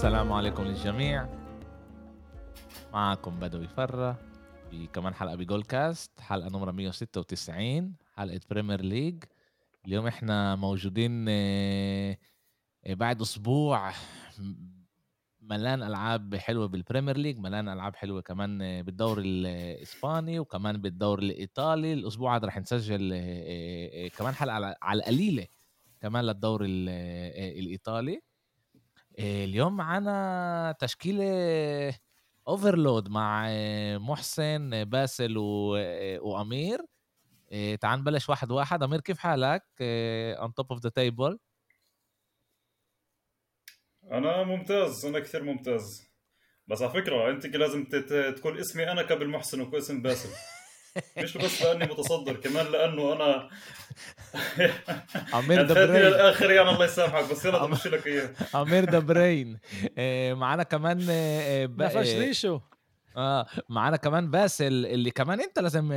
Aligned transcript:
السلام 0.00 0.32
عليكم 0.32 0.62
للجميع. 0.62 1.28
معكم 2.92 3.40
بدوي 3.40 3.68
فرح 3.68 4.18
في 4.70 4.86
كمان 4.86 5.14
حلقة 5.14 5.34
بجول 5.34 5.62
كاست 5.62 6.20
حلقة 6.20 6.48
نمرة 6.48 6.70
196 6.70 7.94
حلقة 8.14 8.40
بريمير 8.50 8.80
ليج 8.80 9.24
اليوم 9.86 10.06
إحنا 10.06 10.56
موجودين 10.56 11.26
آه، 11.28 12.18
آه، 12.86 12.94
بعد 12.94 13.20
أسبوع 13.20 13.92
ملان 15.40 15.82
ألعاب 15.82 16.36
حلوة 16.36 16.66
بالبريمير 16.66 17.16
ليج 17.16 17.38
ملان 17.38 17.68
ألعاب 17.68 17.96
حلوة 17.96 18.20
كمان 18.20 18.62
آه، 18.62 18.82
بالدوري 18.82 19.22
الإسباني 19.22 20.38
وكمان 20.38 20.76
بالدوري 20.76 21.26
الإيطالي. 21.26 21.92
الأسبوع 21.92 22.36
هذا 22.36 22.46
رح 22.46 22.58
نسجل 22.58 23.08
كمان 24.18 24.34
حلقة 24.34 24.76
على 24.82 24.98
القليلة 24.98 25.46
كمان 26.00 26.24
للدوري 26.24 26.66
الإيطالي. 27.58 28.29
اليوم 29.20 29.76
معنا 29.76 30.76
تشكيلة 30.80 31.24
overload 32.48 33.08
مع 33.08 33.48
محسن 33.98 34.84
باسل 34.84 35.34
وأمير. 36.20 36.86
تعال 37.80 38.00
نبلش 38.00 38.28
واحد 38.28 38.50
واحد. 38.50 38.82
أمير 38.82 39.00
كيف 39.00 39.18
حالك؟ 39.18 39.64
on 39.80 40.54
top 40.54 40.72
of 40.72 40.80
the 40.80 40.90
table 40.90 41.38
أنا 44.10 44.42
ممتاز 44.42 45.06
أنا 45.06 45.20
كثير 45.20 45.42
ممتاز. 45.42 46.10
بس 46.66 46.82
على 46.82 46.90
فكرة 46.90 47.30
أنت 47.30 47.46
لازم 47.46 47.84
تكون 48.36 48.58
اسمي 48.58 48.92
أنا 48.92 49.02
قبل 49.02 49.28
محسن 49.28 49.60
واسم 49.60 50.02
باسل. 50.02 50.28
مش 51.22 51.36
بس 51.36 51.62
لأني 51.62 51.84
متصدر 51.84 52.36
كمان 52.36 52.66
لأنه 52.72 53.12
أنا 53.12 53.48
أمير 55.38 55.62
دبرين. 55.62 56.06
الآخر 56.06 56.50
يعني 56.50 56.70
الله 56.70 56.84
يسامحك 56.84 57.30
بس 57.30 57.44
يلا 57.44 57.66
بمشي 57.66 57.88
لك 57.88 58.06
إياه. 58.06 58.30
أمير 58.62 58.84
دبرين. 58.84 59.58
آه، 59.98 60.34
معنا 60.34 60.62
كمان 60.62 61.06
آه، 61.10 61.66
نفش 61.78 62.08
ريشو. 62.14 62.60
آه 63.16 63.46
معنا 63.68 63.96
كمان 63.96 64.30
باسل 64.30 64.86
اللي 64.86 65.10
كمان 65.10 65.40
أنت 65.40 65.58
لازم 65.58 65.88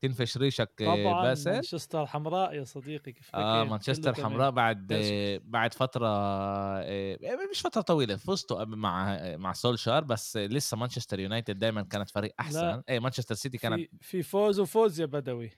تنفش 0.00 0.36
ريشك 0.36 0.70
طبعا 0.78 1.22
باسل 1.22 1.52
مانشستر 1.52 2.06
حمراء 2.06 2.54
يا 2.54 2.64
صديقي 2.64 3.12
كيف 3.12 3.30
آه 3.34 3.64
مانشستر 3.64 4.14
حمراء 4.14 4.50
بعد 4.50 4.86
بعد 5.44 5.74
فترة 5.74 6.08
آه، 6.08 7.18
مش 7.50 7.60
فترة 7.60 7.80
طويلة 7.80 8.16
فزتوا 8.16 8.64
مع 8.64 9.18
مع 9.36 9.52
سولشار 9.52 10.04
بس 10.04 10.36
لسه 10.36 10.76
مانشستر 10.76 11.20
يونايتد 11.20 11.58
دائما 11.58 11.82
كانت 11.82 12.10
فريق 12.10 12.34
أحسن. 12.40 12.82
اي 12.88 13.00
مانشستر 13.00 13.34
سيتي 13.34 13.58
كانت 13.58 13.80
في, 13.80 13.88
في 14.00 14.22
فوز 14.22 14.60
وفوز 14.60 15.00
يا 15.00 15.06
بدوي. 15.06 15.50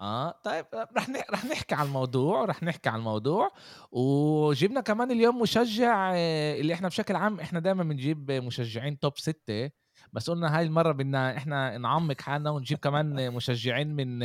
آه 0.00 0.40
طيب 0.44 0.66
رح 0.74 1.08
رح 1.30 1.44
نحكي 1.44 1.74
عن 1.74 1.86
الموضوع 1.86 2.44
رح 2.44 2.62
نحكي 2.62 2.88
عن 2.88 2.98
الموضوع. 2.98 3.50
وجبنا 3.92 4.80
كمان 4.80 5.10
اليوم 5.10 5.42
مشجع 5.42 6.12
آه، 6.14 6.60
اللي 6.60 6.74
إحنا 6.74 6.88
بشكل 6.88 7.16
عام 7.16 7.40
إحنا 7.40 7.60
دائما 7.60 7.82
بنجيب 7.82 8.30
مشجعين 8.30 8.98
top 8.98 9.18
ستة. 9.18 9.81
بس 10.12 10.30
قلنا 10.30 10.58
هاي 10.58 10.64
المرة 10.64 10.92
بدنا 10.92 11.36
إحنا 11.36 11.78
نعمق 11.78 12.20
حالنا 12.20 12.50
ونجيب 12.50 12.78
كمان 12.78 13.32
مشجعين 13.32 13.88
من 13.96 14.18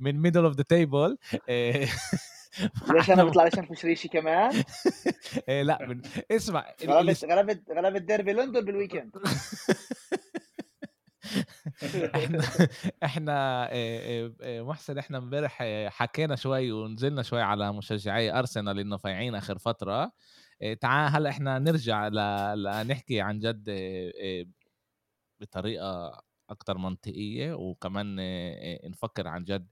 من 0.00 0.22
middle 0.22 0.44
of 0.44 0.56
the 0.56 0.62
table 0.62 1.18
ليش 2.90 3.10
أنا 3.10 3.24
بطلع 3.24 3.44
ليش 3.44 3.58
انفش 3.58 3.84
ريشي 3.84 4.08
كمان؟ 4.08 4.62
إيه 5.48 5.62
لا 5.62 5.86
من... 5.86 6.02
اسمع 6.30 6.66
غلبت 6.86 7.24
غلبت 7.24 7.62
غلبت 7.70 8.02
ديربي 8.02 8.32
لندن 8.32 8.64
بال 8.64 8.73
weekend. 8.73 9.10
إحنا 12.14 12.40
إحنا 13.04 13.68
محسن 14.42 14.98
إحنا 14.98 15.18
امبارح 15.18 15.64
حكينا 15.86 16.36
شوي 16.36 16.72
ونزلنا 16.72 17.22
شوي 17.22 17.42
على 17.42 17.72
مشجعي 17.72 18.38
أرسنال 18.38 18.78
إنه 18.78 18.96
فايعين 18.96 19.34
آخر 19.34 19.58
فترة. 19.58 20.12
تعال 20.80 21.12
هلأ 21.12 21.30
إحنا 21.30 21.58
نرجع 21.58 22.08
لنحكي 22.54 23.20
عن 23.20 23.38
جد 23.38 23.64
بطريقة 25.40 26.22
أكتر 26.50 26.78
منطقية 26.78 27.52
وكمان 27.52 28.16
نفكر 28.90 29.28
عن 29.28 29.44
جد 29.44 29.68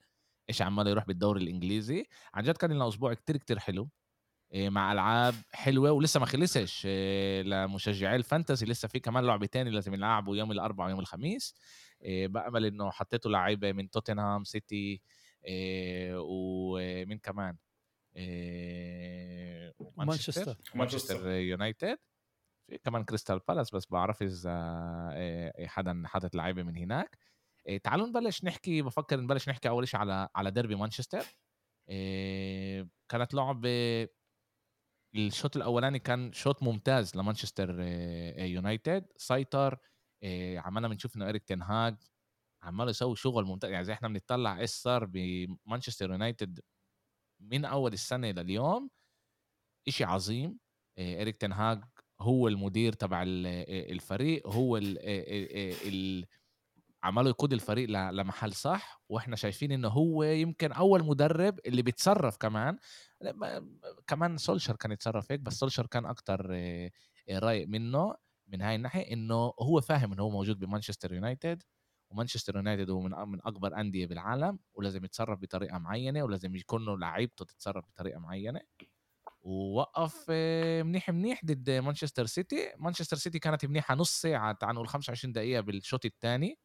إيش 0.49 0.63
عمال 0.63 0.87
يروح 0.87 1.07
بالدوري 1.07 1.43
الإنجليزي. 1.43 2.05
عن 2.35 2.43
جد 2.43 2.57
كان 2.57 2.73
لنا 2.73 2.89
أسبوع 2.89 3.15
كتير 3.15 3.37
كتير 3.37 3.59
حلو 3.59 3.89
مع 4.55 4.93
ألعاب 4.93 5.35
حلوة 5.53 5.91
ولسه 5.91 6.21
ما 6.21 6.27
خلصش 6.27 6.87
لمشجعي 7.47 8.17
ال 8.17 8.23
fantasy 8.23 8.67
لسه 8.67 8.89
في 8.89 9.01
كمان 9.01 9.25
لعبه 9.25 9.47
تاني 9.47 9.71
لازم 9.71 9.95
يلعبوا 9.95 10.37
يوم 10.37 10.53
الأربعاء 10.53 10.89
ويوم 10.89 11.01
الخميس. 11.01 11.55
بأمل 12.05 12.65
إنه 12.65 12.91
حطيتوا 12.91 13.31
لعيبة 13.31 13.73
من 13.73 13.91
توتنهام 13.91 14.45
سيتي 14.45 15.01
ومن 16.15 17.19
كمان؟ 17.19 17.57
مانشستر 19.97 20.57
مانشستر 20.75 21.31
يونايتد. 21.31 21.99
في 22.67 22.79
كمان 22.79 23.05
كريستال 23.05 23.41
بالاس 23.49 23.75
بس 23.75 23.87
بعرف 23.87 24.23
إذا 24.23 24.51
آه، 25.15 25.67
حدا 25.67 26.03
حاطط 26.07 26.35
لعيبة 26.35 26.63
من 26.63 26.77
هناك. 26.77 27.19
آه، 27.69 27.77
تعالوا 27.77 28.07
نبلش 28.07 28.45
نحكي 28.45 28.83
بفكر 28.83 29.21
نبلش 29.21 29.49
نحكي 29.49 29.69
أول 29.69 29.89
شيء 29.89 30.01
على 30.01 30.29
على 30.37 30.51
ديربي 30.51 30.75
مانشستر 30.75 31.25
آه، 31.91 32.89
كانت 33.09 33.35
لعبة 33.35 34.09
الشوط 35.15 35.57
الأولاني 35.57 35.99
كان 35.99 36.33
شوط 36.33 36.63
ممتاز 36.63 37.17
لمانشستر 37.17 37.81
يونايتد. 38.39 39.07
سيطر 39.17 39.79
عمالنا 40.57 40.89
بنشوف 40.89 41.17
إنه 41.17 41.29
اريك 41.29 41.45
تنهاج 41.45 41.97
عمال 42.63 42.89
يسوي 42.89 43.17
شغل 43.17 43.45
ممتاز. 43.45 43.71
يعني 43.71 43.85
زي 43.85 43.93
إحنا 43.93 44.09
بنطلع 44.09 44.59
إيش 44.61 44.71
صار 44.71 45.05
بمانشستر 45.05 46.11
يونايتد 46.11 46.61
من 47.41 47.65
أول 47.65 47.93
السنة 47.93 48.31
لليوم 48.31 48.91
إشي 49.89 50.05
عظيم. 50.05 50.59
اريك 50.99 51.37
تنهاج 51.37 51.85
هو 52.21 52.49
المدير 52.49 52.93
تبع 52.93 53.25
الفريق 53.27 54.47
هو 54.49 54.77
ال 54.77 56.27
عماله 57.03 57.29
يقود 57.29 57.53
الفريق 57.53 57.89
لمحل 57.91 58.53
صح 58.53 59.03
وإحنا 59.09 59.37
شايفين 59.37 59.73
انه 59.73 59.89
هو 59.89 60.23
يمكن 60.23 60.73
أول 60.73 61.05
مدرب 61.05 61.59
اللي 61.67 61.83
بيتصرف 61.83 62.37
كمان. 62.37 62.79
كمان 64.07 64.37
سولشر 64.39 64.77
كان 64.77 64.93
يتصرف 64.93 65.33
هيك 65.33 65.41
بس 65.41 65.55
سولشر 65.59 65.87
كان 65.87 66.07
أكتر 66.07 66.47
رايق 67.31 67.69
منه 67.69 68.15
من 68.49 68.63
هاي 68.63 68.75
الناحية 68.77 69.13
إنه 69.13 69.53
هو 69.61 69.81
فاهم 69.81 70.13
إنه 70.13 70.23
هو 70.23 70.31
موجود 70.31 70.59
بمانشستر 70.59 71.13
يونايتد 71.15 71.63
ومانشستر 72.11 72.57
يونايتد 72.57 72.91
هو 72.91 73.01
من 73.01 73.11
من 73.29 73.41
أكبر 73.47 73.81
أندية 73.81 74.07
بالعالم 74.07 74.59
ولازم 74.75 75.05
يتصرف 75.05 75.41
بطريقة 75.41 75.79
معينة 75.79 76.23
ولازم 76.25 76.57
يكون 76.57 77.01
لعيبته 77.01 77.45
تتصرف 77.45 77.85
بطريقة 77.89 78.19
معينة. 78.21 78.61
ووقف 79.47 80.27
آه، 80.31 80.83
منيح 80.83 81.11
منيح 81.11 81.45
ضد 81.45 81.71
مانشستر 81.71 82.27
سيتي. 82.27 82.73
مانشستر 82.79 83.17
سيتي 83.17 83.39
كانت 83.39 83.67
منيحة 83.67 83.95
نص 83.95 84.11
ساعة 84.23 84.53
تعال 84.53 84.75
نقول 84.75 84.89
25 84.89 85.33
دقيقة 85.33 85.61
بالشوط 85.61 86.05
الثاني 86.05 86.59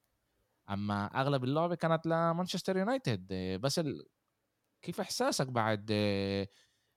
أما 0.69 1.05
أغلب 1.07 1.43
اللعبه 1.43 1.75
كانت 1.75 2.05
لمانشستر 2.07 2.77
يونايتد. 2.77 3.27
آه، 3.33 3.57
بس 3.57 3.79
ال... 3.79 4.05
كيف 4.83 5.01
إحساسك 5.01 5.47
بعد 5.47 5.89
آه، 5.93 6.47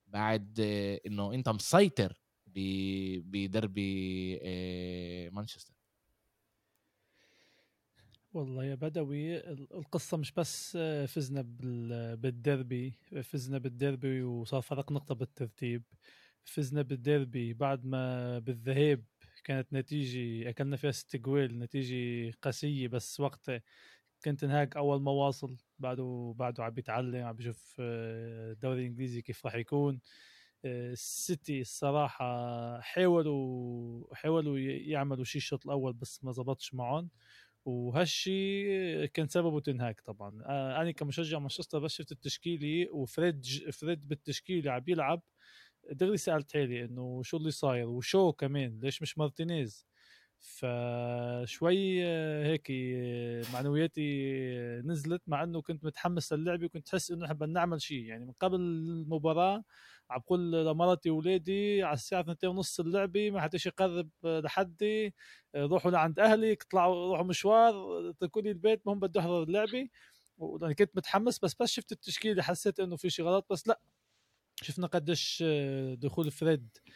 بعد 0.07 0.59
إنه 1.07 1.33
أنت 1.33 1.49
مسيطر 1.49 2.21
بدربي 3.25 4.39
مانشستر؟ 5.33 5.74
والله 8.35 8.63
يا 8.65 8.75
بدوي 8.75 9.37
القصة 9.51 10.17
مش 10.17 10.31
بس 10.31 10.77
فزنا 11.07 11.41
بالديربي 12.15 12.93
فزنا 13.23 13.57
بالديربي 13.57 14.23
وصار 14.23 14.61
فرق 14.61 14.91
نقطة 14.91 15.15
بالترتيب. 15.15 15.83
فزنا 16.43 16.81
بالديربي 16.81 17.53
بعد 17.53 17.85
ما 17.85 18.39
بالذهاب 18.39 19.03
كانت 19.43 19.73
نتيجة 19.73 20.49
أكلنا 20.49 20.77
فيها 20.77 20.91
ست 20.91 21.15
جويل 21.15 21.59
نتيجة 21.59 22.31
قاسية 22.41 22.87
بس 22.87 23.19
وقتها 23.19 23.61
تنهاج 24.25 24.77
أول 24.77 25.01
ما 25.01 25.11
واصل 25.11 25.57
بعده 25.79 26.33
بعده 26.37 26.63
عم 26.63 26.71
بيتعلم 26.73 27.25
عم 27.25 27.35
بيشوف 27.35 27.75
الدوري 27.79 28.81
الإنجليزي 28.81 29.21
كيف 29.21 29.45
راح 29.45 29.55
يكون. 29.55 29.99
السيتي 30.65 31.61
الصراحة 31.61 32.25
حاولوا 32.81 34.15
حاولوا 34.15 34.59
يعملوا 34.59 35.23
شيء 35.25 35.41
الشوط 35.41 35.65
الأول 35.65 35.93
بس 35.93 36.23
ما 36.23 36.31
زبطش 36.31 36.73
معهم. 36.73 37.09
وهالشي 37.65 39.07
كان 39.07 39.27
سببه 39.27 39.59
تنهاج 39.59 40.01
طبعا. 40.01 40.41
آه، 40.45 40.81
أنا 40.81 40.91
كمشجع 40.91 41.39
مانشستر 41.39 41.79
بس 41.79 41.91
شفت 41.91 42.11
التشكيلة 42.11 42.89
وفريد 42.91 43.45
فريد 43.73 44.07
بالتشكيلة 44.07 44.71
عم 44.71 44.83
يلعب. 44.87 45.21
دغري 45.91 46.17
سألت 46.17 46.53
حالي 46.53 46.85
إنه 46.85 47.21
شو 47.23 47.37
اللي 47.37 47.51
صاير؟ 47.51 47.89
وشو 47.89 48.33
كمان؟ 48.33 48.79
ليش 48.83 49.01
مش 49.01 49.17
مارتينيز؟ 49.17 49.87
فشوي 50.45 52.05
آه، 52.05 52.45
هيك 52.45 52.67
آه، 52.71 53.43
معنوياتي 53.53 54.01
نزلت 54.85 55.21
مع 55.27 55.43
إنه 55.43 55.61
كنت 55.61 55.85
متحمس 55.85 56.33
للعبه 56.33 56.65
وكنت 56.65 56.89
حس 56.89 57.11
إنه 57.11 57.25
إحنا 57.25 57.35
بدنا 57.35 57.53
نعمل 57.53 57.81
شيء 57.81 58.03
يعني 58.03 58.25
من 58.25 58.31
قبل 58.39 58.55
المباراة 58.55 59.63
عم 60.09 60.19
بقول 60.19 60.51
لمرتي 60.51 61.09
واولادي 61.09 61.83
على 61.83 61.93
الساعة 61.93 62.21
2 62.21 62.51
ونص 62.51 62.79
اللعبة 62.79 63.31
ما 63.31 63.41
حدش 63.41 63.65
يقرب 63.65 64.09
لحدي 64.23 65.13
روحوا 65.55 65.91
لعند 65.91 66.19
أهلي 66.19 66.53
اطلعوا 66.53 67.09
روحوا 67.11 67.25
مشوار 67.25 67.73
اتركوا 68.09 68.41
لي 68.41 68.51
البيت 68.51 68.81
المهم 68.85 68.99
بدي 68.99 69.19
أحضر 69.19 69.43
اللعبة. 69.43 69.89
وأنا 70.37 70.73
كنت 70.73 70.91
متحمس 70.97 71.39
بس 71.39 71.55
بس 71.55 71.71
شفت 71.71 71.91
التشكيلة 71.91 72.43
حسيت 72.43 72.79
إنه 72.79 72.95
في 72.95 73.09
شيء 73.09 73.25
غلط 73.25 73.45
بس 73.51 73.67
لا. 73.67 73.79
شفنا 74.61 74.87
قديش 74.87 75.43
دخول 75.97 76.31
فريد 76.31 76.77
آه، 76.87 76.91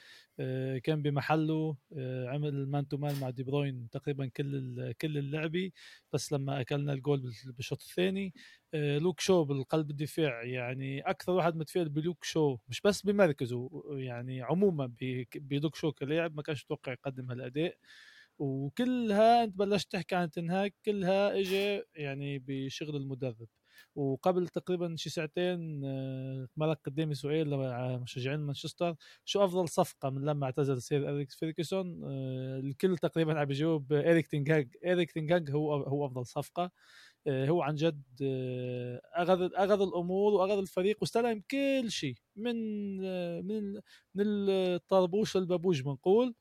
كان 0.83 1.01
بمحله 1.01 1.77
آه، 1.97 2.27
عمل 2.29 2.67
man 2.67 2.87
to 2.87 2.97
man 2.97 3.19
مع 3.19 3.29
دي 3.29 3.43
بروين 3.43 3.89
تقريبا 3.91 4.27
كل 4.27 4.91
كل 5.01 5.17
اللعبه 5.17 5.71
بس 6.13 6.33
لما 6.33 6.61
أكلنا 6.61 6.93
الجول 6.93 7.19
بال- 7.21 7.51
بالشوط 7.53 7.81
الثاني 7.81 8.33
آه، 8.73 8.97
لوك 8.97 9.19
شو 9.19 9.43
بالقلب 9.43 9.89
الدفاع. 9.89 10.43
يعني 10.43 11.01
أكثر 11.01 11.31
واحد 11.31 11.55
متفائل 11.55 11.89
بلوك 11.89 12.23
شو 12.23 12.57
مش 12.67 12.81
بس 12.81 13.01
بمركزه 13.01 13.69
يعني 13.97 14.41
عموما 14.41 14.93
بلوك 15.35 15.75
شو 15.75 15.91
كلاعب 15.91 16.35
ما 16.35 16.41
كانش 16.41 16.63
متوقع 16.65 16.91
يقدم 16.91 17.31
هالأداء. 17.31 17.77
وكلها 18.39 19.43
أنت 19.43 19.55
بلشت 19.57 19.91
تحكي 19.91 20.15
عن 20.15 20.31
تنهاج 20.31 20.75
كلها 20.85 21.39
اجى 21.39 21.83
يعني 21.95 22.39
بشغل 22.39 22.95
المدرب. 22.95 23.47
وقبل 23.95 24.47
تقريبا 24.47 24.95
شي 24.95 25.09
ساعتين 25.09 25.81
آه، 25.85 26.47
مرق 26.57 26.79
قدامي 26.85 27.15
سؤال 27.15 27.49
لمشجعين 27.49 28.39
مانشستر 28.39 28.95
شو 29.25 29.43
أفضل 29.45 29.69
صفقة 29.69 30.09
من 30.09 30.25
لما 30.25 30.45
اعتزل 30.45 30.81
Sir 30.81 31.09
أليكس 31.09 31.31
فيرجسون 31.31 32.01
آه، 32.03 32.59
الكل 32.59 32.97
تقريبا 32.97 33.39
عم 33.39 33.45
بيجاوب 33.45 33.93
اريك 33.93 34.27
تنهاج 34.27 34.75
اريك 34.85 35.11
تنهاج 35.11 35.51
هو 35.51 35.73
هو 35.75 36.05
أفضل 36.05 36.25
صفقة. 36.25 36.71
آه، 37.27 37.47
هو 37.47 37.61
عن 37.61 37.75
جد 37.75 38.03
آه، 38.23 39.01
اخذ 39.13 39.49
اخذ 39.55 39.81
الأمور 39.81 40.33
واخذ 40.33 40.57
الفريق 40.57 40.97
واستلم 41.01 41.43
كل 41.51 41.85
شيء 41.91 42.15
من 42.35 42.55
آه، 43.05 43.41
من 43.41 43.73
من 44.15 44.25
الطربوش 44.49 45.37
للبابوش 45.37 45.81
بنقول. 45.81 46.35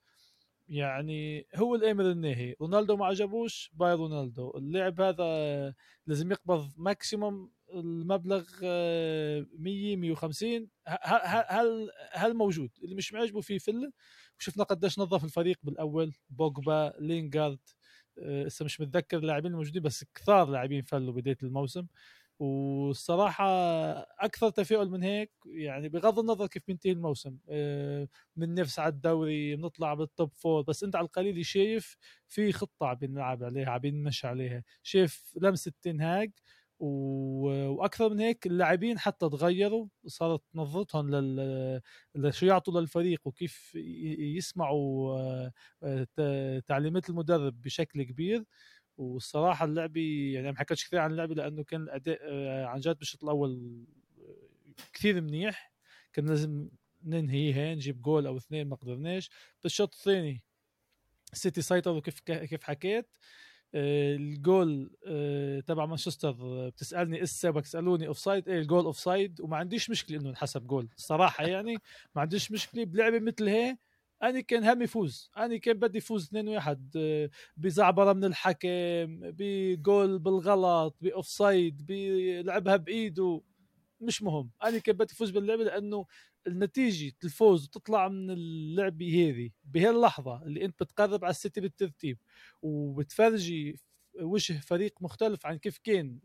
يعني 0.69 1.47
هو 1.57 1.75
الامر 1.75 2.11
الناهي 2.11 2.55
رونالدو 2.61 2.97
ما 2.97 3.07
عجبوش 3.07 3.71
bye 3.75 3.95
رونالدو. 3.95 4.51
اللاعب 4.57 5.01
هذا 5.01 5.75
لازم 6.07 6.33
يقبض 6.33 6.71
maximum 6.77 7.51
المبلغ 7.75 8.45
آه، 8.65 9.47
100 9.59 9.97
150 9.97 10.69
ه- 10.89 10.91
ه- 10.91 11.47
هل 11.61 11.91
هل 12.13 12.35
موجود؟ 12.35 12.71
اللي 12.85 12.95
مش 12.95 13.13
معجبه 13.13 13.41
فيه 13.41 13.59
فله 13.59 13.93
وشفنا 14.41 14.65
قديش 14.65 14.99
نظف 14.99 15.25
الفريق 15.25 15.59
بالأول. 15.63 16.13
بوجبا 16.31 16.95
لينغارد 17.01 17.59
آه، 18.19 18.45
هسه 18.47 18.65
مش 18.65 18.81
متذكر 18.81 19.19
اللاعبين 19.19 19.51
الموجودين 19.53 19.83
بس 19.83 20.05
كثار 20.15 20.49
لاعبين 20.51 20.83
فلوا 20.83 21.13
بداية 21.15 21.37
الموسم. 21.43 21.87
والصراحة 22.39 23.45
أكثر 24.21 24.51
تفاؤل 24.51 24.91
من 24.91 25.03
هيك 25.03 25.33
يعني 25.47 25.89
بغض 25.89 26.19
النظر 26.19 26.47
كيف 26.47 26.63
بينتهي 26.67 26.93
الموسم 26.93 27.39
آه، 27.49 28.09
بننافس 28.37 28.79
على 28.79 28.89
الدوري 28.93 29.57
بنطلع 29.57 29.95
بال 29.95 30.10
top 30.10 30.33
four 30.35 30.63
بس 30.63 30.85
أنت 30.85 30.97
على 30.97 31.05
القليل 31.07 31.45
شايف 31.47 31.97
في 32.29 32.53
خطة 32.53 32.87
عم 32.87 32.95
بنلعب 32.95 33.45
عليها 33.45 33.71
عم 33.71 33.79
بنمشي 33.81 34.27
عليها 34.27 34.65
شايف 34.83 35.33
لمسة 35.43 35.73
تنهاج. 35.83 36.33
وأكثر 36.81 38.09
من 38.11 38.21
هيك 38.21 38.47
اللاعبين 38.47 38.99
حتى 38.99 39.29
تغيروا 39.29 39.87
صارت 40.07 40.43
نظرتهم 40.55 41.11
لل... 41.11 41.81
لشو 42.15 42.47
يعطوا 42.47 42.81
للفريق 42.81 43.21
وكيف 43.25 43.75
يسمعوا 44.37 45.13
آه، 45.21 45.53
آه، 46.19 46.59
تعليمات 46.67 47.11
المدرب 47.11 47.61
بشكل 47.63 48.03
كبير 48.03 48.45
والصراحة 48.99 49.65
اللعبه 49.65 50.31
يعني 50.35 50.53
ما 50.53 50.59
حكيتش 50.59 50.87
كثير 50.87 50.99
عن 51.01 51.11
اللعبه 51.11 51.35
لأنه 51.35 51.65
كان 51.65 51.83
الأداء 51.83 52.19
آه، 52.23 52.67
عن 52.67 52.81
جد 52.81 52.99
بالشوط 52.99 53.25
الأول 53.25 53.85
آه، 54.19 54.83
كثير 54.93 55.21
منيح. 55.21 55.73
كان 56.13 56.27
لازم 56.27 56.69
ننهيها 57.05 57.75
نجيب 57.75 58.03
جول 58.03 58.27
أو 58.27 58.37
اثنين 58.37 58.69
ما 58.69 58.77
قدرناش. 58.77 59.31
بالشوط 59.63 59.95
الثاني 59.95 60.43
سيتي 61.33 61.63
سيطروا 61.63 62.01
كيف 62.01 62.21
كيف 62.21 62.65
حكيت. 62.65 63.09
آه، 63.75 64.17
الجول 64.17 64.91
تبع 65.67 65.87
مانشستر 65.87 66.33
بتسألني 66.69 67.17
إيش 67.17 67.23
السبب؟ 67.23 67.61
تسالوني 67.61 68.07
offside 68.09 68.49
إيه 68.49 68.59
ال 68.59 68.85
goal 68.85 68.99
offside 68.99 69.41
وما 69.41 69.57
عنديش 69.57 69.91
مشكلة 69.91 70.21
إنه 70.21 70.31
انحسب 70.31 70.67
جول. 70.67 70.89
الصراحه 70.97 71.47
يعني 71.47 71.79
ما 72.15 72.23
عنديش 72.23 72.53
مشكلة 72.53 72.85
بلعبة 72.85 73.19
مثل 73.19 73.49
هي. 73.49 73.77
أنا 74.23 74.41
كان 74.41 74.65
همي 74.65 74.87
فوز 74.87 75.31
أنا 75.37 75.57
كان 75.57 75.75
بدي 75.79 76.01
فوز 76.01 76.25
2 76.27 76.49
1 76.49 76.91
بزعبرة 77.57 78.13
من 78.13 78.25
الحكم 78.25 78.69
بجول 79.23 80.19
بالغلط 80.19 80.97
ب 81.01 81.27
offside 81.29 81.87
بلعبها 81.87 82.77
بإيده. 82.77 83.43
مش 84.01 84.23
مهم. 84.23 84.51
أنا 84.65 84.79
كان 84.79 84.97
بدي 84.97 85.15
فوز 85.15 85.31
باللعبة 85.31 85.65
لأنه 85.65 86.07
النتيجة 86.47 87.13
الفوز 87.25 87.65
وتطلع 87.65 88.09
من 88.09 88.31
اللعبة 88.31 89.07
هذه. 89.31 89.51
بهاللحظة 89.65 90.43
اللي 90.43 90.65
أنت 90.65 90.83
بتقرب 90.83 91.25
على 91.25 91.31
السيتي 91.31 91.61
بالترتيب 91.61 92.19
وبتفرجي 92.63 93.81
وجه 94.21 94.61
فريق 94.61 94.95
مختلف 95.03 95.47
عن 95.47 95.57
كيف 95.59 95.79
كان 95.79 96.19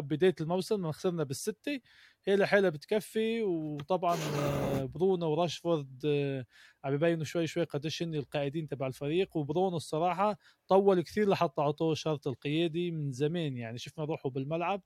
بداية 0.00 0.34
الموسم 0.40 0.74
لما 0.76 0.92
خسرنا 0.92 1.24
بالسته 1.24 1.80
هي 2.26 2.36
لحالها 2.36 2.70
بتكفي. 2.70 3.42
وطبعا 3.42 4.16
آه، 4.16 4.84
برونو 4.84 5.30
وراشفورد 5.30 6.02
آه، 6.06 6.46
عم 6.84 6.94
يبينوا 6.94 7.24
شوي 7.24 7.46
شوي 7.46 7.64
قديش 7.64 8.02
هن 8.02 8.14
القائدين 8.14 8.68
تبع 8.68 8.86
الفريق. 8.86 9.36
وبرونو 9.36 9.76
الصراحة 9.76 10.38
طول 10.68 11.02
كثير 11.02 11.28
لحتى 11.28 11.62
أعطوه 11.62 11.94
شرط 11.94 12.28
القيادي 12.28 12.90
من 12.90 13.12
زمان. 13.12 13.56
يعني 13.56 13.78
شفنا 13.78 14.04
روحه 14.04 14.30
بالملعب 14.30 14.82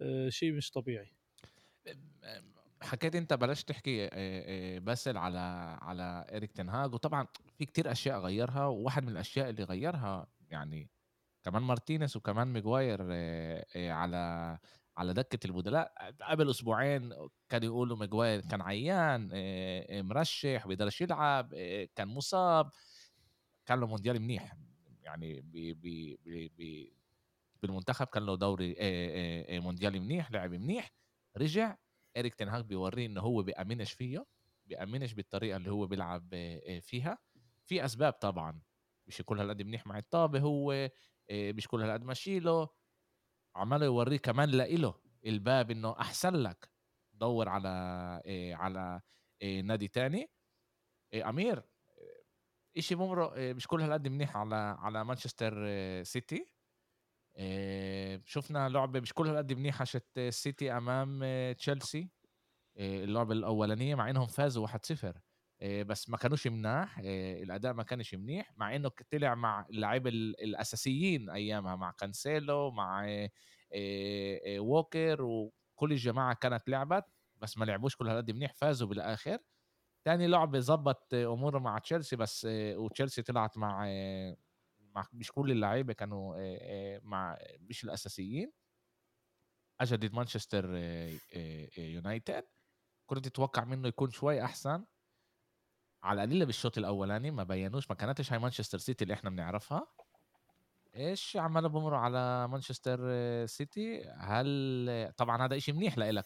آه، 0.00 0.28
شيء 0.28 0.52
مش 0.52 0.70
طبيعي. 0.70 1.12
حكيت 2.82 3.14
أنت 3.14 3.34
بلشت 3.34 3.64
تحكي 3.64 4.08
باسل 4.80 5.16
على 5.16 5.38
على 5.82 6.26
اريك 6.30 6.52
تنهاج 6.52 6.94
وطبعا 6.94 7.26
في 7.58 7.64
كتير 7.66 7.92
أشياء 7.92 8.20
غيرها. 8.20 8.66
وواحد 8.66 9.02
من 9.02 9.08
الأشياء 9.08 9.50
اللي 9.50 9.64
غيرها 9.64 10.26
يعني 10.50 10.90
كمان 11.42 11.62
مارتينيز 11.62 12.16
وكمان 12.16 12.52
ميغواير 12.52 12.98
آه، 13.10 13.90
على 13.90 14.58
على 14.96 15.12
دكة 15.12 15.46
البدلاء 15.46 16.14
قبل 16.22 16.50
أسبوعين 16.50 17.14
كانوا 17.48 17.66
يقولوا 17.66 17.96
ميغواير 17.96 18.40
كان 18.40 18.60
عيان 18.62 19.30
مرشح 20.06 20.66
بيقدرش 20.66 21.00
يلعب 21.00 21.54
كان 21.94 22.08
مصاب. 22.08 22.70
كان 23.66 23.80
له 23.80 23.86
مونديال 23.86 24.20
منيح 24.20 24.56
يعني 25.02 25.40
بي 25.40 25.74
بي 25.74 26.16
بي 26.16 26.48
بي 26.48 26.96
بالمنتخب 27.62 28.06
كان 28.06 28.26
له 28.26 28.36
دوري 28.36 28.76
مونديالي 29.60 30.00
منيح 30.00 30.30
لعب 30.30 30.50
منيح. 30.50 30.92
رجع 31.36 31.76
إريك 32.16 32.34
تنهاج 32.34 32.64
بيوريه 32.64 33.06
إنه 33.06 33.20
هو 33.20 33.42
بيأمنش 33.42 33.92
فيه 33.92 34.26
بيأمنش 34.66 35.14
بالطريقة 35.14 35.56
اللي 35.56 35.70
هو 35.70 35.86
بيلعب 35.86 36.28
فيها. 36.80 37.18
في 37.64 37.84
أسباب 37.84 38.12
طبعا 38.12 38.60
مش 39.06 39.22
كل 39.24 39.38
هالقد 39.38 39.62
منيح 39.62 39.86
مع 39.86 39.98
الطابة 39.98 40.38
هو 40.40 40.90
مش 41.30 41.68
كل 41.68 41.82
هالقد 41.82 42.04
ماشيله 42.04 42.68
عماله 43.56 43.86
يوريه 43.86 44.16
كمان 44.18 44.48
لإله 44.50 44.94
الباب 45.26 45.70
إنه 45.70 45.92
أحسن 46.00 46.34
لك. 46.36 46.70
دور 47.12 47.48
على 47.48 47.68
آه، 48.26 48.54
على 48.54 49.00
آه، 49.42 49.60
نادي 49.60 49.88
تاني. 49.88 50.30
آه، 51.14 51.28
أمير 51.28 51.58
آه، 51.58 51.64
إشي 52.78 52.94
بمرق 52.94 53.32
آه، 53.36 53.52
مش 53.52 53.66
كل 53.66 53.80
هالقد 53.82 54.08
منيح 54.08 54.36
على 54.36 54.56
على 54.56 55.04
مانشستر 55.04 55.54
آه، 55.66 56.02
سيتي. 56.02 56.48
شفنا 58.26 58.68
لعبة 58.68 59.00
مش 59.00 59.12
كل 59.14 59.28
هالقد 59.28 59.52
منيحة 59.52 59.84
شت 59.84 60.06
السيتي 60.18 60.72
أمام 60.76 61.20
تشيلسي. 61.52 62.10
اللعبة 62.78 63.32
الأولانية 63.34 63.94
مع 63.94 64.10
إنهم 64.10 64.26
فازوا 64.26 64.62
1-0 64.62 65.06
آه، 65.16 65.22
بس 65.62 66.08
ما 66.10 66.16
كانوش 66.16 66.46
مناح 66.46 66.98
آه، 67.04 67.42
الأداء 67.42 67.72
ما 67.72 67.82
كانش 67.82 68.14
منيح 68.14 68.52
مع 68.56 68.76
إنه 68.76 68.90
طلع 69.12 69.34
مع 69.34 69.66
اللعيبه 69.70 70.10
ال- 70.10 70.40
الأساسيين 70.44 71.30
أيامها 71.30 71.76
مع 71.76 71.90
كانسيلو 71.92 72.70
مع 72.70 73.04
آه، 73.08 73.30
آه، 73.72 74.40
آه، 74.46 74.60
ووكر 74.60 75.22
وكل 75.22 75.92
الجماعة 75.92 76.34
كانت 76.34 76.68
لعبت 76.68 77.04
بس 77.36 77.58
ما 77.58 77.64
لعبوش 77.64 77.96
كل 77.96 78.08
هالقد 78.08 78.30
منيح 78.30 78.52
فازوا 78.54 78.88
بالآخر. 78.88 79.38
تاني 80.04 80.26
لعبة 80.26 80.60
ظبط 80.60 81.14
آه، 81.14 81.34
أموره 81.34 81.58
مع 81.58 81.78
تشيلسي 81.78 82.16
بس 82.16 82.46
آه، 82.50 82.76
وتشيلسي 82.78 83.22
طلعت 83.22 83.58
مع 83.58 83.84
آه، 83.88 84.36
مع 84.80 85.06
مش 85.12 85.32
كل 85.32 85.50
اللعيبة 85.52 85.92
كانوا 85.92 86.36
آه، 86.36 86.58
آه، 86.96 87.00
مع 87.04 87.38
مش 87.60 87.84
الأساسيين. 87.84 88.52
اجى 89.80 89.96
ضد 89.96 90.14
مانشستر 90.14 90.70
آه، 90.76 91.10
آه، 91.34 91.68
آه، 91.78 91.80
يونايتد. 91.80 92.44
كنت 93.06 93.28
تتوقع 93.28 93.64
منه 93.64 93.88
يكون 93.88 94.10
شوي 94.10 94.44
أحسن. 94.44 94.84
على 96.02 96.24
القليله 96.24 96.44
بالشوط 96.44 96.78
الأولاني 96.78 97.30
ما 97.30 97.44
بينوش 97.44 97.90
ما 97.90 97.96
كانتش 97.96 98.32
هاي 98.32 98.38
مانشستر 98.38 98.78
سيتي 98.78 99.04
اللي 99.04 99.14
إحنا 99.14 99.30
بنعرفها. 99.30 99.86
إيش 100.96 101.36
عماله 101.36 101.68
بمروا 101.68 101.98
على 101.98 102.48
مانشستر 102.48 102.98
سيتي؟ 103.46 104.04
هل 104.18 105.12
طبعا 105.16 105.46
هذا 105.46 105.56
إشي 105.56 105.72
منيح 105.72 105.98
لإلك 105.98 106.24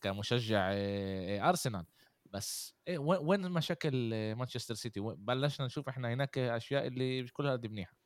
كمشجع 0.00 0.70
آه، 0.72 1.38
آه، 1.38 1.48
أرسنال. 1.48 1.84
بس 2.26 2.74
إيه 2.88 2.98
وين 2.98 3.50
مشاكل 3.50 4.10
مانشستر 4.34 4.74
سيتي؟ 4.74 5.00
بلشنا 5.00 5.66
نشوف 5.66 5.88
إحنا 5.88 6.12
هناك 6.12 6.38
أشياء 6.38 6.86
اللي 6.86 7.22
مش 7.22 7.32
كلها 7.32 7.52
قد 7.52 7.66
منيحة. 7.66 7.96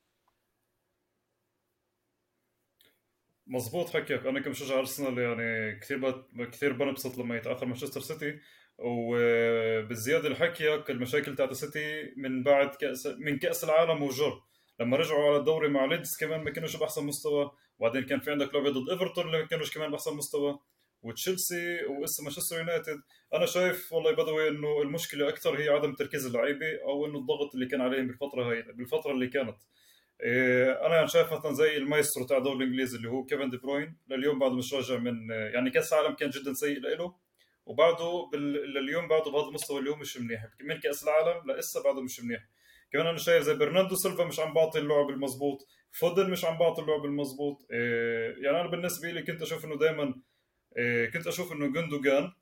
مزبوط 3.47 3.91
حكيك. 3.91 4.27
أنا 4.27 4.41
كمشجع 4.41 4.79
أرسنال 4.79 5.19
يعني 5.19 5.79
كثير. 5.79 6.27
كثير 6.51 6.73
بنبسط 6.73 7.19
لما 7.19 7.37
يتاخر 7.37 7.67
مانشستر 7.67 8.01
سيتي. 8.01 8.41
وبالزيادة 8.85 10.29
لحكيك 10.29 10.91
المشاكل 10.91 11.35
تاعت 11.37 11.51
السيتي 11.51 12.13
من 12.17 12.43
بعد 12.43 12.75
كاس 12.75 13.07
من 13.07 13.39
كأس 13.39 13.65
العالم 13.65 14.03
وجر. 14.03 14.41
لما 14.81 14.97
رجعوا 14.97 15.29
على 15.29 15.37
الدوري 15.37 15.69
مع 15.69 15.85
ليدز 15.85 16.11
كمان 16.21 16.41
ما 16.45 16.51
كانوش 16.51 16.77
بأحسن 16.77 17.05
مستوى. 17.07 17.51
وبعدين 17.79 18.03
كان 18.03 18.21
في 18.21 18.31
عندك 18.31 18.55
لعبة 18.55 18.71
ضد 18.71 18.91
إيفرتون 18.91 19.27
اللي 19.27 19.39
ما 19.39 19.47
كانوش 19.47 19.75
كمان 19.75 19.91
بأحسن 19.91 20.17
مستوى. 20.17 20.59
وتشيلسي 21.03 21.85
وهسا 21.85 22.23
مانشستر 22.23 22.59
يونايتد. 22.59 23.01
أنا 23.35 23.47
شايف 23.47 23.93
والله 23.93 24.13
بدوي 24.13 24.49
إنه 24.49 24.83
المشكلة 24.83 25.29
أكثر 25.29 25.59
هي 25.61 25.69
عدم 25.69 25.95
تركيز 25.95 26.27
اللعيبة 26.27 26.83
أو 26.85 27.07
إنه 27.07 27.19
الضغط 27.19 27.55
اللي 27.55 27.67
كان 27.67 27.81
عليهم 27.81 28.07
بالفترة 28.07 28.51
هاي 28.51 28.63
بالفترة 28.63 29.13
اللي 29.13 29.29
كانت. 29.29 29.57
إيه، 30.23 30.87
أنا 30.87 31.07
شايف 31.07 31.33
مثلا 31.33 31.53
زي 31.53 31.77
المايسترو 31.77 32.27
تاع 32.27 32.39
الدوري 32.39 32.57
الإنجليزي 32.57 32.97
اللي 32.97 33.09
هو 33.09 33.25
كيفن 33.25 33.51
دي 33.51 33.57
بروين. 33.57 33.97
لليوم 34.09 34.39
بعده 34.39 34.55
مش 34.55 34.75
راجع 34.75 34.97
من 34.97 35.31
يعني 35.31 35.71
كأس 35.71 35.93
العالم 35.93 36.15
كان 36.15 36.31
جدا 36.31 36.53
سيء 36.53 36.81
له 36.81 37.15
وبعده 37.67 38.29
بال... 38.33 38.53
لليوم 38.75 39.09
بعده 39.09 39.31
بهذا 39.31 39.49
المستوى 39.49 39.79
اللي 39.79 39.91
هو 39.91 39.97
مش 39.97 40.17
منيح. 40.17 40.49
من 40.61 40.81
كاس 40.81 41.05
العالم 41.05 41.51
لسه 41.51 41.83
بعده 41.83 42.03
مش 42.03 42.21
منيح. 42.21 42.41
كمان 42.93 43.07
أنا 43.07 43.19
شايف 43.19 43.43
زي 43.43 43.55
برناردو 43.55 43.97
سيلفا 43.97 44.25
مش 44.25 44.41
عم 44.41 44.55
بعطي 44.55 44.79
اللعب 44.79 45.11
المضبوط 45.11 45.67
فودن 45.91 46.31
مش 46.31 46.45
عم 46.45 46.59
بعطي 46.59 46.83
اللعب 46.83 47.05
المضبوط 47.05 47.67
إيه 47.73 48.35
يعني 48.45 48.61
أنا 48.61 48.71
بالنسبة 48.71 49.11
لي 49.11 49.23
كنت 49.23 49.43
أشوف 49.43 49.65
إنه 49.65 49.79
دائما 49.79 50.15
إيه 50.77 51.11
كنت 51.11 51.27
أشوف 51.27 51.53
إنه 51.53 51.67
جوندوجان 51.73 52.33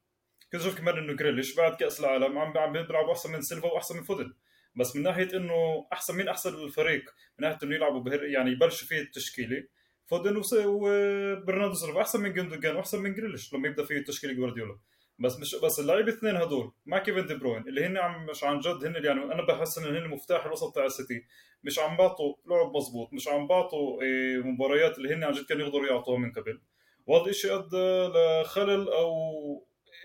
كنت 0.53 0.61
أشوف 0.61 0.79
كمان 0.79 0.99
إنه 0.99 1.13
جريليش 1.13 1.55
بعد 1.57 1.75
كأس 1.75 2.01
العالم 2.01 2.39
عم 2.39 2.59
عم 2.59 2.73
بيلعبوا 2.73 3.13
أحسن 3.13 3.33
من 3.33 3.43
سيلفا 3.43 3.69
وأحسن 3.73 3.97
من 3.97 4.03
فودن. 4.03 4.33
بس 4.77 4.97
من 4.97 5.03
ناحية 5.03 5.37
إنه 5.37 5.87
أحسن 5.93 6.17
مين 6.17 6.29
أحسن 6.29 6.55
الفريق؟ 6.55 7.05
من 7.39 7.49
ناحية 7.49 7.59
إنه 7.63 7.75
يلعبوا 7.75 8.01
بهر 8.01 8.25
يعني 8.25 8.51
يبلشوا 8.51 8.89
فيه 8.89 9.01
التشكيلة. 9.01 9.65
فودن 10.07 10.43
وبرناردو 10.67 11.75
سيلفا 11.75 12.01
أحسن 12.01 12.21
من 12.21 12.33
جوندوجان 12.33 12.77
وأحسن 12.77 13.03
من 13.03 13.15
جريليش 13.15 13.55
لما 13.55 13.69
يبدأ 13.69 13.85
فيه 13.85 13.97
التشكيلة 13.97 14.33
جوارديولا. 14.33 14.79
بس 15.21 15.41
مش 15.41 15.55
بس 15.55 15.81
اللعيبه 15.81 16.09
الاثنين 16.09 16.37
هدول 16.37 16.73
مع 16.87 16.99
كيفن 16.99 17.27
دي 17.27 17.35
بروين 17.35 17.69
اللي 17.69 17.87
هن 17.87 17.97
عم 17.97 18.27
مش 18.27 18.45
عن 18.45 18.61
جد 18.61 18.85
هن 18.85 19.05
يعني 19.05 19.25
أنا 19.25 19.47
بحس 19.47 19.79
ان 19.79 19.97
هن 19.97 20.09
مفتاح 20.09 20.47
الوسط 20.47 20.75
تاع 20.75 20.85
السيتي. 20.85 21.25
مش 21.65 21.79
عم 21.79 21.97
بعطوا 21.97 22.35
لعب 22.47 22.77
مزبوط 22.77 23.13
مش 23.13 23.29
عم 23.29 23.47
بعطوا 23.47 24.03
إيه، 24.03 24.39
مباريات 24.39 24.99
اللي 24.99 25.15
هن 25.15 25.25
عن 25.25 25.33
جد 25.33 25.45
كانوا 25.47 25.67
يقدروا 25.67 25.87
يعطوها 25.87 26.19
من 26.19 26.33
قبل. 26.33 26.61
وهذا 27.07 27.31
الشيء 27.31 27.55
أدى 27.55 28.13
لخلل 28.43 28.89
أو 28.89 29.13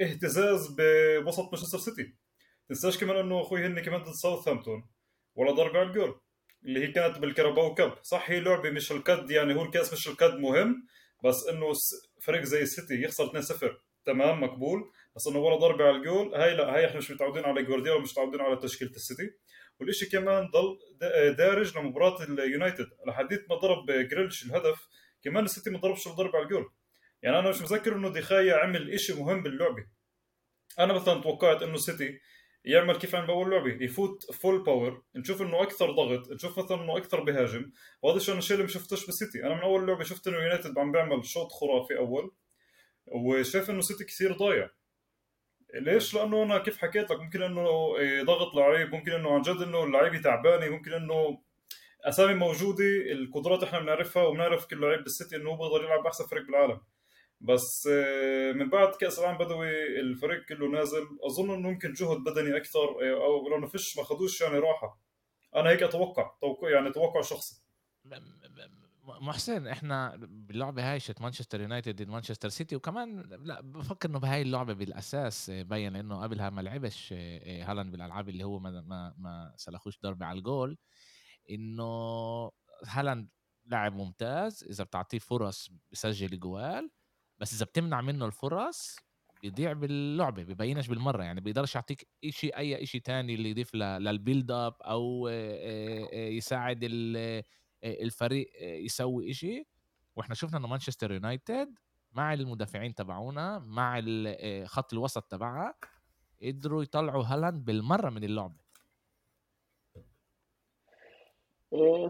اهتزاز 0.01 0.75
بوسط 1.24 1.43
مانشستر 1.53 1.77
سيتي. 1.77 2.13
تنساش 2.69 2.98
كمان 2.98 3.17
إنه 3.17 3.41
أخوي 3.41 3.65
هن 3.65 3.79
كمان 3.79 4.01
ضد 4.03 4.13
ساوثهامبتون 4.13 4.88
ولا 5.36 5.51
ضربة 5.51 5.79
على 5.79 5.88
الجول 5.88 6.19
اللي 6.65 6.88
هي 6.88 6.91
كانت 6.91 7.17
بال 7.20 7.32
Carabao 7.32 7.74
Cup. 7.74 7.94
صح 8.03 8.31
هي 8.31 8.39
لعبة 8.39 8.69
مش 8.69 8.91
القد 8.91 9.31
يعني 9.31 9.55
هو 9.55 9.63
الكاس 9.63 9.93
مش 9.93 10.07
القد 10.07 10.39
مهم 10.39 10.88
بس 11.24 11.48
إنه 11.48 11.74
فريق 12.22 12.43
زي 12.43 12.62
السيتي 12.62 13.01
يخسر 13.01 13.41
2-0 13.41 13.65
تمام 14.05 14.41
مقبول. 14.41 14.91
بس 15.15 15.27
انه 15.27 15.39
ولا 15.39 15.55
ضربة 15.55 15.84
على 15.84 15.98
الجول 15.98 16.36
هاي 16.36 16.55
لا 16.55 16.75
هاي 16.75 16.86
إحنا 16.86 16.98
مش 16.98 17.12
متعودين 17.12 17.45
على 17.45 17.63
جوارديولا 17.63 18.01
مش 18.01 18.12
متعودين 18.12 18.41
على 18.41 18.55
تشكيلة 18.55 18.91
السيتي. 18.91 19.31
والشيء 19.79 20.10
كمان 20.10 20.48
ضل 20.51 20.77
دارج 21.36 21.77
لمباراة 21.77 22.24
اليونايتد. 22.24 22.88
لحديت 23.07 23.45
ما 23.50 23.55
ضرب 23.55 23.91
جريلش 23.91 24.45
الهدف 24.45 24.88
كمان 25.24 25.43
السيتي 25.43 25.69
ما 25.69 25.79
ضربش 25.79 26.07
الضربه 26.07 26.38
على 26.38 26.43
الجول. 26.43 26.72
يعني 27.22 27.39
أنا 27.39 27.50
مش 27.50 27.62
مذكر 27.62 27.95
إنه 27.95 28.10
دخايا 28.10 28.55
عمل 28.55 29.00
شيء 29.00 29.19
مهم 29.19 29.43
باللعبة. 29.43 29.88
أنا 30.79 30.93
مثلا 30.93 31.22
توقعت 31.22 31.63
إنه 31.63 31.74
السيتي 31.74 32.19
يعمل 32.65 32.95
كيف 32.95 33.15
عم 33.15 33.27
باول 33.27 33.51
لعبة 33.51 33.84
يفوت 33.84 34.31
full 34.32 34.63
power 34.63 35.03
نشوف 35.15 35.41
إنه 35.41 35.63
أكثر 35.63 35.91
ضغط 35.91 36.31
نشوف 36.31 36.60
مثلا 36.60 36.84
إنه 36.84 36.98
أكثر 36.98 37.24
بهاجم. 37.24 37.72
وهذا 38.01 38.17
الشيء 38.17 38.31
أنا 38.31 38.39
الشيء 38.39 38.55
اللي 38.55 38.65
ما 38.65 38.72
شفتوش 38.74 39.05
بالسيتي. 39.05 39.43
أنا 39.43 39.55
من 39.55 39.62
أول 39.62 39.88
لعبة 39.88 40.03
شفت 40.03 40.27
إنه 40.27 40.38
يونايتد 40.38 40.77
عم 40.77 40.91
بيعمل 40.91 41.25
شوط 41.25 41.51
خرافي 41.51 41.98
أول 41.98 42.36
وشايف 43.05 43.69
إنه 43.69 43.81
سيتي 43.81 44.03
كثير 44.03 44.34
ضايع. 44.34 44.69
ليش؟ 45.79 46.13
لأنه 46.13 46.44
أنا 46.44 46.58
كيف 46.58 46.77
حكيت 46.77 47.12
لك؟ 47.12 47.20
ممكن 47.20 47.41
إنه 47.41 47.98
إيه، 47.98 48.24
ضغط 48.24 48.55
لعيب 48.55 48.96
ممكن 48.96 49.12
إنه 49.12 49.34
عن 49.34 49.41
جد 49.41 49.62
إنه 49.62 49.84
اللعيبة 49.84 50.17
تعبانة 50.22 50.70
ممكن 50.70 50.94
إنه 50.94 51.41
أسامي 52.01 52.34
موجودة 52.34 52.84
القدرات 53.12 53.63
إحنا 53.63 53.79
بنعرفها 53.79 54.24
وبنعرف 54.24 54.65
كل 54.65 54.82
لعيب 54.82 55.03
بالسيتي 55.03 55.36
إنه 55.36 55.50
هو 55.50 55.70
بيقدر 55.70 55.86
يلعب 55.86 56.05
أحسن 56.05 56.25
فريق 56.25 56.46
بالعالم. 56.46 56.82
بس 57.41 57.88
إيه، 57.88 58.53
من 58.53 58.70
بعد 58.70 58.96
كأس 58.96 59.20
العالم 59.20 59.38
بدوي 59.38 60.00
الفريق 60.00 60.46
كله 60.46 60.67
نازل 60.67 61.08
أظن 61.25 61.53
إنه 61.53 61.70
ممكن 61.70 61.94
جهد 61.94 62.17
بدني 62.17 62.58
أكثر 62.58 63.01
إيه، 63.01 63.13
أو 63.13 63.50
لأنه 63.50 63.67
فيش 63.67 63.98
ما 63.98 64.03
خدوش 64.03 64.41
يعني 64.41 64.60
راحة. 64.60 65.01
أنا 65.55 65.70
هيك 65.70 65.84
أتوقع 65.84 66.32
توقع 66.41 66.70
يعني 66.70 66.91
توقع 66.91 67.22
شخصي. 67.22 67.62
محسن 69.05 69.67
إحنا 69.67 70.15
باللعبه 70.15 70.91
هاي 70.91 71.00
شفت 71.00 71.22
مانشستر 71.21 71.62
يونايتد 71.62 71.95
ضد 72.01 72.07
مانشستر 72.09 72.50
سيتي 72.50 72.75
وكمان 72.75 73.21
لا 73.21 73.62
بفكر 73.62 74.09
إنه 74.09 74.19
بهاي 74.19 74.41
اللعبة 74.41 74.74
بالأساس 74.74 75.50
بين 75.50 75.95
إنه 75.95 76.21
قبلها 76.24 76.50
ما 76.50 76.62
لعبش 76.62 77.13
آه، 77.17 77.63
هالاند 77.63 77.91
بالألعاب 77.91 78.29
اللي 78.29 78.43
هو 78.43 78.59
ما 78.59 78.81
ما, 78.81 79.13
ما 79.17 79.53
سلخوش 79.55 80.00
ضربة 80.01 80.25
على 80.25 80.38
الجول. 80.38 80.77
إنه 81.50 82.51
هالاند 82.88 83.29
لاعب 83.65 83.93
ممتاز 83.93 84.63
إذا 84.63 84.83
بتعطيه 84.83 85.19
فرص 85.19 85.69
بسجل 85.91 86.39
جوال 86.39 86.91
بس 87.39 87.53
إذا 87.53 87.65
بتمنع 87.65 88.01
منه 88.01 88.25
الفرص 88.25 88.95
بيضيع 89.41 89.74
باللعبة 89.74 90.43
ببينش 90.43 90.88
بالمرة 90.88 91.24
يعني 91.24 91.41
بيقدرش 91.41 91.75
يعطيك 91.75 92.07
شيء 92.29 92.57
أي 92.57 92.85
شيء 92.85 93.01
تاني 93.01 93.35
اللي 93.35 93.50
يضيف 93.50 93.75
لل 93.75 93.97
build 93.97 94.51
up 94.51 94.74
أو 94.81 95.27
آه، 95.27 96.07
آه، 96.13 96.27
يساعد 96.29 96.79
الفريق 97.84 98.48
يسوي 98.62 99.32
إشي. 99.32 99.67
وإحنا 100.15 100.36
شفنا 100.36 100.58
إنه 100.58 100.67
مانشستر 100.67 101.12
يونايتد 101.12 101.75
مع 102.12 102.34
المدافعين 102.34 102.96
تبعونا 102.96 103.60
مع 103.60 104.01
خط 104.65 104.94
الوسط 104.94 105.24
تبعها 105.24 105.74
قدروا 106.44 106.84
يطلعوا 106.84 107.24
هالاند 107.24 107.65
بالمرة 107.65 108.10
من 108.10 108.24
اللعبة. 108.24 108.65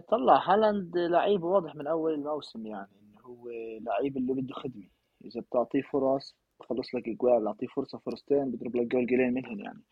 طلع 0.08 0.52
هالاند 0.52 0.98
لعيب 0.98 1.42
واضح 1.42 1.74
من 1.74 1.86
أول 1.86 2.14
الموسم 2.14 2.66
يعني 2.66 2.90
إنه 3.02 3.20
هو 3.20 3.48
لعيب 3.80 4.16
اللي 4.16 4.32
بده 4.32 4.54
خدمة. 4.54 4.88
إذا 5.24 5.40
بتعطيه 5.40 5.82
فرص 5.82 6.36
بخلص 6.60 6.94
لك 6.94 7.08
اجوال 7.08 7.42
بتعطيه 7.42 7.66
فرصة 7.66 7.98
فرصتين 7.98 8.50
بيضرب 8.50 8.76
لك 8.76 8.86
جول 8.86 9.06
جولين 9.06 9.34
منهم 9.34 9.60
يعني. 9.60 9.82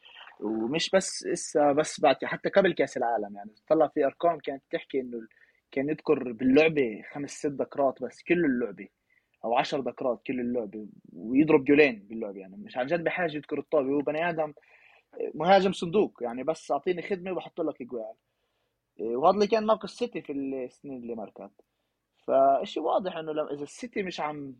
ومش 0.40 0.90
بس 0.90 1.26
إسا 1.26 1.72
بس 1.72 2.00
بعد 2.00 2.16
حتى 2.24 2.48
قبل 2.48 2.72
كأس 2.72 2.96
العالم 2.96 3.36
يعني. 3.36 3.54
طلع 3.68 3.88
في 3.88 4.04
أرقام 4.04 4.38
كانت 4.38 4.62
تحكي 4.70 5.00
إنه 5.00 5.26
كان 5.74 5.88
يذكر 5.88 6.32
باللعبة 6.32 7.02
خمس 7.12 7.30
ست 7.30 7.46
دكرات 7.46 8.02
بس 8.02 8.22
كل 8.22 8.44
اللعبة 8.44 8.88
أو 9.44 9.54
عشر 9.54 9.80
دكرات 9.80 10.22
كل 10.26 10.40
اللعبة 10.40 10.86
ويضرب 11.12 11.64
جولين 11.64 12.06
باللعبة 12.08 12.40
يعني. 12.40 12.56
مش 12.56 12.76
عن 12.76 12.86
جد 12.86 13.04
بحاجة 13.04 13.36
يذكر 13.36 13.58
الطابة 13.58 13.88
هو 13.88 13.98
بني 13.98 14.28
آدم 14.30 14.52
مهاجم 15.34 15.72
صندوق 15.72 16.18
يعني 16.22 16.42
بس 16.44 16.70
أعطيني 16.70 17.02
خدمة 17.02 17.32
وبحط 17.32 17.60
لك 17.60 17.80
أجوال. 17.82 18.14
وهذا 19.00 19.34
اللي 19.34 19.46
كان 19.46 19.66
ناقص 19.66 19.84
السيتي 19.92 20.22
في 20.22 20.32
السنين 20.32 21.02
اللي 21.02 21.14
مركت 21.14 21.50
فشيء 22.26 22.82
واضح 22.82 23.16
إنه 23.16 23.32
إذا 23.32 23.62
السيتي 23.62 24.02
مش 24.02 24.20
عم 24.20 24.56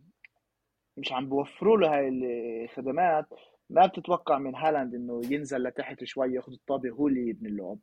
مش 0.97 1.11
عم 1.13 1.29
بوفروا 1.29 1.77
له 1.77 1.97
هاي 1.97 2.09
الخدمات 2.63 3.25
ما 3.69 3.85
بتتوقع 3.85 4.37
من 4.37 4.55
هالاند 4.55 4.95
إنه 4.95 5.21
ينزل 5.29 5.63
لتحت 5.63 6.03
شوي 6.03 6.33
ياخذ 6.33 6.51
الطابة 6.53 6.89
هو 6.89 7.07
اللي 7.07 7.29
يبني 7.29 7.49
اللعب 7.49 7.79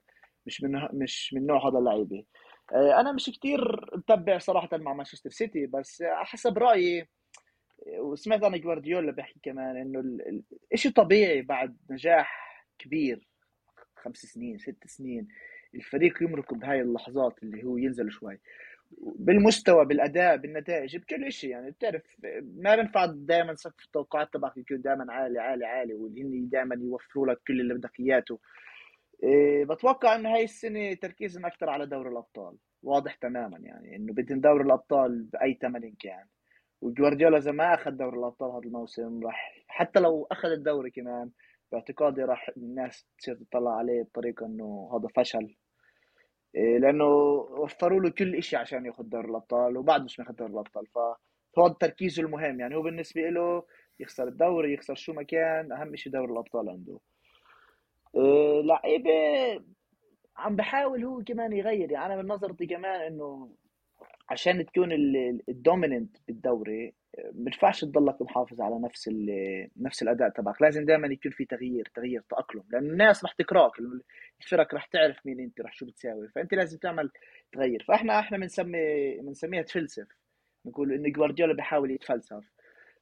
مش 0.47 0.63
من 0.63 0.89
مش 0.93 1.35
من 1.35 1.47
نوع 1.47 1.69
هذا 1.69 1.79
اللعيبة. 1.79 2.25
أنا 2.73 3.13
مش 3.13 3.31
كتير 3.31 3.91
متبع 3.97 4.39
صراحة 4.39 4.77
مع 4.77 4.93
مانشستر 4.95 5.31
سيتي 5.31 5.67
بس 5.67 6.03
حسب 6.03 6.59
رأيي 6.59 7.09
وسمعت 7.99 8.43
أنا 8.43 8.57
جوارديولا 8.57 9.13
بيحكي 9.13 9.41
كمان 9.43 9.77
إنه 9.77 10.19
الشيء 10.73 10.93
طبيعي 10.93 11.43
بعد 11.43 11.77
نجاح 11.91 12.43
كبير 12.79 13.29
خمس 13.97 14.17
سنين 14.17 14.59
ست 14.59 14.87
سنين 14.87 15.29
الفريق 15.75 16.23
يمرق 16.23 16.55
بهاي 16.55 16.81
اللحظات 16.81 17.43
اللي 17.43 17.65
هو 17.65 17.77
ينزل 17.77 18.13
شوي. 18.13 18.41
بالمستوى 18.99 19.85
بالأداء 19.85 20.37
بالنتائج 20.37 20.97
بكل 20.97 21.33
شيء 21.33 21.51
يعني 21.51 21.71
بتعرف 21.71 22.03
ما 22.43 22.77
بينفع 22.77 23.07
دائما 23.07 23.55
سقف 23.55 23.85
التوقعات 23.85 24.33
تبعك 24.33 24.57
يكون 24.57 24.81
دائما 24.81 25.13
عالي 25.13 25.39
عالي 25.39 25.67
عالي 25.67 25.95
واللي 25.95 26.41
دائما 26.47 26.75
يوفروا 26.75 27.27
لك 27.27 27.41
كل 27.47 27.61
اللي 27.61 27.75
بدك 27.75 28.01
اياه 28.01 28.25
بتوقع 29.65 30.15
إنه 30.15 30.35
هاي 30.35 30.45
السنة 30.45 30.95
تركيزهم 30.95 31.47
أكثر 31.47 31.71
على 31.71 31.87
دوري 31.87 32.09
الأبطال. 32.11 32.57
واضح 32.83 33.15
تماما 33.15 33.59
يعني 33.59 33.97
إنه 33.97 34.13
بدهم 34.13 34.41
دوري 34.41 34.65
الأبطال 34.65 35.23
بأي 35.23 35.59
ثمن 35.63 35.95
كان. 35.95 36.25
وجوارديولا 36.81 37.39
إذا 37.39 37.53
ما 37.53 37.75
أخذ 37.75 37.91
دوري 37.91 38.19
الأبطال 38.19 38.51
هذا 38.51 38.65
الموسم 38.65 39.25
راح 39.25 39.65
حتى 39.69 40.01
لو 40.01 40.27
أخذ 40.31 40.49
الدوري 40.49 40.91
كمان 40.91 41.31
باعتقادي 41.73 42.23
راح 42.23 42.51
الناس 42.57 43.07
تصير 43.19 43.35
تطلع 43.35 43.77
عليه 43.79 44.03
بطريقة 44.03 44.47
إنه 44.47 44.91
هذا 44.95 45.09
فشل. 45.17 45.57
إيه 46.57 46.79
لأنه 46.79 47.05
وفروا 47.05 48.01
له 48.01 48.11
كل 48.11 48.43
شيء 48.43 48.59
عشان 48.59 48.87
ياخذ 48.87 49.05
دوري 49.05 49.29
الأبطال 49.29 49.77
وبعد 49.77 50.05
مش 50.05 50.19
ماخذ 50.21 50.35
دوري 50.35 50.53
الأبطال. 50.53 50.87
فهذا 51.57 51.75
تركيزه 51.81 52.23
المهم 52.23 52.61
يعني. 52.61 52.77
هو 52.77 52.83
بالنسبة 52.83 53.21
له 53.21 53.65
يخسر 54.01 54.29
الدوري 54.29 54.75
يخسر 54.75 54.95
شو 54.95 55.13
ما 55.13 55.23
كان 55.23 55.73
أهم 55.73 55.97
شيء 55.97 56.13
دوري 56.13 56.33
الأبطال 56.33 56.69
عنده. 56.69 56.99
لعيبة 58.65 59.11
عم 60.37 60.57
بحاول 60.57 61.05
هو 61.05 61.23
كمان 61.25 61.53
يغير. 61.53 61.93
يعني 61.93 62.15
أنا 62.15 62.23
من 62.23 62.29
نظرتي 62.29 62.67
كمان 62.67 63.01
إنه 63.01 63.51
عشان 64.29 64.67
تكون 64.67 64.93
ال 65.49 65.56
dominant 65.56 66.17
بالدوري 66.29 66.95
ما 67.19 67.45
بينفعش 67.45 67.81
تضلك 67.81 68.23
محافظ 68.23 68.61
على 68.61 68.79
نفس 68.79 69.11
نفس 69.77 70.03
الأداء 70.03 70.29
تبعك. 70.29 70.63
لازم 70.63 70.85
دائما 70.85 71.07
يكون 71.07 71.33
في 71.33 71.45
تغيير 71.45 71.91
تغيير 71.95 72.21
تأقلم. 72.21 72.63
لأن 72.71 72.91
الناس 72.91 73.25
رح 73.25 73.33
تكراك. 73.33 73.73
الفرق 74.41 74.75
رح 74.75 74.87
تعرف 74.87 75.27
مين 75.27 75.41
أنت 75.41 75.61
رح 75.61 75.73
شو 75.73 75.87
بتساوي. 75.87 76.29
فأنت 76.29 76.55
لازم 76.55 76.79
تعمل 76.79 77.11
تغير. 77.53 77.85
فإحنا 77.89 78.19
إحنا 78.19 78.39
بنسمي 78.39 79.15
بنسميها 79.21 79.63
تفلسف. 79.63 80.09
نقول 80.67 80.93
إنه 80.93 81.09
جوارديولا 81.09 81.55
بيحاول 81.55 81.91
يتفلسف. 81.91 82.45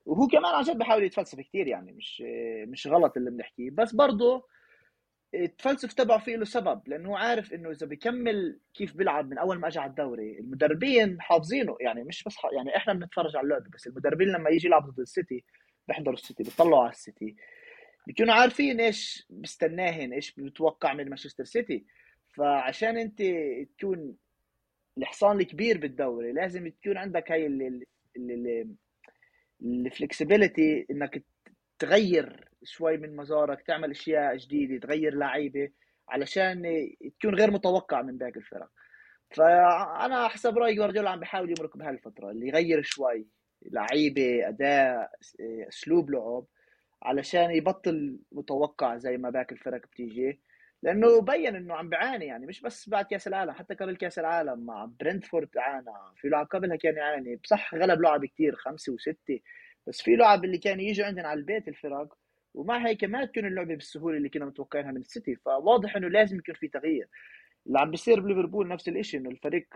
وهو 0.06 0.26
كمان 0.26 0.54
عن 0.54 0.62
جد 0.62 0.78
بحاول 0.78 1.04
يتفلسف 1.04 1.40
كثير 1.40 1.66
يعني. 1.66 1.92
مش 1.92 2.22
مش 2.66 2.86
غلط 2.86 3.16
اللي 3.16 3.30
بنحكيه. 3.30 3.70
بس 3.70 3.94
برضه 3.94 4.46
التفلسف 5.34 5.92
تبعه 5.92 6.18
فيه 6.18 6.36
له 6.36 6.44
سبب 6.44 6.88
لأنه 6.88 7.18
عارف 7.18 7.52
إنه 7.52 7.70
إذا 7.70 7.86
بيكمل 7.86 8.60
كيف 8.74 8.96
بيلعب 8.96 9.30
من 9.30 9.38
أول 9.38 9.58
ما 9.58 9.68
اجى 9.68 9.78
على 9.78 9.90
الدوري 9.90 10.38
المدربين 10.38 11.20
حافظينه 11.20 11.76
يعني 11.80 12.04
مش 12.04 12.24
بس 12.24 12.36
يعني 12.56 12.76
إحنا 12.76 12.92
بنتفرج 12.92 13.36
على 13.36 13.44
اللعبه 13.44 13.70
بس 13.74 13.86
المدربين 13.86 14.28
لما 14.28 14.50
يجي 14.50 14.66
يلعب 14.66 14.90
ضد 14.90 15.00
السيتي 15.00 15.44
بيحضروا 15.88 16.14
السيتي 16.14 16.42
بيطلعوا 16.42 16.82
على 16.82 16.90
السيتي. 16.90 17.36
بيكونوا 18.06 18.34
عارفين 18.34 18.80
إيش 18.80 19.26
بيستناهن 19.30 20.12
إيش 20.12 20.34
بتوقع 20.34 20.94
من 20.94 21.08
مانشستر 21.08 21.44
سيتي. 21.44 21.84
فعشان 22.36 22.96
أنت 22.98 23.22
تكون 23.78 24.16
الحصان 24.98 25.40
الكبير 25.40 25.78
بالدوري 25.78 26.32
لازم 26.32 26.68
تكون 26.68 26.96
عندك 26.96 27.32
هاي 27.32 27.46
ال 29.62 29.73
flexibility 29.73 30.86
إنك 30.90 31.24
تغير 31.78 32.49
شوي 32.64 32.96
من 32.96 33.16
مزارك 33.16 33.62
تعمل 33.62 33.90
أشياء 33.90 34.36
جديدة 34.36 34.78
تغير 34.86 35.14
لعيبة 35.14 35.70
علشان 36.08 36.62
تكون 37.20 37.34
غير 37.34 37.50
متوقع 37.50 38.02
من 38.02 38.18
باقي 38.18 38.36
الفرق. 38.36 38.68
فأنا 39.30 40.28
حسب 40.28 40.58
رأيي 40.58 40.74
جوارديولا 40.74 41.10
عم 41.10 41.20
بيحاول 41.20 41.50
يمرق 41.50 41.76
بهالفترة 41.76 42.30
اللي 42.30 42.48
يغير 42.48 42.82
شوي 42.82 43.26
لعيبة 43.62 44.48
أداء 44.48 45.10
أسلوب 45.68 46.10
لعب 46.10 46.44
علشان 47.02 47.50
يبطل 47.50 48.18
متوقع 48.32 48.96
زي 48.96 49.16
ما 49.16 49.30
باقي 49.30 49.52
الفرق 49.52 49.86
بتيجي. 49.86 50.40
لأنه 50.82 51.20
بين 51.20 51.56
إنه 51.56 51.74
عم 51.74 51.88
بيعاني 51.88 52.26
يعني 52.26 52.46
مش 52.46 52.60
بس 52.62 52.88
بعد 52.88 53.04
كأس 53.04 53.28
العالم 53.28 53.52
حتى 53.52 53.74
قبل 53.74 53.96
كأس 53.96 54.18
العالم 54.18 54.66
مع 54.66 54.90
برنتفورد 55.00 55.48
عانى 55.56 55.90
في 56.16 56.28
لعب 56.28 56.46
قبلها 56.46 56.76
كان 56.76 56.96
يعاني. 56.96 57.36
بصح 57.36 57.74
غلب 57.74 58.00
لعب 58.00 58.24
كثير 58.26 58.56
خمسة 58.56 58.92
وستة 58.92 59.40
بس 59.86 60.02
في 60.02 60.16
لعب 60.16 60.44
اللي 60.44 60.58
كان 60.58 60.80
يجوا 60.80 61.06
عندنا 61.06 61.28
على 61.28 61.40
البيت 61.40 61.68
الفرق 61.68 62.16
ومع 62.54 62.86
هيك 62.86 63.04
ما 63.04 63.24
تكون 63.24 63.46
اللعبة 63.46 63.74
بالسهولة 63.74 64.16
اللي 64.16 64.28
كنا 64.28 64.44
متوقعينها 64.44 64.90
من 64.92 65.00
السيتي 65.00 65.36
فواضح 65.36 65.96
إنه 65.96 66.08
لازم 66.08 66.38
يكون 66.38 66.54
في 66.54 66.68
تغيير. 66.68 67.08
اللي 67.66 67.78
عم 67.78 67.90
بيصير 67.90 68.20
بليفربول 68.20 68.68
نفس 68.68 68.88
الشيء 68.88 69.20
إنه 69.20 69.30
الفريق 69.30 69.66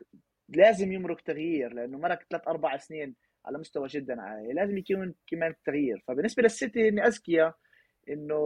لازم 0.48 0.92
يمرق 0.92 1.20
تغيير 1.20 1.72
لأنه 1.72 1.98
مرق 1.98 2.22
ثلاث 2.30 2.48
أربع 2.48 2.76
سنين 2.76 3.14
على 3.46 3.58
مستوى 3.58 3.86
جدا 3.88 4.20
عالي. 4.22 4.52
لازم 4.52 4.78
يكون 4.78 5.14
كمان 5.26 5.54
تغيير. 5.66 6.04
فبالنسبة 6.08 6.42
للسيتي 6.42 6.88
إني 6.88 7.06
اذكياء 7.06 7.54
إنه 8.08 8.40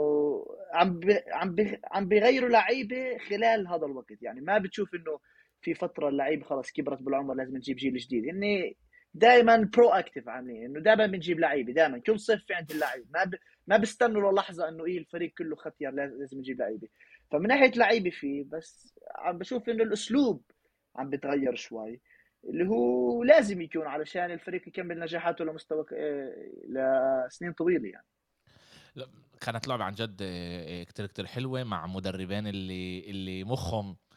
عم 0.73 0.99
بي 0.99 1.21
عم 1.33 1.55
بي 1.55 1.79
عم 1.85 2.09
بيغيروا 2.09 2.49
لعيبة 2.49 3.19
خلال 3.19 3.69
هذا 3.69 3.87
الوقت. 3.87 4.23
يعني 4.23 4.41
ما 4.41 4.59
بتشوف 4.59 4.95
إنه 4.95 5.19
في 5.61 5.75
فترة 5.75 6.09
اللعيبة 6.09 6.45
خلص 6.45 6.73
كبرت 6.73 7.03
بالعمر 7.03 7.35
لازم 7.35 7.57
نجيب 7.57 7.77
جيل 7.77 7.97
جديد. 7.97 8.27
إني 8.27 8.77
دائما 9.19 9.71
proactive 9.77 10.29
عاملين 10.29 10.65
إنه 10.65 10.81
دائما 10.81 11.07
بنجيب 11.07 11.41
لعيبة 11.41 11.73
دائما 11.73 11.99
كل 11.99 12.21
صيف 12.21 12.45
في 12.45 12.55
عند 12.55 12.71
اللعيب. 12.71 13.05
ما 13.11 13.25
ب... 13.25 13.35
ما 13.67 13.77
بيستنوا 13.77 14.33
للحظة 14.33 14.69
إنه 14.69 14.85
إيه 14.85 14.99
الفريق 14.99 15.33
كله 15.39 15.57
ختيار 15.57 15.93
لازم 15.93 16.39
نجيب 16.39 16.61
لعيبة. 16.61 16.89
فمن 17.31 17.49
ناحية 17.49 17.71
لعيبة 17.77 18.11
فيه 18.11 18.45
بس 18.45 18.95
عم 19.17 19.39
بشوف 19.39 19.69
إنه 19.69 19.83
الأسلوب 19.83 20.43
عم 20.97 21.11
بتغير 21.11 21.55
شوي. 21.55 22.01
اللي 22.45 22.69
هو 22.69 23.25
لازم 23.25 23.63
يكون 23.63 23.87
علشان 23.87 24.31
الفريق 24.31 24.69
يكمل 24.69 24.99
نجاحاته 24.99 25.45
لمستوى 25.45 25.85
لسنين 26.69 27.53
طويلة 27.53 27.89
يعني. 27.89 28.07
كانت 29.41 29.69
لعبة 29.69 29.85
عن 29.85 29.93
جد 29.93 30.19
آه، 30.23 30.83
كتير 30.83 31.07
كتير 31.07 31.27
حلوة 31.27 31.65
مع 31.65 31.87
مدربين 31.87 32.47
اللي 32.47 33.11
اللي 33.11 33.45
مخهم 33.45 33.91
آه، 33.91 34.08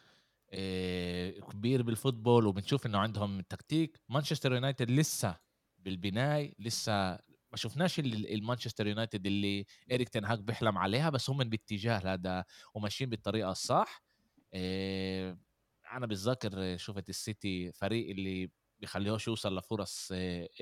كبير 1.50 1.82
بالفوتبول 1.82 2.46
وبنشوف 2.46 2.86
إنه 2.86 2.98
عندهم 2.98 3.40
تكتيك. 3.40 4.00
مانشستر 4.08 4.52
يونايتد 4.52 4.90
لسه 4.90 5.36
بالبناي 5.78 6.56
لسه 6.58 6.92
ما 7.52 7.56
شفناش 7.56 7.98
المانشستر 7.98 8.86
يونايتد 8.86 9.26
اللي 9.26 9.66
اريك 9.92 10.08
تنهاك 10.08 10.38
بيحلم 10.38 10.78
عليها 10.78 11.10
بس 11.10 11.30
هم 11.30 11.38
باتجاه 11.44 11.98
هذا 12.14 12.44
وماشيين 12.74 13.10
بالطريقة 13.10 13.50
الصح. 13.50 14.02
آه، 14.54 15.38
أنا 15.92 16.06
بتذكر 16.06 16.76
شفت 16.76 17.08
السيتي 17.08 17.72
فريق 17.72 18.10
اللي 18.10 18.50
بيخليهوش 18.80 19.28
يوصل 19.28 19.58
لفرص 19.58 20.12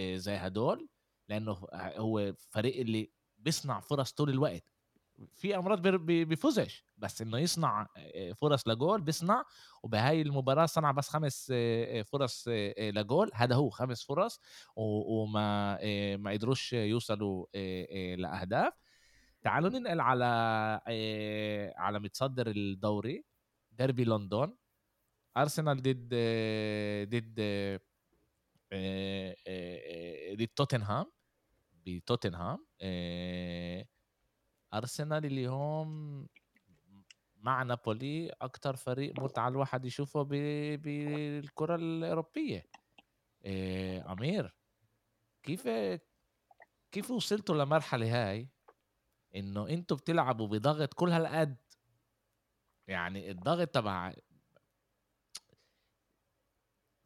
زي 0.00 0.32
هدول 0.36 0.88
لأنه 1.28 1.52
هو 1.74 2.34
فريق 2.50 2.80
اللي 2.80 3.10
بيصنع 3.38 3.80
فرص 3.80 4.12
طول 4.12 4.30
الوقت. 4.30 4.72
في 5.34 5.56
أمراض 5.56 5.88
بيفوزش 6.06 6.84
بس 6.96 7.22
إنه 7.22 7.38
يصنع 7.38 7.86
فرص 8.36 8.68
لجول 8.68 9.00
بيصنع 9.00 9.44
وبهاي 9.82 10.22
المباراة 10.22 10.66
صنع 10.66 10.90
بس 10.90 11.08
خمس 11.08 11.52
فرص 12.06 12.44
لجول 12.78 13.30
هذا 13.34 13.54
هو 13.54 13.70
خمس 13.70 14.04
فرص 14.04 14.40
وما 14.76 15.78
ما 16.16 16.30
قدروش 16.30 16.72
يوصلوا 16.72 17.46
لأهداف. 18.16 18.72
تعالوا 19.42 19.70
ننقل 19.70 20.00
على 20.00 20.24
على 21.76 21.98
متصدر 21.98 22.46
الدوري 22.46 23.24
ديربي 23.72 24.04
لندن. 24.04 24.56
أرسنال 25.36 25.82
ضد 25.82 26.14
ضد 27.08 27.40
ضد 30.34 30.48
توتنهام 30.56 31.06
بتوتنهام 31.86 32.66
أرسنال 34.74 35.26
اليوم 35.26 36.26
مع 37.36 37.62
نابولي 37.62 38.30
أكتر 38.30 38.76
فريق 38.76 39.20
متعة 39.20 39.48
الواحد 39.48 39.84
يشوفه 39.84 40.22
بالكرة 40.22 41.74
الأوروبية. 41.74 42.66
إيه 43.44 44.12
أمير 44.12 44.54
كيف 45.42 45.68
كيف 46.92 47.10
وصلتوا 47.10 47.64
لمرحلة 47.64 48.30
هاي؟ 48.30 48.48
إنه 49.36 49.68
أنتوا 49.68 49.96
بتلعبوا 49.96 50.46
بضغط 50.46 50.94
كل 50.94 51.10
هالقد. 51.10 51.56
يعني 52.88 53.30
الضغط 53.30 53.68
تبع 53.68 54.14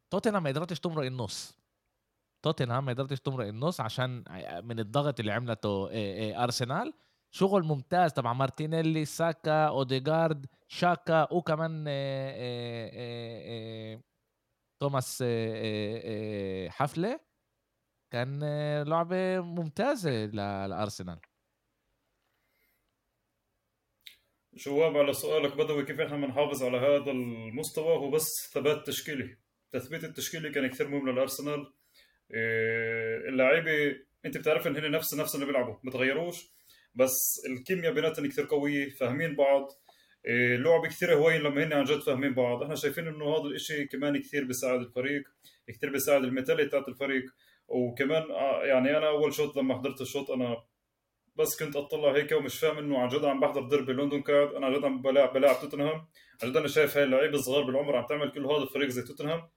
توتنهام 0.09 0.43
ما 0.43 0.49
قدرتش 0.49 0.79
تمرق 0.79 1.05
النص. 1.05 1.57
توتنهام 2.41 2.85
ما 2.85 2.91
قدرتش 2.91 3.19
تمرق 3.19 3.47
النص 3.47 3.81
عشان 3.81 4.23
من 4.63 4.79
الضغط 4.79 5.19
اللي 5.19 5.31
عملته 5.31 5.89
أرسنال. 6.43 6.93
شغل 7.35 7.63
ممتاز 7.63 8.13
تبع 8.13 8.33
مارتينيلي 8.33 9.05
ساكا 9.05 9.67
أوديجارد 9.67 10.45
شاكا 10.67 11.33
وكمان 11.33 11.83
توماس 14.79 15.23
حفلة. 16.69 17.19
كان 18.11 18.39
لعبة 18.83 19.41
ممتازة 19.41 20.25
لأرسنال. 20.25 21.19
جواب 24.53 24.97
على 24.97 25.13
سؤالك 25.13 25.57
بدوي 25.57 25.85
كيف 25.85 26.01
إحنا 26.01 26.17
بنحافظ 26.17 26.63
على 26.63 26.77
هذا 26.77 27.11
المستوى؟ 27.11 27.97
هو 27.97 28.09
بس 28.11 28.51
ثبات 28.53 28.87
تشكيلي. 28.87 29.37
تثبيت 29.71 30.03
التشكيلي 30.03 30.51
كان 30.51 30.67
كثير 30.67 30.87
مهم 30.87 31.09
للأرسنال. 31.09 31.73
اللعيبة 33.29 33.95
أنت 34.25 34.37
بتعرف 34.37 34.67
إن 34.67 34.77
هن 34.77 34.91
نفس 34.91 35.13
نفس 35.13 35.35
اللي 35.35 35.45
بيلعبوا 35.45 35.75
ما 35.83 35.91
تغيروش. 35.91 36.54
بس 36.95 37.41
الكيمياء 37.49 37.93
بيناتهم 37.93 38.27
كثير 38.27 38.45
قوية 38.45 38.89
فاهمين 38.89 39.35
بعض. 39.35 39.67
لعب 40.57 40.87
كثير 40.87 41.13
هواين 41.13 41.41
لما 41.41 41.63
هن 41.63 41.73
عن 41.73 41.83
جد 41.83 41.99
فاهمين 41.99 42.33
بعض. 42.33 42.63
إحنا 42.63 42.75
شايفين 42.75 43.07
إنه 43.07 43.25
هذا 43.37 43.43
الإشي 43.43 43.85
كمان 43.85 44.21
كثير 44.21 44.43
بيساعد 44.43 44.79
الفريق 44.79 45.23
كثير 45.67 45.89
بيساعد 45.89 46.23
ال 46.23 46.28
mentality 46.28 46.69
تاعت 46.69 46.87
الفريق. 46.87 47.23
وكمان 47.67 48.21
آه، 48.31 48.65
يعني 48.65 48.97
أنا 48.97 49.07
أول 49.07 49.33
شوط 49.33 49.57
لما 49.57 49.77
حضرت 49.77 50.01
الشوط 50.01 50.31
أنا 50.31 50.57
بس 51.35 51.63
كنت 51.63 51.75
أطلع 51.75 52.15
هيك 52.15 52.31
ومش 52.31 52.59
فاهم 52.59 52.77
إنه 52.77 52.99
عن 52.99 53.07
جد 53.07 53.25
عم 53.25 53.39
بحضر 53.39 53.69
ديربي 53.69 53.93
لندن 53.93 54.21
قاعد 54.21 54.53
أنا 54.53 54.65
عن 54.65 54.73
جد 54.73 54.85
عم 54.85 55.01
بلاعب 55.01 55.33
بلاعب 55.33 55.61
توتنهام. 55.61 56.07
عن 56.43 56.49
جد 56.49 56.57
أنا 56.57 56.67
شايف 56.67 56.97
هاي 56.97 57.03
اللعيبة 57.03 57.35
الصغار 57.35 57.63
بالعمر 57.63 57.95
عم 57.95 58.05
تعمل 58.05 58.31
كل 58.31 58.45
هذا 58.45 58.63
الفريق 58.63 58.87
زي 58.89 59.01
توتنهام. 59.01 59.49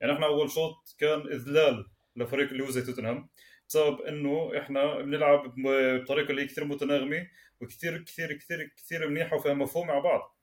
يعني 0.00 0.12
إحنا 0.12 0.26
أول 0.26 0.50
شوط 0.50 0.74
كان 0.98 1.20
إذلال 1.20 1.84
لفريق 2.16 2.50
اللي 2.50 2.64
هو 2.64 2.70
زي 2.70 2.82
توتنهام. 2.82 3.28
بسبب 3.74 4.00
إنه 4.00 4.58
إحنا 4.58 5.00
بنلعب 5.00 5.54
بطريقة 5.56 6.30
اللي 6.30 6.46
كثير 6.46 6.64
متناغمة 6.64 7.26
وكثير 7.60 8.02
كثير 8.02 8.32
كثير 8.32 8.70
كثير 8.76 9.08
منيحة 9.08 9.36
وفيها 9.36 9.54
مفهوم 9.54 9.86
مع 9.86 9.98
بعض. 9.98 10.38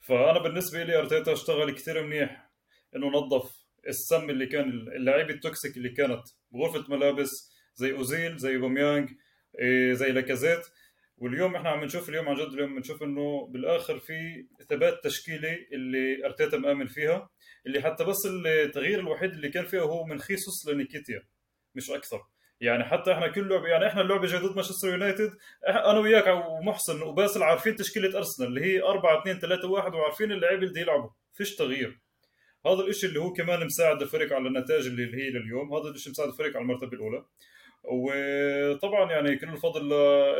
فأنا 0.00 0.38
بالنسبة 0.38 0.84
لي 0.84 0.98
أرتيتا 0.98 1.32
اشتغل 1.32 1.70
كثير 1.70 2.02
منيح 2.02 2.50
إنه 2.96 3.06
نظف 3.06 3.56
السم 3.88 4.30
اللي 4.30 4.46
كان 4.46 4.68
اللعيبة 4.70 5.30
ال 5.30 5.38
toxic 5.38 5.76
اللي 5.76 5.88
كانت 5.88 6.22
بغرفة 6.50 6.84
ملابس 6.96 7.52
زي 7.74 7.92
أوزيل 7.92 8.36
زي 8.36 8.56
أوباميانج 8.56 9.10
إيه، 9.58 9.92
زي 9.92 10.12
لاكازيت. 10.12 10.66
واليوم 11.18 11.56
إحنا 11.56 11.70
عم 11.70 11.84
نشوف 11.84 12.08
اليوم 12.08 12.28
عن 12.28 12.34
جد 12.36 12.52
اليوم 12.52 12.74
بنشوف 12.74 13.02
إنه 13.02 13.46
بالآخر 13.46 13.98
في 13.98 14.46
ثبات 14.70 15.04
تشكيلي 15.04 15.68
اللي 15.72 16.26
أرتيتا 16.26 16.56
مآمن 16.56 16.86
فيها 16.86 17.30
اللي 17.66 17.82
حتى 17.82 18.04
بس 18.04 18.26
التغيير 18.26 19.00
الوحيد 19.00 19.30
اللي 19.30 19.48
كان 19.48 19.64
فيها 19.64 19.82
هو 19.82 20.04
من 20.04 20.18
خيسوس 20.20 20.68
لنيكيتيا. 20.68 21.22
مش 21.74 21.90
أكثر. 21.90 22.22
يعني 22.60 22.84
حتى 22.84 23.12
إحنا 23.12 23.28
كل 23.28 23.48
لعبه 23.48 23.68
يعني 23.68 23.86
إحنا 23.86 24.00
اللعبة 24.00 24.26
جاي 24.26 24.40
ضد 24.40 24.56
مانشستر 24.56 24.88
يونايتد 24.88 25.32
أنا 25.68 25.98
وياك 25.98 26.44
ومحسن 26.46 27.02
وباسل 27.02 27.42
عارفين 27.42 27.76
تشكيلة 27.76 28.18
أرسنال 28.18 28.48
اللي 28.48 28.64
هي 28.64 28.82
4 28.82 29.20
2 29.20 29.38
3 29.38 29.68
1 29.68 29.94
وعارفين 29.94 30.32
اللعيبه 30.32 30.62
اللي 30.62 30.80
يلعبوا 30.80 31.10
فيش 31.34 31.56
تغيير. 31.56 31.98
هذا 32.66 32.80
الشيء 32.80 33.08
اللي 33.08 33.20
هو 33.20 33.32
كمان 33.32 33.66
مساعد 33.66 34.02
الفريق 34.02 34.32
على 34.32 34.48
النتائج 34.48 34.86
اللي 34.86 35.02
هي 35.02 35.30
لليوم. 35.30 35.74
هذا 35.74 35.88
الشيء 35.88 36.12
مساعد 36.12 36.28
الفريق 36.28 36.56
على 36.56 36.62
المرتبة 36.62 36.92
الأولى. 36.92 37.24
وطبعا 37.84 39.12
يعني 39.12 39.36
كل 39.36 39.48
الفضل 39.48 39.88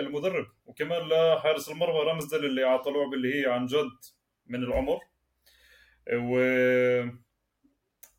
للمدرب. 0.00 0.46
وكمان 0.66 1.08
لحارس 1.08 1.68
المرمى 1.68 1.98
رامزدل 1.98 2.44
اللي 2.44 2.64
أعطى 2.64 2.90
لعبه 2.90 3.14
اللي 3.14 3.40
هي 3.40 3.52
عن 3.52 3.66
جد 3.66 3.98
من 4.46 4.62
العمر. 4.64 5.00
و 6.12 6.38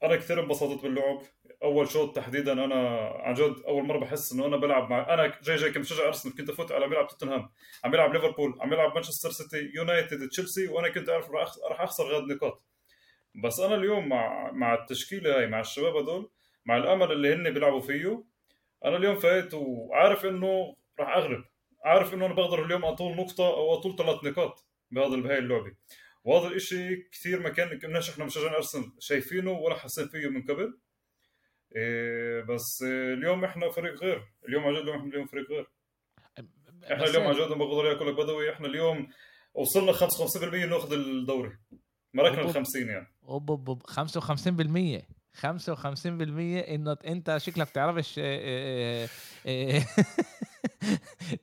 أنا 0.04 0.16
كثير 0.16 0.40
انبسطت 0.40 0.84
باللعب. 0.84 1.22
أول 1.64 1.90
شوط 1.90 2.16
تحديدا 2.16 2.54
أنا 2.54 3.10
عن 3.24 3.34
جد 3.34 3.56
أول 3.68 3.84
مرة 3.84 4.00
بحس 4.00 4.32
إنه 4.34 4.46
أنا 4.46 4.58
بلعب 4.58 4.90
مع 4.90 5.14
أنا 5.14 5.40
جاي 5.44 5.56
جاي 5.56 5.72
كمشجع 5.72 6.08
أرسنال 6.08 6.36
كنت 6.36 6.50
أفوت 6.50 6.72
على 6.72 6.88
ملعب 6.88 7.08
توتنهام 7.08 7.50
عم 7.84 7.94
يلعب 7.94 8.14
ليفربول 8.14 8.58
عم 8.62 8.74
يلعب 8.74 8.94
مانشستر 8.94 9.32
سيتي 9.32 9.72
يونايتد 9.76 10.30
تشيلسي 10.30 10.68
وأنا 10.68 10.90
كنت 10.90 11.10
أعرف 11.10 11.32
راح 11.70 11.82
أخسر 11.82 12.04
غاد 12.04 12.24
نقاط 12.24 12.64
بس 13.36 13.60
أنا 13.60 13.76
اليوم 13.76 14.10
مع 14.10 14.52
مع 14.52 14.74
التشكيلة 14.74 15.38
هاي 15.38 15.48
مع 15.48 15.60
الشباب 15.60 15.96
هدول 15.96 16.32
مع 16.66 16.78
الأمل 16.78 17.12
اللي 17.12 17.34
هن 17.34 17.54
بيلعبوا 17.54 17.82
فيه 17.82 18.24
أنا 18.86 18.98
اليوم 18.98 19.16
فايت 19.16 19.54
وعارف 19.54 20.26
إنه 20.26 20.76
راح 21.00 21.18
أغلب. 21.18 21.44
عارف 21.86 22.14
إنه 22.14 22.26
أنا 22.26 22.34
بقدر 22.34 22.66
اليوم 22.66 22.86
أطول 22.86 23.16
نقطة 23.18 23.48
أو 23.48 23.74
أطول 23.74 23.96
ثلاث 23.96 24.24
نقاط 24.24 24.66
بهذا 24.92 25.16
بهاي 25.16 25.38
اللعبة. 25.38 25.76
وهذا 26.24 26.48
الإشي 26.48 26.96
كثير 26.96 27.40
ما 27.40 27.50
كان 27.50 27.80
كناش 27.80 28.10
إحنا 28.10 28.26
مشجعين 28.26 28.54
أرسنال 28.54 28.92
شايفينه 29.00 29.52
ولا 29.52 29.76
حاسين 29.76 30.08
فيه 30.08 30.28
من 30.28 30.42
قبل. 30.42 30.78
إيه 31.76 32.42
بس 32.42 32.84
اليوم 33.18 33.46
إحنا 33.46 33.72
فريق 33.72 34.04
غير. 34.04 34.24
اليوم 34.48 34.64
عن 34.64 34.74
جد 34.74 34.90
إحنا 34.90 35.04
اليوم 35.04 35.26
فريق 35.26 35.50
غير. 35.50 35.68
إحنا 36.94 37.06
اليوم 37.06 37.24
عن 37.28 37.34
جد 37.34 37.58
بقدر 37.58 37.86
ياكل 37.86 38.08
لك 38.08 38.14
بدوي 38.14 38.54
إحنا 38.54 38.68
اليوم 38.68 39.08
وصلنا 39.54 39.94
55% 39.94 40.66
ناخذ 40.66 40.94
الدوري. 40.94 41.58
مركنا 42.14 42.42
ال 42.42 42.54
50 42.54 42.88
يعني. 42.88 43.08
أوب 43.28 43.52
أوب 43.52 43.84
55% 43.88 45.02
55% 45.34 46.70
إنه 46.70 46.98
أنت 47.06 47.38
شكلك 47.38 47.70
تعرفش 47.70 48.20
آه، 48.20 49.06
آه، 49.06 49.10
آه، 49.48 49.82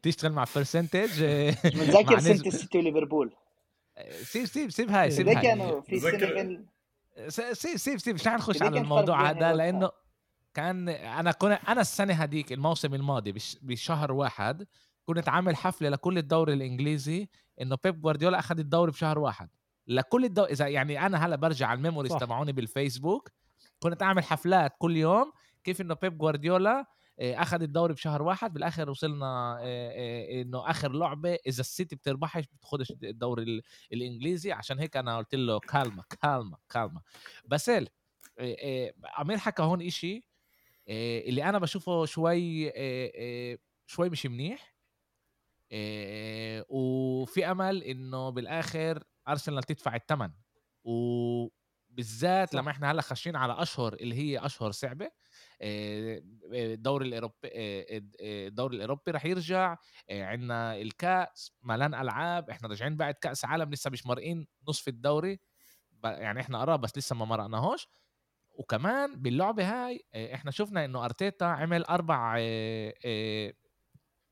تشتغل 0.03 0.33
مع 0.33 0.45
percentage 0.57 1.25
متذكر 1.65 2.19
سنه 2.19 2.33
السيتي 2.33 2.79
وليفربول. 2.79 3.33
سيب 4.23 4.45
سيب 4.45 4.71
سيب 4.71 4.91
هاي 4.91 5.11
سيب 5.11 5.29
هاي. 5.29 5.43
كانوا 5.43 5.81
في 5.81 6.01
سنه 6.01 7.53
سيب 7.53 7.77
سيب 7.77 7.99
سيب. 7.99 8.15
مش 8.15 8.27
نخش 8.27 8.63
على 8.63 8.81
الموضوع 8.81 9.31
هذا 9.31 9.53
لأنه 9.53 9.91
كان 10.59 10.89
أنا 10.89 11.33
كنت 11.33 11.61
أنا 11.69 11.81
السنة 11.81 12.15
هذيك 12.15 12.53
الموسم 12.53 12.95
الماضي 12.95 13.35
بشهر 13.63 14.13
واحد 14.13 14.67
كنت 15.05 15.29
عامل 15.29 15.57
حفلة 15.57 15.89
لكل 15.89 16.19
الدوري 16.19 16.53
الإنجليزي 16.53 17.29
إنه 17.61 17.77
بيب 17.85 18.01
جوارديولا 18.01 18.39
أخذ 18.39 18.59
الدوري 18.59 18.91
بشهر 18.91 19.19
واحد. 19.19 19.49
لكل 19.87 20.25
الدوري 20.25 20.53
إذا 20.53 20.69
يعني 20.69 21.07
أنا 21.07 21.27
هلأ 21.27 21.37
برجع 21.37 21.67
على 21.67 21.77
ال 21.77 21.81
memories 21.81 22.13
تبعوني 22.13 22.53
بالفيسبوك 22.53 23.31
كنت 23.79 24.03
أعمل 24.03 24.25
حفلات 24.25 24.73
كل 24.79 24.97
يوم 24.97 25.33
كيف 25.65 25.81
إنه 25.81 25.95
بيب 25.95 26.19
جوارديولا 26.19 26.87
آه، 27.21 27.43
أخذ 27.43 27.63
الدوري 27.63 27.95
بشهر 27.95 28.23
واحد 28.23 28.53
بالآخر 28.53 28.91
وصلنا 28.91 29.59
آه، 29.61 29.63
آه، 29.63 30.43
إنه 30.43 30.71
آخر 30.71 30.93
لعبة 30.93 31.39
إذا 31.47 31.61
السيتي 31.61 31.97
بتربحش 31.97 32.45
بتاخذش 32.47 32.91
الدوري 32.91 33.63
الإنجليزي. 33.93 34.53
عشان 34.53 34.79
هيك 34.79 34.97
أنا 34.97 35.17
قلت 35.17 35.35
له 35.35 35.59
كالمه 35.59 36.05
كالمه 36.23 36.57
كالمه 36.69 37.01
بس 37.45 37.71
امير 39.21 39.39
حكى 39.39 39.63
هون 39.63 39.83
إشي 39.83 40.28
اللي 40.89 41.45
أنا 41.45 41.59
بشوفه 41.59 42.05
شوي 42.05 42.73
شوي 43.87 44.11
مش 44.11 44.27
منيح. 44.27 44.75
وفي 46.69 47.51
أمل 47.51 47.83
إنه 47.83 48.31
بالآخر 48.31 49.05
أرسنال 49.29 49.63
تدفع 49.63 49.97
الثمن 49.97 50.31
وبالذات 50.85 52.55
لما 52.55 52.71
إحنا 52.71 52.91
هلأ 52.91 53.03
خاشين 53.03 53.37
على 53.37 53.63
أشهر 53.63 53.95
اللي 53.95 54.15
هي 54.15 54.47
أشهر 54.47 54.71
صعبة 54.71 55.11
الدوري 55.63 57.09
الاوروبي 57.09 57.37
الدوري 57.45 58.77
الأوروبي 58.77 59.11
رح 59.11 59.25
يرجع. 59.25 59.77
عندنا 60.11 60.77
الكأس 60.77 61.53
ملان 61.63 61.95
ألعاب. 61.95 62.51
إحنا 62.51 62.69
راجعين 62.69 62.97
بعد 62.97 63.15
كأس 63.15 63.45
عالم 63.45 63.71
لسه 63.71 63.91
مش 63.91 64.07
مرقين 64.07 64.47
نصف 64.69 64.89
الدوري. 64.89 65.41
يعني 66.05 66.41
إحنا 66.41 66.61
قراب 66.61 66.81
بس 66.81 66.99
لسه 66.99 67.17
ما 67.17 67.25
مرقناهوش. 67.25 67.89
وكمان 68.59 69.23
باللعبة 69.23 69.65
هاي 69.65 70.05
إحنا 70.15 70.51
شفنا 70.51 70.85
إنه 70.85 71.05
أرتيتا 71.05 71.45
عمل 71.45 71.85
أربع 71.85 72.33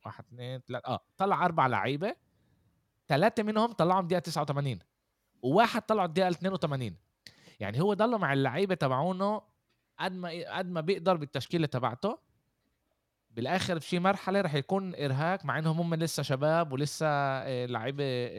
واحد 0.06 0.24
اثنين 0.24 0.60
ثلاثة 0.60 0.88
آه 0.88 1.00
طلع 1.16 1.44
أربع 1.44 1.66
لعيبة 1.66 2.16
ثلاثة 3.08 3.42
منهم 3.42 3.72
طلعهم 3.72 4.06
دقيقه 4.06 4.20
89 4.20 4.78
وواحد 5.42 5.82
طلعه 5.82 6.04
الدقيقة 6.04 6.28
82 6.28 6.96
يعني 7.60 7.80
هو 7.80 7.94
ضل 7.94 8.18
مع 8.18 8.32
اللعيبة 8.32 8.74
تبعونه 8.74 9.42
قد 9.98 10.12
ما 10.12 10.56
قد 10.58 10.70
ما 10.70 10.80
بيقدر 10.80 11.16
بالتشكيلة 11.16 11.66
تبعته. 11.66 12.18
بالآخر 13.30 13.80
في 13.80 13.98
مرحلة 13.98 14.40
رح 14.40 14.54
يكون 14.54 14.94
إرهاق 14.94 15.44
مع 15.44 15.58
إنهم 15.58 15.80
هم 15.80 15.94
لسه 15.94 16.22
شباب 16.22 16.72
ولسه 16.72 17.06
آه، 17.06 17.66
لعيبة 17.66 18.04
آه، 18.04 18.30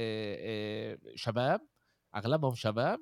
آه، 0.93 0.97
شباب 1.15 1.62
أغلبهم 2.15 2.56
شباب. 2.56 3.00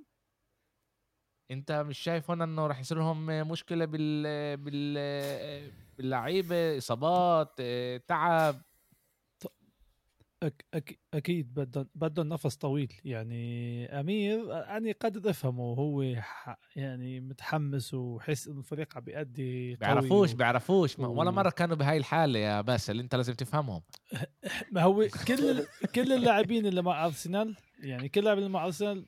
أنت 1.51 1.71
مش 1.71 1.99
شايف 1.99 2.31
هنا 2.31 2.43
إنه 2.43 2.67
رح 2.67 2.79
يصير 2.79 2.97
لهم 2.97 3.25
مشكلة 3.25 3.85
بال 3.85 4.57
بال 4.57 5.71
باللعيبة 5.97 6.77
إصابات 6.77 7.61
تعب؟ 8.07 8.55
أك 10.43 10.65
أك 10.73 10.99
أكيد 11.13 11.53
بدهم 11.53 11.87
بدهم 11.95 12.29
نفس 12.29 12.55
طويل. 12.55 12.93
يعني 13.05 13.85
أمير 13.99 14.53
أنا 14.53 14.93
قد 14.99 15.27
أفهمه 15.27 15.63
هو 15.63 16.01
يعني 16.75 17.19
متحمس 17.19 17.93
وحس 17.93 18.47
إنه 18.47 18.59
الفريق 18.59 18.97
عم 18.97 19.03
بيأدي 19.03 19.75
بيعرفوش 19.75 20.33
و... 20.33 20.35
بيعرفوش. 20.35 20.99
و... 20.99 21.05
ولا 21.05 21.31
مرة 21.31 21.49
كانوا 21.49 21.75
بهاي 21.75 21.97
الحالة 21.97 22.39
يا 22.39 22.61
باسل 22.61 22.99
أنت 22.99 23.15
لازم 23.15 23.33
تفهمهم. 23.33 23.81
ما 24.71 24.81
هو 24.81 25.07
كل 25.27 25.65
كل 25.95 26.13
اللاعبين 26.13 26.65
اللي 26.65 26.81
مع 26.81 27.05
أرسنال 27.05 27.55
يعني 27.79 28.09
كل 28.09 28.19
اللاعبين 28.19 28.43
اللي 28.43 28.53
مع 28.53 28.65
أرسنال 28.65 29.05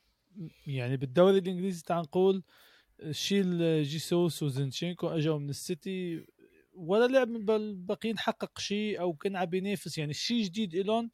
يعني 0.67 0.97
بالدوري 0.97 1.37
الإنجليزي 1.37 1.83
تعال 1.83 2.01
نقول 2.01 2.43
شيل 3.11 3.83
جيسوس 3.83 4.43
وزنشينكو 4.43 5.07
اجوا 5.07 5.39
من 5.39 5.49
السيتي. 5.49 6.25
ولا 6.73 7.07
لعب 7.07 7.27
من 7.29 7.49
الباقيين 7.49 8.19
حقق 8.19 8.59
شيء 8.59 8.99
أو 9.01 9.13
كان 9.13 9.35
عم 9.35 9.53
ينافس 9.53 9.97
يعني 9.97 10.13
شيء 10.13 10.43
جديد 10.43 10.75
لهم 10.75 11.11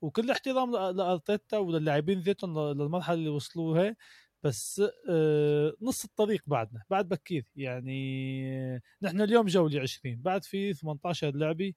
وكل 0.00 0.30
احترام 0.30 0.72
لأرتيتا 0.72 1.58
وللاعبين 1.58 2.20
ذاتهم 2.20 2.58
للمرحلة 2.72 3.14
اللي 3.14 3.28
وصلوها. 3.28 3.96
بس 4.42 4.82
آه، 5.08 5.74
نص 5.82 6.04
الطريق 6.04 6.42
بعدنا 6.46 6.82
بعد 6.90 7.08
بكير. 7.08 7.46
يعني 7.56 8.80
نحن 9.02 9.20
اليوم 9.20 9.46
جولة 9.46 9.80
20 9.80 10.22
بعد 10.22 10.44
في 10.44 10.74
18 10.74 11.36
لعبة. 11.36 11.72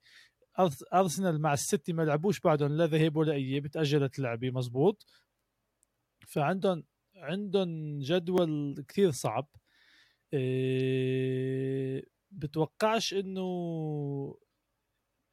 أرسنال 0.94 1.40
مع 1.40 1.52
السيتي 1.52 1.92
ما 1.92 2.02
لعبوش 2.02 2.40
بعدهم 2.40 2.76
لا 2.76 2.86
ذهاب 2.86 3.16
ولا 3.16 3.32
اياب 3.32 3.66
تاجلت 3.66 4.18
اللعبه 4.18 4.50
مزبوط. 4.50 5.06
فعندهم 6.26 6.84
عندهم 7.16 7.98
جدول 8.00 8.84
كثير 8.88 9.10
صعب. 9.10 9.48
إيه 10.34 12.04
بتوقعش 12.30 13.14
إنه 13.14 13.42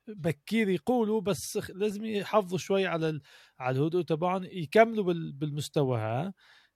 بكير 0.07 0.69
يقولوا 0.69 1.21
بس 1.21 1.57
لازم 1.69 2.05
يحافظوا 2.05 2.57
شوي 2.57 2.87
على 2.87 3.21
على 3.59 3.79
الهدوء 3.79 4.01
تبعهم 4.03 4.43
يكملوا 4.43 5.13
بالمستوى 5.33 5.99
ها. 5.99 6.33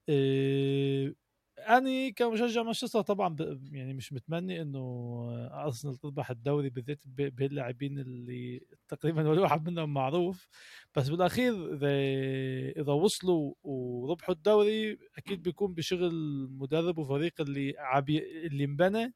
إيه 0.08 1.14
أنا 1.58 2.10
كمشجع 2.10 2.62
مانشستر 2.62 3.00
طبعا 3.02 3.36
يعني 3.72 3.94
مش 3.94 4.12
متمني 4.12 4.62
إنه 4.62 4.78
أرسنال 5.52 5.96
تربح 5.96 6.30
الدوري 6.30 6.70
بالذات 6.70 7.00
باللاعبين 7.06 7.98
اللي 7.98 8.60
تقريبا 8.88 9.28
ولا 9.28 9.40
واحد 9.40 9.68
منهم 9.68 9.94
معروف. 9.94 10.48
بس 10.96 11.08
بالأخير 11.08 11.74
إذا 11.74 11.88
إذا 12.82 12.92
وصلوا 12.92 13.54
وربحوا 13.64 14.34
الدوري 14.34 14.98
أكيد 15.18 15.42
بيكون 15.42 15.74
بشغل 15.74 16.12
مدرب 16.50 16.98
وفريق 16.98 17.40
اللي 17.40 17.74
عبي 17.78 18.46
اللي 18.46 18.64
انبنى. 18.64 19.14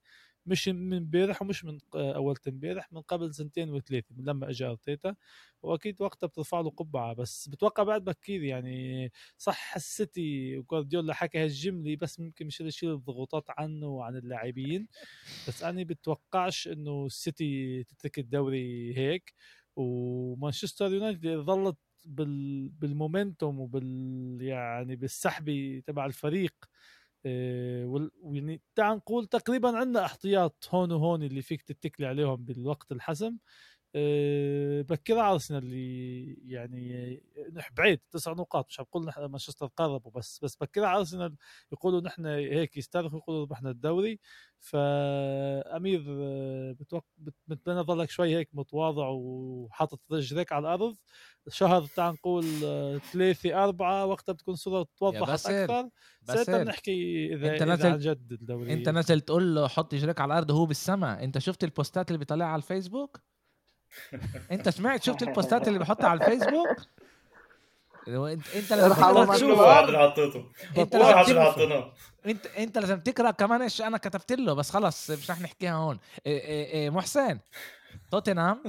مش 0.51 0.69
من 0.69 0.97
امبارح 0.97 1.43
ومش 1.43 1.65
من 1.65 1.79
أول 1.95 2.37
امبارح 2.49 2.93
من 2.93 3.01
قبل 3.01 3.35
سنتين 3.35 3.71
وثلاثة 3.71 4.15
من 4.17 4.25
لما 4.25 4.51
اجى 4.51 4.65
أرتيتا. 4.67 5.15
وأكيد 5.63 6.03
وقتها 6.03 6.27
بترفع 6.27 6.61
له 6.61 6.71
قبعة 6.71 7.15
بس 7.15 7.49
بتوقع 7.49 7.83
بعد 7.83 8.05
بكير 8.05 8.43
يعني 8.43 9.13
صح 9.39 9.75
السيتي 9.77 10.59
وجوارديولا 10.59 11.15
حكى 11.15 11.39
هالجملة 11.45 11.97
بس 11.97 12.21
ممكن 12.21 12.47
مش 12.47 12.61
يشيل 12.61 12.91
الضغوطات 12.93 13.45
عنه 13.51 13.87
وعن 13.87 14.17
اللاعبين. 14.17 14.89
بس 15.49 15.63
أنا 15.63 15.83
بتوقعش 15.85 16.69
إنه 16.69 17.07
السيتي 17.07 17.85
تترك 17.85 18.19
الدوري 18.19 18.97
هيك. 18.99 19.35
ومانشستر 19.77 20.93
يونايتد 20.93 21.29
ظلت 21.29 21.79
بال 22.07 22.69
بالمومنتوم 22.69 23.61
وبال 23.61 24.39
يعني 24.43 24.97
بالسحبه 24.97 25.83
تبع 25.87 26.07
الفريق. 26.07 26.55
ويعني 27.27 28.63
تعال 28.75 28.97
نقول 28.97 29.27
تقريبا 29.27 29.79
عندنا 29.79 30.05
احتياط 30.05 30.69
هون 30.71 30.93
وهون 30.93 31.23
اللي 31.23 31.43
فيك 31.43 31.63
تتكلي 31.63 32.07
عليهم 32.07 32.37
بالوقت 32.45 32.93
الحسم. 32.93 33.37
بكر 34.83 35.21
ارسنال 35.21 35.63
اللي 35.63 36.35
يعني 36.53 37.23
نح 37.53 37.73
بعيد 37.73 38.01
تسع 38.11 38.33
نقاط 38.33 38.67
مش 38.69 38.81
بقول 38.81 39.13
مانشستر 39.19 39.67
قربوا 39.67 40.13
بس 40.13 40.45
بس 40.45 40.57
بكر 40.57 40.87
ارسنال 40.87 41.37
يقولوا 41.73 42.01
نحن 42.01 42.27
هيك 42.27 42.77
يسترخوا 42.77 43.19
يقولوا 43.19 43.43
ربحنا 43.43 43.71
الدوري. 43.71 44.21
فأمير 44.61 46.05
آه، 46.09 46.73
بتوق... 46.73 47.05
بتمنى 47.47 47.81
ظلك 47.81 48.11
شوي 48.11 48.37
هيك 48.37 48.49
متواضع 48.53 49.09
وحاطط 49.09 50.01
رجليك 50.13 50.53
على 50.53 50.63
الأرض. 50.63 50.97
شهر 51.49 51.87
تعال 51.87 52.15
نقول 52.15 52.45
آه، 52.65 52.99
ثلاثة 52.99 53.65
أربعة 53.65 54.07
وقتها 54.07 54.33
بتكون 54.33 54.55
صورة 54.55 54.87
توضحت 54.97 55.47
أكثر. 55.47 55.89
ساعتها 56.23 56.65
بنحكي 56.65 57.35
إذا 57.35 57.53
أنت 57.53 57.63
نزل 57.63 57.91
عن 57.91 57.99
جد 57.99 58.33
الدوري. 58.33 58.73
أنت 58.73 58.89
نزل 58.89 59.21
تقول 59.21 59.55
له 59.55 59.69
حط 59.69 59.95
رجلك 59.95 60.21
على 60.21 60.33
الأرض 60.33 60.51
وهو 60.51 60.67
بالسما. 60.67 61.25
أنت 61.25 61.39
شفت 61.39 61.65
البوستات 61.65 62.09
اللي 62.09 62.19
بيطلعها 62.19 62.49
على 62.49 62.63
الفيسبوك؟ 62.63 63.21
انت 64.51 64.69
سمعت 64.69 65.03
شفت 65.03 65.23
البوستات 65.23 65.69
اللي 65.69 65.79
بحطها 65.79 66.09
على 66.09 66.21
الفيسبوك؟ 66.25 66.69
انت 68.09 68.47
انت 68.55 68.73
لازم 68.73 69.33
تشوف. 69.33 69.59
واحد 69.59 69.85
اللي 69.85 69.99
حطيته 69.99 70.45
انت 70.79 70.95
واحد 70.95 71.17
لازم 71.17 71.31
اللي 71.31 71.53
حطيناه 71.53 71.93
انت 72.27 72.47
انت 72.47 72.79
لازم 72.79 73.01
تقرأ 73.01 73.31
كمان 73.31 73.63
إيش 73.63 73.83
أنا 73.83 73.99
كتبت 73.99 74.33
له 74.33 74.55
بس 74.55 74.71
خلص 74.71 75.11
مش 75.11 75.31
رح 75.31 75.41
نحكيها 75.41 75.75
هون. 75.75 75.99
إيه 76.27 76.41
إيه 76.41 76.67
إيه 76.67 76.91
محسن. 76.91 77.39
توتنهام 78.11 78.63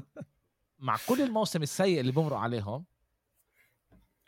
مع 0.79 0.97
كل 1.07 1.21
الموسم 1.21 1.61
السيء 1.63 1.99
اللي 1.99 2.11
بمرق 2.11 2.37
عليهم 2.37 2.85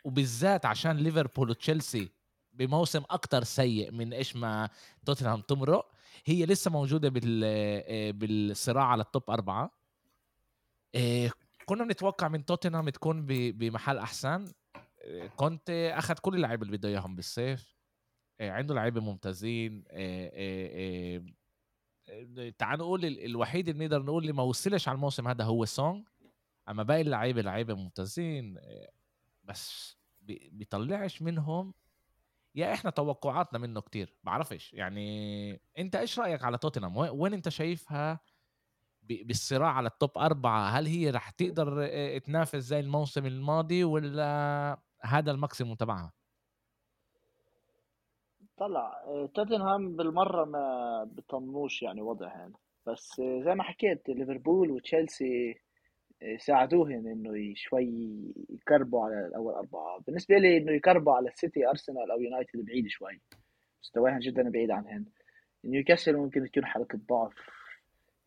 وبالذات 0.04 0.66
عشان 0.66 0.96
ليفربول 0.96 1.50
وتشيلسي 1.50 2.10
بموسم 2.52 3.02
أكتر 3.10 3.44
سيء 3.44 3.90
من 3.90 4.12
إيش 4.12 4.36
ما 4.36 4.68
توتنهام 5.06 5.40
تمرق 5.40 5.90
هي 6.24 6.46
لسه 6.46 6.70
موجودة 6.70 7.08
بال 7.08 7.44
إيه 7.44 8.12
بالصراع 8.12 8.84
على 8.84 9.02
ال 9.02 9.09
top 9.09 9.30
أربعة. 9.30 9.62
إيه 9.62 9.83
كنا 11.66 11.84
بنتوقع 11.84 12.28
من 12.28 12.44
توتنهام 12.44 12.88
تكون 12.88 13.26
بمحل 13.26 13.98
أحسن. 13.98 14.52
إيه 15.00 15.26
كنت 15.26 15.70
أخذ 15.70 16.14
كل 16.14 16.34
اللعيبة 16.34 16.66
اللي 16.66 16.76
بده 16.76 16.88
إياهم 16.88 17.16
بالصيف. 17.16 17.74
إيه 18.40 18.50
عنده 18.50 18.74
لعيبة 18.74 19.00
ممتازين. 19.00 19.84
تعال 22.58 22.78
نقول 22.78 23.04
ال- 23.04 23.24
الوحيد 23.24 23.68
اللي 23.68 23.84
نقدر 23.84 24.02
نقول 24.02 24.22
اللي 24.22 24.32
ما 24.32 24.42
وصلش 24.42 24.88
على 24.88 24.96
الموسم 24.96 25.28
هذا 25.28 25.44
هو 25.44 25.64
سون 25.64 26.08
أما 26.68 26.82
باقي 26.82 27.00
اللعيبة 27.00 27.42
لعيبة 27.42 27.74
ممتازين. 27.74 28.60
بس 29.44 29.96
بي- 30.20 30.50
بيطلعش 30.52 31.22
منهم. 31.22 31.74
يا 32.54 32.72
إحنا 32.72 32.90
توقعاتنا 32.90 33.58
منه 33.58 33.80
كتير. 33.80 34.14
بعرفش. 34.24 34.72
يعني 34.72 35.60
أنت 35.78 35.96
إيش 35.96 36.18
رأيك 36.18 36.44
على 36.44 36.58
توتنهام؟ 36.58 36.96
وين 36.96 37.34
أنت 37.34 37.48
شايفها 37.48 38.20
بالصراع 39.08 39.72
على 39.72 39.88
ال 39.88 39.95
top 39.95 40.18
أربعة 40.18 40.68
هل 40.68 40.86
هي 40.86 41.10
رح 41.10 41.30
تقدر 41.30 41.88
تنافس 42.18 42.56
زي 42.56 42.80
الموسم 42.80 43.26
الماضي 43.26 43.84
ولا 43.84 44.78
هذا 45.02 45.30
ال 45.30 45.36
maximum 45.36 45.74
تبعها؟ 45.74 46.12
طلع 48.56 49.02
آه، 49.06 49.26
توتنهام 49.34 49.96
بالمرة 49.96 50.44
ما 50.44 51.04
بطمنوش 51.04 51.82
يعني 51.82 52.02
وضعهن 52.02 52.52
بس 52.86 53.20
آه، 53.20 53.42
زي 53.44 53.54
ما 53.54 53.62
حكيت 53.62 54.08
ليفربول 54.08 54.70
وتشيلسي 54.70 55.54
آه، 56.22 56.36
ساعدوهن 56.36 57.06
إنه 57.06 57.54
شوي 57.54 57.88
يقربوا 58.50 59.04
على 59.04 59.26
الأول 59.26 59.54
أربعة. 59.54 60.00
بالنسبة 60.06 60.38
لي 60.38 60.56
إنه 60.56 60.72
يقربوا 60.72 61.12
على 61.12 61.28
السيتي 61.28 61.68
أرسنال 61.68 62.10
أو 62.10 62.20
يونايتد 62.20 62.64
بعيد 62.64 62.88
شوي. 62.88 63.20
مستواهم 63.82 64.18
جدا 64.18 64.50
بعيد 64.50 64.70
عنهن. 64.70 65.04
نيوكاسل 65.64 66.16
ممكن 66.16 66.44
تكون 66.44 66.66
حلقة 66.66 66.98
ضعف 67.08 67.34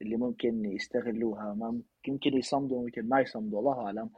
اللي 0.01 0.17
ممكن 0.17 0.65
يستغلوها 0.65 1.53
ما 1.53 1.81
ممكن 2.07 2.37
يصمدوا 2.37 2.81
ممكن 2.81 3.09
ما 3.09 3.21
يصمدوا 3.21 3.59
الله 3.59 3.85
أعلم. 3.85 4.09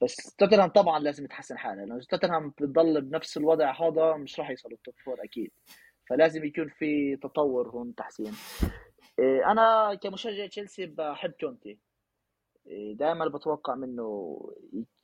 بس 0.00 0.34
توتنهام 0.38 0.68
طبعا 0.68 0.98
لازم 0.98 1.24
يتحسن 1.24 1.58
حاله 1.58 1.84
لأنه 1.84 2.00
توتنهام 2.00 2.50
بتضل 2.50 3.00
بنفس 3.00 3.36
الوضع 3.36 3.72
هذا 3.82 4.16
مش 4.16 4.40
راح 4.40 4.50
يوصلوا 4.50 4.76
ال 4.76 4.80
top 4.80 4.94
four 5.04 5.24
أكيد. 5.24 5.50
فلازم 6.08 6.44
يكون 6.44 6.68
في 6.68 7.16
تطور 7.16 7.68
هون 7.68 7.94
تحسين. 7.94 8.32
إيه، 9.18 9.50
أنا 9.50 9.94
كمشجع 9.94 10.46
تشيلسي 10.46 10.86
بحب 10.86 11.32
كونتي. 11.40 11.78
دائما 12.92 13.28
بتوقع 13.28 13.74
منه 13.74 14.38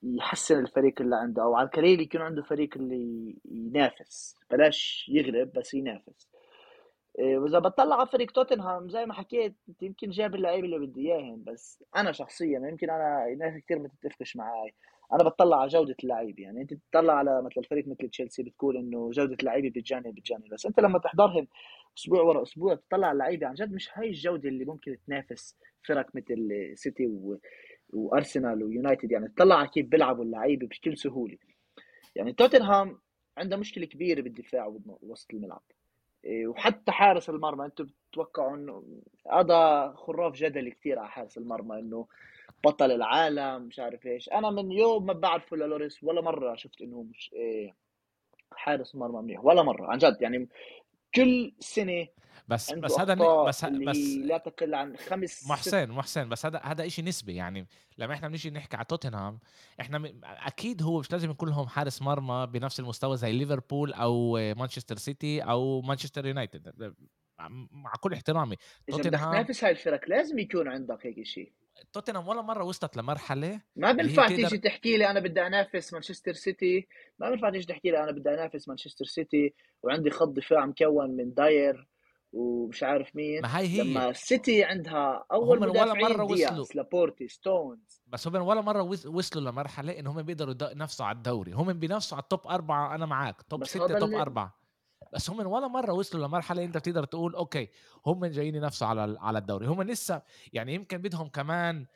يحسن 0.02 0.58
الفريق 0.58 1.00
اللي 1.00 1.16
عنده 1.16 1.42
أو 1.42 1.54
على 1.54 1.66
القليل 1.66 2.00
يكون 2.00 2.20
عنده 2.20 2.42
فريق 2.42 2.76
اللي 2.76 3.36
ينافس. 3.44 4.36
بلاش 4.50 5.06
يغلب 5.08 5.52
بس 5.52 5.74
ينافس. 5.74 6.28
إيه، 6.33 6.33
وإذا 7.18 7.58
بتطلع 7.58 7.96
على 7.96 8.06
فريق 8.06 8.30
توتنهام 8.30 8.88
زي 8.88 9.06
ما 9.06 9.14
حكيت 9.14 9.54
يمكن 9.82 10.10
جاب 10.10 10.34
اللعيبة 10.34 10.66
اللي 10.66 10.78
بدي 10.86 11.00
إياهم 11.12 11.44
بس 11.44 11.84
أنا 11.96 12.12
شخصيا 12.12 12.68
يمكن 12.70 12.90
أنا 12.90 13.34
ناس 13.38 13.62
كثير 13.64 13.78
ما 13.78 13.88
تتفقش 13.88 14.36
معي 14.36 14.74
أنا 15.12 15.28
بتطلع 15.28 15.60
على 15.60 15.68
جودة 15.68 15.96
اللعيبة 16.04 16.42
يعني 16.42 16.60
أنت 16.62 16.74
بتطلع 16.74 17.12
على 17.14 17.42
مثل 17.42 17.64
فريق 17.64 17.88
مثل 17.88 18.08
تشيلسي 18.08 18.42
بتقول 18.42 18.76
إنه 18.76 19.10
جودة 19.10 19.36
اللعيبة 19.40 19.68
بتجاني 19.68 20.12
بتجاني 20.12 20.48
بس 20.52 20.66
أنت 20.66 20.80
لما 20.80 20.98
تحضرهم 20.98 21.48
أسبوع 21.98 22.22
ورا 22.22 22.42
أسبوع 22.42 22.74
تطلع 22.74 23.06
على 23.06 23.12
اللعيبة 23.12 23.46
عن 23.46 23.54
جد 23.54 23.72
مش 23.72 23.90
هاي 23.94 24.08
الجودة 24.08 24.48
اللي 24.48 24.64
ممكن 24.64 24.96
تنافس 25.06 25.56
فرق 25.88 26.06
مثل 26.14 26.72
سيتي 26.74 27.06
و... 27.06 27.38
وأرسنال 27.92 28.62
ويونايتد 28.62 29.12
يعني 29.12 29.28
تطلع 29.28 29.56
على 29.56 29.68
كيف 29.68 29.86
بيلعبوا 29.86 30.24
اللعيبة 30.24 30.66
بكل 30.66 30.98
سهولة. 30.98 31.36
يعني 32.14 32.32
توتنهام 32.32 32.98
عنده 33.38 33.56
مشكلة 33.56 33.86
كبيرة 33.86 34.22
بالدفاع 34.22 34.66
ووسط 34.86 35.34
الملعب. 35.34 35.62
إيه، 35.72 35.83
وحتى 36.26 36.92
حارس 36.92 37.30
المرمى 37.30 37.64
أنتم 37.64 37.84
بتتوقعوا 37.84 38.56
إنه 38.56 38.82
هذا 39.32 39.92
خراف 39.96 40.34
جدلي 40.34 40.70
كثير 40.70 40.98
على 40.98 41.08
حارس 41.08 41.38
المرمى 41.38 41.78
إنه 41.78 42.06
بطل 42.64 42.90
العالم 42.92 43.62
مش 43.62 43.78
عارف 43.80 44.06
إيش. 44.06 44.28
أنا 44.28 44.50
من 44.50 44.72
يوم 44.72 45.06
ما 45.06 45.12
بعرفه 45.12 45.56
للوريس 45.56 46.04
ولا 46.04 46.20
مرة 46.20 46.54
شفت 46.54 46.80
إنه 46.80 47.02
مش 47.02 47.30
إيه 47.32 47.74
حارس 48.52 48.94
مرمى 48.96 49.22
منيح 49.22 49.44
ولا 49.44 49.62
مرة 49.62 49.86
عن 49.86 49.98
جد. 49.98 50.16
يعني 50.22 50.48
كل 51.14 51.52
سنة 51.58 52.06
بس 52.48 52.72
بس 52.72 52.98
هذا 52.98 53.14
بس 53.44 53.64
بس 53.64 54.16
لا 54.16 54.38
تقل 54.38 54.74
عن 54.74 54.96
خمس 54.96 55.48
محسن 55.48 55.90
محسن 55.90 56.28
بس 56.28 56.46
هذا 56.46 56.58
هذا 56.58 56.88
شيء 56.88 57.04
نسبي. 57.04 57.34
يعني 57.34 57.66
لما 57.98 58.14
إحنا 58.14 58.28
بنيجي 58.28 58.50
نحكي 58.50 58.76
على 58.76 58.84
توتنهام 58.84 59.40
إحنا 59.80 59.98
م... 59.98 60.20
أكيد 60.24 60.82
هو 60.82 61.00
مش 61.00 61.12
لازم 61.12 61.30
يكون 61.30 61.48
لهم 61.48 61.66
حارس 61.66 62.02
مرمى 62.02 62.46
بنفس 62.52 62.80
المستوى 62.80 63.16
زي 63.16 63.32
ليفربول 63.32 63.92
أو 63.92 64.32
مانشستر 64.32 64.96
سيتي 64.96 65.40
أو 65.40 65.80
مانشستر 65.80 66.26
يونايتد. 66.26 66.94
مع 67.70 67.92
كل 68.00 68.12
احترامي 68.12 68.56
توتنهام 68.86 69.32
تنافس 69.32 69.64
هاي 69.64 69.72
الفرق 69.72 70.00
لازم 70.08 70.38
يكون 70.38 70.68
عندك 70.68 71.06
هيك 71.06 71.22
شيء 71.22 71.52
توتنهام 71.92 72.28
ولا 72.28 72.42
مرة 72.42 72.64
وصلت 72.64 72.96
لمرحلة 72.96 73.60
ما 73.76 73.92
بينفع 73.92 74.28
تيجي 74.28 74.58
تحكي 74.58 74.96
لي 74.96 75.10
أنا 75.10 75.20
بدي 75.20 75.46
أنافس 75.46 75.92
مانشستر 75.92 76.32
سيتي. 76.32 76.88
ما 77.18 77.30
بينفع 77.30 77.50
تيجي 77.50 77.66
تحكي 77.66 77.90
لي 77.90 78.02
أنا 78.02 78.12
بدي 78.12 78.28
أنافس 78.34 78.68
مانشستر 78.68 79.04
سيتي 79.04 79.54
وعندي 79.82 80.10
خط 80.10 80.28
دفاع 80.28 80.66
مكون 80.66 81.10
من 81.10 81.34
داير 81.34 81.88
ومش 82.34 82.82
عارف 82.82 83.16
مين. 83.16 83.42
ما 83.42 83.58
هي 83.58 83.66
هي. 83.66 83.82
لما 83.90 84.10
السيتي 84.10 84.64
عندها 84.64 85.24
أول 85.32 85.56
هم 85.56 85.62
ولا 85.70 85.84
مدافعين 85.84 86.16
مرة 86.16 86.24
وصلوا. 86.24 86.66
لابورتي 86.74 87.28
ستونز 87.28 88.02
بس 88.06 88.28
هم 88.28 88.34
ولا 88.36 88.60
مرة 88.60 88.82
وص- 88.82 89.06
وصلوا 89.06 89.50
لمرحلة 89.50 89.98
إن 89.98 90.06
هم 90.06 90.22
بيقدروا 90.22 90.54
ينافسوا 90.72 91.06
على 91.06 91.16
الدوري. 91.16 91.52
هم 91.52 91.72
بينافسوا 91.72 92.16
على 92.16 92.22
ال 92.22 92.28
top 92.28 92.46
أربعة 92.46 92.94
أنا 92.94 93.06
معك 93.06 93.42
top 93.42 93.60
هذا 93.64 93.98
top 93.98 94.14
أربعة. 94.20 94.63
بس 95.14 95.30
هم 95.30 95.46
ولا 95.46 95.68
مرة 95.68 95.92
وصلوا 95.92 96.26
لمرحلة 96.26 96.64
أنت 96.64 96.76
بتقدر 96.76 97.04
تقول 97.04 97.34
okay 97.34 97.68
هم 98.06 98.26
جايين 98.26 98.54
ينافسوا 98.54 98.86
على 98.86 99.16
على 99.20 99.38
الدوري. 99.38 99.66
هم 99.66 99.82
لسه 99.82 100.22
يعني 100.52 100.74
يمكن 100.74 100.98
بدهم 100.98 101.28
كمان 101.28 101.86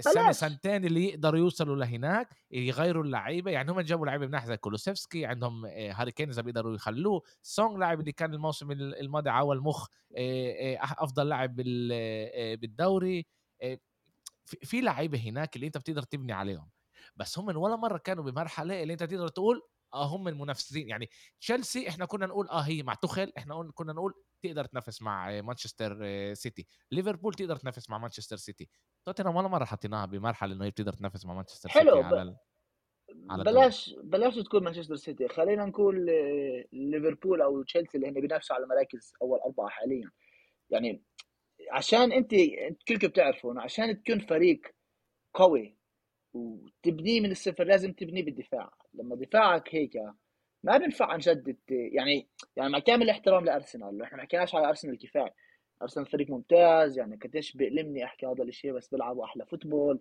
سنة. 0.00 0.32
سنتين 0.32 0.84
اللي 0.84 1.04
يقدروا 1.08 1.38
يوصلوا 1.40 1.76
لهناك 1.76 2.28
يغيروا 2.50 3.04
اللعيبة. 3.04 3.50
يعني 3.50 3.70
هم 3.72 3.80
جابوا 3.80 4.06
لعيبة 4.06 4.26
مناح 4.26 4.46
زي 4.46 4.56
كولوسيفسكي 4.56 5.26
عندهم 5.26 5.66
آه، 5.66 5.92
هاري 5.92 6.12
كين 6.12 6.28
إذا 6.28 6.42
بيقدروا 6.42 6.74
يخلوه. 6.74 7.22
سونج 7.42 7.78
لاعب 7.78 8.00
اللي 8.00 8.12
كان 8.12 8.34
الموسم 8.34 8.70
ال- 8.70 9.00
الماضي 9.00 9.30
عاول 9.30 9.60
مخ 9.60 9.88
آه، 10.16 10.74
آه، 10.74 10.78
أفضل 10.82 11.28
لاعب 11.28 11.56
بال- 11.56 12.56
بالدوري. 12.56 13.26
في- 14.44 14.58
في 14.62 14.80
لعيبة 14.80 15.18
هناك 15.18 15.56
اللي 15.56 15.66
أنت 15.66 15.78
بتقدر 15.78 16.02
تبني 16.02 16.32
عليهم. 16.32 16.68
بس 17.16 17.38
هم 17.38 17.46
من 17.46 17.56
ولا 17.56 17.76
مرة 17.76 17.98
كانوا 17.98 18.24
بمرحلة 18.24 18.82
اللي 18.82 18.92
أنت 18.92 19.02
تقدر 19.02 19.28
تقول 19.28 19.62
آه 19.94 20.06
هم 20.06 20.28
المنافسين. 20.28 20.88
يعني 20.88 21.08
تشيلسي 21.40 21.88
إحنا 21.88 22.04
كنا 22.06 22.26
نقول 22.26 22.48
آه 22.48 22.60
هي 22.60 22.82
مع 22.82 22.94
تخل 22.94 23.32
إحنا 23.38 23.70
كنا 23.74 23.92
نقول 23.92 24.12
تقدر 24.42 24.64
تنافس 24.64 25.02
مع 25.02 25.40
مانشستر 25.40 25.98
سيتي 26.34 26.66
ليفربول 26.92 27.34
تقدر 27.34 27.56
تنافس 27.56 27.90
مع 27.90 27.98
مانشستر 27.98 28.36
سيتي 28.36 28.68
توتنهام 29.06 29.36
ولا 29.36 29.48
مرة 29.48 29.64
حطيناها 29.64 30.06
بمرحلة 30.06 30.54
إنه 30.54 30.64
هي 30.64 30.70
بتقدر 30.70 30.92
تنافس 30.92 31.26
مع 31.26 31.34
مانشستر 31.34 31.68
حلو، 31.68 31.90
سيتي 31.90 32.00
ب- 32.00 32.04
على 32.04 32.22
ال... 32.22 32.36
على 33.30 33.44
بلاش 33.44 33.94
بلاش 34.04 34.34
تكون 34.34 34.64
مانشستر 34.64 34.96
سيتي 34.96 35.28
خلينا 35.28 35.64
نقول 35.64 36.06
ليفربول 36.72 37.42
أو 37.42 37.62
تشيلسي 37.62 37.98
اللي 37.98 38.08
هن 38.08 38.20
بينافسوا 38.20 38.56
على 38.56 38.66
مراكز 38.66 39.12
أول 39.22 39.38
أربعة 39.40 39.68
حاليا. 39.68 40.10
يعني 40.70 41.02
عشان 41.72 42.12
أنت 42.12 42.32
أنت 42.32 42.82
كلكم 42.88 43.06
بتعرفوا 43.08 43.52
إنه 43.52 43.62
عشان 43.62 44.02
تكون 44.02 44.20
فريق 44.20 44.60
قوي 45.34 45.76
وتبنيه 46.34 47.20
من 47.20 47.30
الصفر 47.30 47.64
لازم 47.64 47.92
تبنيه 47.92 48.24
بالدفاع. 48.24 48.70
لما 48.96 49.16
دفاعك 49.16 49.74
هيك 49.74 49.96
ما 50.62 50.78
بينفع 50.78 51.06
عن 51.06 51.18
جد 51.18 51.56
يعني 51.68 52.28
يعني 52.56 52.70
مع 52.70 52.78
كامل 52.78 53.02
الاحترام 53.02 53.44
لأرسنال 53.44 54.02
إحنا 54.02 54.16
ما 54.16 54.22
حكيناش 54.22 54.54
على 54.54 54.68
أرسنال 54.68 54.98
كفاية. 54.98 55.34
أرسنال 55.82 56.06
فريق 56.06 56.30
ممتاز 56.30 56.98
يعني 56.98 57.16
قديش 57.16 57.56
بيألمني 57.56 58.04
أحكي 58.04 58.26
هذا 58.26 58.42
الشيء 58.44 58.72
بس 58.72 58.88
بيلعبوا 58.88 59.24
أحلى 59.24 59.46
football. 59.46 60.00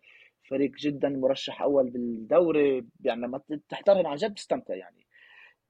فريق 0.49 0.71
جدا 0.71 1.10
مرشح 1.10 1.62
أول 1.62 1.89
بالدوري 1.89 2.86
يعني 3.03 3.21
لما 3.21 3.41
تحضرهم 3.69 4.08
عن 4.08 4.15
جد 4.15 4.31
بتستمتع 4.31 4.75
يعني. 4.75 5.08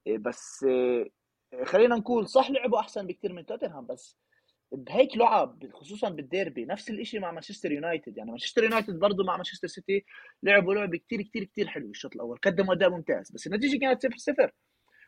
إيه 0.06 0.18
بس 0.18 0.64
إيه 0.64 1.10
خلينا 1.64 1.96
نقول 1.96 2.28
صح 2.28 2.50
لعبوا 2.50 2.80
أحسن 2.80 3.06
بكثير 3.06 3.32
من 3.32 3.46
توتنهام 3.46 3.86
بس 3.86 4.16
بهيك 4.72 5.16
لعب 5.16 5.70
خصوصا 5.72 6.08
بالديربي. 6.08 6.64
نفس 6.64 6.90
الشيء 6.90 7.20
مع 7.20 7.30
مانشستر 7.32 7.72
يونايتد. 7.72 8.16
يعني 8.18 8.30
مانشستر 8.30 8.64
يونايتد 8.64 8.98
برضه 8.98 9.24
مع 9.24 9.36
مانشستر 9.36 9.68
سيتي 9.68 10.04
لعبوا 10.42 10.74
لعبه 10.74 10.98
كثير 10.98 11.22
كثير 11.22 11.44
كثير 11.44 11.68
حلوة 11.68 11.90
الشوط 11.90 12.14
الأول. 12.14 12.38
قدموا 12.38 12.74
أداء 12.74 12.90
ممتاز 12.90 13.32
بس 13.32 13.46
النتيجة 13.46 13.78
كانت 13.80 14.02
0 14.02 14.16
0 14.16 14.50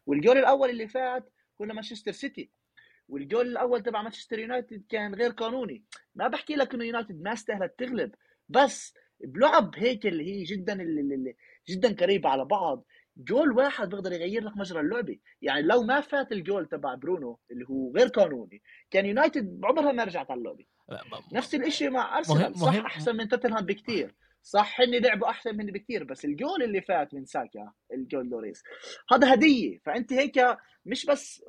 والجول 0.07 0.39
الأول 0.39 0.71
اللي 0.71 0.89
فات 0.89 1.31
هو 1.61 1.67
مانشستر 1.67 2.13
سيتي. 2.13 2.51
والجول 3.09 3.49
الأول 3.49 3.83
تبع 3.83 4.03
مانشستر 4.03 4.39
يونايتد 4.39 4.85
كان 4.89 5.15
غير 5.15 5.31
قانوني. 5.31 5.85
ما 6.15 6.29
بحكي 6.29 6.55
لك 6.55 6.75
إنه 6.75 6.85
يونايتد 6.85 7.23
ما 7.23 7.33
استاهلت 7.33 7.75
تغلب 7.79 8.15
بس 8.49 8.95
بلعب 9.25 9.75
هيك 9.77 10.07
اللي 10.07 10.25
هي 10.25 10.43
جدا 10.45 10.83
اللي 10.83 11.35
جدا 11.69 11.95
قريبه 11.95 12.29
على 12.29 12.45
بعض. 12.45 12.85
جول 13.19 13.53
واحد 13.53 13.89
بيقدر 13.89 14.13
يغير 14.13 14.45
لك 14.45 14.57
مجرى 14.57 14.81
اللعبة. 14.81 15.19
يعني 15.43 15.63
لو 15.63 15.83
ما 15.83 16.01
فات 16.01 16.33
الجول 16.33 16.67
تبع 16.67 16.95
برونو 16.95 17.39
اللي 17.51 17.65
هو 17.71 17.93
غير 17.97 18.07
قانوني 18.07 18.63
كان 18.91 19.07
يونايتد 19.07 19.61
عمرها 19.65 19.93
ما 19.93 20.05
رجعت 20.05 20.31
على 20.31 20.39
اللعبة. 20.39 20.65
نفس 21.33 21.55
الشيء 21.55 21.91
مع 21.91 22.19
أرسنال. 22.19 22.57
صح 22.59 22.75
مهم. 22.75 22.87
أحسن 22.87 23.17
من 23.17 23.29
توتنهام 23.29 23.67
بكثير 23.67 24.15
صح 24.43 24.81
هن 24.81 24.91
لعبوا 24.91 25.31
أحسن 25.31 25.57
منهن 25.57 25.73
بكثير 25.73 26.05
بس 26.05 26.25
الجول 26.25 26.63
اللي 26.63 26.81
فات 26.81 27.15
من 27.15 27.25
ساكا 27.25 27.73
الجول 27.93 28.29
لوريس 28.29 28.63
هذا 29.13 29.35
هدية. 29.35 29.79
فأنت 29.85 30.13
هيك 30.13 30.41
مش 30.87 31.07
بس 31.07 31.45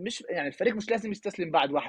مش 0.00 0.24
يعني 0.30 0.48
الفريق 0.48 0.74
مش 0.74 0.90
لازم 0.90 1.10
يستسلم 1.10 1.50
بعد 1.50 1.72
1-0 1.72 1.82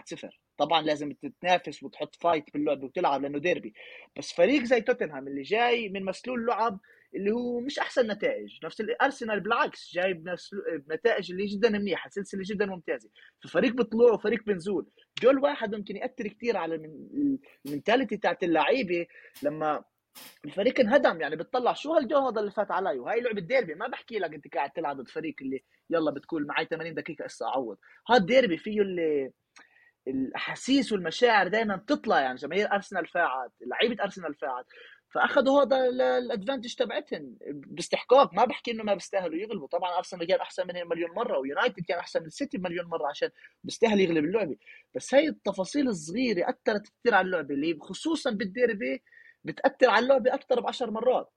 طبعا 0.57 0.81
لازم 0.81 1.11
تتنافس 1.11 1.83
وتحط 1.83 2.15
fight 2.15 2.53
باللعب 2.53 2.83
وتلعب 2.83 3.21
لأنه 3.21 3.39
ديربي 3.39 3.73
بس 4.17 4.33
فريق 4.33 4.63
زي 4.63 4.81
توتنهام 4.81 5.27
اللي 5.27 5.41
جاي 5.41 5.89
من 5.89 6.05
مسلسل 6.05 6.45
لعب 6.45 6.79
اللي 7.15 7.31
هو 7.31 7.59
مش 7.59 7.79
أحسن 7.79 8.07
نتائج. 8.11 8.59
نفس 8.65 8.81
الارسنال 8.81 9.39
بالعكس 9.39 9.93
جايب 9.93 10.35
نتائج 10.91 11.31
اللي 11.31 11.45
جدا 11.45 11.69
منيحة 11.69 12.09
سلسلة 12.09 12.41
جدا 12.45 12.65
ممتازة. 12.65 13.09
ففريق 13.43 13.73
بطلوع 13.73 14.11
وفريق 14.11 14.43
بنزول. 14.43 14.89
جول 15.21 15.39
واحد 15.39 15.75
ممكن 15.75 15.95
يأثر 15.95 16.27
كثير 16.27 16.57
على 16.57 16.75
ال 17.65 17.70
mentality 17.70 18.17
تاعت 18.17 18.43
اللعيبة 18.43 19.07
لما 19.43 19.83
الفريق 20.45 20.79
انهدم. 20.79 21.21
يعني 21.21 21.35
بتطلع 21.35 21.73
شو 21.73 21.93
هالجول 21.93 22.17
هذا 22.17 22.39
اللي 22.39 22.51
فات 22.51 22.71
علي؟ 22.71 22.99
وهي 22.99 23.21
لعبة 23.21 23.41
ديربي. 23.41 23.75
ما 23.75 23.87
بحكي 23.87 24.19
لك 24.19 24.33
أنت 24.33 24.53
قاعد 24.53 24.71
تلعب 24.71 24.97
ضد 24.97 25.07
فريق 25.07 25.35
اللي 25.41 25.63
يلا 25.89 26.11
بتقول 26.11 26.47
معي 26.47 26.65
80 26.65 26.93
دقيقة 26.93 27.25
هسه 27.25 27.47
أعوض. 27.47 27.77
هذا 28.09 28.25
ديربي 28.25 28.57
فيه 28.57 28.81
اللي 28.81 29.31
الأحاسيس 30.07 30.91
والمشاعر 30.91 31.47
دائما 31.47 31.75
بتطلع. 31.75 32.19
يعني 32.21 32.35
جماهير 32.35 32.73
أرسنال 32.73 33.07
فاعت 33.07 33.51
لعيبة 33.67 34.03
أرسنال 34.03 34.35
فاعت. 34.35 34.65
فأخذوا 35.13 35.63
هذا 35.63 35.87
ال 36.17 36.23
advantage 36.23 36.75
تبعتهم 36.75 37.37
باستحقاق. 37.47 38.33
ما 38.33 38.45
بحكي 38.45 38.71
إنه 38.71 38.83
ما 38.83 38.93
بيستاهلوا 38.93 39.35
يغلبوا. 39.35 39.67
طبعا 39.67 39.97
أرسنال 39.97 40.27
كان 40.27 40.39
أحسن 40.39 40.67
منهم 40.67 40.89
مليون 40.89 41.11
مرة 41.11 41.39
ويونايتد 41.39 41.83
كان 41.87 41.99
أحسن 41.99 42.19
من 42.19 42.25
السيتي 42.25 42.57
مليون 42.57 42.85
مرة 42.85 43.07
عشان 43.07 43.29
بيستاهل 43.63 43.99
يغلب 43.99 44.25
اللعبة. 44.25 44.55
بس 44.95 45.13
هي 45.13 45.27
التفاصيل 45.27 45.87
الصغيرة 45.87 46.49
أثرت 46.49 46.87
كثير 46.87 47.15
على 47.15 47.25
اللعبة 47.25 47.53
اللي 47.55 47.77
خصوصا 47.81 48.31
بالديربي 48.31 49.03
بتأثر 49.43 49.89
على 49.89 50.03
اللعبة 50.03 50.33
أكثر 50.33 50.59
ب 50.59 50.67
10 50.67 50.89
مرات. 50.91 51.29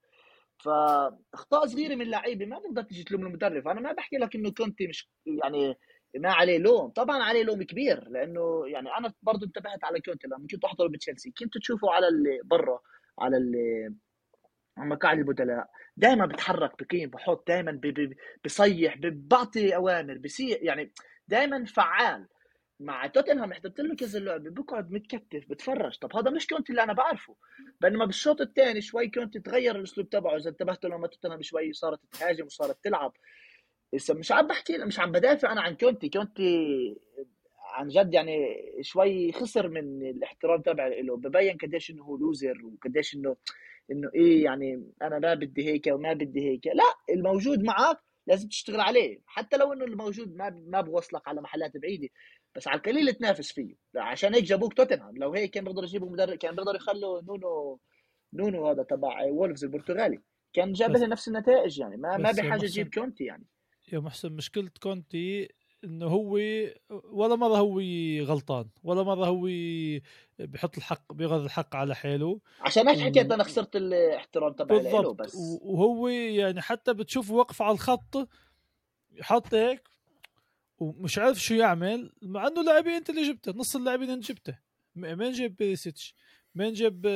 فأخطاء 0.65 1.67
صغيرة 1.67 1.95
من 1.95 2.03
اللعيبه 2.03 2.47
ما 2.47 2.59
بتقدر 2.59 2.83
تيجي 2.83 3.05
تلوم 3.05 3.27
المدرب. 3.27 3.69
أنا 3.69 3.81
ما 3.81 3.93
بحكي 3.93 4.17
لك 4.17 4.35
إنه 4.35 4.51
كنتي 4.51 4.87
مش 4.87 5.09
يعني 5.27 5.75
ما 6.17 6.33
عليه 6.33 6.59
لوم. 6.59 6.89
طبعا 6.91 7.23
عليه 7.23 7.43
لوم 7.43 7.62
كبير 7.62 8.09
لأنه 8.09 8.62
يعني 8.67 8.89
أنا 8.99 9.12
برضه 9.23 9.47
انتبهت 9.47 9.85
على 9.85 10.01
كونتي 10.01 10.27
لما 10.27 10.47
كنت 10.51 10.65
أحضر 10.65 10.87
بتشيلسي. 10.89 11.33
كنت 11.39 11.59
تشوفه 11.59 11.91
على 11.93 12.09
اللي 12.09 12.41
برا. 12.45 12.81
على 13.18 13.37
على 14.79 14.88
مقاعد 14.88 15.18
البدلاء. 15.18 15.70
دائما 15.96 16.26
بتحرك 16.26 16.83
بقيم 16.83 17.11
بحط 17.11 17.48
دائما 17.48 17.81
بصيح 18.44 18.96
بعطي 19.02 19.76
أوامر 19.76 20.18
بصير 20.18 20.59
يعني 20.62 20.92
دائما 21.29 21.64
فعال. 21.64 22.29
مع 22.81 23.07
توتنهام 23.07 23.52
حضرت 23.52 23.81
له 23.81 23.96
كذا 23.96 24.18
لعبه 24.18 24.50
بقعد 24.50 24.90
متكتف 24.90 25.50
بتفرج. 25.50 25.98
طب 25.98 26.16
هذا 26.16 26.31
مش 26.31 26.46
كونتي 26.46 26.70
اللي 26.72 26.83
أنا 26.83 26.92
بعرفه. 26.92 27.37
بينما 27.81 28.05
بالشوط 28.05 28.40
الثاني 28.40 28.81
شوي 28.81 29.09
كونتي 29.09 29.40
تغير 29.40 29.76
الأسلوب 29.76 30.09
تبعه. 30.09 30.37
إذا 30.37 30.50
انتبهت 30.50 30.85
لما 30.85 31.07
توتنهام 31.07 31.42
شوي 31.42 31.72
صارت 31.72 32.00
تهاجم 32.12 32.44
وصارت 32.46 32.85
تلعب. 32.85 33.12
مش 34.11 34.33
عم 34.33 34.46
بحكي 34.46 34.79
مش 34.79 35.00
عم 35.00 35.12
بدافع 35.12 35.52
أنا 35.52 35.61
عن 35.61 35.74
كونتي. 35.76 36.09
كونتي 36.09 36.96
عن 37.77 37.89
جد 37.89 38.15
يعني 38.15 38.62
شوي 38.81 39.33
خسر 39.33 39.69
من 39.69 40.07
الاحترام 40.07 40.62
تبع 40.62 40.87
له 40.87 41.17
ببين 41.17 41.57
قديش 41.57 41.91
إنه 41.91 42.05
هو 42.05 42.17
لوزر 42.17 42.62
وقديش 42.65 43.15
انه 43.15 43.37
إنه 43.91 44.11
إيه 44.15 44.45
يعني 44.45 44.91
أنا 45.03 45.19
ما 45.19 45.35
بدي 45.35 45.67
هيك 45.67 45.87
وما 45.87 46.12
بدي 46.12 46.51
هيك. 46.51 46.67
لا 46.67 47.15
الموجود 47.15 47.62
معك 47.62 47.99
لازم 48.27 48.49
تشتغل 48.49 48.81
عليه. 48.81 49.21
حتى 49.27 49.57
لو 49.57 49.73
إنه 49.73 49.85
الموجود 49.85 50.37
ما 50.37 50.51
ما 50.51 50.81
بوصلك 50.81 51.29
على 51.29 51.41
محلات 51.41 51.77
بعيدة. 51.77 52.09
بس 52.57 52.69
على 52.69 52.77
القليل 52.77 53.12
تنافس 53.12 53.53
فيه. 53.53 53.75
عشان 53.97 54.35
هيك 54.35 54.45
جابوك 54.45 54.73
توتنهام 54.73 55.17
لو 55.17 55.33
هيك 55.33 55.51
كان 55.51 55.65
بيقدروا 55.65 55.87
يجيبوا 55.89 56.11
مدرب 56.11 56.39
كان 56.39 56.55
بيقدروا 56.55 56.77
يخلوا 56.77 57.23
نونو 57.23 57.81
نونو 58.33 58.67
هذا 58.69 58.83
تبع 58.83 59.23
وولفز 59.25 59.65
البرتغالي. 59.65 60.21
كان 60.53 60.73
جاب 60.73 60.91
له 60.91 61.07
نفس 61.07 61.29
النتائج 61.29 61.79
يعني. 61.79 61.97
ما 61.97 62.17
ما 62.17 62.33
بحاجة 62.33 62.65
يجيب 62.65 62.95
كونتي 62.95 63.25
يعني. 63.25 63.47
يا 63.93 63.99
محسن 63.99 64.33
مشكلة 64.33 64.71
كونتي 64.83 65.49
إنه 65.85 66.07
هو 66.07 66.39
ولا 66.91 67.37
مرة 67.37 67.57
هو 67.57 67.81
غلطان 68.25 68.69
ولا 68.83 69.03
مرة 69.03 69.27
هو 69.27 69.49
بحط 70.39 70.77
الحق 70.77 71.12
بيغض 71.12 71.45
الحق 71.45 71.77
على 71.77 71.95
حاله 71.95 72.41
عشان 72.61 72.89
هيك 72.89 72.99
حكيت 73.01 73.33
أنا 73.33 73.45
خسرت 73.45 73.77
الاحترام 73.77 74.53
تبعي 74.53 74.83
له 74.83 75.15
بس. 75.15 75.35
وهو 75.62 76.09
يعني 76.09 76.61
حتى 76.61 76.95
بتشوف 76.95 77.31
وقف 77.31 77.62
على 77.62 77.75
الخط 77.75 78.29
يحط 79.12 79.55
هيك 79.55 79.89
ومش 80.79 81.19
عارف 81.19 81.39
شو 81.39 81.55
يعمل 81.55 82.12
مع 82.23 82.47
إنه 82.47 82.62
لاعبين 82.62 82.93
أنت 82.93 83.11
اللي 83.11 83.33
جبته 83.33 83.53
نص 83.53 83.77
اللاعبين 83.77 84.11
أنت 84.11 84.33
جبته 84.33 84.59
مين 84.95 85.33
جاب 85.33 85.57
بيريسيتش؟ 85.57 86.15
مين 86.57 86.73
جاب 86.73 87.07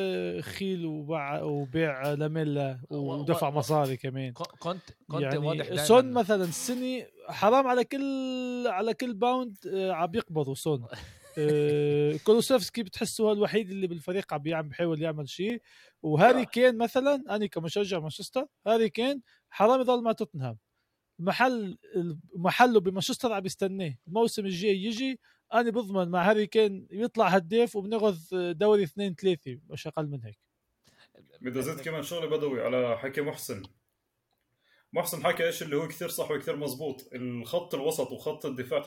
خيل 0.41 0.87
وباع 0.87 1.43
وبيع 1.43 2.13
لاميلا 2.13 2.81
ودفع 2.91 3.51
مصاري 3.51 3.97
كمان. 3.97 4.33
كنت 4.33 4.81
كنت 5.09 5.23
يعني 5.23 5.39
واضح 5.39 5.85
سون 5.85 6.13
مثلا 6.13 6.45
السنة 6.45 7.07
حرام 7.29 7.67
على 7.67 7.85
كل 7.85 8.65
على 8.67 8.95
كل 8.95 9.15
pound 9.15 9.57
آه، 9.67 9.93
عم 9.93 10.11
يقبضوا 10.15 10.55
سون. 10.55 10.87
آه، 11.39 12.17
كولوسيفسكي 12.25 12.83
بتحسه 12.83 13.25
هو 13.25 13.33
الوحيد 13.33 13.71
اللي 13.71 13.87
بالفريق 13.87 14.35
عم 14.35 14.39
بيعمل 14.43 14.69
بيحاول 14.69 15.03
يعمل 15.03 15.29
شيء. 15.29 15.63
وهاري 16.03 16.45
كين 16.47 16.79
مثلا 16.79 17.25
أنا 17.31 17.47
كمشجع 17.47 17.99
مانشستر 17.99 18.47
هاري 18.67 18.89
كين 18.89 19.23
حرام 19.51 19.81
يضل 19.81 20.03
مع 20.03 20.13
توتنهام. 20.13 20.59
محل 21.19 21.79
محله 22.37 22.81
بمانشستر 22.81 23.33
عم 23.33 23.47
يستناه. 23.47 23.95
الموسم 24.09 24.47
الجاي 24.47 24.85
يجي 24.85 25.21
أنا 25.55 25.71
بضمن 25.71 26.09
مع 26.09 26.31
هاري 26.31 26.47
كين 26.47 26.87
يطلع 26.91 27.29
هداف 27.29 27.77
وبناخذ 27.77 28.17
دوري 28.53 28.83
اثنين 28.83 29.15
ثلاثة 29.15 29.59
مش 29.71 29.87
أقل 29.87 30.07
من 30.07 30.25
هيك. 30.25 30.39
بدي 31.41 31.59
أزيد 31.59 31.81
كمان 31.81 32.03
شغلة 32.03 32.27
بدوي 32.27 32.63
على 32.63 32.99
حكي 32.99 33.21
محسن. 33.21 33.63
محسن 34.93 35.25
حكى 35.25 35.47
إيش 35.47 35.63
اللي 35.63 35.77
هو 35.77 35.89
كثير 35.89 36.09
صح 36.09 36.31
وكثير 36.31 36.57
مزبوط. 36.57 37.09
الخط 37.13 37.75
الوسط 37.75 38.13
وخط 38.13 38.47
الدفاع 38.47 38.81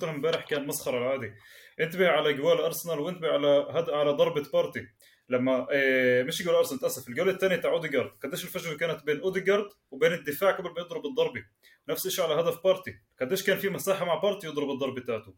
تاع 0.00 0.10
امبارح 0.10 0.46
كان 0.48 0.66
مسخرة 0.66 0.98
العادي 0.98 1.32
انتبه 1.80 2.08
على 2.08 2.32
جول 2.32 2.60
أرسنال 2.60 3.00
وانتبه 3.00 3.28
على 3.28 3.66
هد 3.70 3.90
على 3.90 4.10
ضربة 4.10 4.46
بارتي. 4.52 4.88
لما 5.28 5.70
إيه 5.70 6.22
مش 6.22 6.42
جول 6.42 6.54
أرسنال 6.54 6.80
تاسف 6.80 7.08
الجول 7.08 7.28
الثاني 7.28 7.56
تاع 7.56 7.70
اوديجارد 7.70 8.10
قديش 8.24 8.44
الفجوة 8.44 8.76
كانت 8.76 9.04
بين 9.04 9.20
اوديجارد 9.20 9.68
وبين 9.90 10.12
الدفاع 10.12 10.50
قبل 10.50 10.70
ما 10.70 10.80
يضرب 10.80 11.06
الضربة؟ 11.06 11.44
نفس 11.88 12.06
الشيء 12.06 12.24
على 12.24 12.40
هدف 12.40 12.64
بارتي. 12.64 13.00
قديش 13.20 13.42
كان 13.42 13.58
في 13.58 13.68
مساحة 13.68 14.04
مع 14.04 14.14
بارتي 14.14 14.46
يضرب 14.46 14.70
الضربة 14.70 15.00
تاعته؟ 15.00 15.34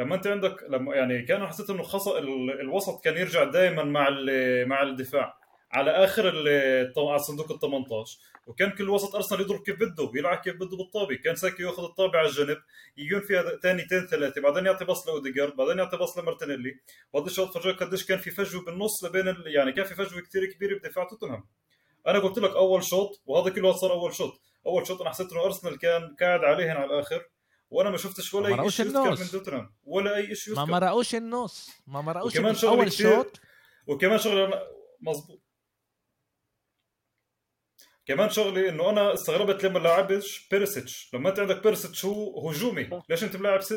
لما 0.00 0.14
انت 0.14 0.26
عندك 0.26 0.62
لما 0.68 0.94
يعني 0.96 1.22
كان 1.22 1.46
حسيت 1.46 1.70
إنه 1.70 1.82
خط 1.82 2.08
الوسط 2.08 3.04
كان 3.04 3.16
يرجع 3.16 3.44
دائما 3.44 3.84
مع 3.84 4.08
مع 4.66 4.82
الدفاع. 4.82 5.40
على 5.72 5.90
آخر 5.90 6.26
على 6.96 7.18
صندوق 7.18 7.52
ال 7.52 7.58
18 7.58 8.18
وكان 8.46 8.70
كل 8.70 8.90
وسط 8.90 9.14
أرسنال 9.14 9.40
يضرب 9.40 9.62
كيف 9.62 9.76
بده 9.76 10.04
ويلعب 10.04 10.38
كيف 10.38 10.56
بده 10.56 10.76
بالطابة. 10.76 11.14
كان 11.16 11.34
ساكا 11.34 11.62
ياخذ 11.62 11.84
الطابة 11.84 12.18
على 12.18 12.28
الجنب 12.28 12.58
يجون 12.96 13.20
فيها 13.20 13.42
ثانيتين 13.62 14.06
ثلاثة 14.06 14.40
بعدين 14.40 14.66
يعطي 14.66 14.84
باص 14.84 15.08
لأوديجارد 15.08 15.56
بعدين 15.56 15.78
يعطي 15.78 15.96
باص 15.96 16.18
لمارتينيلي. 16.18 16.78
وهذا 17.12 17.26
الشوط 17.26 17.54
فرجاك 17.54 17.82
قديش 17.82 18.06
كان 18.06 18.18
في 18.18 18.30
فجوة 18.30 18.64
بالنص 18.64 19.04
لبين 19.04 19.28
ال... 19.28 19.42
يعني 19.46 19.72
كان 19.72 19.84
في 19.84 19.94
فجوة 19.94 20.20
كثير 20.20 20.44
كبيرة 20.44 20.78
بدفاع 20.78 21.04
توتنهام. 21.04 21.44
أنا 22.06 22.18
قلت 22.18 22.38
لك 22.38 22.50
أول 22.50 22.84
شوط 22.84 23.22
وهذا 23.26 23.54
كله 23.54 23.72
صار 23.72 23.92
أول 23.92 24.14
شوط. 24.14 24.40
أول 24.66 24.86
شوط 24.86 25.00
أنا 25.00 25.10
حسيت 25.10 25.32
إنه 25.32 25.44
أرسنال 25.44 25.78
كان 25.78 26.16
قاعد 26.20 26.44
عليهن 26.44 26.76
على 26.76 26.84
الآخر. 26.84 27.26
وأنا 27.70 27.90
ما 27.90 27.96
شفتش 27.96 28.34
ولا 28.34 28.62
أي 28.62 28.70
شيء 28.70 28.86
من 28.86 29.16
توتنهام 29.32 29.74
ولا 29.84 30.16
أي 30.16 30.34
شيء 30.34 30.54
ما 30.54 30.64
مرقوش 30.64 31.14
النص 31.14 31.70
ما 31.86 32.00
مرقوش 32.00 32.32
وكمان 32.36 32.56
أول 32.64 32.92
شوط 32.92 33.40
وكمان 33.86 34.18
شغلة 34.18 34.62
مظبوط. 35.00 35.40
كمان 38.06 38.30
شغلة 38.30 38.68
إنه 38.68 38.90
أنا 38.90 39.14
استغربت 39.14 39.64
لما 39.64 39.78
لاعبش 39.78 40.48
بيريسيتش 40.48 41.10
لما 41.14 41.28
أنت 41.28 41.38
عندك 41.38 41.62
بيريسيتش 41.62 42.04
هو 42.04 42.48
هجومي. 42.48 43.02
ليش 43.08 43.24
أنت 43.24 43.36
ملاعب 43.36 43.60
س... 43.60 43.74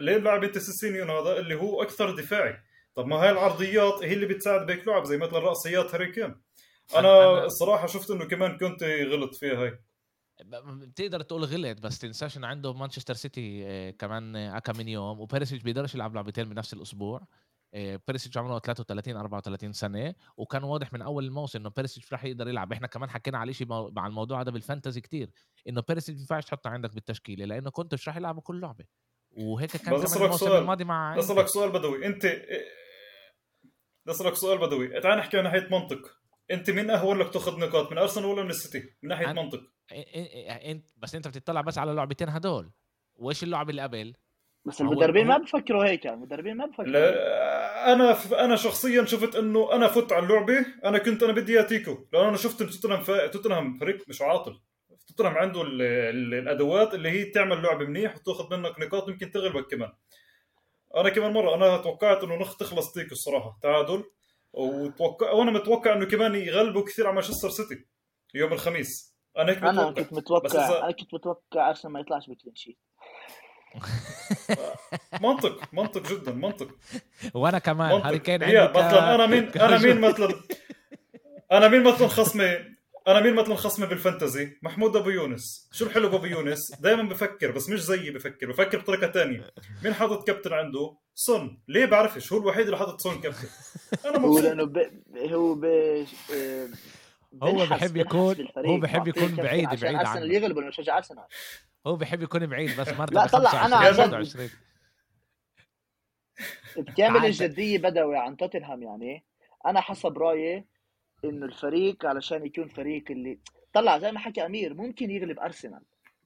ليه 0.00 0.18
ملاعب 0.18 0.44
أنت 0.44 0.58
سيسينيون 0.58 1.10
هذا 1.10 1.38
اللي 1.38 1.54
هو 1.54 1.82
أكثر 1.82 2.16
دفاعي؟ 2.16 2.56
طب 2.94 3.06
ما 3.06 3.16
هاي 3.16 3.30
العرضيات 3.30 4.02
هي 4.02 4.12
اللي 4.12 4.26
بتساعد 4.26 4.66
بهيك 4.66 4.88
لعب 4.88 5.04
زي 5.04 5.16
مثلا 5.16 5.38
رأسيات 5.38 5.94
هاري 5.94 6.12
كين. 6.12 6.42
أنا 6.96 7.44
الصراحة 7.44 7.86
شفت 7.86 8.10
إنه 8.10 8.24
كمان 8.24 8.58
كنت 8.58 8.82
غلط 8.82 9.34
فيها 9.34 9.62
هاي. 9.62 9.78
بتقدر 10.46 11.22
تقول 11.22 11.44
غلط 11.44 11.80
بس 11.80 11.98
تنساش 11.98 12.36
انه 12.36 12.46
عنده 12.46 12.72
مانشستر 12.72 13.14
سيتي 13.14 13.62
آه، 13.66 13.90
كمان 13.90 14.36
أكا 14.36 14.72
من 14.72 14.88
يوم. 14.88 15.20
وبيريسيتش 15.20 15.62
بيقدرش 15.62 15.94
يلعب 15.94 16.14
لعبتين 16.14 16.48
بنفس 16.48 16.74
الأسبوع. 16.74 17.26
آه، 17.74 18.00
بيريسيتش 18.06 18.38
عمره 18.38 18.58
33 18.58 19.16
34 19.16 19.72
سنة. 19.72 20.14
وكان 20.36 20.64
واضح 20.64 20.92
من 20.92 21.02
أول 21.02 21.24
الموسم 21.24 21.58
إنه 21.58 21.70
بيريسيتش 21.70 22.12
رح 22.12 22.24
يقدر 22.24 22.48
يلعب. 22.48 22.72
إحنا 22.72 22.86
كمان 22.86 23.10
حكينا 23.10 23.38
على 23.38 23.52
شيء 23.52 23.66
مع 23.68 24.06
الموضوع 24.06 24.40
هذا 24.40 24.50
بال 24.50 24.61
fantasy 24.61 25.00
كتير 25.00 25.30
إنه 25.68 25.82
بيريسيتش 25.88 26.16
ما 26.16 26.20
ينفعش 26.20 26.44
تحطه 26.44 26.70
عندك 26.70 26.94
بالتشكيلة 26.94 27.44
لأنه 27.44 27.70
كنت 27.70 27.94
مش 27.94 28.08
رح 28.08 28.16
يلعب 28.16 28.40
كل 28.40 28.60
لعبة. 28.60 28.84
وهيك 29.30 29.70
كان 29.70 29.80
كمان 29.80 30.22
الموسم 30.22 30.52
الماضي 30.52 30.84
مع 30.84 31.16
بس 31.16 31.30
لك 31.30 31.46
سؤال 31.46 31.70
بدوي. 31.70 32.06
أنت 32.06 32.26
بس 34.06 34.22
لك 34.22 34.34
سؤال 34.34 34.58
بدوي. 34.58 35.00
تعال 35.00 35.18
نحكي 35.18 35.38
عن 35.38 35.44
ناحية 35.44 35.68
منطق. 35.70 36.22
أنت 36.50 36.70
مين 36.70 36.90
أهون 36.90 37.18
لك 37.18 37.32
تاخذ 37.32 37.58
نقاط 37.58 37.92
من 37.92 37.98
أرسنال 37.98 38.26
ولا 38.26 38.42
من 38.42 38.50
السيتي؟ 38.50 38.96
من 39.02 39.08
ناحية 39.08 39.26
عن... 39.26 39.36
منطق. 39.36 39.60
أنت 40.70 40.86
بس 40.96 41.14
أنت 41.14 41.28
بتطلع 41.28 41.60
بس 41.60 41.78
على 41.78 41.90
اللعبتين 41.90 42.28
هدول. 42.28 42.70
وإيش 43.14 43.42
اللعبه 43.42 43.70
اللي 43.70 43.82
قبل؟ 43.82 44.14
بس 44.64 44.80
المدربين 44.80 45.26
ما 45.26 45.38
بفكروا 45.38 45.84
هيك 45.84 46.06
المدربين 46.06 46.56
ما 46.56 46.66
بفكروا 46.66 46.86
لا 46.86 47.92
أنا 47.92 48.12
ف... 48.12 48.34
أنا 48.34 48.56
شخصيا 48.56 49.04
شفت 49.04 49.36
إنه 49.36 49.72
أنا 49.72 49.88
فت 49.88 50.12
على 50.12 50.26
اللعبة 50.26 50.66
أنا 50.84 50.98
كنت 50.98 51.22
أنا 51.22 51.32
بدي 51.32 51.62
تيكو 51.62 52.06
لأنه 52.12 52.28
أنا 52.28 52.36
شفت 52.36 52.62
توتنهام 52.62 53.00
ف... 53.00 53.10
توتنهام 53.10 53.78
فريق 53.78 54.08
مش 54.08 54.22
عاطل. 54.22 54.60
توتنهام 55.08 55.34
عنده 55.34 55.62
ال... 55.62 55.82
ال... 55.82 56.34
الأدوات 56.34 56.94
اللي 56.94 57.10
هي 57.10 57.24
تعمل 57.24 57.62
لعبة 57.62 57.84
منيح 57.84 58.16
وتأخذ 58.16 58.56
منك 58.56 58.80
نقاط 58.80 59.08
يمكن 59.08 59.30
تغلبك 59.30 59.70
كمان. 59.70 59.92
أنا 60.96 61.08
كمان 61.08 61.32
مرة 61.32 61.54
أنا 61.54 61.76
توقعت 61.76 62.24
إنه 62.24 62.36
نخ 62.36 62.56
تخلص 62.56 62.92
تيكو 62.92 63.12
الصراحة 63.12 63.58
تعادل. 63.62 64.04
وتوقع 64.52 65.30
وأنا 65.30 65.50
متوقع 65.50 65.92
إنه 65.92 66.04
كمان 66.04 66.34
يغلبوا 66.34 66.84
كثير 66.84 67.06
على 67.06 67.14
مانشستر 67.14 67.50
سيتي 67.50 67.86
يوم 68.34 68.52
الخميس. 68.52 69.11
أنا 69.38 69.52
هيك 69.52 69.58
أنا 69.58 69.90
كنت 69.90 70.12
متوقع. 70.12 70.84
أنا 70.84 70.92
كنت 70.92 71.14
متوقع 71.14 71.68
أرسنال 71.68 71.92
ما 71.92 72.00
يطلعش 72.00 72.30
ب 72.30 72.34
clean 72.34 72.54
sheet. 72.54 72.78
منطق 75.22 75.60
منطق 75.72 76.12
جدا 76.12 76.32
منطق. 76.32 76.68
وأنا 77.34 77.58
كمان. 77.58 78.00
هاري 78.00 78.18
كين 78.18 78.42
عندي 78.42 78.68
مثلا 78.68 79.14
أنا 79.14 79.26
مين 79.26 79.48
أنا 79.48 79.78
مين 79.78 80.00
مثلا 80.00 80.34
أنا 81.52 81.68
مين 81.68 81.82
مثلا 81.82 82.08
خصمي؟ 82.08 82.58
أنا 83.08 83.20
مين 83.20 83.34
مثلا 83.34 83.54
خصمي 83.54 83.86
بال 83.86 84.00
fantasy؟ 84.00 84.58
محمود 84.62 84.96
أبو 84.96 85.10
يونس. 85.10 85.68
شو 85.72 85.84
الحلو 85.84 86.08
بأبو 86.08 86.24
يونس؟ 86.24 86.72
دائما 86.80 87.02
بفكر 87.02 87.50
بس 87.50 87.68
مش 87.68 87.82
زيي 87.82 88.10
بفكر. 88.10 88.46
بفكر 88.46 88.78
بطريقة 88.78 89.12
ثانية 89.12 89.50
مين 89.84 89.94
حاطط 89.94 90.26
كابتن 90.26 90.52
عنده؟ 90.52 90.96
سون. 91.14 91.62
ليه 91.68 91.84
بعرفش؟ 91.84 92.32
هو 92.32 92.38
الوحيد 92.38 92.64
اللي 92.64 92.76
حاطط 92.76 93.00
سون 93.00 93.20
كابتن. 93.20 93.48
أنا 94.04 94.18
مبسوط. 94.18 94.24
هو 94.24 94.38
لأنه 94.38 94.64
ب... 94.64 94.78
هو 95.16 95.54
ب... 95.54 95.64
هو 97.42 97.66
بحب 97.66 97.96
يكون 97.96 98.48
هو 98.56 98.78
بحب 98.78 99.08
يكون 99.08 99.36
بعيد 99.36 99.68
بعيد 99.68 99.84
عنه. 99.84 100.00
ارسنال 100.00 100.32
يغلب 100.32 100.58
يشجع 100.58 100.96
ارسنال 100.96 101.24
هو 101.86 101.96
بحب 101.96 102.22
يكون 102.22 102.46
بعيد 102.46 102.80
بس 102.80 102.88
مرته 102.88 103.14
لا 103.14 103.26
طلع 103.26 103.66
أنا 103.66 103.76
عن 103.76 104.26
بكامل 106.76 107.24
الجدية 107.26 107.78
بدوي 107.78 108.16
عن 108.16 108.36
توتنهام 108.36 108.82
يعني. 108.82 109.24
أنا 109.66 109.80
حسب 109.80 110.18
رأيي 110.18 110.64
انه 111.24 111.46
الفريق 111.46 112.06
علشان 112.06 112.46
يكون 112.46 112.68
فريق 112.68 113.04
اللي 113.10 113.38
طلع 113.72 113.98
زي 113.98 114.12
ما 114.12 114.18
حكى 114.18 114.46
أمير 114.46 114.74
ممكن 114.74 115.10
يغلب 115.10 115.38
أرسنال. 115.38 115.82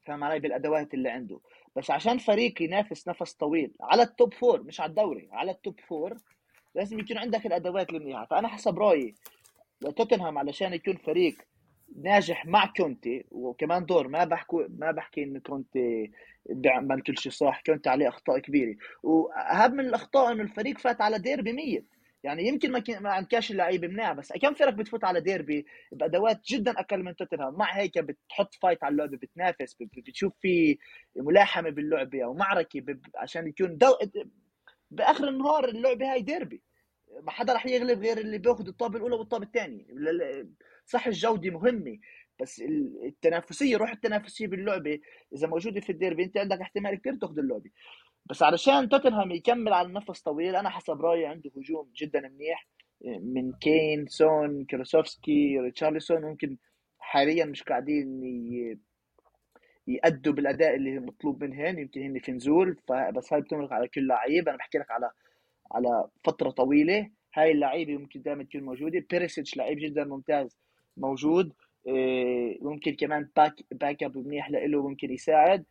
فاهم 0.06 0.24
علي؟ 0.24 0.38
بالأدوات 0.38 0.94
اللي 0.94 1.08
عنده. 1.08 1.40
بس 1.76 1.90
عشان 1.90 2.18
فريق 2.18 2.62
ينافس 2.62 3.08
نفس 3.08 3.32
طويل 3.32 3.72
على 3.80 4.02
ال 4.02 4.10
top 4.10 4.34
four 4.34 4.62
مش 4.62 4.80
على 4.80 4.90
الدوري 4.90 5.28
على 5.32 5.50
ال 5.50 5.58
top 5.58 5.80
four 5.80 6.16
لازم 6.74 6.98
يكون 6.98 7.18
عندك 7.18 7.46
الأدوات 7.46 7.90
المنيحه 7.90 8.26
فأنا 8.26 8.48
حسب 8.48 8.78
رأيي 8.78 9.14
توتنهام 9.80 10.38
علشان 10.38 10.72
يكون 10.72 10.96
فريق 10.96 11.34
ناجح 12.02 12.46
مع 12.46 12.72
كونتي 12.76 13.24
وكمان 13.30 13.86
دور 13.86 14.08
ما 14.08 14.24
بحكي 14.24 14.66
ما 14.68 14.90
بحكي 14.90 15.22
انه 15.22 15.40
كونتي 15.40 16.10
بيعمل 16.50 17.02
كل 17.02 17.18
شيء 17.18 17.32
صح 17.32 17.60
كونتي 17.66 17.88
عليه 17.88 18.08
أخطاء 18.08 18.38
كبيرة. 18.38 18.76
واهم 19.02 19.72
من 19.72 19.80
الأخطاء 19.80 20.32
إنه 20.32 20.42
الفريق 20.42 20.78
فات 20.78 21.00
على 21.00 21.18
ديربي 21.18 21.52
100 21.52 21.80
يعني 22.24 22.48
يمكن 22.48 22.72
ما 22.72 22.82
ما 23.00 23.10
عندكاش 23.10 23.50
اللعيبة 23.50 23.88
منيح 23.88 24.12
بس 24.12 24.32
كم 24.32 24.54
فرق 24.54 24.72
بتفوت 24.74 25.04
على 25.04 25.20
ديربي؟ 25.20 25.66
بأدوات 25.92 26.40
جدا 26.48 26.70
أقل 26.80 27.02
من 27.04 27.16
توتنهام. 27.16 27.54
مع 27.54 27.76
هيك 27.76 27.98
بتحط 27.98 28.54
فايت 28.54 28.84
على 28.84 28.92
اللعبة 28.92 29.16
بتنافس 29.16 29.76
بتشوف 29.80 30.32
في 30.40 30.78
ملاحمة 31.16 31.70
باللعبة 31.70 32.24
أو 32.24 32.34
معركة 32.34 32.82
عشان 33.16 33.46
يكون 33.48 33.76
دو... 33.78 33.88
بآخر 34.90 35.28
النهار 35.28 35.68
اللعبة 35.68 36.12
هاي 36.12 36.22
ديربي. 36.22 36.62
ما 37.22 37.30
حدا 37.30 37.52
رح 37.52 37.66
يغلب 37.66 37.98
غير 38.00 38.18
اللي 38.18 38.38
بياخذ 38.38 38.68
الطابة 38.68 38.96
الأولى 38.96 39.14
والطابة 39.16 39.44
الثانية. 39.44 39.84
صح 40.86 41.06
الجودة 41.06 41.50
مهمة 41.50 41.98
بس 42.40 42.62
التنافسية 43.04 43.76
روح 43.76 43.90
التنافسية 43.92 44.46
باللعبة 44.46 45.00
إذا 45.32 45.46
موجودة 45.46 45.80
في 45.80 45.90
الديربي. 45.92 46.24
أنت 46.24 46.36
عندك 46.36 46.60
احتمال 46.60 46.94
كبير 46.94 47.14
تاخذ 47.14 47.38
اللعبة. 47.38 47.70
بس 48.30 48.42
علشان 48.42 48.88
توتنهام 48.88 49.30
يكمل 49.30 49.72
على 49.72 49.92
نفس 49.92 50.22
طويل 50.22 50.56
أنا 50.56 50.70
حسب 50.70 51.00
رأيي 51.00 51.26
عنده 51.26 51.50
هجوم 51.56 51.90
جدا 51.96 52.20
منيح. 52.20 52.68
من 53.04 53.52
كين 53.52 54.06
سون 54.06 54.64
كولوسيفسكي 54.64 55.58
ريتشارلسون 55.58 56.22
ممكن 56.22 56.56
حاليا 56.98 57.44
مش 57.44 57.62
قاعدين 57.62 58.22
يأدوا 59.86 60.32
بالأداء 60.32 60.74
اللي 60.74 60.98
مطلوب 60.98 61.44
منهم 61.44 61.78
يمكن 61.78 62.02
هن 62.02 62.18
في 62.18 62.32
نزول 62.32 62.76
بس 63.16 63.32
هاي 63.32 63.40
بتمرق 63.40 63.72
على 63.72 63.88
كل 63.88 64.06
لعيب. 64.06 64.48
أنا 64.48 64.56
بحكي 64.56 64.78
لك 64.78 64.90
على 64.90 65.10
على 65.72 66.08
فترة 66.24 66.50
طويلة. 66.50 67.10
هاي 67.34 67.52
اللعيبة 67.52 67.96
ممكن 67.96 68.22
دائما 68.22 68.44
تكون 68.44 68.62
موجودة. 68.62 69.04
بيريسيتش 69.10 69.56
لعيب 69.56 69.78
جدا 69.78 70.04
ممتاز 70.04 70.58
موجود. 70.96 71.52
إيه، 71.86 72.58
ممكن 72.62 72.96
كمان 72.96 73.28
back 73.36 73.54
back 73.70 74.02
up 74.02 74.18
منيح 74.18 74.50
له 74.50 74.88
ممكن 74.88 75.12
يساعد. 75.12 75.64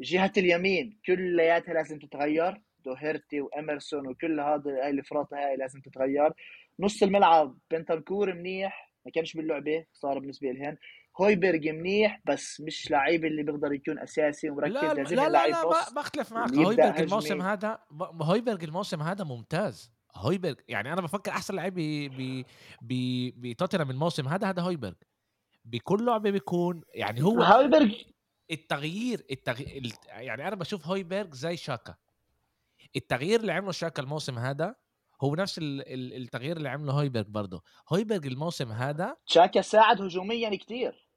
جهة 0.00 0.32
اليمين 0.36 0.98
كلياتها 1.06 1.74
لازم 1.74 1.98
تتغير. 1.98 2.62
دوهرتي 2.84 3.40
واميرسون 3.40 4.06
وكل 4.08 4.40
هذا 4.40 4.70
هاي 4.70 4.90
الفراطه 4.90 5.36
هاي 5.36 5.56
لازم 5.56 5.80
تتغير. 5.80 6.32
نص 6.80 7.02
الملعب 7.02 7.58
بنتانكور 7.70 8.34
منيح. 8.34 8.92
ما 9.06 9.12
كانش 9.12 9.36
باللعبة 9.36 9.84
صار 9.92 10.18
بالنسبة 10.18 10.50
لهن. 10.50 10.76
هويبرج 11.20 11.68
منيح 11.68 12.20
بس 12.24 12.60
مش 12.60 12.90
لعيب 12.90 13.24
اللي 13.24 13.42
بيقدر 13.42 13.72
يكون 13.72 13.98
أساسي 13.98 14.50
ومركز 14.50 14.72
لا 14.72 14.94
لازم 14.94 15.16
لا 15.16 15.28
لا, 15.28 15.48
لا 15.48 15.92
بختلف 15.96 16.32
معك. 16.32 16.54
هويبرج 16.54 17.00
الموسم 17.00 17.42
هذا 17.42 17.78
هويبرج 18.22 18.64
الموسم 18.64 19.02
هذا 19.02 19.24
ممتاز. 19.24 19.90
هويبرج 20.14 20.56
يعني 20.68 20.92
أنا 20.92 21.00
بفكر 21.00 21.30
أحسن 21.30 21.54
لعيب 21.54 21.74
بتوتنهام 23.36 23.90
الموسم 23.90 24.28
هذا 24.28 24.48
هذا 24.48 24.62
هويبرج 24.62 24.94
بكل 25.64 26.04
لعبه 26.04 26.30
بيكون 26.30 26.82
يعني 26.94 27.22
هو 27.22 27.42
هويبرج 27.42 27.94
التغيير 28.50 29.26
التغيير 29.30 29.92
يعني 30.08 30.48
أنا 30.48 30.56
بشوف 30.56 30.86
هويبرج 30.86 31.34
زي 31.34 31.56
شاكا. 31.56 31.94
التغيير 32.96 33.40
اللي 33.40 33.52
عمله 33.52 33.72
شاكا 33.72 34.02
الموسم 34.02 34.38
هذا 34.38 34.74
هو 35.22 35.34
نفس 35.34 35.58
التغيير 35.62 36.56
اللي 36.56 36.68
عمله 36.68 36.92
هويبرج 36.92 37.26
برضه. 37.26 37.62
هويبرج 37.92 38.26
الموسم 38.26 38.72
هذا 38.72 39.16
شاكا 39.26 39.60
ساعد 39.60 40.02
هجوميا 40.02 40.56
كثير 40.56 41.07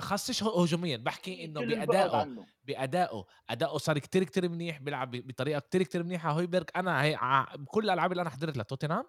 خاصش 0.00 0.42
هجوميا 0.42 0.96
بحكي 0.96 1.44
إنه 1.44 1.60
بأدائه 1.60 2.46
بأدائه. 2.64 3.24
اداؤه 3.50 3.78
صار 3.78 3.98
كتير 3.98 4.24
كتير 4.24 4.48
منيح 4.48 4.78
بيلعب 4.78 5.10
بطريقة 5.10 5.58
كتير 5.58 5.82
كتير 5.82 6.02
منيحة. 6.02 6.30
هويبرج 6.30 6.70
أنا 6.76 7.02
هي 7.02 7.18
بكل 7.54 7.84
الألعاب 7.84 8.12
اللي 8.12 8.22
أنا 8.22 8.30
حضرت 8.30 8.56
لتوتنهام 8.56 9.04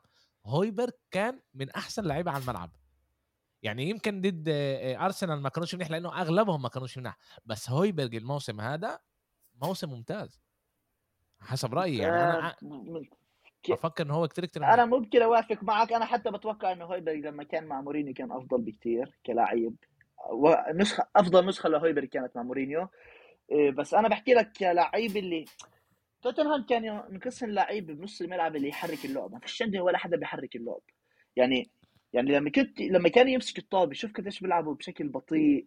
هويبرج 0.45 0.93
كان 1.11 1.39
من 1.53 1.69
أحسن 1.69 2.05
لعيبة 2.05 2.31
على 2.31 2.43
الملعب. 2.43 2.71
يعني 3.63 3.89
يمكن 3.89 4.21
ضد 4.21 4.45
أرسنال 4.99 5.41
ما 5.41 5.49
كانوش 5.49 5.75
منيح 5.75 5.91
لأنه 5.91 6.21
أغلبهم 6.21 6.61
ما 6.61 6.69
كانوش 6.69 6.97
منيح. 6.97 7.17
بس 7.45 7.69
هويبرج 7.69 8.15
الموسم 8.15 8.61
هذا 8.61 8.99
موسم 9.61 9.89
ممتاز. 9.89 10.41
حسب 11.41 11.73
رأيي 11.73 11.97
يعني 11.97 12.15
أنا 12.15 12.47
آه، 12.47 12.55
بفكر 13.69 14.05
إنه 14.05 14.13
هو 14.13 14.27
كثير 14.27 14.45
كثير 14.45 14.63
أنا 14.63 14.85
ممكن 14.85 15.21
اوافق 15.21 15.63
معك. 15.63 15.93
أنا 15.93 16.05
حتى 16.05 16.31
بتوقع 16.31 16.71
إنه 16.71 16.85
هويبرج 16.85 17.17
لما 17.17 17.43
كان 17.43 17.65
مع 17.65 17.81
مورينيو 17.81 18.13
كان 18.13 18.31
أفضل 18.31 18.61
بكثير 18.61 19.19
كلاعب. 19.25 19.73
ونسخة 20.32 21.07
أفضل 21.15 21.45
نسخة 21.45 21.70
لهويبرج 21.70 22.07
كانت 22.07 22.36
مع 22.36 22.43
مورينيو. 22.43 22.88
إيه، 23.51 23.72
بس 23.72 23.93
أنا 23.93 24.07
بحكي 24.09 24.34
لك 24.34 24.51
كلاعب 24.59 25.17
اللي 25.17 25.45
توتنهام 26.22 26.65
كان 26.65 26.86
ينقص 26.86 27.43
اللعيب 27.43 27.88
بنص 27.88 28.22
الملعب 28.22 28.55
اللي 28.55 28.70
يحرك 28.70 29.05
اللعب 29.05 29.32
ما 29.34 29.39
فيش 29.39 29.61
عندي 29.61 29.80
ولا 29.80 29.97
حدا 29.97 30.17
بيحرك 30.17 30.55
اللعب. 30.55 30.82
يعني 31.36 31.72
يعني 32.13 32.32
لما 32.32 32.49
كنت 32.51 32.82
لما 32.82 33.09
كان 33.09 33.28
يمسك 33.30 33.59
الطابة 33.59 33.93
شوف 33.93 34.13
قديش 34.13 34.39
بيلعبوا 34.39 34.76
بشكل 34.76 35.07
بطيء. 35.09 35.65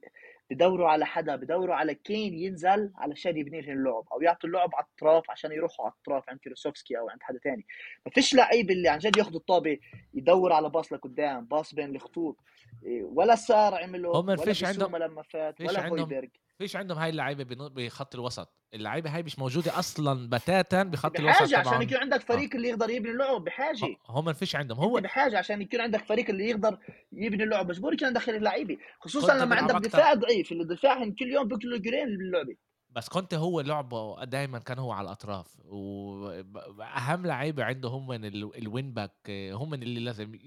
بدوروا 0.51 0.89
على 0.89 1.07
حدا 1.07 1.37
بدوروا 1.37 1.75
على 1.75 1.95
كين 1.95 2.35
ينزل 2.35 2.93
علشان 2.97 3.37
يبني 3.37 3.61
لهم 3.61 3.79
اللعب 3.79 4.05
أو 4.13 4.23
يعطوا 4.23 4.49
اللعب 4.49 4.71
على 4.75 4.85
الطرف 4.85 5.31
عشان 5.31 5.53
يروحوا 5.53 5.85
على 5.85 5.95
الطرف 5.95 6.29
عند 6.31 6.39
كيروسوفسكي 6.39 6.99
أو 6.99 7.09
عند 7.11 7.19
حدا 7.23 7.39
تاني. 7.45 7.67
ما 8.07 8.13
فيش 8.13 8.35
لعيب 8.35 8.71
اللي 8.71 8.89
عن 8.89 8.99
جد 8.99 9.17
ياخذ 9.17 9.35
الطابة 9.35 9.79
يدور 10.15 10.53
على 10.53 10.69
باص 10.71 10.93
لقدام 10.93 11.45
باص 11.47 11.75
بين 11.75 11.97
الخطوط 11.97 12.37
إيه، 12.85 13.05
ولا 13.05 13.35
سار 13.35 13.75
عمله 13.75 14.11
هم 14.21 14.29
ولا 14.29 14.37
فيش 14.37 14.65
عندهم- 14.65 14.97
لما 14.97 15.23
فات 15.23 15.61
ولا 15.61 15.81
هويبرغ 16.03 16.29
فيش 16.59 16.77
عندهم 16.77 16.99
هاي 16.99 17.11
اللعيبة 17.11 17.69
بخط 17.69 18.15
الوسط. 18.15 18.53
اللعيبة 18.75 19.11
هاي 19.17 19.23
مش 19.23 19.39
موجودة 19.39 19.79
أصلا 19.79 20.29
بتاتا 20.29 20.83
بخط 20.83 21.19
الوسط 21.21 21.37
بحاجه 21.43 21.59
عشان 21.59 21.83
يكون 21.83 21.97
عندك 21.97 22.21
فريق 22.21 22.55
اللي 22.55 22.69
يقدر 22.69 22.91
يبني 22.91 23.11
اللعب 23.11 23.45
بحاجة. 23.45 23.97
هم 24.09 24.33
فيش 24.33 24.57
عندهم. 24.57 24.79
هو 24.79 25.01
بحاجة 25.01 25.39
عشان 25.39 25.63
يكون 25.63 25.81
عندك 25.81 26.05
فريق 26.05 26.31
اللي 26.31 26.49
يقدر 26.51 26.79
يبني 27.13 27.45
اللعب. 27.45 27.69
مجبور 27.69 27.93
يكون 27.95 28.07
عندك 28.07 28.29
لعيبه 28.29 28.77
خصوصا 29.01 29.35
لما 29.35 29.57
عندك 29.57 29.75
أكتر. 29.75 29.89
دفاع 29.89 30.15
ضعيف 30.15 30.53
اللي 30.53 30.65
دفاعهم 30.65 31.15
كل 31.15 31.27
يوم 31.27 31.49
بياكلوا 31.49 31.79
جولين 31.79 32.19
باللعبه 32.19 32.57
بس 32.91 33.09
كنت 33.09 33.35
هو 33.35 33.61
لعبه 33.61 34.25
دائما 34.25 34.59
كان 34.59 34.79
هو 34.79 34.93
على 34.93 35.05
الأطراف. 35.07 35.57
واهم 35.65 37.27
لعيبة 37.27 37.65
عنده 37.65 37.89
هم 37.89 38.13
ال- 38.13 38.57
ال 38.59 38.66
wing 38.66 38.93
back 38.93 39.31
هم 39.31 39.75
اللي 39.75 40.01
لازم 40.01 40.39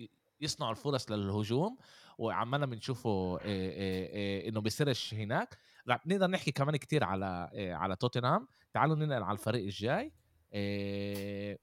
يصنعوا 0.41 0.71
الفرص 0.71 1.11
للهجوم. 1.11 1.77
وعمالنا 2.17 2.65
بنشوفه 2.65 3.39
إيه 3.41 3.71
إيه 3.71 4.49
إنه 4.49 4.61
بيصيرش 4.61 5.13
هناك. 5.13 5.57
نقدر 5.87 6.27
نحكي 6.27 6.51
كمان 6.51 6.75
كتير 6.75 7.03
على 7.03 7.49
إيه 7.53 7.73
على 7.73 7.95
توتنهام. 7.95 8.47
تعالوا 8.73 8.95
ننقل 8.95 9.23
على 9.23 9.33
الفريق 9.33 9.63
الجاي. 9.63 10.11
إيه 10.53 11.59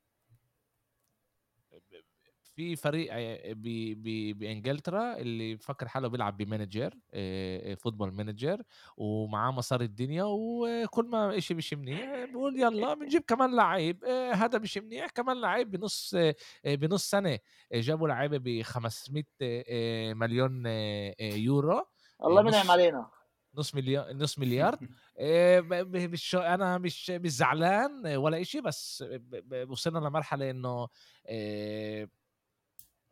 في 2.57 2.77
فريق 2.77 3.09
آه، 3.13 3.53
بإنجلترا 4.33 5.17
اللي 5.17 5.55
بفكر 5.55 5.89
حاله 5.89 6.09
بيلعب 6.09 6.37
ب 6.37 6.44
manager 6.44 6.95
آه، 7.15 7.73
آه، 7.73 7.75
football 7.75 8.13
manager 8.13 8.63
ومعاه 8.97 9.51
مصاري 9.51 9.85
الدنيا 9.85 10.25
وكل 10.25 11.05
ما 11.07 11.39
إشي 11.39 11.55
مش 11.55 11.75
منيح 11.75 12.25
بقول 12.33 12.61
يلا 12.61 12.95
بنجيب 12.95 13.23
كمان 13.23 13.57
لعيب 13.57 14.05
آه، 14.05 14.33
هذا 14.33 14.59
مش 14.59 14.79
منيح 14.79 15.07
كمان 15.11 15.41
لعيب 15.41 15.71
بنص 15.71 16.15
آه، 16.15 16.35
آه، 16.65 16.75
بنص 16.75 17.11
سنة 17.11 17.39
آه، 17.73 17.81
جابوا 17.81 18.09
لعيبة 18.09 18.39
ب 18.39 18.63
500 18.63 19.25
آه، 19.43 19.65
آه، 19.69 20.15
مليون 20.15 20.63
آه، 20.67 21.15
آه، 21.21 21.35
يورو. 21.35 21.85
الله 22.25 22.43
منعم 22.43 22.71
علينا. 22.71 23.11
نص 23.55 23.75
مليار 23.75 24.13
نص 24.17 24.39
مليار. 24.43 24.79
آه، 25.19 25.61
مش 25.87 26.35
أنا 26.35 26.79
مش 26.79 27.11
مش 27.11 27.31
زعلان 27.31 28.07
ولا 28.17 28.41
إشي 28.41 28.61
بس 28.61 29.05
وصلنا 29.69 29.99
لمرحلة 29.99 30.51
إنه 30.51 30.89
آه، 31.27 32.09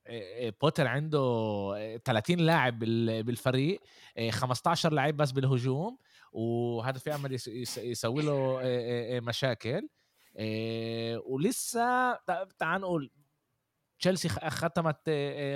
آه، 0.06 0.52
بوتر 0.62 0.86
عنده 0.86 1.18
آه، 1.76 1.96
30 2.04 2.38
لاعب 2.40 2.78
بال- 2.78 3.22
بالفريق 3.22 3.80
آه، 4.16 4.30
15 4.30 4.92
لاعب 4.92 5.16
بس 5.16 5.30
بالهجوم 5.32 5.98
وهذا 6.32 6.98
في 6.98 7.10
عمل 7.12 7.32
يس- 7.32 7.48
يس- 7.48 7.78
يسوي 7.78 8.22
له 8.22 8.60
مشاكل. 9.20 9.88
ولسه 11.26 12.14
تع- 12.14 12.44
تعال 12.58 12.80
نقول 12.80 13.10
تشيلسي 13.98 14.28
ختمت 14.28 15.00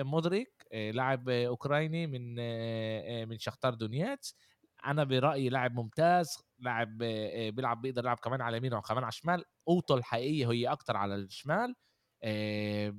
مودريك 0.00 0.66
لاعب 0.72 1.28
اوكرايني 1.28 2.06
من 2.06 2.34
من 3.28 3.38
شختار 3.38 3.74
دونيتس. 3.74 4.36
أنا 4.86 5.04
برأيي 5.04 5.48
لاعب 5.48 5.74
ممتاز 5.74 6.38
لاعب 6.58 7.02
آه، 7.02 7.50
بيلعب 7.50 7.82
بيقدر 7.82 8.02
يلعب 8.02 8.18
كمان 8.18 8.40
على 8.40 8.56
اليمين 8.56 8.74
وكمان 8.74 9.04
على 9.04 9.08
الشمال. 9.08 9.44
قوته 9.66 9.94
الحقيقية 9.94 10.50
هي 10.52 10.66
أكتر 10.68 10.96
على 10.96 11.14
الشمال 11.14 11.74
آه، 12.22 12.94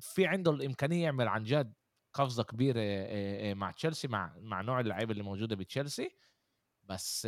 في 0.00 0.26
عنده 0.26 0.50
الإمكانية 0.50 1.04
يعمل 1.04 1.28
عن 1.28 1.42
جد 1.44 1.74
قفزة 2.14 2.42
كبيرة 2.44 2.80
آه، 2.82 3.54
مع 3.54 3.70
تشيلسي 3.70 4.08
مع 4.08 4.36
مع 4.38 4.60
نوع 4.60 4.80
اللعيبة 4.80 5.12
اللي 5.12 5.22
موجودة 5.22 5.56
بتشيلسي. 5.56 6.10
بس 6.84 7.22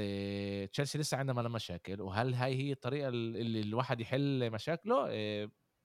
تشيلسي 0.73 0.99
لسه 0.99 1.17
عندها 1.17 1.35
ملان 1.35 1.49
مشاكل. 1.49 2.01
وهل 2.03 2.35
هاي 2.35 2.55
هي 2.57 2.73
الطريقة 2.73 3.09
اللي 3.09 3.61
الواحد 3.61 4.01
يحل 4.01 4.51
مشاكله؟ 4.51 5.09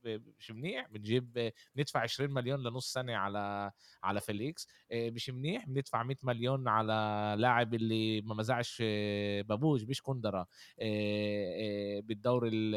مش 0.06 0.52
منيح 0.52 0.88
بنجيب 0.88 1.52
بندفع 1.76 2.00
20 2.00 2.32
مليون 2.32 2.64
لنص 2.64 2.94
سنه 2.94 3.16
على 3.16 3.72
على 4.04 4.22
فيليكس 4.22 4.68
آه، 4.92 5.10
مش 5.10 5.30
منيح 5.30 5.66
بندفع 5.66 6.04
100 6.04 6.18
مليون 6.24 6.68
على 6.68 7.36
لاعب 7.38 7.74
اللي 7.74 8.22
ما 8.22 8.36
مزعش 8.36 8.82
آه، 8.86 9.42
بابوج 9.42 9.90
مش 9.90 10.02
كندرة 10.02 10.48
آه، 10.80 12.00
بالدوري 12.00 12.50
ال- 12.50 12.76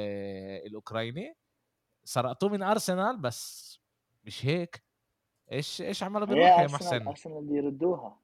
الاوكرايني 0.67 1.35
سرقتوه 2.05 2.49
من 2.51 2.63
أرسنال 2.63 3.17
بس 3.19 3.75
مش 4.25 4.47
هيك. 4.47 4.83
إيش 5.53 5.83
إيش 5.83 6.03
عملوا 6.03 6.29
هي 6.35 6.41
يا 6.63 6.67
محسن؟ 6.67 7.09
أرسنال 7.09 7.43
بده 7.45 7.57
يردوها. 7.57 8.21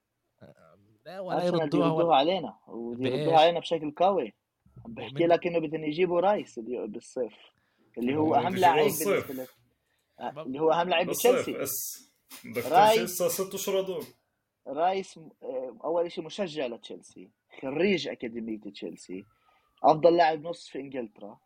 لا 1.06 1.20
ولا 1.20 1.38
بده 1.38 1.46
يردوها 1.62 1.86
ولا 1.86 1.94
يردوها 1.98 2.16
علينا 2.16 2.56
وبده 2.66 3.00
بإيش؟ 3.02 3.18
يردوها 3.20 3.38
علينا 3.40 3.60
بشكل 3.60 3.90
قوي. 3.90 4.32
بحكي 4.88 5.14
من- 5.24 5.30
لك 5.30 5.46
إنه 5.46 5.58
بدهم 5.58 5.84
يجيبوا 5.84 6.20
رايس 6.20 6.58
بالصيف. 6.58 7.32
اللي 7.98 8.16
هو 8.16 8.34
أهم 8.34 8.56
لاعب. 8.56 8.76
بالنسبة 8.78 9.16
لك. 9.16 9.48
آه، 10.20 10.42
اللي 10.42 10.60
هو 10.60 10.72
أهم 10.72 10.88
لاعب 10.88 11.06
بتشيلسي 11.06 11.52
بس 11.52 12.08
ديكلان 12.44 12.66
رايس. 12.66 13.22
ست 13.22 13.54
أشهر 13.54 13.80
هدول. 13.80 14.04
رايس 14.66 15.18
آه، 15.42 15.76
أول 15.84 16.12
شيء 16.12 16.24
مشجع 16.24 16.66
لتشيلسي 16.66 17.28
خريج 17.62 18.08
أكاديمية 18.08 18.58
تشيلسي 18.72 19.24
أفضل 19.84 20.16
لاعب 20.16 20.42
نص 20.46 20.68
في 20.68 20.80
إنجلترا. 20.80 21.38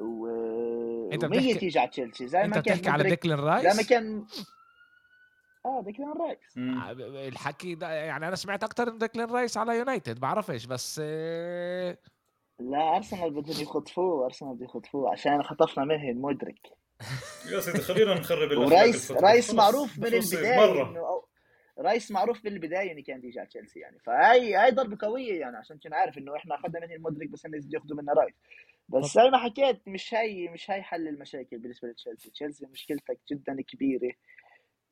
و 0.00 0.04
ومية 0.04 1.16
بتحكي- 1.16 1.66
يجي 1.66 1.78
على 1.78 1.88
تشيلسي. 1.90 2.26
زي 2.28 2.40
أنت 2.44 2.54
ما 2.56 2.60
كان 2.60 2.74
بتحكي 2.74 2.90
على 2.90 3.02
ديكلين 3.10 3.36
زي 3.36 3.42
رايس؟ 3.42 3.76
ما 3.76 3.82
كان 3.82 4.26
آه 5.66 5.82
ديكلان 5.82 6.12
رايس. 6.12 6.56
مم. 6.56 6.80
الحكي 7.28 7.74
ده 7.74 7.90
يعني 7.92 8.28
أنا 8.28 8.36
سمعت 8.36 8.64
أكتر 8.64 8.92
من 8.92 8.98
ديكلين 8.98 9.26
رايس 9.30 9.56
على 9.56 9.78
يونايتد 9.78 10.20
بعرفش 10.20 10.64
بس 10.66 11.00
آه، 11.04 11.98
لا 12.60 12.96
أرسنال 12.96 13.30
بدهم 13.30 13.62
يخطفوه 13.62 14.24
أرسنال 14.24 14.54
بده 14.54 14.64
يخطفوه 14.64 15.12
عشان 15.12 15.42
خطفنا 15.42 15.84
منهم 15.84 16.22
مودريك 16.22 16.58
يا 17.52 17.60
سيدي 17.60 17.78
خلينا 17.78 18.14
نخرب 18.14 18.58
ورايس. 18.58 19.12
رايس 19.12 19.54
معروف 19.54 19.98
من 19.98 20.06
البداية 20.06 20.82
إنه 20.82 21.22
رايس 21.78 22.10
معروف 22.10 22.44
من 22.44 22.52
البداية 22.52 22.92
إنه 22.92 23.02
كان 23.02 23.20
بيجي 23.20 23.40
على 23.40 23.48
تشيلسي 23.48 23.80
يعني. 23.80 23.98
فهي 23.98 24.54
هاي 24.54 24.70
ضربة 24.70 25.06
قوية 25.06 25.40
يعني 25.40 25.56
عشان 25.56 25.80
تكون 25.80 25.94
عارف 25.94 26.18
إنه 26.18 26.36
إحنا 26.36 26.54
اخذنا 26.54 26.86
منهم 26.86 27.02
مودريك 27.02 27.28
بس 27.28 27.46
بده 27.46 27.68
ياخذوا 27.74 27.96
منا 27.96 28.12
رايس 28.12 28.34
بس 28.88 29.14
زي 29.14 29.30
ما 29.30 29.38
حكيت 29.38 29.88
مش 29.88 30.14
هي 30.14 30.48
مش 30.48 30.70
هي 30.70 30.82
حل 30.82 31.08
المشاكل 31.08 31.58
بالنسبة 31.58 31.88
لتشيلسي. 31.88 32.30
تشيلسي 32.30 32.66
مشكلتك 32.66 33.18
جدا 33.30 33.56
كبيرة. 33.62 34.12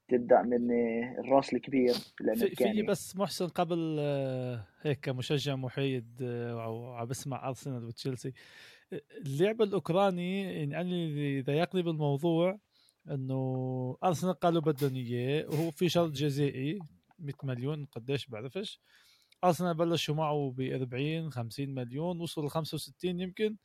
تبدأ 0.08 0.42
من 0.42 0.70
الراس 1.18 1.52
الكبير 1.52 1.94
في, 2.16 2.54
في 2.54 2.82
بس 2.82 3.16
محسن 3.16 3.48
قبل 3.48 3.96
آه، 4.00 4.66
هيك 4.82 5.00
كمشجع 5.00 5.56
محايد 5.56 6.18
آه، 6.22 6.64
أو 6.64 6.92
عم 6.92 7.06
بسمع 7.06 7.48
أرسنال 7.48 7.84
وتشيلسي. 7.84 8.32
اللعب 9.26 9.62
الأوكراني 9.62 10.42
يعني 10.42 10.80
أنا 10.80 10.80
اللي 10.80 11.42
ضايقني 11.42 11.82
بالموضوع 11.82 12.58
إنه 13.10 13.96
أرسنال 14.04 14.34
قالوا 14.34 14.62
بدهم 14.62 14.94
إياه 14.94 15.46
وهو 15.48 15.70
في 15.70 15.88
شرط 15.88 16.10
جزائي 16.10 16.78
100 17.18 17.34
مليون 17.44 17.84
قديش 17.84 18.26
بعرفش. 18.26 18.80
أرسنال 19.44 19.74
بلشوا 19.74 20.14
معه 20.14 20.54
ب 20.56 20.60
40 20.60 21.30
50 21.30 21.74
مليون 21.74 22.20
وصلوا 22.20 22.46
ل 22.46 22.50
65 22.50 23.20
يمكن. 23.20 23.56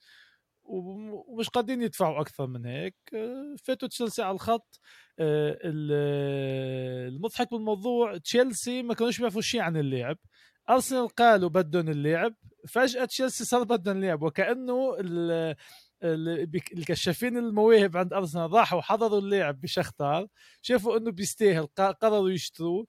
ومش 0.64 1.50
قادرين 1.50 1.82
يدفعوا 1.82 2.22
أكثر 2.22 2.48
من 2.48 2.66
هيك. 2.66 2.96
آه، 3.16 3.56
فاتوا 3.64 3.88
تشيلسي 3.88 4.22
على 4.22 4.36
الخط. 4.36 4.80
آه، 5.20 5.58
ال- 5.64 7.14
المضحك 7.14 7.52
بالموضوع 7.52 8.18
تشيلسي 8.18 8.84
ما 8.84 8.94
كانوش 8.94 9.18
بيعرفوا 9.20 9.42
شيء 9.42 9.62
عن 9.62 9.78
اللعب. 9.78 10.18
أرسنال 10.70 11.08
قالوا 11.08 11.50
بدهم 11.50 11.90
اللعب. 11.90 12.36
فجأة 12.70 13.06
تشيلسي 13.06 13.46
صار 13.46 13.64
بدهم 13.64 13.98
اللعب 13.98 14.22
وكأنه 14.24 14.98
الكشافين 16.74 17.38
المواهب 17.38 17.98
عند 17.98 18.14
أرسنال 18.14 18.54
راحوا 18.54 18.82
حضروا 18.82 19.20
اللعب 19.20 19.62
بشختار. 19.62 20.28
شافوا 20.62 20.98
إنه 20.98 21.12
بيستاهل 21.12 21.68
قرروا 22.02 22.30
يشتروه. 22.30 22.86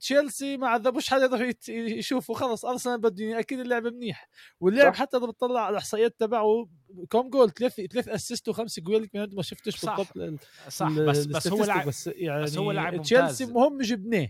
تشيلسي 0.00 0.56
ما 0.56 0.68
عذبوش 0.68 1.10
حدا 1.10 1.24
يروحوا 1.24 1.44
يت- 1.44 1.68
يشوفوا 1.68 2.34
خلص 2.34 2.64
أرسنال 2.64 3.20
إياه، 3.20 3.38
أكيد 3.40 3.60
اللعب 3.60 3.86
منيح. 3.86 4.28
واللعب 4.60 4.92
صح. 4.94 5.00
حتى 5.00 5.16
إذا 5.16 5.26
بتطلع 5.26 5.60
على 5.60 5.70
الإحصائيات 5.72 6.14
تبعه 6.20 6.68
كم 7.10 7.30
جول؟ 7.30 7.50
ثلاث 7.50 7.80
ثلاث 7.80 8.08
assist 8.08 8.48
وخمس 8.48 8.80
جوال 8.80 9.10
كمان 9.10 9.34
ما 9.34 9.42
شفتش 9.42 9.76
صح. 9.76 9.96
بالضبط 9.96 10.16
ال- 10.16 10.38
صح. 10.68 10.86
ال- 10.86 11.06
بس 11.06 11.24
بس 11.26 11.48
هو 11.48 11.64
لاعب 11.64 11.86
بس 11.88 12.06
يعني 12.06 12.42
بس 12.42 12.58
هو 12.58 12.72
لاعب 12.72 13.02
تشيلسي. 13.02 13.46
مهم 13.46 13.78
جبناه. 13.82 14.28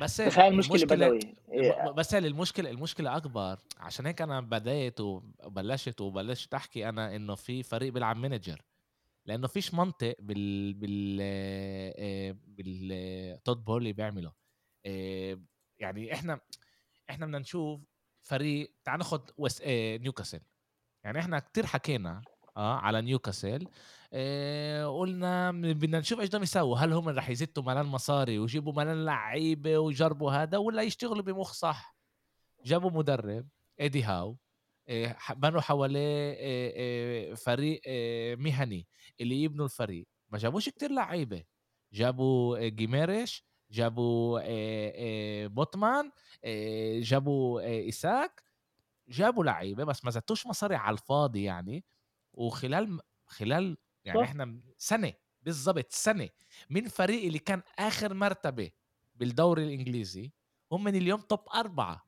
بس 0.00 0.20
بس 0.20 0.38
هاي 0.38 0.48
المشكلة 0.48 0.84
بدوي. 0.86 1.18
إيه، 1.52 1.90
بس 1.90 2.14
هي 2.14 2.18
المشكلة 2.26 2.70
المشكلة 2.70 3.16
أكبر. 3.16 3.56
عشان 3.80 4.06
هيك 4.06 4.22
أنا 4.22 4.40
بديت 4.40 5.00
وبلشت 5.00 6.00
وبلشت 6.00 6.54
أحكي 6.54 6.88
أنا 6.88 7.16
إنه 7.16 7.34
في 7.34 7.62
فريق 7.62 7.92
بيلعب 7.92 8.16
manager 8.16 8.62
لأنه 9.26 9.46
فيش 9.46 9.74
منطق 9.74 10.16
بال 10.18 10.74
بال 10.74 11.18
آه، 11.22 12.36
بال 12.46 13.42
تود 13.42 13.64
بولي 13.64 13.92
بيعمله. 13.92 14.32
آه، 14.86 15.40
يعني 15.78 16.14
إحنا 16.14 16.40
إحنا 17.10 17.26
بدنا 17.26 17.38
نشوف 17.38 17.80
فريق 18.22 18.74
تعال 18.84 18.98
ناخذ 18.98 19.20
وس... 19.36 19.62
آه، 19.64 19.96
نيوكاسل 19.96 20.40
يعني 21.04 21.18
إحنا 21.18 21.38
كتير 21.38 21.66
حكينا 21.66 22.22
آه 22.56 22.76
على 22.76 23.00
نيوكاسل 23.02 23.68
آه 24.12 24.98
قلنا 24.98 25.50
بدنا 25.50 25.98
نشوف 25.98 26.20
إيش 26.20 26.28
بدهم 26.28 26.42
يسووا. 26.42 26.78
هل 26.78 26.92
هم 26.92 27.08
رح 27.08 27.28
يزتوا 27.28 27.62
ملان 27.62 27.86
مصاري 27.86 28.38
ويجيبوا 28.38 28.72
ملان 28.72 29.04
لعيبة 29.04 29.78
ويجربوا 29.78 30.32
هذا 30.32 30.58
ولا 30.58 30.82
يشتغلوا 30.82 31.22
بمخ 31.22 31.52
صح؟ 31.52 31.96
جابوا 32.64 32.90
مدرب 32.90 33.48
ايدي 33.80 34.02
هاو 34.02 34.36
بنوا 35.36 35.60
حواليه 35.60 36.32
آه، 36.38 37.32
آه، 37.32 37.34
فريق 37.34 37.80
آه، 37.86 38.34
مهني 38.34 38.88
اللي 39.20 39.42
يبنوا 39.42 39.64
الفريق. 39.64 40.06
ما 40.30 40.38
جابوش 40.38 40.68
كتير 40.68 40.90
لعيبة. 40.90 41.44
جابوا 41.92 42.58
آه، 42.66 42.68
جيمارايش 42.68 43.44
جابوا 43.70 44.40
آه، 44.40 44.44
آه، 44.96 45.46
بوتمان 45.46 46.10
آه، 46.44 47.00
جابوا 47.00 47.60
آه، 47.62 47.64
إيساك. 47.66 48.42
جابوا 49.08 49.44
لعيبة 49.44 49.84
بس 49.84 50.04
ما 50.04 50.10
زتوش 50.10 50.46
مصاري 50.46 50.74
على 50.76 50.94
الفاضي 50.94 51.42
يعني. 51.44 51.84
وخلال 52.34 53.00
خلال 53.26 53.76
يعني 54.04 54.18
صح. 54.20 54.24
إحنا 54.28 54.60
سنة 54.78 55.12
بالضبط 55.42 55.92
سنة 55.92 56.28
من 56.70 56.88
فريق 56.88 57.24
اللي 57.26 57.38
كان 57.38 57.62
آخر 57.78 58.14
مرتبة 58.14 58.70
بالدوري 59.14 59.64
الإنجليزي 59.64 60.32
هم 60.72 60.84
من 60.84 60.96
اليوم 60.96 61.20
توب 61.20 61.40
أربعة 61.54 62.06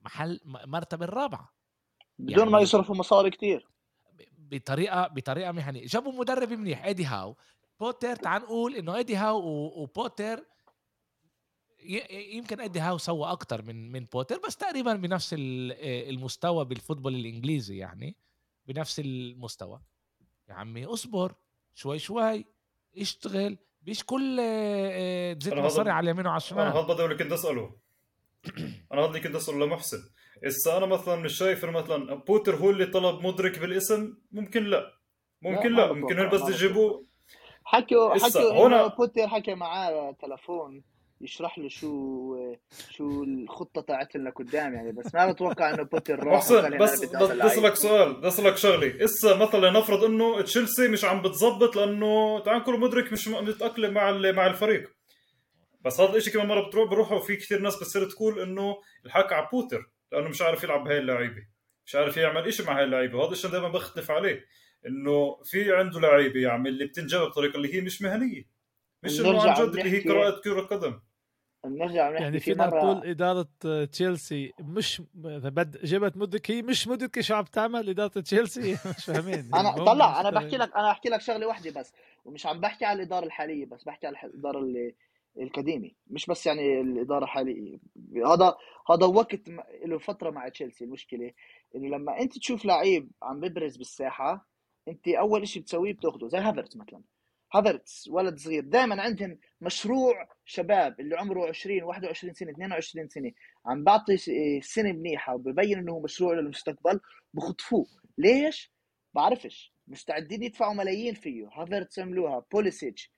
محل 0.00 0.40
مرتبة 0.44 1.04
الرابعة. 1.04 1.54
بدون 2.18 2.44
ما 2.44 2.50
يعني- 2.50 2.62
يصرفوا 2.62 2.94
مصاري 2.94 3.30
كتير. 3.30 3.68
ب- 4.12 4.54
بطريقة 4.54 5.06
بطريقه 5.08 5.52
مهنيه 5.52 5.86
جابوا 5.86 6.12
مدرب 6.12 6.52
منيح 6.52 6.84
إيدي 6.84 7.04
هاو. 7.04 7.36
بوتر 7.80 8.16
تعال 8.16 8.42
نقول 8.42 8.74
إنه 8.76 8.96
إيدي 8.96 9.16
هاو 9.16 9.38
و- 9.40 9.82
وبوتر 9.82 10.44
ي- 11.84 12.36
يمكن 12.36 12.60
إيدي 12.60 12.80
هاو 12.80 12.98
سوى 12.98 13.30
أكتر 13.30 13.62
من 13.62 13.92
من 13.92 14.04
بوتر 14.04 14.40
بس 14.46 14.56
تقريبا 14.56 14.94
بنفس 14.94 15.34
ال- 15.38 15.72
آه، 15.72 16.10
المستوى 16.10 16.64
بال 16.64 16.74
football 16.74 17.14
الإنجليزي 17.14 17.76
يعني 17.76 18.16
بنفس 18.66 19.00
المستوى. 19.00 19.80
يا 20.48 20.54
عمي 20.54 20.84
اصبر 20.86 21.34
شوي 21.74 21.98
شوي 21.98 22.44
اشتغل 22.98 23.58
مش 23.86 24.04
كل 24.04 24.40
آه، 24.40 24.44
آه، 24.92 25.32
تزيد 25.32 25.52
أنا 25.52 25.62
هذا- 25.62 25.66
مصاري 25.68 25.90
على 25.90 26.04
اليمين 26.04 26.26
وعلى 26.26 26.30
أنا 26.30 26.36
الشمال. 26.36 26.66
هذا 26.66 26.94
بدي 26.94 27.04
اللي 27.04 27.16
كنت 27.24 27.32
أسأله. 27.32 27.76
أنا 28.92 29.00
هذا 29.00 29.06
اللي 29.08 29.20
كنت 29.20 29.34
أسأله 29.34 29.66
لمحسن. 29.66 30.02
هسه 30.46 30.76
أنا 30.76 30.86
مثلا 30.86 31.16
مش 31.16 31.38
شايف 31.38 31.64
مثلا 31.64 32.14
بوتر 32.14 32.56
هو 32.56 32.70
اللي 32.70 32.86
طلب 32.86 33.26
مودريك 33.26 33.58
بالاسم؟ 33.58 34.14
ممكن 34.32 34.64
لا. 34.64 34.92
ممكن 35.42 35.72
لا، 35.72 35.86
لا, 35.86 35.92
ممكن 35.92 36.18
هن 36.18 36.28
بس 36.28 36.40
ما 36.40 36.48
يجيبوا 36.50 37.02
حكوا 37.64 38.14
حكوا 38.14 38.66
هنا- 38.66 38.86
بوتر 38.86 39.28
حكى 39.28 39.54
معاه 39.54 40.16
تلفون 40.22 40.84
يشرح 41.20 41.58
له 41.58 41.68
شو 41.68 42.36
شو 42.90 43.22
الخطة 43.24 43.80
تاعتهم 43.80 44.28
لقدام 44.28 44.74
يعني 44.74 44.92
بس 44.92 45.14
ما 45.14 45.32
بتوقع 45.32 45.74
إنه 45.74 45.82
بوتر 45.82 46.18
راح 46.24 46.34
محسن 46.34 46.78
بس 46.78 46.98
بدي 47.04 47.06
بس 47.06 47.22
اسالك 47.22 47.32
اللعيب. 47.32 47.74
سؤال 47.74 48.14
بدي 48.14 48.28
اسالك 48.28 48.56
شغله 48.56 49.04
هسه 49.04 49.36
مثلا 49.36 49.70
نفرض 49.70 50.04
إنه 50.04 50.40
تشيلسي 50.42 50.88
مش 50.88 51.04
عم 51.04 51.22
بتزبط 51.22 51.76
لأنه 51.76 52.40
تعال 52.40 52.64
كل 52.64 52.80
مودريك 52.80 53.12
مش 53.12 53.28
متأقلم 53.28 53.94
مع 53.94 54.10
مع 54.12 54.46
الفريق. 54.46 54.90
بس 55.84 56.00
هذا 56.00 56.16
الشيء 56.16 56.32
كمان 56.32 56.46
مرة 56.48 56.66
بتروح 56.68 56.90
بروحوا 56.90 57.18
في 57.18 57.36
كثير 57.36 57.60
ناس 57.60 57.76
بتصير 57.76 58.04
تقول 58.10 58.40
إنه 58.40 58.76
الحق 59.06 59.32
على 59.32 59.48
بوتر. 59.52 59.90
لأنه 60.12 60.28
مش 60.28 60.42
عارف 60.42 60.64
يلعب 60.64 60.84
بهاي 60.84 60.98
اللعيبة. 60.98 61.46
مش 61.86 61.94
عارف 61.94 62.16
يعمل 62.16 62.52
شيء 62.54 62.66
مع 62.66 62.78
هاي 62.78 62.84
اللعيبة. 62.84 63.18
وهذا 63.18 63.32
الشيء 63.32 63.50
دائما 63.50 63.68
بختلف 63.68 64.10
عليه 64.10 64.44
إنه 64.86 65.40
في 65.44 65.76
عنده 65.76 66.00
لعيبة 66.00 66.40
يا 66.40 66.50
عمي 66.50 66.68
اللي 66.68 66.84
بتنجاب 66.84 67.20
بطريقة 67.28 67.56
اللي 67.56 67.74
هي 67.74 67.80
مش 67.80 68.02
مهنية. 68.02 68.44
مش 69.02 69.20
إنه 69.20 69.42
عن 69.42 69.54
جد 69.54 69.78
اللي 69.78 69.90
هي 69.90 70.00
قراءه 70.00 70.40
كره 70.40 70.60
قدم. 70.60 71.00
بنرجع 71.64 72.10
بنحكي 72.10 72.24
يعني 72.24 72.40
في 72.40 72.44
فينا 72.44 72.66
مره 72.66 72.84
نقول 72.84 73.06
إدارة 73.06 73.48
تشيلسي 73.84 74.52
مش 74.60 75.02
إذا 75.24 75.48
بد 75.48 75.84
جابت 75.84 76.16
مدرك 76.16 76.50
هي 76.50 76.62
مش 76.62 76.88
مدركه 76.88 77.20
شو 77.20 77.34
عم 77.34 77.44
تعمل 77.44 77.88
إدارة 77.88 78.20
تشيلسي؟ 78.20 78.72
مش 78.98 79.04
فاهمين. 79.04 79.50
أنا 79.54 79.72
طلع 79.72 80.20
أنا 80.20 80.30
بحكي. 80.30 80.56
لك 80.56 80.74
أنا 80.76 80.90
أحكي 80.90 81.08
لك 81.08 81.20
شغلة 81.20 81.46
واحدة 81.46 81.80
بس 81.80 81.92
ومش 82.24 82.46
عم 82.46 82.60
بحكي 82.60 82.84
على 82.84 82.96
الإدارة 83.02 83.24
الحالية 83.24 83.66
بس 83.66 83.84
بحكي 83.84 84.06
على 84.06 84.16
الإدارة 84.24 84.58
اللي 84.58 84.94
القديمه 85.40 85.90
مش 86.06 86.26
بس 86.26 86.46
يعني 86.46 86.80
الإدارة 86.80 87.24
الحاليه 87.24 87.78
هذا 88.26 88.56
هذا 88.90 89.06
وقت 89.06 89.48
له 89.84 89.98
فترة 89.98 90.30
مع 90.30 90.48
تشيلسي 90.48 90.84
المشكلة 90.84 91.32
إنه 91.76 91.88
لما 91.88 92.20
أنت 92.20 92.38
تشوف 92.38 92.64
لعيب 92.64 93.10
عم 93.22 93.40
ببرز 93.40 93.76
بالساحة 93.76 94.48
أنت 94.88 95.08
أول 95.08 95.48
شيء 95.48 95.62
بتسويه 95.62 95.92
بتاخده 95.92 96.28
زي 96.28 96.38
هافرتس 96.38 96.76
مثلا. 96.76 97.02
هافرتس 97.54 98.08
ولد 98.08 98.38
صغير 98.38 98.64
دائما 98.64 99.02
عندهم 99.02 99.38
مشروع 99.60 100.28
شباب 100.44 101.00
اللي 101.00 101.16
عمره 101.16 101.48
20 101.48 101.82
21 101.82 102.34
سنة 102.34 102.50
22 102.50 103.08
سنة. 103.08 103.32
عم 103.66 103.84
بعطي 103.84 104.16
سنة 104.60 104.92
منيحة 104.92 105.34
وببين 105.34 105.78
إنه 105.78 105.92
هو 105.92 106.00
مشروع 106.00 106.34
للمستقبل 106.34 107.00
بخطفوه 107.34 107.86
ليش؟ 108.18 108.72
بعرفش. 109.14 109.74
مستعدين 109.88 110.42
يدفعوا 110.42 110.74
ملايين 110.74 111.14
فيه. 111.14 111.48
هافرتس 111.52 111.98
عملوها 111.98 112.44
بوليسيتش. 112.52 113.12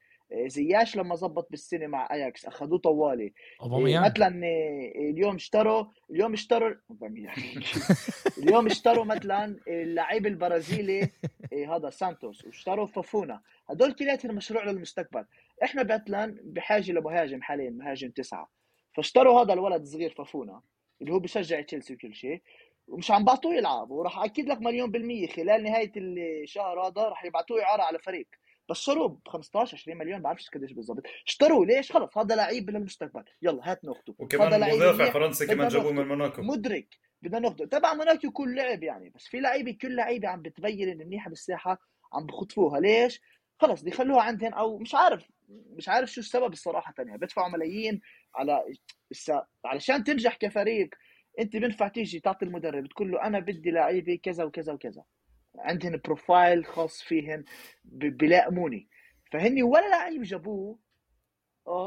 زياش 0.47 0.97
لما 0.97 1.14
زبط 1.14 1.51
بالسنه 1.51 1.87
مع 1.87 2.09
اياكس 2.12 2.47
أخذوه 2.47 2.79
طوالي. 2.79 3.22
إيه، 3.22 3.33
اوباميانج 3.61 4.07
مثلا 4.07 4.45
إيه، 4.45 5.11
اليوم 5.11 5.35
اشتروا 5.35 5.85
اليوم 6.11 6.33
اشتروا. 6.33 6.75
اليوم 8.39 8.66
اشتروا 8.66 9.05
مثلا 9.05 9.61
اللعيب 9.68 10.27
البرازيلي 10.27 11.09
إيه، 11.53 11.77
هذا 11.77 11.91
سانتوس 11.91 12.45
واشتروا 12.45 12.87
فوفانا 12.86 13.40
هدول 13.70 13.93
كلياتهم 13.93 14.35
مشروع 14.35 14.64
للمستقبل. 14.64 15.25
إحنا 15.62 15.83
مثلا 15.83 16.37
بحاجة 16.45 16.93
لمهاجم 16.93 17.43
حاليا 17.43 17.70
مهاجم 17.70 18.11
تسعة. 18.11 18.51
فاشتروا 18.97 19.41
هذا 19.41 19.53
الولد 19.53 19.83
الصغير 19.83 20.11
فوفانا 20.11 20.62
اللي 21.01 21.12
هو 21.12 21.18
بشجع 21.18 21.61
تشيلسي 21.61 21.95
وكل 21.95 22.14
شيء 22.14 22.43
ومش 22.89 23.11
عم 23.11 23.25
بعطوه 23.25 23.55
يلعب 23.55 23.91
وراح 23.91 24.18
أكد 24.18 24.49
لك 24.49 24.61
مليون 24.61 24.91
بالمية 24.91 25.27
خلال 25.27 25.62
نهاية 25.62 25.93
الشهر 25.97 26.81
هذا 26.81 27.03
راح 27.03 27.25
يبعتوه 27.25 27.62
إعارة 27.62 27.83
على 27.83 27.99
فريق. 27.99 28.27
بس 28.70 28.76
شروه 28.76 29.08
ب 29.08 29.28
15 29.28 29.76
20 29.76 29.98
مليون 29.98 30.22
بعرفش 30.22 30.50
قديش 30.50 30.72
بالضبط. 30.72 31.02
اشتروه 31.26 31.66
ليش؟ 31.66 31.92
خلص 31.92 32.18
هذا 32.18 32.34
لعيب 32.34 32.70
للمستقبل 32.70 33.24
يلا 33.42 33.70
هات 33.70 33.84
ناخده 33.84 34.14
وكمان 34.18 34.60
مدافع 34.60 35.10
فرنسي 35.10 35.46
كمان 35.46 35.68
جابوه. 35.68 35.92
من 35.92 36.08
موناكو. 36.08 36.42
مدرك. 36.42 36.88
بدنا 37.22 37.38
ناخده 37.38 37.66
تبع 37.66 37.94
موناكو 37.94 38.30
كل 38.30 38.56
لعب 38.56 38.82
يعني 38.82 39.10
بس 39.10 39.26
في 39.26 39.40
لعيبة 39.40 39.76
كل 39.82 39.96
لعيبة 39.96 40.28
عم 40.28 40.42
بتبين 40.42 40.88
إن 40.88 40.98
منيحة 40.98 41.28
بالساحة 41.28 41.78
عم 42.12 42.26
بخطفوها. 42.26 42.80
ليش؟ 42.80 43.20
خلص 43.58 43.80
بدي 43.80 43.90
يخلوها 43.90 44.22
عندهم 44.22 44.54
أو 44.54 44.78
مش 44.78 44.94
عارف 44.94 45.28
مش 45.48 45.88
عارف 45.88 46.10
شو 46.12 46.20
السبب 46.20 46.52
الصراحة 46.52 46.94
يعني 46.98 47.18
بدفعوا 47.18 47.48
ملايين 47.48 48.00
على 48.34 48.64
هسه 49.12 49.46
علشان 49.64 50.04
تنجح 50.04 50.36
كفريق 50.36 50.88
أنت 51.40 51.56
بينفع 51.56 51.88
تيجي 51.88 52.20
تعطي 52.20 52.44
المدرب 52.44 52.86
تقول 52.86 53.10
له 53.10 53.22
أنا 53.22 53.38
بدي 53.38 53.70
لعيبة 53.70 54.18
كذا 54.22 54.44
وكذا 54.44 54.72
وكذا. 54.72 55.04
عندهم 55.59 56.00
profile 56.05 56.64
خاص 56.66 57.02
فيهم 57.02 57.44
ب- 57.84 58.16
بيلائموني 58.16 58.88
فهني 59.32 59.62
ولا 59.62 59.88
لعيب 59.88 60.22
جابوه 60.22 60.78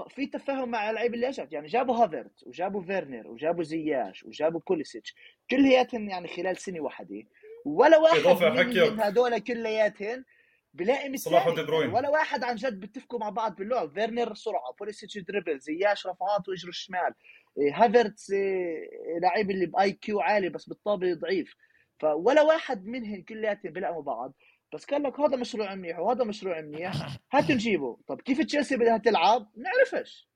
في 0.10 0.26
تفاهم 0.28 0.70
مع 0.70 0.90
اللعيبه 0.90 1.16
اللي 1.16 1.30
اجت 1.30 1.48
يعني 1.52 1.68
جابوا 1.68 1.96
هافرتس 1.96 2.44
وجابوا 2.48 2.82
فيرنر 2.82 3.28
وجابوا 3.28 3.64
زياش 3.64 4.24
وجابوا 4.24 4.62
بوليسيتش 4.68 5.16
كلياتهم 5.52 6.10
يعني 6.10 6.28
خلال 6.28 6.58
سنة 6.58 6.80
واحدة. 6.80 7.24
ولا 7.66 7.98
واحد 7.98 8.20
إضافة 8.20 8.50
من, 8.50 9.00
هدول 9.00 9.40
كلياتهم 9.40 10.26
بلائم 10.74 11.16
صلاح. 11.18 11.48
يعني 11.48 11.94
ولا 11.94 12.10
واحد 12.10 12.44
عن 12.44 12.56
جد 12.56 12.80
بيتفقوا 12.80 13.20
مع 13.20 13.30
بعض 13.30 13.56
باللعب. 13.56 13.94
فيرنر 13.94 14.34
سرعة 14.34 14.74
بوليسيتش 14.80 15.18
dribble 15.18 15.60
زياش 15.60 16.08
رفعات 16.08 16.50
وإجره 16.50 16.70
الشمال. 16.70 17.14
إيه، 17.58 17.84
هافرتس 17.84 18.32
إيه، 18.32 18.90
لعيب 19.22 19.52
اللي 19.52 19.66
IQ 19.66 20.20
عالي 20.20 20.50
بس 20.50 20.70
بالطابة 20.70 21.14
ضعيف. 21.14 21.56
فولا 22.00 22.42
واحد 22.42 22.86
منهم 22.86 23.22
كلياتهم 23.22 23.72
بيلائموا 23.72 24.02
بعض. 24.02 24.34
بس 24.74 24.86
قال 24.86 25.04
لك 25.04 25.20
هذا 25.20 25.38
مشروع 25.38 25.76
منيح 25.76 26.00
وهذا 26.00 26.24
مشروع 26.24 26.62
منيح 26.62 27.18
هاتوا 27.34 27.56
نجيبه. 27.56 27.98
طب 28.08 28.22
كيف 28.22 28.42
تشيلسي 28.42 28.78
بدها 28.78 28.98
تلعب؟ 28.98 29.48
نعرفش 29.58 30.30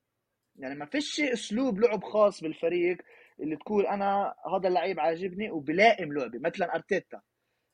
يعني 0.56 0.76
ما 0.76 0.86
فيش 0.86 1.20
أسلوب 1.20 1.80
لعب 1.80 2.04
خاص 2.04 2.44
بالفريق 2.44 2.98
اللي 3.40 3.56
تقول 3.56 3.88
أنا 3.88 4.34
هذا 4.56 4.68
اللعيب 4.68 5.00
عاجبني 5.00 5.52
وبلائم 5.52 6.14
لعبي. 6.14 6.40
مثلا 6.40 6.76
أرتيتا. 6.76 7.22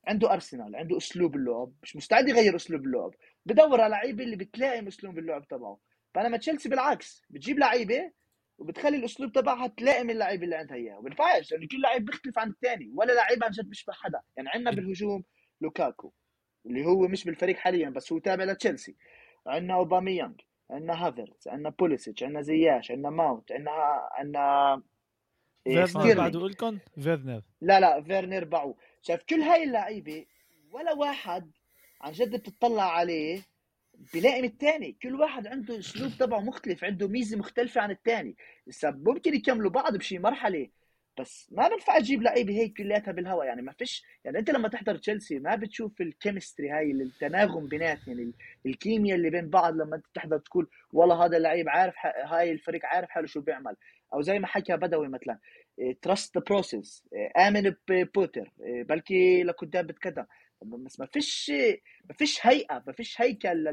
عنده 0.08 0.34
أرسنال 0.34 0.76
عنده 0.76 0.98
أسلوب 0.98 1.36
اللعب. 1.36 1.74
مش 1.84 1.96
مستعد 1.96 2.30
يغير 2.30 2.56
أسلوب 2.56 2.86
اللعب. 2.86 3.12
بدور 3.46 3.82
على 3.82 3.92
لعيبة 3.92 4.24
اللي 4.24 4.36
بتلائم 4.36 4.88
أسلوب 4.88 5.18
اللعب 5.20 5.48
تبعه. 5.48 5.80
بينما 6.16 6.38
تشيلسي 6.38 6.70
بالعكس. 6.70 7.24
بتجيب 7.30 7.60
لعيبة 7.60 8.12
وبتخلي 8.58 8.98
الأسلوب 8.98 9.32
تبعها 9.32 9.68
تلائم 9.68 10.10
اللعيبه 10.10 10.44
اللي 10.44 10.56
عندها 10.56 10.78
إياه. 10.78 10.98
وبينفعش 10.98 11.52
لأنه 11.52 11.68
كل 11.72 11.82
لعيب 11.82 12.06
بيختلف 12.06 12.40
عن 12.40 12.50
الثاني 12.50 12.92
ولا 12.96 13.14
لعيب 13.14 13.44
عن 13.44 13.52
جد 13.52 13.70
بيشبه 13.70 13.94
حدا. 13.94 14.22
يعني 14.38 14.50
عندنا 14.50 14.72
بالهجوم 14.72 15.24
لوكاكو 15.62 16.12
اللي 16.66 16.86
هو 16.86 17.08
مش 17.08 17.26
بالفريق 17.26 17.56
حاليا 17.56 17.90
بس 17.90 18.14
هو 18.14 18.20
تابع 18.20 18.44
لتشيلسي. 18.44 18.96
عندنا 19.48 19.74
أوباميانج 19.74 20.42
عندنا 20.70 21.08
هافرتز 21.08 21.48
عندنا 21.48 21.70
بوليسيتش 21.70 22.24
عندنا 22.24 22.42
زياش 22.42 22.92
عندنا 22.92 23.10
ماونت 23.10 23.52
عندنا 23.52 23.72
عندنا 24.12 24.82
إيه، 25.68 25.86
فيرنر 25.86 26.18
بعده 26.18 26.48
لكم 26.48 26.80
فيرنر. 27.02 27.42
لا 27.62 27.80
لا 27.80 28.02
فيرنر 28.02 28.44
باعوه 28.44 28.76
شايف 29.02 29.24
كل 29.24 29.42
هاي 29.42 29.64
اللعيبة 29.64 30.26
ولا 30.72 30.94
واحد 30.94 31.52
عن 32.02 32.12
جد 32.12 32.36
بتطلع 32.36 32.92
عليه 32.92 33.42
بلائم 34.14 34.46
الثاني 34.46 34.98
كل 35.02 35.16
واحد 35.16 35.48
عنده 35.48 35.80
اسلوب 35.80 36.12
تبعه 36.20 36.40
مختلف 36.40 36.84
عنده 36.84 37.08
ميزة 37.08 37.38
مختلفة 37.38 37.82
عن 37.82 37.92
الثاني 37.92 38.36
هسه 38.68 38.92
ممكن 38.92 39.36
يكملوا 39.36 39.72
بعض 39.72 39.98
بشي 39.98 40.20
مرحلة. 40.20 40.68
بس 41.20 41.50
ما 41.52 41.68
بنفع 41.68 42.00
تجيب 42.00 42.22
لعيبة 42.22 42.54
هيك 42.54 42.78
كلياتها 42.78 43.12
بالهواء 43.12 43.48
يعني 43.48 43.62
ما 43.62 43.72
فيش 43.72 44.04
يعني 44.26 44.40
أنت 44.40 44.50
لما 44.50 44.68
تحضر 44.68 44.98
تشيلسي 44.98 45.40
ما 45.40 45.56
بتشوف 45.56 46.02
ال 46.02 46.08
chemistry 46.08 46.70
هاي 46.70 46.92
التناغم 46.92 47.68
بيناتهم 47.68 48.20
يعني 48.20 48.32
الكيمياء 48.66 49.18
اللي 49.18 49.30
بين 49.30 49.50
بعض 49.50 49.74
لما 49.74 49.96
أنت 49.96 50.06
تحضر 50.14 50.38
تقول 50.38 50.68
والله 50.94 51.26
هذا 51.26 51.38
اللعيب 51.38 51.70
عارف 51.70 51.96
هاي 52.26 52.52
الفريق 52.52 52.86
عارف 52.86 53.10
حاله 53.10 53.28
شو 53.28 53.42
بيعمل. 53.42 53.76
أو 54.14 54.22
زي 54.22 54.40
ما 54.40 54.48
حكى 54.48 54.78
بدوي 54.78 55.08
مثلا 55.08 55.40
trust 56.02 56.38
the 56.38 56.44
process 56.44 57.04
آمن 57.38 57.74
ببوتر 57.88 58.52
بلكي 58.60 59.44
لقدام 59.44 59.88
بتقدم. 59.88 60.26
بس 60.62 61.00
ما 61.00 61.06
فيش 61.06 61.52
ما 62.06 62.16
فيش 62.18 62.48
هيئة 62.48 62.84
ما 62.88 62.94
فيش 62.94 63.22
هيكل 63.22 63.66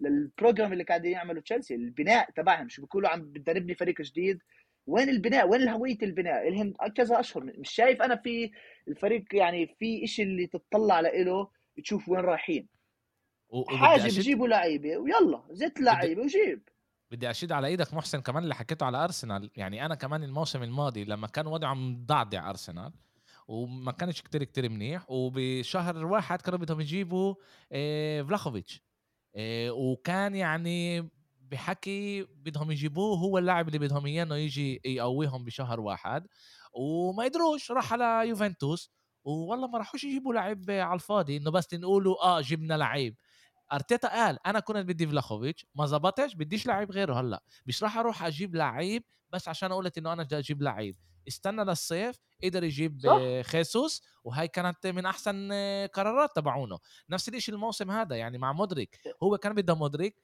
لل 0.00 0.16
program 0.16 0.72
اللي 0.72 0.84
قاعدين 0.84 1.12
يعملوا 1.12 1.42
تشيلسي. 1.42 1.74
البناء 1.74 2.30
تبعهم 2.30 2.68
شو 2.68 2.82
بيقولوا 2.82 3.08
عم 3.08 3.20
بدنا 3.20 3.58
نبني 3.58 3.74
فريق 3.74 4.02
جديد. 4.02 4.38
وين 4.86 5.08
البناء؟ 5.08 5.48
وين 5.48 5.68
هوية 5.68 5.98
البناء؟ 6.02 6.50
لهم 6.50 6.74
كذا 6.94 7.20
أشهر. 7.20 7.44
مش 7.44 7.70
شايف 7.70 8.02
أنا 8.02 8.16
في 8.16 8.50
الفريق 8.88 9.24
يعني 9.32 9.66
في 9.66 10.06
شيء 10.06 10.24
اللي 10.24 10.46
تطلع 10.46 11.00
له 11.00 11.50
تشوف 11.82 12.08
وين 12.08 12.20
رايحين. 12.20 12.68
حاجة 13.68 14.02
بجيبوا 14.02 14.48
لعيبة 14.48 14.96
ويلا 14.96 15.42
زت 15.50 15.80
لعيبة 15.80 16.22
وجيب. 16.22 16.68
بدي 17.10 17.30
أشيد 17.30 17.52
على 17.52 17.66
إيدك 17.66 17.94
محسن 17.94 18.20
كمان 18.20 18.42
اللي 18.42 18.54
حكيته 18.54 18.86
على 18.86 19.04
أرسنال. 19.04 19.50
يعني 19.56 19.86
أنا 19.86 19.94
كمان 19.94 20.22
الموسم 20.24 20.62
الماضي 20.62 21.04
لما 21.04 21.26
كان 21.26 21.46
وضعه 21.46 21.74
مضعضع 21.74 22.50
أرسنال 22.50 22.92
وما 23.48 23.92
كانش 23.92 24.22
كتير 24.22 24.44
كتير 24.44 24.68
منيح 24.68 25.10
وبشهر 25.10 26.06
واحد 26.06 26.42
كانوا 26.42 26.58
بدهم 26.58 26.80
يجيبوا 26.80 27.34
إيه 27.72 28.22
فلاخوفيتش. 28.22 28.82
إيه 29.36 29.70
وكان 29.70 30.34
يعني 30.34 31.10
بحكي 31.40 32.22
بدهم 32.22 32.70
يجيبوه 32.70 33.18
هو 33.18 33.38
اللاعب 33.38 33.68
اللي 33.68 33.78
بدهم 33.78 34.06
إياه 34.06 34.22
إنه 34.22 34.36
يجي 34.36 34.80
يقويهم 34.84 35.44
بشهر 35.44 35.80
واحد. 35.80 36.26
وما 36.72 37.24
يدروش 37.24 37.70
راح 37.70 37.92
على 37.92 38.28
يوفنتوس. 38.28 38.90
والله 39.24 39.66
ما 39.68 39.78
راحوش 39.78 40.04
يجيبوا 40.04 40.34
لعيب 40.34 40.70
على 40.70 40.94
الفاضي 40.94 41.36
إنه 41.36 41.50
بس 41.50 41.74
نقولوا 41.74 42.24
آه 42.24 42.40
جبنا 42.40 42.74
لعيب. 42.74 43.16
أرتيتا 43.72 44.08
قال 44.08 44.38
أنا 44.46 44.60
كنت 44.60 44.76
بدي 44.76 45.06
فلاخوفيتش 45.06 45.66
ما 45.74 45.86
زبطش 45.86 46.34
بديش 46.34 46.66
لعيب 46.66 46.90
غيره 46.92 47.20
هلأ. 47.20 47.42
مش 47.66 47.82
راح 47.82 47.98
أروح 47.98 48.22
أجيب 48.24 48.54
لعيب 48.56 49.04
بس 49.30 49.48
عشان 49.48 49.72
قلت 49.72 49.98
إنه 49.98 50.12
أنا 50.12 50.22
بدي 50.22 50.38
أجيب 50.38 50.62
لعيب. 50.62 50.96
استنى 51.28 51.64
للصيف 51.64 52.18
قدر 52.44 52.64
يجيب 52.64 53.00
صح. 53.00 53.50
خيسوس 53.50 54.02
وهي 54.24 54.48
كانت 54.48 54.86
من 54.86 55.06
أحسن 55.06 55.52
قرارات 55.94 56.36
تبعونه. 56.36 56.78
نفس 57.10 57.28
الشيء 57.28 57.54
الموسم 57.54 57.90
هذا 57.90 58.16
يعني 58.16 58.38
مع 58.38 58.52
مدرك 58.52 59.00
هو 59.22 59.38
كان 59.38 59.54
بده 59.54 59.74
مدرك 59.74 60.14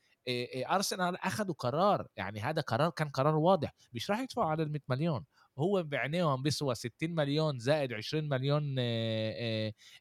أرسنال 0.54 1.16
أخذوا 1.16 1.54
قرار 1.54 2.06
يعني 2.16 2.40
هذا 2.40 2.60
قرار 2.60 2.90
كان 2.90 3.08
قرار 3.08 3.36
واضح. 3.36 3.74
مش 3.92 4.10
راح 4.10 4.20
يدفعوا 4.20 4.46
على 4.50 4.62
ال 4.62 4.72
100 4.72 4.80
مليون. 4.88 5.24
هو 5.58 5.82
بعينيهم 5.82 6.42
بيسوى 6.42 6.74
60 6.74 7.10
مليون 7.10 7.58
زائد 7.58 7.92
20 7.92 8.28
مليون 8.28 8.74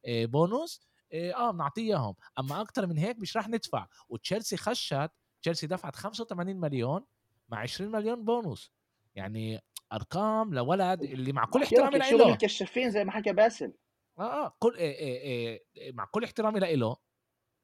بونوس 0.06 0.82
آه 1.14 1.52
بنعطيه 1.52 1.82
إياهم. 1.82 2.16
أما 2.40 2.62
أكثر 2.62 2.88
من 2.88 2.98
هيك 2.98 3.20
مش 3.20 3.38
راح 3.38 3.50
ندفع. 3.50 3.88
وتشيلسي 4.10 4.58
خشت 4.58 5.12
تشيلسي 5.42 5.68
دفعت 5.68 5.96
85 5.96 6.56
مليون 6.56 7.06
مع 7.50 7.60
20 7.60 7.92
مليون 7.92 8.26
بونوس. 8.26 8.72
يعني 9.16 9.62
ارقام 9.94 10.54
لولد 10.54 11.02
اللي 11.04 11.34
مع 11.34 11.46
كل 11.46 11.64
احترامي 11.64 11.98
له 11.98 12.10
شغل 12.10 12.22
الكشافين 12.22 12.90
زي 12.90 13.06
ما 13.06 13.12
حكى 13.12 13.34
باسل. 13.34 13.74
آه 14.20 14.46
آه 14.46 14.56
كل 14.60 14.76
إيه 14.76 14.96
إيه 15.00 15.64
إيه 15.78 15.92
مع 15.94 16.06
كل 16.06 16.24
احترامي 16.24 16.60
له 16.60 16.96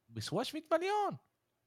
بيسواش 0.10 0.54
100 0.54 0.64
مليون. 0.72 1.18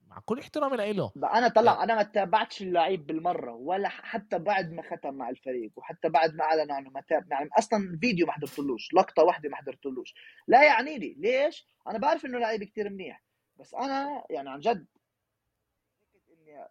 مع 0.07 0.19
كل 0.25 0.39
احترامي 0.39 0.93
له 0.93 1.13
أنا 1.17 1.49
طلع 1.49 1.73
آه. 1.73 1.83
أنا 1.85 1.95
ما 1.95 2.03
تابعتش 2.03 2.63
اللعيب 2.63 3.07
بالمرة 3.07 3.53
ولا 3.53 3.89
حتى 3.89 4.39
بعد 4.39 4.73
ما 4.73 4.83
ختم 4.83 5.15
مع 5.15 5.29
الفريق 5.29 5.73
وحتى 5.77 6.09
بعد 6.09 6.35
ما 6.35 6.45
أعلن 6.45 6.71
عنه 6.71 6.91
ما 6.91 7.03
تاب 7.09 7.33
يعني 7.33 7.51
أصلا 7.59 7.99
فيديو 8.01 8.27
ما 8.27 8.33
حضرتلوش 8.33 8.95
لقطة 8.95 9.23
واحدة 9.23 9.49
ما 9.49 9.57
حضرتلوش. 9.57 10.15
لا 10.47 10.65
يعني 10.65 10.99
لي 10.99 11.15
ليش؟ 11.19 11.69
أنا 11.89 11.99
بعرف 11.99 12.25
إنه 12.25 12.39
لعيب 12.39 12.65
كتير 12.65 12.91
منيح 12.91 13.23
بس 13.57 13.75
أنا 13.75 14.25
يعني 14.31 14.51
عن 14.51 14.61
جد 14.61 14.87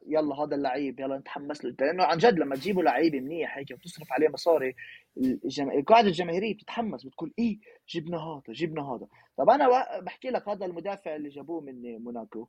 يلا 0.07 0.35
هذا 0.35 0.55
اللعيب 0.55 0.99
يلا 0.99 1.17
نتحمس 1.17 1.65
له. 1.65 1.75
لأنه 1.79 2.03
عن 2.03 2.17
جد 2.17 2.39
لما 2.39 2.55
تجيبوا 2.55 2.83
لعيب 2.83 3.15
منيح 3.15 3.57
هيك 3.57 3.71
وتصرف 3.71 4.11
عليه 4.11 4.29
مصاري 4.29 4.75
الجم... 5.17 5.71
القاعده 5.71 6.07
الجماهيرية 6.07 6.53
بتتحمس 6.53 7.05
بتقول 7.05 7.33
إيه 7.39 7.59
جبنا 7.89 8.17
هذا 8.17 8.43
جبنا 8.49 8.81
هذا. 8.81 9.07
طب 9.37 9.49
أنا 9.49 9.99
بحكي 9.99 10.29
لك 10.29 10.49
هذا 10.49 10.65
المدافع 10.65 11.15
اللي 11.15 11.29
جابوه 11.29 11.61
من 11.61 12.03
موناكو. 12.03 12.47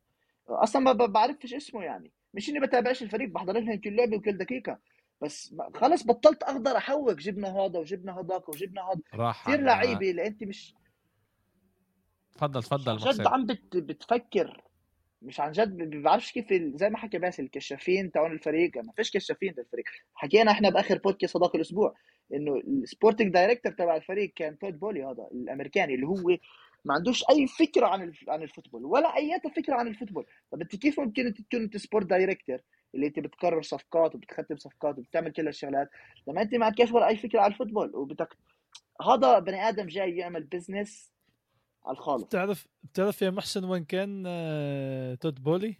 أصلا 0.48 0.82
ما 0.82 0.92
بعرفش 0.92 1.54
اسمه 1.54 1.82
يعني. 1.82 2.10
مش 2.34 2.50
إني 2.50 2.60
بتابعش 2.60 3.02
الفريق 3.02 3.28
بحضر 3.28 3.52
لهم 3.52 3.80
كل 3.80 3.96
لعبة 3.96 4.16
وكل 4.16 4.38
دقيقة. 4.38 4.78
بس 5.20 5.54
خلص 5.74 6.06
بطلت 6.06 6.42
أقدر 6.42 6.76
أحوق 6.76 7.12
جبنا 7.12 7.48
هذا 7.48 7.78
وجبنا 7.78 8.20
هذاك 8.20 8.48
وجبنا 8.48 8.82
هذا. 8.82 9.00
راح 9.14 9.44
كثير 9.44 9.60
لعيبة 9.60 10.10
اللي 10.10 10.26
أنت 10.26 10.44
مش 10.44 10.74
تفضل 12.34 12.62
تفضل 12.62 12.96
جد 12.96 13.26
عم 13.26 13.46
بت... 13.46 13.76
بتفكر. 13.76 14.62
مش 15.22 15.40
عن 15.40 15.52
جد 15.52 15.76
ما 15.76 16.02
بعرفش 16.02 16.32
كيف 16.32 16.52
زي 16.74 16.90
ما 16.90 16.98
حكى 16.98 17.18
باسل 17.18 17.42
الكشافين 17.42 18.12
تاعون 18.12 18.32
الفريق 18.32 18.76
ما 18.76 18.92
فيش 18.96 19.10
كشافين 19.10 19.52
بالفريق 19.52 19.84
حكينا 20.14 20.50
إحنا 20.50 20.70
بآخر 20.70 20.98
بودكاست 20.98 21.36
هذاك 21.36 21.54
الأسبوع 21.54 21.94
إنه 22.34 22.56
ال 22.56 22.64
sporting 22.64 23.32
director 23.32 23.72
تبع 23.72 23.96
الفريق 23.96 24.32
كان 24.36 24.58
تود 24.58 24.78
بولي 24.78 25.04
هذا 25.04 25.28
الأمريكاني 25.32 25.94
اللي 25.94 26.06
هو 26.06 26.36
ما 26.84 26.94
عندوش 26.94 27.24
أي 27.30 27.46
فكرة 27.46 27.86
عن 27.86 28.12
عن 28.28 28.42
ال 28.42 28.47
football 28.47 28.84
ولا 28.84 29.16
أي 29.16 29.40
فكرة 29.56 29.74
عن 29.74 29.88
ال 29.88 29.92
football. 29.92 30.26
طب 30.52 30.60
أنت 30.60 30.76
كيف 30.76 31.00
ممكن 31.00 31.34
تكون 31.34 31.62
أنت 31.62 31.76
sport 31.76 32.06
director 32.06 32.58
اللي 32.94 33.06
أنت 33.06 33.18
بتقرر 33.18 33.62
صفقات 33.62 34.14
وبتختم 34.14 34.56
صفقات 34.56 34.98
وبتعمل 34.98 35.32
كل 35.32 35.48
الشغلات؟ 35.48 35.88
لما 36.28 36.42
أنت 36.42 36.54
ما 36.54 36.66
عندكش 36.66 36.92
ولا 36.92 37.08
أي 37.08 37.16
فكرة 37.16 37.40
عن 37.40 37.52
ال 37.52 37.57
football 37.57 37.96
وبدك 37.96 38.28
هذا 39.08 39.38
بني 39.38 39.68
آدم 39.68 39.86
جاي 39.86 40.16
يعمل 40.16 40.44
business 40.44 41.11
على 41.86 41.96
الخالص. 41.96 42.24
بتعرف 42.24 42.66
بتعرف 42.82 43.22
يا 43.22 43.30
محسن 43.30 43.64
وين 43.64 43.84
كان 43.84 44.24
آه، 44.26 45.14
تود 45.14 45.42
بولي؟ 45.42 45.76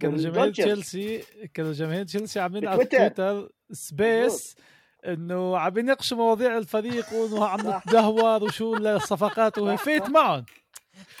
كانوا 0.00 0.18
جماهير 0.18 0.52
تشيلسي 0.52 1.24
كانوا 1.54 1.72
جماهير 1.72 2.04
تشيلسي 2.04 2.40
عاملين 2.40 2.68
على 2.68 2.84
تويتر 2.84 3.48
space 3.72 4.56
إنه 5.06 5.58
عم 5.58 5.78
يناقشوا 5.78 6.16
مواضيع 6.16 6.58
الفريق 6.58 7.12
وإنه 7.12 7.46
عم 7.46 7.60
نتدهور 7.76 8.44
وشو 8.44 8.76
الصفقات 8.76 9.58
وفات 9.58 10.08
معهم. 10.10 10.44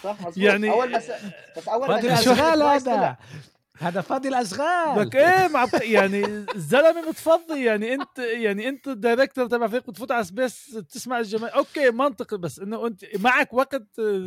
صح 0.02 0.16
مزبوط. 0.20 0.38
يعني 0.38 0.70
أول 0.70 0.90
ما 0.90 0.98
بس 1.56 1.68
أول 1.68 1.88
ما 1.88 2.14
اشغال 2.14 2.62
هذا 2.62 3.16
هذا 3.78 4.00
فاضي 4.00 4.28
الأشغال. 4.28 5.00
لك 5.00 5.16
إيه 5.16 5.48
مع 5.48 5.66
يعني 5.82 6.24
الزلمه 6.54 7.08
متفضي 7.08 7.64
يعني 7.64 7.94
انت 7.94 8.18
يعني 8.18 8.68
أنت 8.68 8.88
ال 8.88 8.94
director 8.94 9.46
تبع 9.46 9.66
فريق 9.66 9.90
بتفوت 9.90 10.12
على 10.12 10.24
space 10.24 10.78
تسمع 10.90 11.18
الجماهير. 11.18 11.56
okay 11.56 11.90
منطقي 11.90 12.38
بس 12.38 12.58
إنه 12.58 12.86
أنت 12.86 13.04
معك 13.16 13.54
وقت 13.54 13.82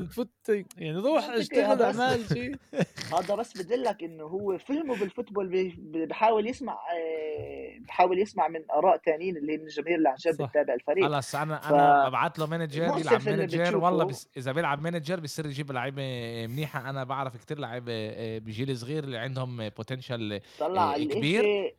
تفوت 0.09 0.29
يعني 0.77 0.97
روح 0.97 1.29
اشتغل 1.29 1.81
اعمل 1.81 2.27
شيء. 2.33 2.55
هذا 3.17 3.35
بس 3.35 3.57
بدلك 3.57 4.03
إنه 4.03 4.23
هو 4.23 4.57
فهمه 4.57 4.95
بال 4.95 5.11
football 5.11 5.73
بحاول 6.09 6.47
يسمع 6.47 6.73
آه، 6.73 7.79
بحاول 7.87 8.19
يسمع 8.19 8.47
من 8.47 8.59
آراء 8.71 9.01
ثانيين 9.05 9.37
اللي 9.37 9.57
من 9.57 9.63
الجماهير 9.63 9.97
اللي 9.97 10.09
عن 10.09 10.15
جد 10.19 10.41
بتتابع 10.41 10.73
الفريق. 10.73 11.05
خلص 11.05 11.35
أنا 11.35 11.57
ف... 11.59 11.73
أنا 11.73 12.09
ببعث 12.09 12.39
له 12.39 12.45
manager 12.45 12.83
يلعب 12.83 13.29
manager 13.29 13.77
والله 13.77 14.05
بس 14.05 14.27
إذا 14.37 14.51
بيلعب 14.51 14.81
manager 14.81 15.19
بيصير 15.19 15.45
يجيب 15.45 15.71
لعيبة 15.71 16.01
منيحة. 16.47 16.89
أنا 16.89 17.03
بعرف 17.03 17.37
كثير 17.37 17.59
لعيبة 17.59 17.91
آه، 17.93 18.37
بجيل 18.37 18.77
صغير 18.77 19.03
اللي 19.03 19.17
عندهم 19.17 19.40
عندهم 19.41 19.69
بوتنشال 19.69 20.41
طلع 20.59 20.97
كبير. 20.97 21.75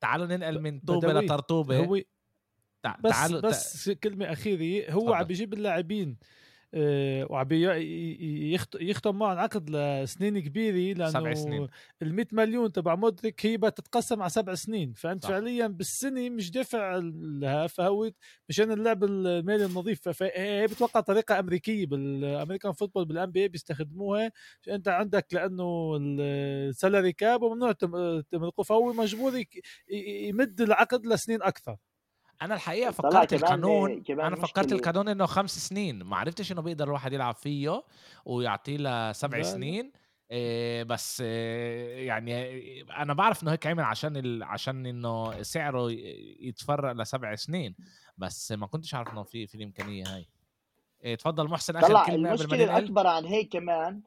تعالوا 0.00 0.26
ننقل 0.26 0.60
من 0.60 0.80
طوبة 0.80 1.12
لطرطوبة. 1.12 1.78
هو 1.78 2.00
بس 3.00 3.10
تعالوا 3.10 3.40
بس 3.40 3.90
كلمة 3.90 4.32
أخيرة 4.32 4.92
هو 4.92 5.14
عم 5.14 5.24
بيجيب 5.24 5.52
اللاعبين. 5.52 6.16
آه، 6.22 6.39
وعم 6.74 7.48
يختم 8.80 9.18
معهم 9.18 9.38
عقد 9.38 9.70
لسنين 9.70 10.38
كبيرة 10.38 10.98
لأنه 10.98 11.10
سبع 11.10 11.34
سنين. 11.34 11.68
ال 12.02 12.14
100 12.14 12.26
مليون 12.32 12.72
تبع 12.72 12.94
مدرك 12.94 13.46
هي 13.46 13.56
بتتقسم 13.56 14.20
على 14.20 14.30
سبع 14.30 14.54
سنين. 14.54 14.92
فأنت 14.92 15.22
صح. 15.22 15.28
فعليا 15.28 15.66
بالسنة 15.66 16.30
مش 16.30 16.50
دافع 16.50 17.00
لها 17.14 17.66
فهو 17.66 18.10
مشان 18.48 18.72
اللعب 18.72 19.04
المالي 19.04 19.64
النظيف. 19.64 20.08
فهي 20.08 20.66
بتوقع 20.66 21.00
طريقة 21.00 21.38
أمريكية 21.38 21.86
بال 21.86 22.03
American 22.03 22.72
football 22.72 23.04
بال 23.04 23.30
NBA 23.30 23.48
بيستخدموها. 23.48 24.32
انت 24.68 24.88
عندك 24.88 25.26
لأنه 25.32 25.96
ال 26.00 26.16
salary 26.16 27.12
cap 27.12 27.42
وممنوع 27.42 27.72
تملكه 28.30 28.62
فهو 28.62 28.92
مجبور 28.92 29.44
يمد 29.90 30.60
العقد 30.60 31.06
لسنين 31.06 31.42
أكثر. 31.42 31.76
أنا 32.42 32.54
الحقيقة 32.54 32.90
فكرت 32.90 33.32
القانون 33.32 34.02
كمان 34.02 34.26
أنا 34.26 34.36
فكرت 34.36 34.72
القانون 34.72 35.08
إنه 35.08 35.26
خمس 35.26 35.68
سنين. 35.68 36.02
ما 36.02 36.16
عرفتش 36.16 36.52
إنه 36.52 36.62
بيقدر 36.62 36.84
الواحد 36.84 37.12
يلعب 37.12 37.34
فيه 37.34 37.82
ويعطيه 38.24 38.76
له 38.76 39.12
سبع 39.12 39.42
سنين. 39.42 39.92
إيه 40.30 40.82
بس 40.82 41.20
إيه 41.20 42.06
يعني 42.06 42.82
أنا 42.82 43.14
بعرف 43.14 43.42
إنه 43.42 43.52
هيك 43.52 43.66
عمل 43.66 43.84
عشان 43.84 44.16
ال... 44.16 44.42
عشان 44.42 44.86
إنه 44.86 45.42
سعره 45.42 45.90
يتفرق 46.40 46.92
لسبع 46.92 47.34
سنين. 47.34 47.74
بس 48.18 48.52
ما 48.52 48.66
كنتش 48.66 48.94
عارف 48.94 49.12
إنه 49.12 49.22
في 49.22 49.46
في 49.46 49.54
الإمكانية 49.54 50.04
هاي. 50.14 50.28
إيه 51.04 51.14
تفضل 51.14 51.48
محسن 51.48 51.76
آخر 51.76 52.06
كلمة 52.06 52.28
المشكلة 52.28 52.64
الأكبر 52.64 53.06
عن 53.06 53.24
هيك 53.24 53.52
كمان. 53.52 54.02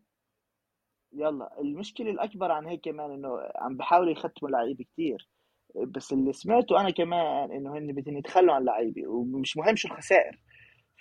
يلا 1.14 1.62
المشكلة 1.62 2.12
الأكبر 2.12 2.52
عن 2.52 2.66
هيك 2.66 2.82
كمان 2.82 3.12
إنه 3.12 3.40
عم 3.56 3.78
بحاولوا 3.78 4.12
يختموا 4.12 4.52
لعيبه 4.52 4.86
كثير 4.94 5.28
بس 5.76 6.14
اللي 6.14 6.34
سمعته 6.34 6.82
أنا 6.82 6.90
كمان 6.90 7.52
إنه 7.52 7.78
هن 7.78 7.92
بدهم 7.92 8.18
يتخلوا 8.18 8.54
عن 8.54 8.64
لعيبه 8.64 9.08
ومش 9.08 9.58
مهم 9.58 9.76
شو 9.76 9.88
الخسائر. 9.88 10.40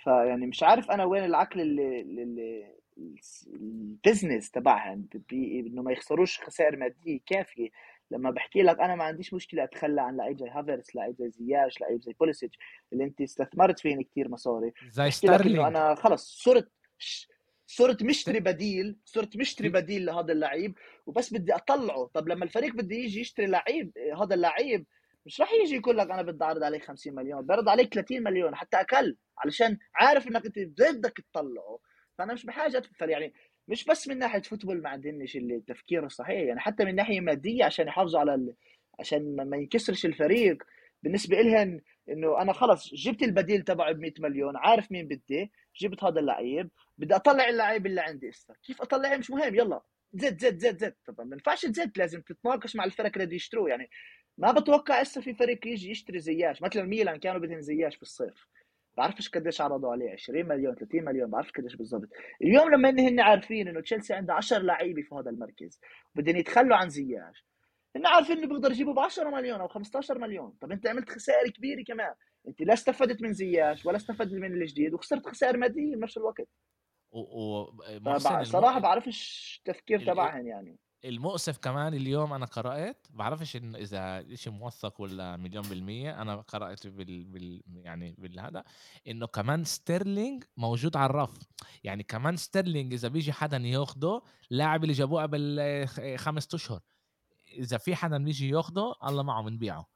فيعني 0.03 0.47
مش 0.47 0.63
عارف 0.63 0.91
أنا 0.91 1.05
وين 1.05 1.25
العقل 1.25 1.61
اللي, 1.61 2.01
اللي 2.01 2.73
البزنس 3.47 4.51
تبعهم 4.51 5.07
إنه 5.33 5.81
ما 5.81 5.91
يخسروش 5.91 6.39
خسائر 6.39 6.75
مادية 6.75 7.19
كافية. 7.25 7.69
لما 8.11 8.31
بحكي 8.31 8.61
لك 8.61 8.79
أنا 8.79 8.95
ما 8.95 9.03
عنديش 9.03 9.33
مشكلة 9.33 9.63
أتخلى 9.63 10.01
عن 10.01 10.17
لعيب 10.17 10.37
زي 10.37 10.49
هافرتز 10.49 10.95
لعيب 10.95 11.15
زي 11.15 11.29
زياش 11.29 11.81
لعيب 11.81 12.01
زي 12.01 12.13
بوليسيتش 12.19 12.57
اللي 12.93 13.03
أنت 13.03 13.21
استثمرت 13.21 13.79
فيهم 13.79 14.01
كثير 14.01 14.29
مصاري. 14.29 14.71
زي 14.89 15.11
ستارلينج 15.11 15.59
أنا 15.59 15.95
خلص 15.95 16.43
صرت 16.43 16.71
صرت 17.67 18.03
مشتري 18.03 18.39
بديل 18.39 18.95
صرت 19.05 19.37
مشتري 19.37 19.69
بديل 19.69 20.05
لهذا 20.05 20.31
اللعيب 20.33 20.77
وبس 21.05 21.33
بدي 21.33 21.55
أطلعه. 21.55 22.09
طب 22.13 22.27
لما 22.27 22.45
الفريق 22.45 22.73
بده 22.75 22.95
يجي 22.95 23.19
يشتري 23.21 23.45
لعيب 23.45 23.97
هذا 24.21 24.35
اللعيب 24.35 24.85
مش 25.25 25.41
راح 25.41 25.51
يجي 25.53 25.75
يقول 25.75 25.97
لك 25.97 26.11
أنا 26.11 26.21
بدي 26.21 26.43
أعرض 26.43 26.63
عليك 26.63 26.83
50 26.85 27.15
مليون 27.15 27.45
بعرض 27.45 27.69
عليك 27.69 27.93
30 27.93 28.23
مليون 28.23 28.55
حتى 28.55 28.77
أقل 28.77 29.17
علشان 29.37 29.77
عارف 29.95 30.27
إنك 30.27 30.45
أنت 30.45 30.59
بدك 30.59 31.17
تطلعه. 31.31 31.79
فأنا 32.17 32.33
مش 32.33 32.45
بحاجة 32.45 32.77
ادفع 32.77 33.05
يعني 33.05 33.33
مش 33.67 33.85
بس 33.85 34.07
من 34.07 34.19
ناحية 34.19 34.41
football 34.41 34.81
ما 34.81 34.89
عندناش 34.89 35.35
التفكير 35.35 36.05
الصحيح 36.05 36.39
يعني 36.41 36.59
حتى 36.59 36.85
من 36.85 36.95
ناحية 36.95 37.19
مادية 37.19 37.65
عشان 37.65 37.87
يحافظوا 37.87 38.19
على 38.19 38.35
ال... 38.35 38.53
عشان 38.99 39.35
ما 39.49 39.57
ينكسرش 39.57 40.05
الفريق. 40.05 40.63
بالنسبة 41.03 41.41
لهم 41.41 41.81
إنه 42.09 42.41
أنا 42.41 42.53
خلص 42.53 42.93
جبت 42.93 43.23
البديل 43.23 43.61
تبعه 43.61 43.91
ب 43.91 43.99
100 43.99 44.13
مليون 44.19 44.57
عارف 44.57 44.91
مين 44.91 45.07
بدي؟ 45.07 45.51
جبت 45.81 46.03
هذا 46.03 46.19
اللعيب 46.19 46.69
بدي 46.97 47.15
أطلع 47.15 47.49
اللعيب 47.49 47.85
اللي 47.85 48.01
عندي. 48.01 48.29
اسا 48.29 48.53
كيف 48.63 48.81
اطلعه 48.81 49.17
مش 49.17 49.31
مهم 49.31 49.55
يلا. 49.55 49.81
زت 50.13 50.39
زت 50.39 50.57
زت 50.57 50.77
زت. 50.77 50.95
طبعا 51.07 51.25
ما 51.25 51.35
ينفعش 51.35 51.61
تزت 51.65 51.97
لازم 51.97 52.21
تتناقش 52.21 52.75
مع 52.75 52.83
الفرق 52.83 53.17
اللي 53.17 53.35
يشتروه. 53.35 53.69
يعني 53.69 53.89
ما 54.37 54.51
بتوقع 54.51 55.01
اسا 55.01 55.21
في 55.21 55.33
فريق 55.33 55.67
يجي 55.67 55.91
يشتري 55.91 56.19
زياش؟ 56.19 56.61
مثلا 56.61 56.83
ميلان 56.83 57.17
كانوا 57.19 57.39
بدهم 57.39 57.59
زياش 57.59 57.95
في 57.95 58.01
الصيف 58.01 58.47
بعرفش 58.97 59.29
قديش 59.29 59.61
عرضوا 59.61 59.91
عليه 59.91 60.11
20 60.11 60.47
مليون 60.47 60.75
30 60.75 61.03
مليون 61.03 61.29
بعرفش 61.29 61.51
قديش 61.51 61.75
بالضبط. 61.75 62.09
اليوم 62.41 62.69
لما 62.69 62.89
هن 62.89 63.19
عارفين 63.19 63.67
إنه 63.67 63.81
تشيلسي 63.81 64.13
عنده 64.13 64.33
10 64.33 64.59
لعيبة 64.59 65.01
في 65.01 65.15
هذا 65.15 65.29
المركز 65.29 65.79
بدهم 66.15 66.35
يتخلوا 66.37 66.77
عن 66.77 66.89
زياش. 66.89 67.45
هن 67.95 68.05
عارفين 68.05 68.37
إنه 68.37 68.47
بيقدر 68.47 68.71
يجيبوا 68.71 68.93
ب 68.93 68.99
10 68.99 69.29
مليون 69.29 69.61
أو 69.61 69.67
15 69.67 70.17
مليون. 70.19 70.53
طب 70.61 70.71
أنت 70.71 70.87
عملت 70.87 71.09
خسائر 71.09 71.49
كبيرة 71.49 71.83
كمان. 71.83 72.13
أنت 72.47 72.61
لا 72.61 72.73
استفدت 72.73 73.21
من 73.21 73.33
زياش 73.33 73.85
ولا 73.85 73.97
استفدت 73.97 74.33
من 74.33 74.61
الجديد 74.61 74.93
وخسرت 74.93 75.27
خسائر 75.27 75.57
مادية 75.57 75.95
بنفس 75.95 76.17
الوقت. 76.17 76.47
و... 77.11 77.19
و... 77.19 78.17
صراحة 78.43 78.79
بعرفش 78.79 79.55
التفكير 79.59 80.05
تبعهم 80.05 80.47
يعني. 80.47 80.77
المؤسف 81.05 81.57
كمان 81.57 81.93
اليوم 81.93 82.33
أنا 82.33 82.45
قرأت 82.45 83.07
بعرفش 83.09 83.55
انه 83.55 83.77
إذا 83.77 84.35
شيء 84.35 84.53
موثق 84.53 85.01
ولا 85.01 85.37
مليون 85.37 85.63
بالمية 85.63 86.21
أنا 86.21 86.35
قرأت 86.35 86.87
بال, 86.87 87.23
بال 87.23 87.61
يعني 87.67 88.15
بالهذا 88.17 88.63
إنه 89.07 89.27
كمان 89.27 89.63
ستيرلينج 89.63 90.43
موجود 90.57 90.97
على 90.97 91.09
الرف. 91.09 91.37
يعني 91.83 92.03
كمان 92.03 92.37
ستيرلينج 92.37 92.93
إذا 92.93 93.07
بيجي 93.07 93.33
حدا 93.33 93.57
ياخده 93.57 94.21
لاعب 94.49 94.83
اللي 94.83 94.93
جابوه 94.93 95.21
قبل 95.21 95.59
خمس 96.17 96.55
أشهر. 96.55 96.79
إذا 97.53 97.77
في 97.77 97.95
حدا 97.95 98.23
بيجي 98.23 98.49
ياخده 98.49 98.93
الله 99.03 99.23
معه 99.23 99.43
بنبيعه. 99.43 99.89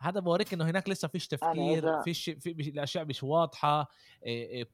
هذا 0.00 0.20
بوريك 0.20 0.54
إنه 0.54 0.64
هناك 0.64 0.88
لسه 0.88 1.08
فيش 1.08 1.28
تفكير 1.28 2.02
فيش 2.02 2.30
في 2.30 2.70
الأشياء 2.70 3.04
مش 3.04 3.22
واضحة. 3.22 3.88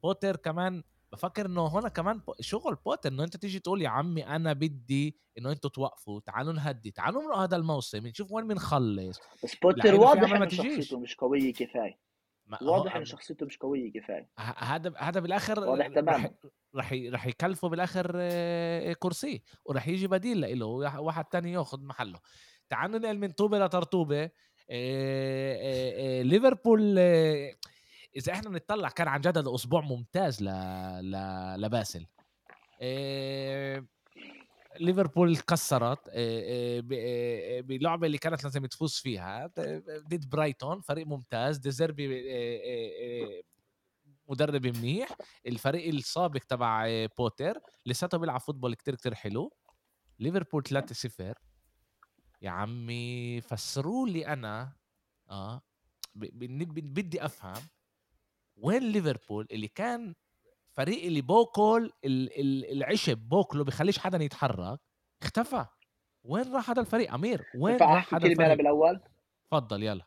بوتر 0.03 0.35
كمان 0.35 0.83
بفكر 1.11 1.45
إنه 1.45 1.67
هنا 1.67 1.89
كمان 1.89 2.21
شغل 2.39 2.75
بوتر 2.75 3.09
إنه 3.09 3.23
أنت 3.23 3.37
تيجي 3.37 3.59
تقول 3.59 3.81
يا 3.81 3.89
عمي 3.89 4.27
أنا 4.27 4.53
بدي 4.53 5.17
إنه 5.37 5.51
أنتوا 5.51 5.69
توقفوا 5.69 6.19
تعالوا 6.19 6.53
نهدي 6.53 6.91
تعالوا 6.91 7.23
نروح 7.23 7.39
هذا 7.39 7.55
الموسم 7.55 8.07
نشوف 8.07 8.31
وين 8.31 8.47
بنخلص. 8.47 9.19
بس 9.43 9.55
بوتر 9.55 9.95
واضح 9.95 10.31
إنه 10.31 10.47
شخصيته 10.47 10.99
مش 10.99 11.15
قوية 11.15 11.53
كفاية. 11.53 12.08
واضح 12.61 12.95
انه 12.95 13.05
شخصيته 13.05 13.45
مش 13.45 13.57
قوية 13.57 13.91
كفاية. 13.91 14.29
هذا 14.57 14.93
هذا 14.97 15.19
بالآخر 15.19 15.59
واضح 15.59 15.87
تماما. 15.87 16.31
رح 16.75 16.93
رح 16.93 17.25
يكلفه 17.25 17.69
بالآخر 17.69 18.11
كرسي 18.93 19.43
ورح 19.65 19.87
يجي 19.87 20.07
بديل 20.07 20.59
له 20.59 20.99
واحد 20.99 21.25
تاني 21.25 21.53
يأخذ 21.53 21.83
محله. 21.83 22.19
تعالوا 22.69 22.99
ننقل 22.99 23.17
من 23.17 23.31
طوبه 23.31 23.65
لترطوبه 23.65 24.29
ليفربول 26.21 26.99
إذا 28.15 28.33
إحنا 28.33 28.49
بنطلع 28.49 28.89
كان 28.89 29.07
عن 29.07 29.21
جد 29.21 29.37
هذا 29.37 29.55
أسبوع 29.55 29.81
ممتاز 29.81 30.43
ل... 30.43 30.47
ل... 31.01 31.15
لباسل. 31.61 32.05
ليفربول 34.79 35.37
كسرت 35.37 36.07
إيه... 36.09 36.83
إيه... 36.91 37.61
بلعبة 37.61 38.07
اللي 38.07 38.17
كانت 38.17 38.43
لازم 38.43 38.65
تفوز 38.65 38.93
فيها 38.95 39.47
ضد 40.07 40.29
برايتون 40.29 40.81
فريق 40.81 41.07
ممتاز 41.07 41.57
ديزيربي 41.57 42.07
مدرب 44.29 44.67
منيح 44.67 45.09
الفريق 45.47 45.87
السابق 45.93 46.39
تبع 46.39 47.05
بوتر 47.17 47.59
لساته 47.85 48.17
بيلعب 48.17 48.39
football 48.39 48.73
كتير 48.73 48.95
كتير 48.95 49.15
حلو. 49.15 49.53
ليفربول 50.19 50.63
3-0 50.67 51.33
يا 52.41 52.49
عمي 52.49 53.41
فسروا 53.41 54.07
لي 54.07 54.27
أنا 54.27 54.73
آه 55.29 55.61
بدي 56.15 57.25
أفهم 57.25 57.63
وين 58.57 58.91
ليفربول 58.91 59.47
اللي 59.51 59.67
كان 59.67 60.15
فريق 60.79 61.05
اللي 61.05 61.21
بوكل 61.21 61.91
العشب 62.71 63.17
بوكله 63.17 63.63
بخليش 63.63 63.99
حدا 63.99 64.23
يتحرك 64.23 64.79
اختفى. 65.21 65.65
وين 66.23 66.53
راح 66.53 66.69
هذا 66.69 66.81
الفريق؟ 66.81 67.13
أمير 67.13 67.45
وين 67.55 67.77
راح 67.77 68.15
هذا 68.15 68.27
الفريق؟ 68.27 68.53
بالأول. 68.53 69.01
تفضل 69.51 69.83
يلا. 69.83 70.05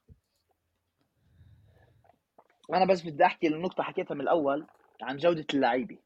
أنا 2.74 2.84
بس 2.84 3.02
بدي 3.02 3.24
أحكي 3.24 3.46
النقطة 3.46 3.82
حكيتها 3.82 4.14
من 4.14 4.20
الأول 4.20 4.66
عن 5.02 5.16
جودة 5.16 5.46
اللعيبة. 5.54 5.98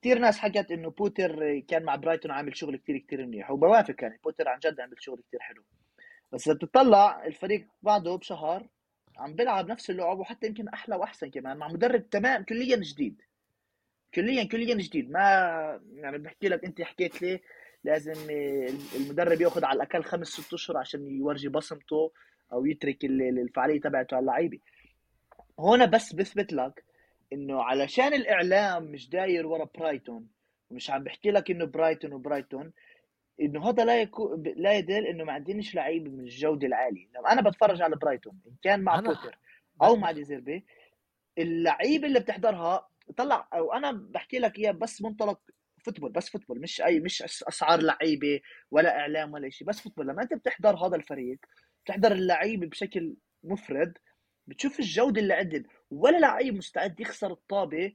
كثير 0.00 0.18
ناس 0.18 0.38
حكت 0.38 0.70
إنه 0.70 0.90
بوتر 0.90 1.58
كان 1.60 1.82
مع 1.82 1.96
برايتون 1.96 2.30
عامل 2.30 2.56
شغل 2.56 2.76
كثير 2.76 2.98
كثير 2.98 3.26
منيح 3.26 3.50
وبوافق 3.50 3.94
يعني 4.02 4.20
بوتر 4.24 4.48
عن 4.48 4.58
جد 4.58 4.80
عمل 4.80 4.96
شغل 4.98 5.22
كثير 5.28 5.40
حلو. 5.40 5.64
بس 6.32 6.48
إذا 6.48 6.56
بتطلع 6.56 7.26
الفريق 7.26 7.68
بعده 7.82 8.16
بشهر 8.16 8.68
عم 9.18 9.34
بيلعب 9.34 9.70
نفس 9.70 9.90
اللعب 9.90 10.18
وحتى 10.18 10.46
يمكن 10.46 10.68
أحلى 10.68 10.96
وأحسن 10.96 11.30
كمان 11.30 11.56
مع 11.56 11.68
مدرب 11.68 12.10
تمام 12.10 12.42
كليا 12.44 12.76
جديد. 12.76 13.22
كليا 14.14 14.44
كليا 14.44 14.74
جديد 14.74 15.10
ما 15.10 15.20
يعني 15.94 16.18
بحكي 16.18 16.48
لك 16.48 16.64
أنت 16.64 16.82
حكيت 16.82 17.22
لي 17.22 17.40
لازم 17.84 18.30
المدرب 18.96 19.40
يأخذ 19.40 19.64
على 19.64 19.76
الأقل 19.76 20.04
خمس 20.04 20.28
ست 20.28 20.54
أشهر 20.54 20.76
عشان 20.76 21.06
يورجي 21.06 21.48
بصمته 21.48 22.12
أو 22.52 22.66
يترك 22.66 23.04
الفعالية 23.04 23.80
تبعته 23.80 24.14
على 24.14 24.22
اللعيبة 24.22 24.58
هون 25.60 25.86
بس 25.86 26.14
بثبت 26.14 26.52
لك 26.52 26.84
إنه 27.32 27.62
علشان 27.62 28.14
الإعلام 28.14 28.84
مش 28.84 29.08
داير 29.08 29.46
ورا 29.46 29.68
برايتون 29.78 30.28
ومش 30.70 30.90
عم 30.90 31.04
بحكي 31.04 31.30
لك 31.30 31.50
إنه 31.50 31.64
برايتون 31.64 32.12
وبرايتون 32.12 32.72
إنه 33.40 33.68
هذا 33.68 33.84
لا 33.84 34.00
يكون 34.00 34.42
لا 34.56 34.72
يدل 34.72 35.06
إنه 35.06 35.24
ما 35.24 35.32
عندناش 35.32 35.74
لعيبه 35.74 36.10
من 36.10 36.20
الجودة 36.20 36.66
العالية 36.66 37.08
لما 37.14 37.32
أنا 37.32 37.50
بتفرج 37.50 37.82
على 37.82 37.96
برايتون 37.96 38.40
إن 38.46 38.52
كان 38.62 38.80
مع. 38.80 39.00
بوتر 39.00 39.38
أو 39.82 39.96
مع 39.96 40.12
ديزيربي 40.12 40.64
اللعيبة 41.38 42.06
اللي 42.06 42.20
بتحضرها 42.20 42.88
طلع 43.16 43.48
أو 43.54 43.72
أنا 43.72 43.92
بحكي 43.92 44.38
لك 44.38 44.58
إياه 44.58 44.72
بس 44.72 45.02
منطق 45.02 45.40
football 45.84 46.12
بس 46.12 46.28
football 46.28 46.60
مش 46.60 46.80
أي 46.82 47.00
مش 47.00 47.22
أسعار 47.22 47.80
لعيبة 47.82 48.40
ولا 48.70 48.98
إعلام 49.00 49.32
ولا 49.32 49.50
شيء 49.50 49.66
بس 49.68 49.80
football. 49.80 50.06
لما 50.06 50.22
أنت 50.22 50.34
بتحضر 50.34 50.76
هذا 50.86 50.96
الفريق 50.96 51.38
بتحضر 51.84 52.12
اللعيبه 52.12 52.66
بشكل 52.66 53.16
مفرد 53.44 53.98
بتشوف 54.46 54.80
الجودة 54.80 55.20
اللي 55.20 55.34
عندهم 55.34 55.64
ولا 55.90 56.18
لعيب 56.18 56.54
مستعد 56.54 57.00
يخسر 57.00 57.32
الطابة 57.32 57.92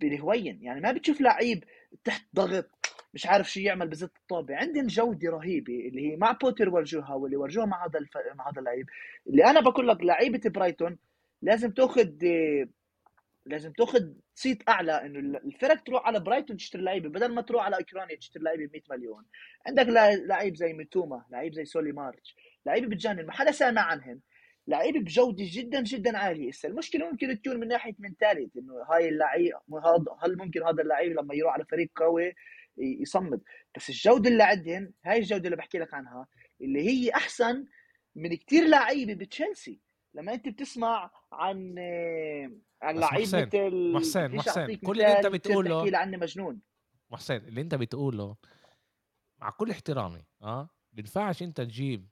بالهوين 0.00 0.62
يعني 0.62 0.80
ما 0.80 0.92
بتشوف 0.92 1.20
لعيب 1.20 1.64
تحت 2.04 2.26
ضغط 2.34 2.70
مش 3.14 3.26
عارف 3.26 3.52
شو 3.52 3.60
يعمل 3.60 3.88
بزت 3.88 4.16
الطابة. 4.16 4.56
عندهم 4.56 4.86
جودة 4.86 5.30
رهيبة 5.30 5.88
اللي 5.88 6.12
هي 6.12 6.16
مع 6.16 6.32
بوتر 6.32 6.68
ورجوها 6.68 7.14
واللي 7.14 7.36
ورجوها 7.36 7.66
مع 7.66 7.86
هذا 7.86 7.98
الف... 7.98 8.10
مع 8.34 8.50
هذا 8.50 8.58
اللعيب. 8.60 8.86
اللي 9.26 9.44
أنا 9.44 9.60
بقول 9.60 9.88
لك 9.88 10.02
لعيبة 10.04 10.50
برايتون 10.50 10.98
لازم 11.42 11.70
تأخذ 11.70 12.10
لازم 13.46 13.72
تاخذ 13.72 14.12
صيت 14.34 14.68
أعلى 14.68 15.06
إنه 15.06 15.38
الفرق 15.38 15.82
تروح 15.82 16.06
على 16.06 16.20
برايتون 16.20 16.56
تشتري 16.56 16.82
لعيبة 16.82 17.08
بدل 17.08 17.34
ما 17.34 17.42
تروح 17.42 17.64
على 17.64 17.76
أوكرانيا 17.76 18.16
تشتري 18.16 18.42
لعيبة 18.44 18.66
ب 18.66 18.70
100 18.72 18.82
مليون. 18.90 19.24
عندك 19.66 19.86
لعيب 20.26 20.56
زي 20.56 20.72
ميتوما 20.72 21.24
لعيب 21.30 21.54
زي 21.54 21.64
سولي 21.64 21.92
مارتش 21.92 22.36
لعيبة 22.66 22.86
بتجنن 22.86 23.26
ما 23.26 23.32
حدا 23.32 23.50
سامع 23.50 23.80
عنهم. 23.82 24.20
لعيبة 24.66 25.00
بجودة 25.00 25.44
جدا 25.52 25.82
جدا 25.82 26.18
عالية. 26.18 26.48
هسه 26.50 26.68
المشكلة 26.68 27.10
ممكن 27.10 27.42
تكون 27.42 27.60
من 27.60 27.68
ناحية 27.68 27.94
mentality 27.98 28.58
إنه 28.58 28.72
هاي 28.90 29.08
اللعيب 29.08 29.52
هل 30.22 30.36
ممكن 30.38 30.62
هذا 30.62 30.82
اللعيب 30.82 31.12
لما 31.12 31.34
يروح 31.34 31.52
على 31.54 31.64
فريق 31.64 31.90
قوي 31.96 32.34
يصمد. 32.76 33.40
بس 33.76 33.88
الجودة 33.88 34.30
اللي 34.30 34.42
عندهم 34.42 34.92
هاي 35.04 35.18
الجودة 35.18 35.44
اللي 35.44 35.56
بحكي 35.56 35.78
لك 35.78 35.94
عنها 35.94 36.26
اللي 36.60 36.88
هي 36.88 37.10
أحسن 37.10 37.66
من 38.16 38.36
كثير 38.36 38.64
لعيبة 38.64 39.14
بتشيلسي. 39.14 39.80
لما 40.14 40.34
انت 40.34 40.48
بتسمع 40.48 41.10
عن 41.32 41.78
عن 42.82 42.98
لعيب 42.98 43.22
مثل 43.22 43.92
محسن 43.92 44.34
محسن 44.34 44.74
كل 44.74 44.92
اللي 44.92 45.18
انت 45.18 45.26
بتقوله 45.26 45.84
تحكي 45.84 45.96
عني 45.96 46.16
مجنون؟ 46.16 46.60
محسن 47.10 47.36
اللي 47.36 47.60
انت 47.60 47.74
بتقوله 47.74 48.36
مع 49.38 49.50
كل 49.50 49.70
احترامي 49.70 50.24
آه 50.42 50.68
بينفعش 50.92 51.42
انت 51.42 51.60
تجيب 51.60 52.08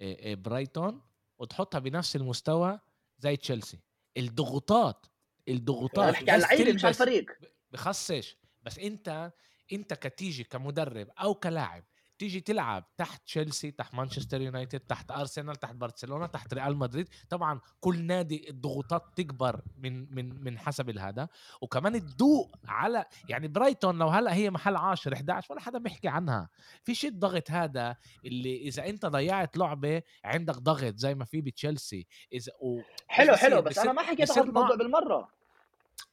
إيه، 0.00 0.18
إيه، 0.18 0.34
برايتون 0.34 1.02
وتحطها 1.38 1.78
بنفس 1.78 2.16
المستوى 2.16 2.80
زي 3.18 3.36
تشيلسي. 3.36 3.78
الضغوطات 4.16 5.06
الضغوطات 5.48 6.12
بحكي 6.12 6.30
على 6.30 6.42
اللعيبه 6.44 6.72
مش 6.72 6.84
على 6.84 6.92
الفريق. 6.92 7.30
بخصش 7.70 8.36
بس 8.62 8.78
انت 8.78 9.32
انت 9.72 9.94
كتيجي 9.94 10.44
كمدرب 10.44 11.08
أو 11.18 11.34
كلاعب 11.34 11.84
تيجي 12.18 12.40
تلعب 12.40 12.84
تحت 12.96 13.22
تشيلسي 13.26 13.70
تحت 13.70 13.94
مانشستر 13.94 14.40
يونايتد 14.40 14.80
تحت 14.80 15.10
أرسنال 15.10 15.56
تحت 15.56 15.74
برشلونة 15.74 16.26
تحت 16.26 16.54
ريال 16.54 16.76
مدريد. 16.76 17.08
طبعا 17.30 17.60
كل 17.80 18.02
نادي 18.02 18.50
الضغوطات 18.50 19.02
تكبر 19.16 19.60
من 19.78 20.14
من 20.14 20.44
من 20.44 20.58
حسب 20.58 20.90
الهذا 20.90 21.28
وكمان 21.60 22.00
تدوق 22.00 22.56
على 22.68 23.04
يعني 23.28 23.48
برايتون 23.48 23.98
لو 23.98 24.08
هلأ 24.08 24.34
هي 24.34 24.50
محل 24.50 24.76
10 24.76 25.14
11 25.14 25.52
ولا 25.52 25.60
حدا 25.60 25.78
بيحكي 25.78 26.08
عنها. 26.08 26.48
فيش 26.84 27.04
الضغط 27.04 27.50
هذا 27.50 27.96
اللي 28.24 28.56
إذا 28.56 28.86
أنت 28.88 29.06
ضيعت 29.06 29.56
لعبة 29.56 30.02
عندك 30.24 30.56
ضغط 30.56 30.96
زي 30.96 31.14
ما 31.14 31.24
في 31.24 31.40
بتشيلسي. 31.40 32.06
إذا 32.32 32.52
و... 32.60 32.80
حلو 33.08 33.36
حلو 33.36 33.62
بس 33.62 33.78
أنا 33.78 33.92
ما 33.92 34.02
حكيت 34.02 34.30
هذا 34.30 34.40
الموضوع 34.42 34.76
بالمرة. 34.76 35.28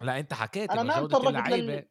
لا 0.02 0.20
أنت 0.20 0.34
حكيت 0.34 0.72
إنه 0.72 0.84
ما 0.84 1.00
جودة 1.00 1.30
اللعيبة 1.30 1.74
لل- 1.76 1.86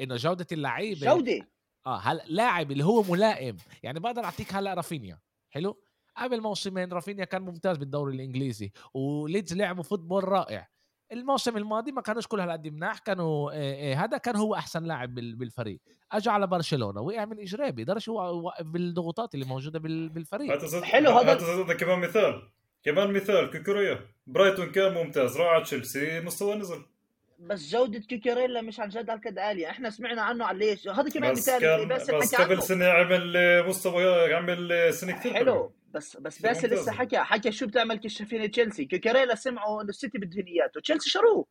إنه 0.00 0.16
جودة 0.16 0.46
اللعيبة 0.52 1.14
جودة. 1.14 1.48
آه 1.86 1.98
هلا 1.98 2.22
لاعب 2.28 2.70
اللي 2.72 2.84
هو 2.84 3.02
ملائم 3.02 3.56
يعني 3.82 4.00
بقدر 4.00 4.24
أعطيك 4.24 4.54
هلا 4.54 4.74
رافينيا 4.74 5.18
حلو؟ 5.50 5.80
قبل 6.16 6.40
موسمين 6.40 6.92
رافينيا 6.92 7.24
كان 7.24 7.42
ممتاز 7.42 7.76
بالدوري 7.76 8.14
الإنجليزي 8.14 8.72
وليدز 8.94 9.54
لعبوا 9.54 9.82
football 9.82 10.28
رائع. 10.28 10.68
الموسم 11.12 11.56
الماضي 11.56 11.92
ما 11.92 12.00
كانوش 12.02 12.26
كل 12.26 12.40
هالقد 12.40 12.68
مناح 12.68 12.98
كانوا 12.98 13.50
آه، 13.52 13.54
آه، 13.54 13.94
هذا 13.94 14.18
كان 14.18 14.36
هو 14.36 14.54
أحسن 14.54 14.84
لاعب 14.84 15.14
بال- 15.14 15.34
بالفريق. 15.36 15.80
اجى 16.12 16.30
على 16.30 16.46
برشلونة 16.46 17.00
وقع 17.00 17.24
من 17.24 17.40
اجريه 17.40 17.70
بيقدرش 17.70 18.08
هو 18.08 18.26
يوقف 18.28 18.62
بالضغوطات 18.66 19.34
اللي 19.34 19.44
موجودة 19.46 19.78
بال- 19.78 20.08
بالفريق. 20.08 20.52
حلو 20.84 21.10
هذا- 21.10 21.62
زد 21.64 21.72
كمان 21.72 21.98
مثال 21.98 22.42
كمان 22.82 23.12
مثال 23.12 23.50
كوكوريا 23.50 24.00
برايتون 24.26 24.72
كان 24.72 24.94
ممتاز 24.94 25.36
راح 25.36 25.48
على 25.52 25.64
تشيلسي 25.64 26.20
مستوى 26.20 26.54
نزل. 26.56 26.82
بس 27.38 27.70
جودة 27.70 27.98
كيكاريلا 27.98 28.60
مش 28.60 28.80
عن 28.80 28.88
جد 28.88 29.10
هالقد 29.10 29.38
عالية، 29.38 29.70
إحنا 29.70 29.90
سمعنا 29.90 30.22
عنه 30.22 30.44
على 30.44 30.58
ليش، 30.58 30.88
هذا 30.88 31.10
كمان 31.10 31.32
بس 31.32 31.38
مثال 31.38 31.60
كان 31.60 31.88
بس 31.88 32.34
حكى 32.34 32.42
قبل 32.42 32.62
سنة 32.62 32.86
عمل 32.86 33.34
مستوى 33.68 34.34
عمل 34.34 34.94
سنة 34.94 35.12
كثير 35.12 35.34
حلو. 35.34 35.72
بس 35.90 36.16
بس 36.16 36.42
باسل 36.42 36.70
لسه. 36.70 36.92
حكى 36.92 37.18
حكى 37.18 37.52
شو 37.52 37.66
بتعمل 37.66 37.98
كشافين 37.98 38.50
تشيلسي، 38.50 38.84
كيكاريلا 38.84 39.34
سمعوا 39.34 39.82
إنه 39.82 39.88
السيتي 39.88 40.18
بده 40.18 40.44
اياه، 40.46 40.70
تشيلسي 40.82 41.10
شروه. 41.10 41.46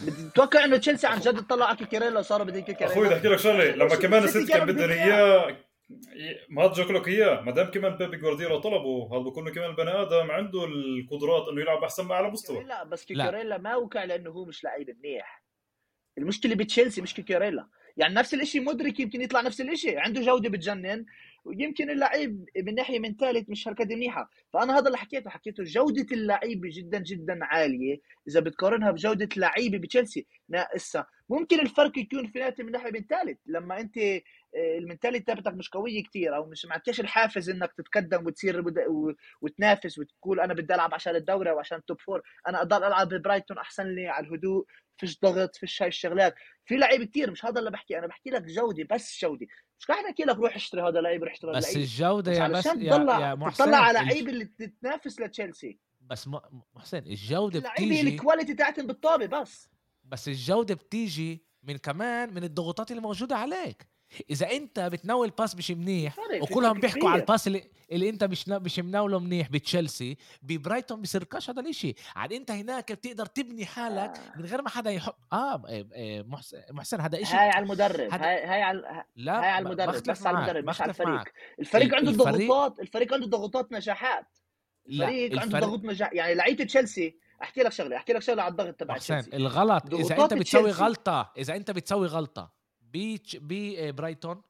بتتوقع 0.00 0.64
إنه 0.64 0.76
تشيلسي 0.76 1.06
عن 1.06 1.18
جد 1.20 1.38
اطلع 1.38 1.66
على 1.66 1.76
كيكاريلا 1.76 2.18
وصاروا 2.18 2.46
بدهم 2.46 2.62
كيكاريلا 2.62 2.92
أخوي 2.92 3.06
بدي 3.06 3.16
أحكي 3.16 3.28
لك 3.28 3.38
شغلة. 3.38 3.64
لما 3.64 3.94
كمان 3.94 4.24
السيتي 4.24 4.52
كان 4.52 4.66
بدهم 4.66 4.90
إياه 4.90 5.56
ما 6.48 6.64
هذا 6.64 6.90
لك 6.90 7.08
إياه. 7.08 7.40
ما 7.40 7.52
دام 7.52 7.70
كمان 7.70 7.96
بيب 7.96 8.16
جوارديولا 8.16 8.58
طلبه 8.58 9.08
هذا 9.12 9.22
بكون 9.22 9.52
كمان 9.52 9.70
البني 9.70 9.90
آدم 9.90 10.30
عنده 10.30 10.64
القدرات 10.64 11.48
إنه 11.48 11.60
يلعب 11.60 11.82
أحسن 11.82 12.04
ما 12.04 12.14
على 12.14 12.30
مستوى؟ 12.30 12.64
لا 12.64 12.84
بس 12.84 13.04
كيكاريلا 13.04 13.58
ما 13.58 13.76
وقع 13.76 14.04
لأنه 14.04 14.30
هو 14.30 14.44
مش 14.44 14.64
لعيب 14.64 14.96
منيح. 14.98 15.44
المشكلة 16.18 16.54
بتشيلسي 16.54 17.02
مش 17.02 17.14
كيكاريلا 17.14 17.68
يعني 17.96 18.14
نفس 18.14 18.34
الشيء 18.34 18.62
مودريك 18.62 19.00
يمكن 19.00 19.20
يطلع 19.20 19.40
نفس 19.40 19.60
الشيء 19.60 19.98
عنده 19.98 20.20
جودة 20.20 20.48
بتجنن. 20.48 21.06
ويمكن 21.44 21.90
اللعيب 21.90 22.44
من 22.56 22.74
ناحية 22.74 22.98
mental 22.98 23.50
مش 23.50 23.68
هالقد 23.68 23.92
منيحة. 23.92 24.30
فأنا 24.52 24.78
هذا 24.78 24.86
اللي 24.86 24.98
حكيته. 24.98 25.30
حكيته 25.30 25.64
جودة 25.64 26.06
اللعيبه 26.12 26.68
جدا 26.72 26.98
جدا 26.98 27.38
عالية. 27.44 28.00
إذا 28.28 28.40
بتقارنها 28.40 28.90
بجودة 28.90 29.28
لعيبه 29.36 29.78
بتشيلسي 29.78 30.26
ناقصها 30.48 31.06
ممكن 31.28 31.60
الفرق 31.60 31.98
يكون 31.98 32.26
في 32.26 32.38
ناحيه 32.38 32.64
من 32.64 32.72
ناحية 32.72 32.90
mental 32.92 33.38
لما 33.46 33.80
أنت 33.80 33.98
آه، 33.98 34.78
ال 34.78 34.83
mentality 34.83 35.24
تبعتك 35.24 35.54
مش 35.54 35.68
قوية 35.68 36.02
كتير 36.02 36.36
أو 36.36 36.46
مش 36.46 36.66
معكش 36.66 37.00
الحافز 37.00 37.50
إنك 37.50 37.72
تتقدم 37.72 38.26
وتصير 38.26 38.64
وتنافس 39.42 39.98
وتقول 39.98 40.40
أنا 40.40 40.54
بدي 40.54 40.74
ألعب 40.74 40.94
عشان 40.94 41.16
الدوري 41.16 41.50
وعشان 41.50 41.78
ال 41.78 41.84
top 41.84 42.00
four 42.00 42.22
أنا 42.48 42.62
أضل 42.62 42.84
ألعب 42.84 43.08
ببرايتون 43.08 43.58
أحسن 43.58 43.86
لي 43.86 44.08
على 44.08 44.26
الهدوء. 44.26 44.66
فيش 44.96 45.20
ضغط 45.20 45.56
فيش 45.56 45.82
هاي 45.82 45.88
الشغلات. 45.88 46.34
في 46.64 46.76
لعيب 46.76 47.04
كتير 47.04 47.30
مش 47.30 47.44
هذا 47.44 47.58
اللي 47.58 47.70
بحكي 47.70 47.98
أنا 47.98 48.06
بحكي 48.06 48.30
لك 48.30 48.42
جوده 48.42 48.86
بس 48.90 49.18
جوده 49.22 49.46
مش 49.78 49.86
قاعد 49.86 50.04
أحكي 50.04 50.22
لك 50.22 50.36
روح 50.36 50.56
اشتري 50.56 50.82
هذا 50.82 51.00
لعيب 51.00 51.24
روح 51.24 51.32
اشتري 51.32 51.50
هذا 51.50 51.58
بس 51.58 51.64
لعيب 51.64 51.76
الجودة 51.76 52.32
بس 52.32 52.38
يا 52.38 52.48
بس 52.48 52.66
يا, 52.66 52.90
تطلع 52.90 53.28
يا 53.28 53.34
محسن 53.34 53.64
تطلع 53.64 53.76
على 53.76 53.98
لعيبه 53.98 54.30
اللي 54.30 54.44
تتنافس 54.44 55.20
لتشيلسي. 55.20 55.78
بس 56.00 56.28
محسن 56.74 56.98
الجودة 56.98 57.58
اللعيبه 57.58 57.86
بتيجي 57.86 58.08
ال 58.08 58.14
quality 58.14 58.54
تاعتهم 58.54 58.86
بالطابة 58.86 59.26
بس. 59.26 59.68
بس 60.04 60.28
الجودة 60.28 60.74
بتيجي 60.74 61.44
من 61.62 61.76
كمان 61.76 62.34
من 62.34 62.44
الضغوطات 62.44 62.90
اللي 62.90 63.02
موجودة 63.02 63.36
عليك. 63.36 63.91
إذا 64.30 64.50
أنت 64.50 64.80
بتناول 64.80 65.30
pass 65.30 65.56
مش 65.56 65.70
منيح 65.70 66.16
وكلهم 66.40 66.80
بيحكوا 66.80 67.10
على. 67.10 67.20
ال 67.20 67.25
pass 67.25 67.46
اللي, 67.46 67.64
اللي 67.92 68.08
أنت 68.08 68.24
مش 68.24 68.48
مش 68.48 68.78
مناوله 68.78 69.18
منيح 69.18 69.48
بتشيلسي 69.48 70.16
ببرايتون 70.42 71.00
بيصيركش 71.00 71.50
هذا 71.50 71.60
الإشي 71.60 71.94
عاد 72.16 72.32
أنت 72.32 72.50
هناك 72.50 72.92
بتقدر 72.92 73.26
تبني 73.26 73.66
حالك 73.66 74.10
آه. 74.16 74.38
من 74.38 74.44
غير 74.44 74.62
ما 74.62 74.68
حدا 74.68 74.90
يحط 74.90 75.16
آه 75.32 75.62
إيه، 75.68 75.86
إيه، 75.92 76.22
محسن, 76.22 76.58
محسن 76.70 77.00
هذا 77.00 77.22
إشي 77.22 77.34
هاي 77.36 77.48
على 77.50 77.62
المدرب 77.64 78.12
هذا- 78.12 78.24
هاي 78.24 78.44
هاي 78.44 78.62
على 78.62 79.04
لا 79.16 79.40
هاي 79.42 79.48
على 79.50 79.66
المدرب 79.66 80.02
بس 80.02 80.26
على 80.26 80.38
المدرب 80.38 80.64
مش 80.68 80.80
على 80.80 80.90
الفريق 80.90 81.08
معك. 81.10 81.32
الفريق 81.60 81.86
ال- 81.88 81.94
عنده 81.94 82.12
ضغوطات 82.24 82.80
الفريق 82.80 83.14
عنده 83.14 83.26
ضغوطات 83.26 83.72
نجاحات 83.72 84.26
الفريق 84.88 85.40
عنده 85.42 85.58
ضغوط 85.60 85.84
نجاح 85.84 86.12
يعني 86.12 86.34
لعيبة 86.34 86.64
تشيلسي 86.64 87.16
أحكي 87.42 87.60
لك 87.60 87.72
شغلة 87.72 87.96
أحكي 87.96 88.12
لك 88.12 88.22
شغلة 88.22 88.42
على 88.42 88.50
الضغط 88.50 88.74
تبع 88.74 88.96
تشيلسي 88.98 89.36
الغلط 89.36 89.94
إذا 89.94 89.96
ضغوطات 90.02 90.32
أنت 90.32 90.40
بتسوي. 90.42 90.70
غلطة 90.70 91.32
إذا 91.38 91.56
أنت 91.56 91.70
بتسوي 91.70 92.06
غلطة 92.06 92.61
بتش- 92.94 93.36
ببرايتون 93.40 94.42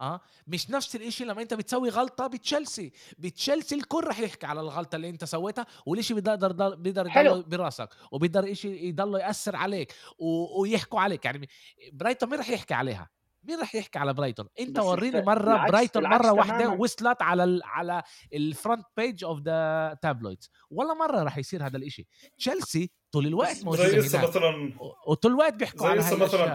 آه 0.00 0.20
مش 0.46 0.70
نفس 0.70 0.96
الإشي 0.96 1.24
لما 1.24 1.42
أنت 1.42 1.54
بتسوي 1.54 1.88
غلطة 1.88 2.26
بتشيلسي. 2.26 2.92
بتشيلسي 3.18 3.74
الكل 3.74 4.04
رح 4.06 4.18
يحكي 4.20 4.46
على 4.46 4.60
الغلطة 4.60 4.96
اللي 4.96 5.08
أنت 5.08 5.24
سويتها 5.24 5.66
والإشي 5.86 6.14
بيقدر 6.14 6.74
بيقدر. 6.74 7.06
يضل 7.06 7.42
براسك 7.42 7.88
وبيقدر 8.12 8.52
إشي 8.52 8.88
يضل 8.88 9.14
يأثر 9.20 9.56
عليك 9.56 9.92
و... 10.18 10.60
ويحكوا 10.62 11.00
عليك. 11.00 11.24
يعني 11.24 11.48
برايتون 11.92 12.30
مين 12.30 12.38
رح 12.40 12.50
يحكي 12.50 12.74
عليها؟ 12.74 13.10
مين 13.44 13.60
رح 13.60 13.74
يحكي 13.74 13.98
على 13.98 14.14
برايتون؟ 14.14 14.46
أنت 14.60 14.78
وريني 14.78 15.22
مرة 15.22 15.52
العكس- 15.54 15.70
برايتون 15.70 16.06
العكس 16.06 16.24
مرة 16.24 16.32
واحدة. 16.32 16.68
وصلت 16.70 17.22
على 17.22 17.44
ال... 17.44 17.60
على 17.64 18.02
ال 18.34 18.42
front 18.42 18.84
page 18.96 19.24
of 19.24 19.40
the 19.40 19.94
tabloids 20.02 20.50
ولا 20.70 20.94
مرة 20.94 21.22
رح 21.22 21.38
يصير 21.38 21.66
هذا 21.66 21.76
الإشي. 21.76 22.06
تشيلسي 22.38 22.90
طول 23.12 23.26
الوقت 23.26 23.50
بس 23.56 23.64
موجوده 23.64 23.88
زي 24.00 24.18
مثلا 24.28 24.72
و- 24.80 25.10
وطول 25.10 25.32
الوقت 25.32 25.54
بيحكوا 25.54 25.80
زي 25.80 25.86
على 25.86 26.00
هسه 26.00 26.08
هاي 26.08 26.16
مثلا. 26.16 26.54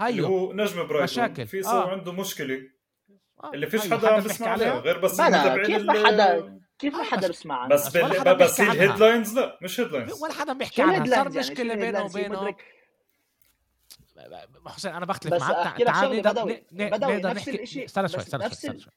مثلا 0.00 0.08
اللي 0.08 0.22
هيو 0.22 0.26
هو 0.38 0.52
نجم 0.52 0.86
برايتون 0.86 1.02
مشاكل. 1.02 1.46
في 1.46 1.62
صار 1.62 1.84
آه. 1.84 1.90
عنده 1.90 2.12
مشكلة. 2.12 2.60
آه، 3.44 3.50
اللي 3.54 3.66
فيش 3.66 3.86
هيو. 3.86 3.98
حدا 3.98 4.08
عم 4.12 4.20
بيسمع 4.20 4.48
عليها؟ 4.48 4.78
غير 4.80 4.98
بس 4.98 5.20
بلا، 5.20 5.26
المتابعين 5.28 5.66
كيف 5.66 5.82
ما 5.86 5.92
ال- 5.92 6.06
حدا- 6.06 6.60
كيف 6.78 6.94
ما 6.94 7.00
آه، 7.00 7.04
حدا 7.04 7.26
بيسمع 7.28 7.58
عنه 7.58 7.74
بس 7.74 7.86
بس 7.86 7.96
بال... 7.96 8.34
بس 8.36 8.60
عنها. 8.60 8.72
الهيدلاينز 8.72 9.38
لا 9.38 9.58
مش 9.62 9.80
هيدلاينز 9.80 10.22
ولا 10.22 10.32
حدا 10.32 10.52
بيحكي 10.52 10.82
عنها. 10.82 11.06
صار 11.06 11.26
يعني؟ 11.26 11.38
مشكلة 11.38 11.74
بينه 11.74 12.04
وبينه. 12.04 12.54
حسين 14.66 14.92
أنا 14.92 15.06
بختلف 15.06 15.34
معك 15.42 15.82
تعال 15.82 16.16
نقدر 16.16 16.60
نقدر 16.72 17.32
نحكي. 17.34 17.84
استنى 17.84 18.08
شوي 18.08 18.20
استنى 18.20 18.50
شوي 18.80 18.92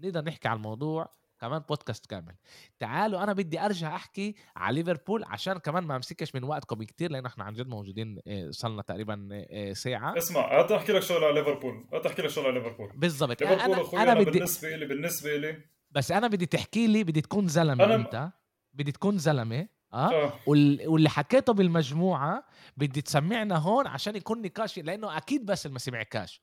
نقدر 0.00 0.24
نحكي 0.24 0.48
على 0.48 0.56
الموضوع. 0.56 1.08
كمان 1.40 1.58
بودكاست 1.58 2.06
كامل. 2.06 2.34
تعالوا 2.78 3.22
أنا 3.22 3.32
بدي 3.32 3.60
أرجع 3.60 3.94
أحكي 3.96 4.34
على 4.56 4.82
ليفربول 4.82 5.24
عشان 5.24 5.58
كمان 5.58 5.84
ما 5.84 5.96
أمسكش 5.96 6.34
من 6.34 6.44
وقتكم 6.44 6.82
كتير 6.82 7.10
لأنه 7.10 7.28
إحنا 7.28 7.44
عن 7.44 7.52
جد 7.52 7.66
موجودين 7.68 8.18
إيه، 8.26 8.50
صلنا 8.50 8.82
تقريبا 8.82 9.28
إيه، 9.32 9.72
ساعة. 9.72 10.18
اسمع 10.18 10.58
هات 10.60 10.72
احكي 10.72 10.92
لك 10.92 11.02
شغله 11.02 11.26
على 11.26 11.34
ليفربول 11.40 11.86
هات 11.92 12.06
احكي 12.06 12.22
لك 12.22 12.28
شغله 12.28 12.48
على 12.48 12.58
ليفربول. 12.58 12.90
بالضبط. 12.94 13.42
ليفربول 13.42 13.60
أنا 13.64 13.80
أخوي 13.82 14.00
أنا 14.02 14.12
أنا 14.12 14.20
بدي 14.20 14.30
بالنسبة 14.30 14.76
لي 14.76 14.86
بالنسبة 14.86 15.36
لي 15.36 15.62
بس 15.90 16.12
أنا 16.12 16.26
بدي 16.28 16.46
تحكي 16.46 16.86
لي 16.86 17.04
بدي 17.04 17.20
تكون 17.20 17.48
زلمة 17.48 17.86
أنا- 17.86 17.90
أنت. 17.90 18.30
بدي 18.72 18.92
تكون 18.92 19.18
زلمة. 19.18 19.68
آه؟ 19.96 20.32
وال- 20.46 20.88
واللي 20.88 21.08
حكيته 21.08 21.52
بالمجموعة 21.52 22.44
بدي 22.76 23.00
تسمعنا 23.02 23.56
هون 23.56 23.86
عشان 23.86 24.16
يكون 24.16 24.42
نقاش 24.42 24.78
لأنه 24.78 25.16
أكيد 25.16 25.46
بس 25.46 25.66
اللي 25.66 25.72
ما 25.72 25.78
سمعكاش 25.78 26.42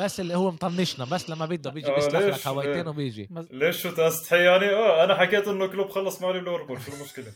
بس 0.00 0.20
اللي 0.20 0.34
هو 0.34 0.50
مطنشنا 0.50 1.04
بس 1.04 1.30
لما 1.30 1.46
بده 1.46 1.70
بيجي 1.70 1.90
آه، 1.90 1.94
بيسلخ 1.94 2.14
لك؟ 2.38 2.46
هوايتين؟ 2.46 2.88
وبيجي. 2.88 3.28
ليش 3.50 3.82
شو 3.82 3.90
تستحي 3.90 4.44
يعني 4.44 4.66
آه 4.70 5.04
أنا 5.04 5.14
حكيت 5.18 5.48
إنه 5.48 5.66
كلوب 5.66 5.88
خلص 5.90 6.22
معي 6.22 6.32
ليفربول 6.40 6.82
شو 6.82 6.92
المشكلة؟ 6.92 7.32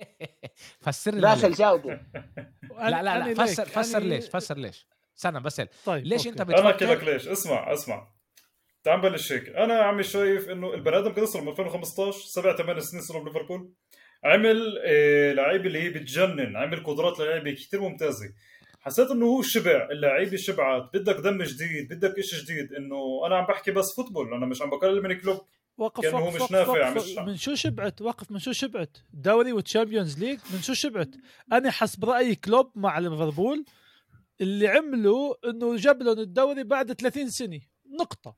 فسر 0.84 1.14
لي 1.14 1.34
ليش. 1.34 1.58
جاوبه 1.58 1.90
لا 2.90 3.02
لا 3.02 3.18
لا 3.28 3.34
فسر 3.46 3.64
فسر 3.66 3.98
ليش 3.98 4.28
فسر 4.28 4.56
ليش. 4.58 4.86
استنى 5.18 5.40
بس 5.40 5.62
طيب 5.84 6.04
ليش 6.06 6.26
okay. 6.26 6.40
انت 6.42 6.50
أنا 6.50 6.70
أحكي 6.70 6.84
لك 6.84 6.96
بتفكر 6.96 7.12
ليش. 7.12 7.28
اسمع 7.28 7.72
اسمع. 7.72 8.08
تعال 8.84 8.98
نبلش 8.98 9.32
هيك. 9.32 9.48
أنا 9.48 9.74
عمي 9.82 10.02
شايف 10.02 10.48
إنه 10.48 10.74
البني 10.74 10.98
آدم 10.98 11.12
كان 11.12 11.24
من 11.42 11.48
2015 11.48 12.12
سبع 12.20 12.56
ثمان 12.56 12.80
سنين 12.80 13.02
صار 13.02 13.22
بليفربول. 13.22 13.72
عمل 14.24 14.78
آه 14.84 15.32
لعيبه 15.32 15.66
اللي 15.66 15.82
هي 15.82 15.90
بتجنن 15.90 16.56
عمل 16.56 16.84
قدرات 16.84 17.18
لعيبه 17.20 17.50
كثير 17.52 17.80
ممتازة. 17.80 18.26
حسيت 18.80 19.10
إنه 19.10 19.26
هو 19.26 19.42
شبع 19.42 19.88
اللعيبة 19.90 20.36
شبعت 20.36 20.90
بدك 20.94 21.16
دم 21.16 21.42
جديد 21.42 21.88
بدك 21.92 22.18
إشي 22.18 22.44
جديد 22.44 22.72
إنه 22.72 23.26
أنا 23.26 23.36
عم 23.36 23.46
بحكي 23.46 23.70
بس 23.70 23.86
football 23.96 24.34
أنا 24.34 24.46
مش 24.46 24.62
عم 24.62 24.70
بقلل 24.70 25.02
من 25.02 25.18
كلوب. 25.20 25.40
وقف 25.78 26.02
كأنه 26.02 26.18
هو 26.18 26.24
وقف 26.26 26.34
مش 26.34 26.40
وقف 26.40 26.52
نافع، 26.52 26.72
وقف. 26.90 26.96
مش- 26.96 27.18
من 27.18 27.36
شو 27.36 27.54
شبعت؟ 27.54 28.02
وقف 28.02 28.30
من 28.30 28.38
شو 28.38 28.52
شبعت؟ 28.52 28.96
دوري 29.12 29.52
و 29.52 29.59
Champions 29.59 30.18
League 30.24 30.38
من 30.54 30.62
شو 30.62 30.72
شبعت؟ 30.74 31.08
أنا 31.52 31.70
حسب 31.70 32.04
رايي 32.04 32.34
كلوب 32.34 32.72
مع 32.74 32.98
ليفربول 32.98 33.64
اللي 34.40 34.68
عمله 34.68 35.34
إنه 35.44 35.76
جاب 35.76 36.02
لهم 36.02 36.18
الدوري 36.18 36.64
بعد 36.64 36.92
30 36.92 37.28
سنة. 37.30 37.60
نقطة. 38.00 38.36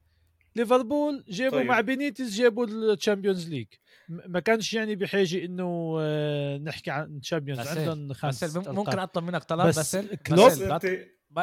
ليفربول 0.56 1.24
جابوا 1.28 1.58
طيب. 1.58 1.66
مع 1.66 1.80
بينيتز 1.80 2.34
جابوا 2.40 2.66
الشامبيونز 2.66 3.48
ليج 3.48 3.66
ما 4.08 4.40
كانش 4.40 4.74
يعني 4.74 4.96
بحاجة 4.96 5.44
إنه 5.44 5.96
آه، 6.00 6.58
نحكي 6.58 6.90
عن 6.90 7.20
تشامبيونز 7.20 7.60
بس 7.60 7.68
عندهم 7.78 8.08
بس 8.08 8.16
خمس 8.16 8.56
ممكن. 8.56 8.98
أطلب 8.98 9.24
منك 9.24 9.44
طلب 9.44 9.66
بس 9.66 9.78
بس 9.78 9.96
كلوب- 10.26 10.48
بس 10.50 10.62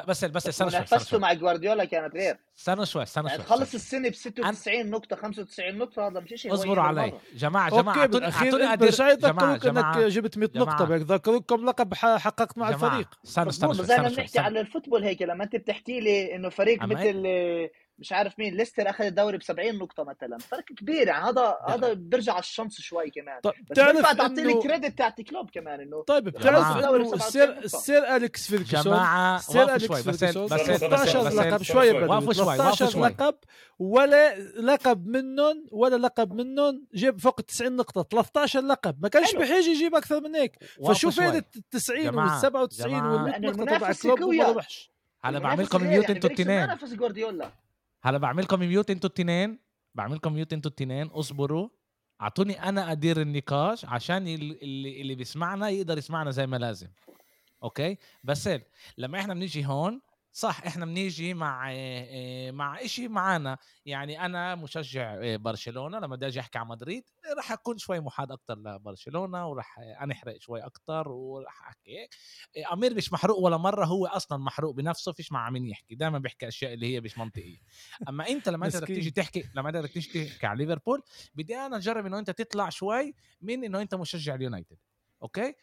بس 0.08 0.24
انت 0.24 0.34
بس 0.36 0.48
بس 0.48 0.48
استنى 0.48 0.70
شوي 0.72 0.80
منافسته 0.80 1.10
شوي 1.10 1.20
مع 1.20 1.34
جوارديولا 1.34 1.86
كانت 1.86 2.14
غير. 2.16 2.38
استنى 2.58 2.86
شوي 2.86 3.04
استنى 3.04 3.30
شوي 3.30 3.38
تخلص 3.38 3.76
استنى 3.76 4.08
السنة 4.08 4.10
ب 4.10 4.14
96 4.16 4.90
نقطة 4.90 5.16
95 5.16 5.78
نقطة 5.78 6.08
هذا 6.08 6.20
مش 6.20 6.30
شيء 6.42 6.54
اصبروا 6.54 6.84
علي. 6.84 7.14
جماعة 7.36 7.70
جماعة 7.70 7.96
أوكي 7.96 8.00
اعطوني 8.00 8.08
بالاخير 8.08 8.64
اعطوني 8.66 8.88
جماعة 8.92 9.54
يذكروك 9.54 9.66
إنك 9.78 9.98
جبت 9.98 10.38
100 10.38 10.50
جماعة. 10.50 10.84
نقطه 11.04 11.38
كم 11.40 11.66
لقب 11.66 11.94
حققت 11.94 12.58
مع 12.58 12.70
الفريق. 12.70 13.08
استنى 13.26 13.50
استنى 13.50 13.72
استنى 13.72 13.88
شوي 13.88 13.98
بنحكي 13.98 14.24
استنى. 14.26 14.46
على 14.46 14.60
الفوتبول 14.60 15.04
هيك 15.04 15.22
لما 15.22 15.44
أنت 15.44 15.56
بتحكي 15.56 16.00
لي 16.00 16.36
إنه 16.36 16.50
فريق 16.50 16.84
مثل 16.84 17.24
آه، 17.26 17.70
مش 18.00 18.12
عارف 18.14 18.40
مين 18.40 18.56
ليستر 18.58 18.90
أخذ 18.90 19.04
الدوري 19.06 19.38
ب 19.38 19.44
70 19.44 19.76
نقطة 19.78 20.04
مثلا 20.04 20.38
فرق 20.38 20.64
كبير 20.64 21.08
يعني 21.08 21.26
هذا 21.30 21.58
هذا 21.68 21.94
بيرجع 21.94 22.32
على 22.34 22.40
الشمس 22.40 22.82
شوي 22.82 23.10
كمان 23.10 23.40
طيب 23.44 23.54
بس 23.54 23.72
بتعرف 23.72 24.02
تعطي 24.18 24.34
لي 24.44 24.52
انه 24.54 24.62
كريدت 24.62 24.98
تاعت 24.98 25.22
كلوب 25.22 25.50
كمان 25.50 25.80
إنه 25.82 26.04
طيب. 26.04 26.24
بتعرف 26.24 26.78
إنه 26.78 26.82
97 26.82 27.14
السير. 27.14 27.58
السير 27.58 28.16
أليكس 28.16 28.48
فيرجسون 28.48 28.82
جماعة 28.84 29.38
السير 29.38 29.62
وقفوا 29.62 29.76
أليكس 29.76 29.88
شوي 29.88 30.12
بس 30.14 30.20
فيرجسون 30.20 30.46
بس 30.46 30.52
استنى، 30.54 30.76
استنى، 30.76 30.90
13 30.90 31.24
بس- 31.24 31.34
لقب 31.36 31.64
شوي 31.64 31.92
وقفوا 31.92 32.34
13 32.34 32.90
شوي. 32.90 33.08
لقب 33.10 33.36
ولا 33.80 34.40
لقب 34.40 35.08
منهم 35.08 35.66
ولا 35.72 35.96
لقب 35.96 36.34
منهم 36.34 36.86
جاب 36.94 37.20
فوق 37.20 37.36
ال 37.40 37.46
90 37.46 37.76
نقطة 37.76 38.04
13 38.04 38.62
لقب 38.62 38.96
ما 39.02 39.10
كانش 39.10 39.32
حلو. 39.32 39.40
بحاجة 39.42 39.70
يجيب 39.70 39.96
أكثر 39.96 40.22
من 40.22 40.36
هيك 40.36 40.58
شوي. 40.94 41.14
هي 41.26 41.38
ال 41.38 41.44
90 41.72 42.00
وال 42.06 42.12
جماعة، 42.12 42.40
97 42.42 42.90
جماعة. 43.00 43.14
وال 43.14 43.22
100 43.24 43.32
لأن 43.40 43.52
نقطة 43.52 43.78
تبع 43.78 43.94
كلوب 44.04 44.20
وما 44.22 44.26
قوية. 44.26 44.48
ربحش 44.50 44.92
هلا 45.24 45.38
المنافس 45.38 45.56
بعملكم 45.58 45.78
غير، 45.78 45.88
mute 45.90 46.04
يعني 46.04 46.16
أنتوا 46.16 46.30
التنين 46.30 46.64
منافس 46.64 46.94
جوارديولا 46.94 47.52
هلا 48.04 48.18
بعملكم 48.18 48.60
mute 48.60 48.90
أنتوا 48.90 49.10
التنين. 49.10 49.60
بعملكم 49.96 50.34
mute 50.34 50.54
أنتوا 50.54 50.72
التنين. 50.72 51.08
اصبروا. 51.08 51.70
اعطوني 52.22 52.64
أنا 52.70 52.92
أدير 52.92 53.22
النقاش 53.22 53.86
عشان 53.86 54.28
ال- 54.28 54.64
اللي 54.64 55.02
اللي 55.02 55.16
بيسمعنا 55.16 55.70
يقدر 55.70 55.98
يسمعنا 55.98 56.32
زي 56.32 56.48
ما 56.48 56.58
لازم. 56.58 56.88
okay؟ 57.64 57.98
بس 58.24 58.50
لما 58.98 59.20
إحنا 59.20 59.34
بنيجي 59.34 59.66
هون 59.66 60.02
صح 60.32 60.62
إحنا 60.68 60.86
بنيجي 60.86 61.34
مع 61.34 61.72
إيه، 61.72 62.52
مع 62.52 62.82
إشي 62.82 63.08
معانا. 63.08 63.58
يعني 63.86 64.26
أنا 64.26 64.56
مشجع 64.56 65.18
إيه، 65.18 65.38
برشلونة 65.38 66.00
لما 66.00 66.16
بدي 66.16 66.28
أجي 66.28 66.40
أحكي 66.40 66.58
عن 66.58 66.68
مدريد 66.68 67.04
راح 67.38 67.52
أكون 67.52 67.78
شوي 67.78 68.00
محاد 68.00 68.32
أكتر 68.32 68.58
لبرشلونة 68.58 69.48
وراح 69.48 69.80
انحرق 69.80 70.38
شوي 70.42 70.60
أكتر 70.60 71.08
وراح 71.08 71.68
أحكي 71.68 72.00
هيك. 72.00 72.16
أمير 72.74 72.96
مش 72.96 73.14
محروق 73.14 73.40
ولا 73.40 73.58
مرة 73.58 73.86
هو 73.86 74.06
أصلا 74.06 74.38
محروق 74.38 74.76
بنفسه 74.76 75.12
فيش 75.12 75.32
مع 75.32 75.50
مين 75.50 75.66
يحكي. 75.66 75.96
دائما 75.96 76.20
بيحكي 76.20 76.48
أشياء 76.48 76.74
اللي 76.74 76.96
هي 76.96 77.02
مش 77.02 77.18
منطقية. 77.18 77.58
أما 78.10 78.28
أنت 78.28 78.50
لما 78.50 78.66
أنت 78.66 78.78
بدك. 78.78 78.88
تيجي 78.88 79.12
تحكي 79.12 79.44
لما 79.56 79.70
أنت 79.70 79.78
بدك 79.78 79.92
تيجي 79.92 80.26
تحكي 80.26 80.48
على 80.48 80.66
ليفربول 80.66 81.02
بدي 81.34 81.56
أنا 81.56 81.78
أجرب 81.78 82.06
إنه 82.06 82.20
أنت 82.20 82.32
تطلع 82.32 82.70
شوي 82.70 83.14
من 83.42 83.64
إنه 83.64 83.82
أنت 83.82 83.96
مشجع 83.96 84.36
اليونايتد. 84.36 84.78
okay؟ 85.24 85.54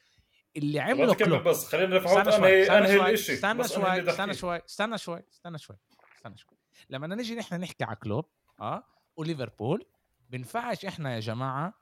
اللي 0.56 0.80
عمله 0.80 1.14
كلوب. 1.14 1.42
بس 1.42 1.66
خلينا 1.66 1.96
استنى 1.96 2.32
شوي 2.32 2.38
انهي 2.38 2.62
استنى 2.62 2.78
أنهي 2.78 2.98
شوي 2.98 3.10
الشيء 3.10 3.34
استنى 3.34 3.68
شوي 3.68 4.10
استنى 4.10 4.34
شوي 4.34 4.62
استنى 4.66 4.98
شوي 4.98 5.22
استنى 5.30 5.58
شوي 5.58 5.76
استنى 6.16 6.36
شوي. 6.38 6.58
لما 6.90 7.06
نيجي 7.06 7.34
نحن 7.34 7.54
نحكي 7.60 7.84
على 7.84 7.96
كلوب 7.96 8.24
آه 8.60 8.84
وليفربول 9.16 9.86
بنفعش 10.30 10.84
إحنا 10.84 11.14
يا 11.14 11.20
جماعة 11.20 11.74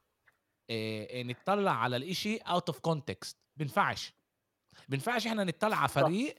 إيه 0.70 1.10
إيه 1.10 1.24
نطلع 1.24 1.72
على 1.72 1.96
الإشي 1.96 2.36
out 2.36 2.68
of 2.68 2.78
context 2.78 3.38
بنفعش. 3.56 4.12
بنفعش 4.88 5.26
إحنا 5.26 5.44
نطلع 5.44 5.76
على 5.76 5.88
فريق 5.88 6.34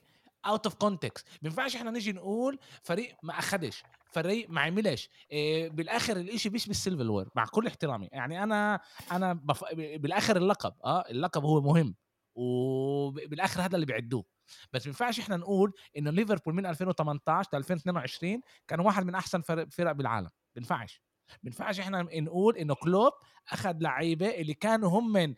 out 0.46 0.66
of 0.66 0.74
context 0.74 1.28
بنفعش 1.42 1.76
إحنا 1.76 1.90
نيجي 1.90 2.12
نقول 2.12 2.58
فريق 2.82 3.16
ما 3.22 3.38
أخدش 3.38 3.82
فريق 4.12 4.50
ما 4.50 4.60
عملش. 4.60 5.08
إيه 5.30 5.68
بالآخر 5.68 6.16
الإشي 6.16 6.50
مش 6.50 6.66
بال 6.66 7.10
silverware 7.10 7.28
مع 7.34 7.44
كل 7.46 7.66
احترامي. 7.66 8.08
يعني 8.12 8.42
أنا 8.42 8.80
أنا 9.12 9.32
بف... 9.32 9.64
بالآخر 9.74 10.36
اللقب 10.36 10.74
آه 10.84 11.04
اللقب 11.10 11.44
هو 11.44 11.60
مهم. 11.60 11.94
وبالآخر 12.36 13.60
هذا 13.62 13.74
اللي 13.74 13.86
بيعدوه. 13.86 14.24
بس 14.72 14.82
ما 14.86 14.88
ينفعش 14.90 15.20
إحنا 15.20 15.36
نقول 15.36 15.72
إنه 15.96 16.10
ليفربول 16.10 16.54
من 16.54 16.66
2018 16.66 17.48
ل 17.52 17.56
2022 17.56 18.40
كان 18.68 18.80
واحد 18.80 19.04
من 19.04 19.14
أحسن 19.14 19.40
فرق 19.40 19.68
فرق 19.70 19.92
بالعالم. 19.92 20.24
ما 20.26 20.30
بينفعش 20.54 21.02
ما 21.28 21.38
ينفعش 21.48 21.80
إحنا 21.80 22.02
نقول 22.02 22.56
إنه 22.56 22.74
كلوب 22.74 23.12
أخذ 23.52 23.76
لعيبة 23.80 24.28
اللي 24.28 24.54
كانوا 24.54 24.88
هم 24.90 25.12
من 25.12 25.34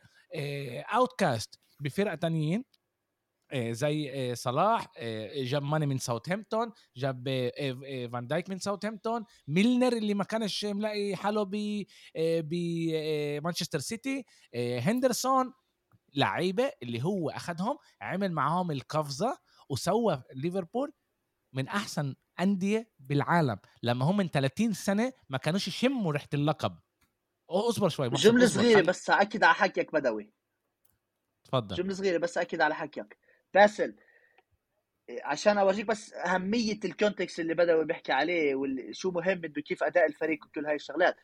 outcast 0.94 1.60
بفرق 1.80 2.14
تانيين 2.14 2.64
آه، 3.52 3.72
زي 3.72 4.10
آه، 4.30 4.34
صلاح 4.34 4.86
آه، 4.98 5.44
جاب 5.44 5.62
ماني 5.62 5.86
من 5.86 5.98
ساوثهامبتون 5.98 6.72
جاب 6.96 7.28
آه، 7.28 7.52
آه، 7.58 7.80
آه، 7.86 8.06
فان 8.06 8.26
دايك 8.26 8.50
من 8.50 8.58
ساوثهامبتون 8.58 9.24
ميلنر 9.48 9.92
اللي 9.92 10.14
ما 10.14 10.24
كانش 10.24 10.64
ملاقي 10.64 11.16
حاله 11.16 11.42
ب 11.42 11.84
بمانشستر 12.50 13.78
سيتي 13.78 14.24
آه، 14.54 14.78
هندرسون 14.80 15.52
لعيبة 16.14 16.72
اللي 16.82 17.04
هو 17.04 17.30
اخذهم 17.30 17.78
عمل 18.00 18.32
معاهم 18.32 18.70
القفزة 18.70 19.38
وسوى 19.68 20.22
ليفربول 20.34 20.92
من 21.52 21.68
أحسن 21.68 22.14
أندية 22.40 22.90
بالعالم. 22.98 23.58
لما 23.82 24.04
هم 24.04 24.16
من 24.16 24.28
30 24.28 24.72
سنة 24.72 25.12
ما 25.28 25.38
كانوش 25.38 25.68
يشموا 25.68 26.12
ريحة 26.12 26.28
اللقب. 26.34 26.78
اصبر 27.50 27.88
شوي 27.88 28.08
صغيرة 28.46 28.74
خلي- 28.74 28.86
بس 28.86 29.10
أكد 29.10 29.44
على 29.44 29.54
حكيك 29.54 29.92
بدوي. 29.92 30.32
تفضل 31.44 31.76
جملة 31.76 31.94
صغيرة 31.94 32.18
بس 32.18 32.38
أكد 32.38 32.60
على 32.60 32.74
حكيك 32.74 33.18
باسل 33.54 33.96
عشان 35.24 35.58
أورجيك 35.58 35.86
بس 35.86 36.12
أهمية 36.12 36.80
ال 36.84 36.91
context 36.91 37.40
اللي 37.40 37.54
بدوي 37.54 37.84
بيحكي 37.84 38.12
عليه 38.12 38.54
وشو 38.54 39.10
مهم 39.10 39.34
بده 39.40 39.60
كيف 39.62 39.82
أداء 39.82 40.06
الفريق 40.06 40.46
وكل 40.46 40.66
هاي 40.66 40.74
الشغلات. 40.74 41.16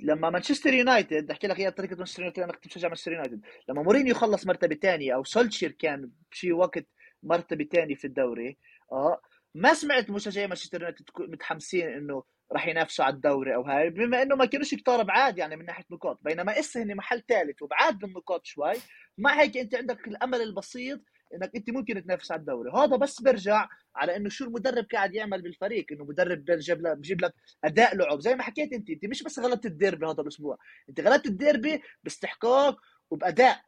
لما 0.00 0.30
مانشستر 0.30 0.74
يونايتد 0.74 1.30
أحكي 1.30 1.46
لك 1.46 1.58
إياها 1.60 1.70
طريقه 1.70 1.96
مانشستر 1.96 2.22
يونايتد 2.22 2.42
أنا 2.42 2.52
كنت 2.52 2.66
بشجع 2.66 2.88
مانشستر 2.88 3.12
يونايتد. 3.12 3.40
لما 3.68 3.82
مورينيو 3.82 4.14
خلص 4.14 4.46
مرتبة 4.46 4.74
ثانية 4.74 5.14
أو 5.14 5.24
سولشير 5.24 5.70
كان 5.72 6.10
بشي 6.30 6.52
وقت 6.52 6.86
مرتبة 7.22 7.64
ثانية 7.72 7.94
في 7.94 8.06
الدوري 8.06 8.58
آه 8.92 9.20
ما 9.54 9.74
سمعت 9.74 10.10
مشجعي 10.10 10.46
مانشستر 10.46 10.80
يونايتد 10.80 11.04
متحمسين 11.18 11.88
إنه 11.88 12.24
راح 12.52 12.66
ينافسوا 12.66 13.04
على 13.04 13.14
الدوري 13.14 13.54
أو 13.54 13.62
هاي 13.62 13.90
بما 13.90 14.22
إنه 14.22 14.36
ما 14.36 14.44
كانوش 14.44 14.74
كتار 14.74 15.02
بعاد 15.02 15.38
يعني 15.38 15.56
من 15.56 15.64
ناحية 15.66 15.84
نقاط. 15.90 16.18
بينما 16.22 16.58
اسا 16.58 16.82
هن 16.82 16.94
محل 16.96 17.22
ثالث 17.28 17.62
وبعاد 17.62 17.98
بالنقاط 17.98 18.46
شوي. 18.46 18.72
مع 19.18 19.40
هيك 19.40 19.56
أنت 19.56 19.74
عندك 19.74 20.08
الأمل 20.08 20.40
البسيط 20.42 21.00
إنك 21.34 21.50
أنت 21.56 21.70
ممكن 21.70 22.04
تنافس 22.04 22.32
على 22.32 22.40
الدوري. 22.40 22.70
هذا 22.70 22.96
بس 22.96 23.22
برجع 23.22 23.68
على 23.96 24.16
إنه 24.16 24.28
شو 24.28 24.44
المدرب 24.44 24.86
قاعد 24.92 25.14
يعمل 25.14 25.42
بالفريق. 25.42 25.86
إنه 25.92 26.04
مدرب 26.04 26.44
بيجيب 26.44 26.86
لك 26.86 26.96
بجيب 26.96 27.20
لك 27.24 27.34
أداء 27.64 27.96
لعب. 27.96 28.20
زي 28.20 28.34
ما 28.34 28.42
حكيت 28.42 28.72
أنت 28.72 28.90
أنت 28.90 29.04
مش 29.04 29.22
بس 29.22 29.38
غلبت 29.38 29.66
الديربي 29.66 30.06
هذا 30.06 30.22
الأسبوع. 30.22 30.58
أنت 30.88 31.00
غلبت 31.00 31.26
الديربي 31.26 31.82
باستحقاق 32.04 32.80
وبأداء. 33.10 33.60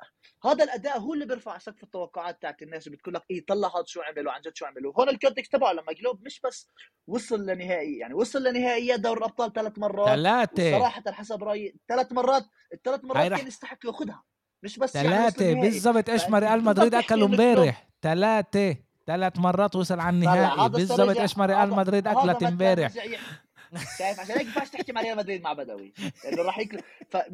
هذا 0.44 0.64
الأداء 0.64 0.98
هو 0.98 1.14
اللي 1.14 1.26
بيرفع 1.26 1.59
سقف 1.59 1.82
التوقعات 1.82 2.42
تاعت 2.42 2.62
الناس. 2.62 2.88
بتقول 2.88 3.14
لك 3.14 3.22
إيه 3.30 3.46
طلع 3.46 3.68
هذا 3.68 3.84
شو 3.86 4.00
عمل 4.00 4.26
وعن 4.26 4.40
جد 4.40 4.57
شو 4.57 4.66
عمل 4.66 4.86
وهون 4.86 5.09
ال 5.09 5.14
context 5.14 5.53
تبعه 5.52 5.72
لما 5.72 5.92
كلوب 5.92 6.24
مش 6.24 6.40
بس 6.40 6.70
وصل 7.07 7.46
لنهائي. 7.46 7.98
يعني 7.98 8.14
وصل 8.14 8.42
لنهائيات 8.42 9.00
دوري 9.00 9.18
الأبطال 9.18 9.52
ثلاث 9.52 9.78
مرات. 9.78 10.09
ثلاثة. 10.09 10.78
صراحة 10.78 11.12
حسب 11.12 11.44
رأيي 11.44 11.76
ثلاث 11.88 12.12
مرات 12.12 12.44
الثلاث 12.72 13.04
مرات 13.04 13.32
كان 13.32 13.46
يستحق 13.46 13.86
ياخذها 13.86 14.24
مش 14.66 14.78
بس 14.78 14.94
يعني 14.94 15.08
ثلاثة 15.08 15.52
النهائي. 15.52 15.70
بالضبط. 15.70 16.10
إيش 16.10 16.28
ما 16.28 16.38
ريال 16.38 16.64
مدريد 16.64 16.94
اكلوا 16.94 17.28
امبارح. 17.28 17.88
ثلاثة 18.02 18.76
ثلاث 19.06 19.38
مرات 19.38 19.76
وصل 19.76 20.00
على 20.00 20.14
النهائي. 20.14 20.68
بالضبط. 20.68 21.18
إيش 21.18 21.38
ما 21.38 21.46
ريال 21.46 21.70
مدريد 21.70 22.06
أكلت 22.06 22.42
امبارح. 22.42 22.92
شايف 23.98 24.20
عشان 24.20 24.36
هيك 24.36 24.46
ينفعش 24.46 24.70
تحكي 24.70 24.92
مع 24.92 25.00
ريال 25.00 25.16
مدريد 25.16 25.42
مع 25.42 25.52
بدوي 25.52 25.92
لأنه 26.24 26.42
راح 26.42 26.58
يكل... 26.58 26.80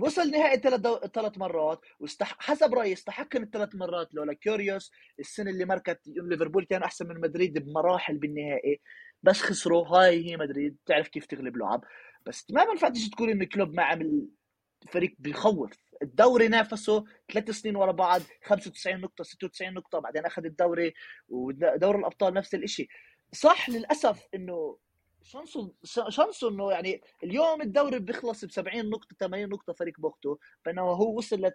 فوصل 0.01 0.31
نهائي 0.31 0.61
ثلاث 0.61 0.81
دو... 0.81 0.99
ثلاث 0.99 1.39
مرات 1.39 1.81
واستح... 2.01 2.37
حسب 2.39 2.75
رأيي 2.75 2.93
استحق 2.93 3.37
الثلاث 3.37 3.75
مرات. 3.75 4.15
لولا 4.15 4.33
كاريوس 4.33 4.93
السنة 5.21 5.51
اللي 5.51 5.65
مرقت 5.65 6.01
ليفربول 6.07 6.65
كان 6.65 6.83
أحسن 6.83 7.09
من 7.09 7.21
مدريد 7.21 7.59
بمراحل 7.59 8.17
بالنهائي. 8.19 8.81
بس 9.23 9.41
خسروا 9.41 9.87
هاي 9.87 10.31
هي 10.31 10.37
مدريد. 10.37 10.77
تعرف 10.87 11.09
كيف 11.09 11.27
تغلب 11.27 11.57
لعب. 11.57 11.85
بس 12.27 12.47
ما 12.51 12.65
بينفع 12.65 12.89
تيجي 12.89 13.11
تقول 13.11 13.31
انه 13.31 13.45
كلوب 13.45 13.75
ما 13.75 13.83
عمل 13.83 14.27
فريق 14.91 15.15
بيخوف. 15.19 15.71
الدوري 16.03 16.49
نافسه 16.49 17.05
ثلاث 17.33 17.51
سنين 17.51 17.77
ورا 17.77 17.93
بعض 17.93 18.21
95 18.45 19.01
نقطة 19.01 19.25
96 19.25 19.75
نقطة 19.75 19.99
بعدين 19.99 20.27
أخذ 20.27 20.45
الدوري 20.45 20.95
ودوري 21.29 21.99
الأبطال 21.99 22.35
نفس 22.35 22.55
الإشي. 22.55 22.89
صح 23.33 23.71
للأسف 23.71 24.29
إنه 24.35 24.79
شانسه 25.23 25.73
شانسه 26.09 26.49
إنه 26.49 26.71
يعني 26.73 27.01
اليوم 27.25 27.63
الدوري 27.63 27.99
بيخلص 27.99 28.45
ب 28.45 28.51
70 28.51 28.91
نقطة 28.91 29.17
80 29.21 29.49
نقطة 29.49 29.73
فريق 29.73 30.01
بوقته 30.01 30.39
بينما 30.65 30.83
هو 30.83 31.19
وصل 31.19 31.37
ل 31.47 31.53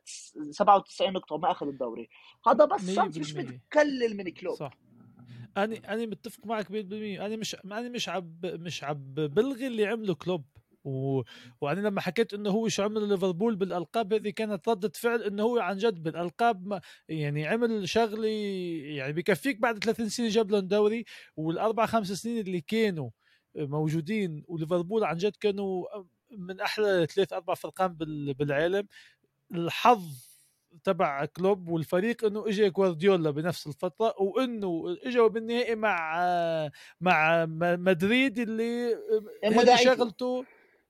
97 0.51 1.13
نقطة 1.13 1.35
وما 1.35 1.51
أخذ 1.51 1.67
الدوري. 1.67 2.09
هذا 2.47 2.65
بس 2.65 2.91
شانس 2.95 3.17
مش 3.17 3.33
100%. 3.33 3.37
بتقلل 3.37 4.17
من 4.17 4.29
كلوب. 4.29 4.55
صح. 4.55 4.77
أنا 5.57 5.93
أنا 5.93 6.05
متفق 6.05 6.45
معك 6.45 6.67
100% 6.67 6.71
أنا 6.71 7.35
مش 7.35 7.55
أنا 7.65 7.89
مش 7.89 8.09
عب 8.09 8.45
مش 8.45 8.83
عب 8.83 9.15
بلغي 9.15 9.67
اللي 9.67 9.85
عمله 9.85 10.15
كلوب. 10.15 10.45
و... 10.87 11.23
وأنا 11.61 11.79
لما 11.79 12.01
حكيت 12.01 12.33
إنه 12.33 12.49
هو 12.49 12.67
شو 12.67 12.83
عمل 12.83 13.09
ليفربول 13.09 13.55
بالألقاب 13.55 14.13
هذه 14.13 14.29
كانت 14.29 14.69
ردة 14.69 14.91
فعل 14.95 15.23
إنه 15.23 15.43
هو 15.43 15.59
عن 15.59 15.77
جد 15.77 16.03
بالألقاب 16.03 16.67
ما 16.67 16.81
يعني 17.09 17.47
عمل 17.47 17.89
شغلة 17.89 18.27
يعني 18.97 19.13
بكفيك 19.13 19.59
بعد 19.59 19.83
30 19.83 20.09
سنة 20.09 20.29
جاب 20.29 20.51
لهم 20.51 20.67
دوري 20.67 21.05
والأربع 21.37 21.85
خمس 21.85 22.11
سنين 22.11 22.39
اللي 22.39 22.61
كانوا 22.61 23.09
موجودين 23.55 24.43
وليفربول 24.47 25.03
عن 25.03 25.17
جد 25.17 25.35
كانوا 25.35 25.85
من 26.31 26.59
أحلى 26.59 27.07
ثلاث 27.15 27.33
أربع 27.33 27.53
فرقان 27.53 27.93
بالعالم. 28.33 28.87
الحظ 29.53 30.27
تبع 30.83 31.25
كلوب 31.25 31.69
والفريق 31.69 32.25
إنه 32.25 32.47
اجى 32.47 32.69
جوارديولا 32.69 33.31
بنفس 33.31 33.67
الفترة 33.67 34.15
وإنه 34.21 34.97
اجوا 35.05 35.27
بالنهائي 35.27 35.75
مع 35.75 36.71
مع 37.01 37.45
مدريد 37.75 38.39
اللي 38.39 38.97
شغلته 39.75 40.45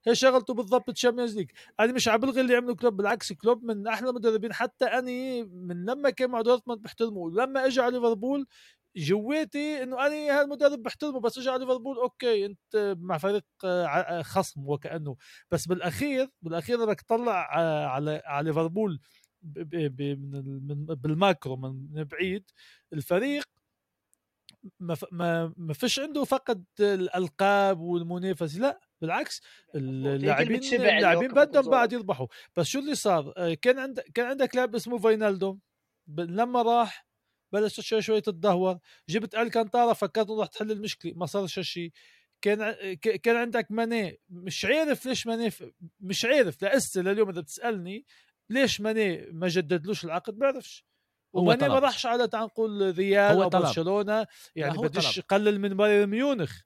هي 0.08 0.16
شغلته 0.16 0.54
بالضبط 0.54 0.92
Champions 0.92 1.38
League. 1.38 1.52
أنا 1.80 1.94
مش 1.94 2.08
عم 2.08 2.20
بلغي 2.20 2.42
اللي 2.42 2.56
عمله 2.56 2.76
كلوب 2.76 2.98
بالعكس 2.98 3.34
كلوب 3.34 3.64
من 3.64 3.88
أحلى 3.88 4.10
المدربين. 4.10 4.54
حتى 4.54 4.86
اني 4.86 5.44
من 5.44 5.86
لما 5.86 6.10
كان 6.10 6.30
مع 6.30 6.42
دورتموند 6.42 6.82
بحترمه 6.82 7.18
ولما 7.18 7.66
اجى 7.66 7.82
على 7.82 7.96
ليفربول 7.96 8.48
جواتي 8.98 9.84
إنه 9.84 10.08
أنا 10.08 10.16
هذا 10.16 10.42
المدرب 10.42 10.84
بحترمه 10.84 11.20
بس 11.20 11.38
اجى 11.38 11.50
على 11.50 11.60
ليفربول 11.60 11.98
okay 11.98 12.46
أنت 12.46 12.96
مع 13.00 13.18
فريق 13.18 13.46
خصم 14.22 14.70
وكأنه. 14.70 15.16
بس 15.52 15.68
بالأخير 15.68 16.30
بالأخير 16.42 16.86
بدك 16.86 17.02
تطلع 17.02 17.34
على 17.88 18.22
على 18.26 18.50
ليفربول 18.50 19.00
بال 19.44 20.04
macro 20.04 21.56
من 21.56 22.04
بعيد. 22.04 22.52
الفريق 22.94 23.46
ما 24.80 25.54
ما 25.58 25.74
فيش 25.74 26.00
عنده 26.00 26.24
فقد 26.24 26.66
الألقاب 26.80 27.80
والمنافسة. 27.80 28.60
لا 28.60 28.87
بالعكس 29.02 29.42
اللاعبين 29.76 30.64
اللاعبين 30.74 31.32
بدهم 31.32 31.70
بعد 31.70 31.94
يربحوا 31.94 32.28
بس 32.56 32.66
شو 32.66 32.80
اللي 32.80 32.96
صار؟ 32.96 33.34
آه، 33.38 33.54
كان 33.54 33.80
عندك 33.80 34.04
كان 34.14 34.26
عندك 34.26 34.56
لاعب 34.56 34.76
اسمه 34.76 34.98
فاينالدوم. 34.98 35.60
لما 36.18 36.62
راح 36.62 37.08
بلشت 37.54 37.82
شوي 37.82 38.02
شوي 38.02 38.22
تتدهور. 38.22 38.80
جبت 39.10 39.36
الكانتارا 39.36 39.94
فكرت 39.94 40.30
راح 40.30 40.48
تحل 40.48 40.72
المشكلة 40.72 41.14
ما 41.16 41.26
صار 41.26 41.48
شيء 41.48 41.92
كان 42.42 42.74
كان 42.94 43.36
عندك 43.36 43.72
ماني. 43.72 44.20
مش 44.30 44.66
عارف 44.66 45.06
ليش 45.06 45.28
ماني 45.28 45.52
مش 46.00 46.26
عارف 46.26 46.64
لسه 46.64 47.02
لليوم 47.02 47.30
إذا 47.30 47.42
بتسألني 47.42 48.06
ليش 48.50 48.82
ماني 48.82 49.28
ما 49.32 49.48
جددلوش 49.48 50.06
العقد؟ 50.06 50.38
بعرفش. 50.38 50.86
وماني 51.34 51.70
ما 51.70 51.80
راحش 51.80 52.06
على 52.06 52.28
تعال 52.28 52.46
نقول 52.46 52.98
ريال 52.98 53.42
أو 53.42 53.50
برشلونة. 53.50 54.28
يعني 54.56 54.78
بديش 54.78 55.18
يقلل 55.18 55.60
من 55.60 55.78
بايرن 55.78 56.10
ميونخ. 56.10 56.62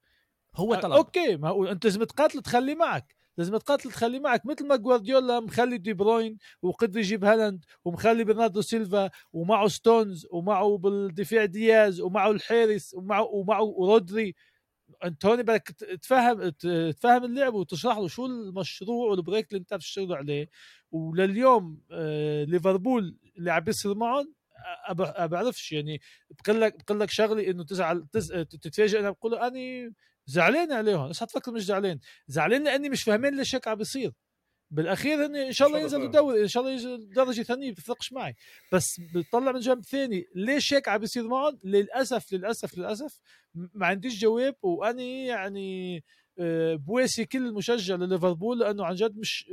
هو 0.56 0.76
طلب. 0.76 0.92
okay 0.94 1.38
ما 1.38 1.50
هو 1.50 1.66
أنت 1.66 1.86
لازم 1.86 2.04
تقاتل 2.04 2.42
تخلي 2.42 2.76
معك. 2.76 3.16
لازم 3.38 3.58
تقاتل 3.58 3.92
تخلي 3.92 4.20
معك. 4.20 4.46
مثل 4.46 4.68
ما 4.68 4.76
جوارديولا 4.76 5.40
مخلي 5.40 5.78
دي 5.78 5.94
بروين 5.94 6.38
وقدر 6.62 7.00
يجيب 7.00 7.26
هالاند 7.26 7.66
ومخلي 7.86 8.24
برناردو 8.24 8.62
سيلفا 8.62 9.10
ومعه 9.34 9.68
ستونز 9.68 10.28
ومعه 10.32 10.78
بالدفاع 10.78 11.46
دياز 11.46 12.02
ومعه 12.02 12.32
الحارس 12.32 12.94
ومعه 12.94 13.24
ومعه 13.24 13.76
رودري. 13.80 14.36
أنتوني 15.04 15.44
بدك 15.44 15.68
تفهم 16.02 16.50
تفهم 16.92 17.24
اللعب 17.24 17.54
وتشرح 17.54 17.98
له 17.98 18.08
شو 18.08 18.26
المشروع 18.26 19.10
والبريك 19.12 19.48
اللي 19.48 19.60
أنت 19.60 19.74
بتشتغلوا 19.74 20.18
عليه. 20.18 20.50
ولليوم 20.92 21.82
آه 21.92 22.44
ليفربول 22.44 23.18
اللي 23.38 23.52
عم 23.52 23.60
بيصير 23.60 23.96
معهم 23.96 24.34
بعرفش 25.20 25.72
يعني 25.72 26.02
بقول 26.46 26.62
لك 26.62 26.84
بقول 26.86 27.00
لك 27.00 27.10
شغلي 27.10 27.52
إنه 27.52 27.64
تزعل 27.64 28.08
تتفاجئ 28.50 29.00
أنا 29.00 29.10
بقول 29.10 29.36
أنا 29.36 29.94
زعلان 30.26 30.72
عليهم 30.72 31.10
بس 31.10 31.24
هتفكر 31.24 31.52
مش 31.52 31.66
زعلان 31.66 32.00
زعلان 32.28 32.64
لأني 32.64 32.90
مش 32.90 33.04
فاهمين 33.04 33.38
ليش 33.38 33.56
هيك 33.56 33.68
عم 33.68 33.76
بيصير. 33.76 34.12
بالأخير 34.72 35.26
هن 35.26 35.36
إن 35.36 35.52
شاء 35.52 35.68
الله 35.68 35.80
ينزلوا 35.80 36.06
الدوري 36.06 36.42
إن 36.44 36.48
شاء 36.48 36.62
الله 36.64 36.74
ينزلوا 36.74 36.98
درجة 36.98 37.42
ثانية 37.42 37.72
بتفرقش 37.72 38.14
معي. 38.14 38.36
بس 38.74 39.02
بتطلع 39.16 39.52
من 39.52 39.60
جنب 39.60 39.86
ثاني 39.86 40.26
ليش 40.36 40.74
هيك 40.74 40.88
عم 40.88 40.98
بيصير 40.98 41.28
معهم؟ 41.28 41.60
للأسف 41.64 42.34
للأسف 42.34 42.78
للأسف 42.78 43.20
ما 43.56 43.86
عنديش 43.88 44.20
جواب 44.20 44.56
واني 44.62 45.26
يعني 45.26 46.04
آه، 46.40 46.76
بواسي 46.76 47.26
كل 47.26 47.54
مشجع 47.54 47.96
لليفربول 47.96 48.60
لأنه 48.60 48.86
عن 48.86 48.96
جد 48.96 49.18
مش 49.18 49.46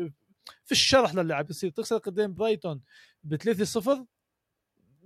في 0.64 0.72
الشرح 0.72 1.14
للي 1.14 1.34
عم 1.34 1.42
بيصير. 1.42 1.70
تخسر 1.70 1.98
قدام 1.98 2.34
برايتون 2.34 2.80
ب 3.24 3.36
3-0 3.36 4.06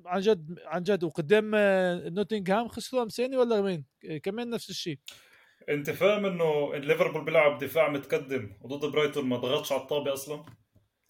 عن 0.06 0.20
جد 0.20 0.58
عن 0.64 0.82
جد 0.82 1.04
وقدام 1.04 1.52
آه، 1.54 2.08
نوتنغهام 2.08 2.68
خسروا 2.68 3.02
امساني 3.02 3.36
ولا 3.36 3.60
وين؟ 3.60 3.84
كمان 4.22 4.50
نفس 4.50 4.70
الشيء. 4.70 4.98
انت 5.68 5.90
فاهم 5.90 6.26
انه 6.26 6.74
ليفربول 6.74 7.24
بيلعب 7.24 7.58
دفاع 7.58 7.90
متقدم 7.90 8.50
وضد 8.62 8.92
برايتون 8.92 9.24
ما 9.24 9.36
ضغطش 9.36 9.72
على 9.72 9.80
الطابة 9.80 10.12
أصلا؟ 10.12 10.44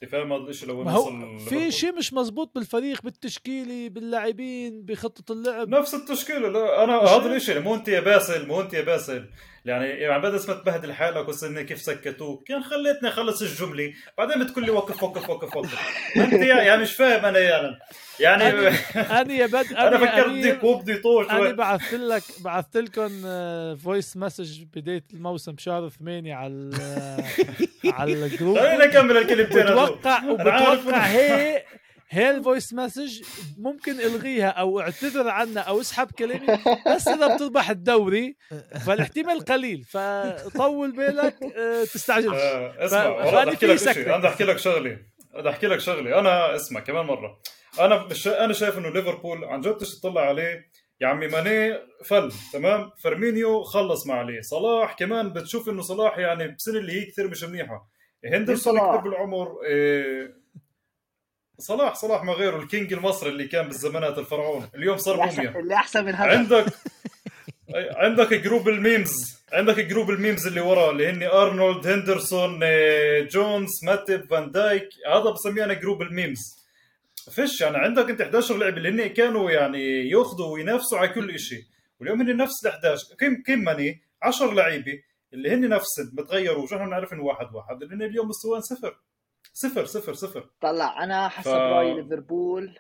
انت 0.03 0.11
فاهم 0.11 0.33
هذا 0.33 0.51
الشيء 0.51 0.69
لو 0.69 0.81
وصل 0.81 1.39
في 1.39 1.71
شيء 1.71 1.95
مش 1.95 2.13
مزبوط 2.13 2.55
بالفريق 2.55 3.03
بالتشكيلة 3.03 3.89
باللاعبين 3.89 4.85
بخطة 4.85 5.33
اللعب. 5.33 5.69
نفس 5.69 5.95
التشكيلة 5.95 6.49
لا 6.49 6.85
أنا 6.85 6.97
هذا 6.97 7.37
الشيء 7.37 7.61
مو 7.61 7.75
أنت 7.75 7.89
يا 7.89 8.01
باسل 8.01 8.47
مو 8.47 8.61
أنت 8.61 8.75
يا 8.75 8.83
باسل. 8.83 9.29
يعني 9.65 9.87
يعني 9.87 10.23
بدل 10.23 10.49
ما 10.49 10.55
تبهدل 10.55 10.93
حالك 10.93 11.29
وسني 11.29 11.65
كيف 11.65 11.81
سكتوك 11.81 12.49
كان 12.49 12.63
خليتني 12.63 13.09
أخلص 13.09 13.43
الجملة 13.43 13.93
بعدين 14.19 14.45
بتقول 14.45 14.65
لي 14.65 14.71
وقف 14.71 15.03
وقف 15.03 15.31
وقف 15.31 15.57
وقف. 15.57 15.79
أنت 16.17 16.33
يعني 16.33 16.83
مش 16.83 16.93
فاهم 16.93 17.25
أنا 17.25 17.39
يعني 17.39 17.79
يعني 18.21 18.45
أنا 19.21 19.33
يا 19.33 19.47
بد 19.47 19.73
أنا 19.73 19.99
فكرت 19.99 20.31
بدي 20.31 20.53
كلوب 20.53 20.83
بدي 20.83 20.97
طول 20.97 21.31
أنا 21.31 21.53
بعثت 21.53 21.95
لك 21.95 22.23
بعثت 22.41 22.77
لكم 22.77 23.09
voice 23.77 24.17
message 24.17 24.63
بداية 24.75 25.05
الموسم 25.15 25.53
بشهر 25.53 25.89
ثمانية 25.89 26.35
على 26.35 26.71
على 27.85 28.13
ال 28.13 28.20
group 28.20 28.59
خلينا 28.59 28.87
نكمل 28.87 29.17
الكلمتين 29.17 29.63
بتوقع 29.63 30.25
وبتوقع 30.25 30.99
هي 30.99 31.63
هي 32.15 32.31
ال 32.31 32.38
voice 32.38 32.75
message 32.75 33.23
ممكن 33.59 33.93
إلغيها 33.93 34.49
أو 34.49 34.81
اعتذر 34.81 35.29
عنها 35.29 35.63
أو 35.63 35.81
اسحب 35.81 36.11
كلامي 36.11 36.47
بس 36.95 37.09
إذا 37.09 37.37
بتربح 37.37 37.71
الدوري 37.71 38.37
فالاحتمال 38.87 39.41
قليل 39.45 39.85
فطول 39.85 40.93
بالك 40.93 41.37
آه، 41.57 41.85
تستعجلش. 41.85 42.35
آه 42.35 42.85
اسمع 42.85 43.43
بدي 43.43 43.51
أحكي 43.51 43.67
لك 43.67 43.77
شيء 43.77 44.15
أنا 44.15 44.29
أحكي 44.29 44.45
لك 44.45 44.59
شغلة 44.59 44.99
بدي 45.35 45.49
أحكي 45.49 45.67
لك 45.67 45.81
شغلة. 45.81 46.19
أنا 46.19 46.55
اسمع 46.57 46.81
كمان 46.81 47.07
مرة. 47.07 47.41
أنا 47.81 48.09
أنا 48.27 48.53
شايف 48.53 48.79
إنه 48.79 48.89
ليفربول 48.89 49.45
عن 49.45 49.61
جد 49.61 49.77
تطلع 49.77 50.21
عليه. 50.21 50.71
يا 51.01 51.07
عمي 51.07 51.27
ماني 51.27 51.79
فل 52.05 52.33
تمام؟ 52.53 52.91
فيرمينيو 53.03 53.63
خلص 53.63 54.07
ما 54.07 54.15
عليه 54.15 54.41
صلاح 54.41 54.93
كمان 54.93 55.33
بتشوف 55.33 55.69
إنه 55.69 55.83
صلاح 55.83 56.19
يعني 56.19 56.49
بسنه 56.49 56.79
اللي 56.79 56.93
هي 56.93 57.05
كثير 57.11 57.29
مش 57.29 57.45
منيحة. 57.45 57.89
هندرسون 58.25 58.79
كبر 58.79 58.97
بالعمر 58.97 59.57
إيه 59.67 60.42
صلاح 61.59 61.95
صلاح 61.95 62.25
ما 62.25 62.33
غيره 62.33 62.57
ال 62.57 62.64
king 62.64 62.93
المصري 62.93 63.31
اللي 63.31 63.49
كان 63.49 63.67
بالزمانات 63.67 64.19
الفرعون. 64.19 64.69
اليوم 64.75 64.97
صار 64.97 65.17
موميا. 65.17 65.59
اللي 65.59 65.75
أحسن 65.75 66.05
من 66.05 66.15
هذا. 66.15 66.39
عندك 66.39 66.67
عندك 68.03 68.35
group 68.35 68.69
ال 68.69 68.79
memes. 68.79 69.43
عندك 69.53 69.81
group 69.81 70.11
ال 70.11 70.17
memes 70.17 70.47
اللي 70.47 70.61
ورا 70.61 70.91
اللي 70.91 71.09
هن 71.09 71.23
أرنولد 71.23 71.87
هندرسون 71.87 72.61
آه، 72.63 73.21
جونز 73.21 73.71
ماتيب 73.85 74.25
فان 74.31 74.51
دايك. 74.51 74.89
هذا 75.09 75.31
بسميه 75.31 75.65
أنا 75.65 75.75
group 75.75 76.03
ال 76.03 76.11
memes. 76.11 76.63
فيش 77.31 77.61
يعني 77.61 77.77
عندك 77.77 78.11
أنت 78.11 78.21
11 78.21 78.57
لاعب 78.57 78.79
اللي 78.79 78.89
هن 78.89 79.07
كانوا 79.07 79.51
يعني 79.51 80.09
ياخذوا 80.11 80.47
وينافسوا 80.47 80.99
على 80.99 81.09
كل 81.09 81.39
شيء 81.39 81.63
واليوم 82.01 82.21
هن 82.21 82.37
نفس 82.37 82.67
ال 82.67 82.71
11 82.71 83.07
كم 83.21 83.43
كم 83.43 83.59
ماني؟ 83.59 84.03
10 84.23 84.55
لعيبة 84.55 85.03
اللي 85.33 85.51
هن 85.51 85.69
نفس 85.69 86.01
بتغيروا 86.13 86.65
نحن 86.65 86.87
بنعرف 86.87 87.13
إنه 87.13 87.23
واحد 87.23 87.55
واحد 87.55 87.83
اللي 87.83 87.95
هن 87.95 88.03
اليوم 88.03 88.29
مستوان 88.29 88.61
صفر. 88.61 88.97
صفر 89.53 89.85
صفر 89.85 90.15
صفر. 90.15 90.51
طلع 90.61 91.05
أنا 91.05 91.29
حسب 91.29 91.51
ف... 91.51 91.55
رايي 91.55 91.95
ليفربول. 91.95 92.79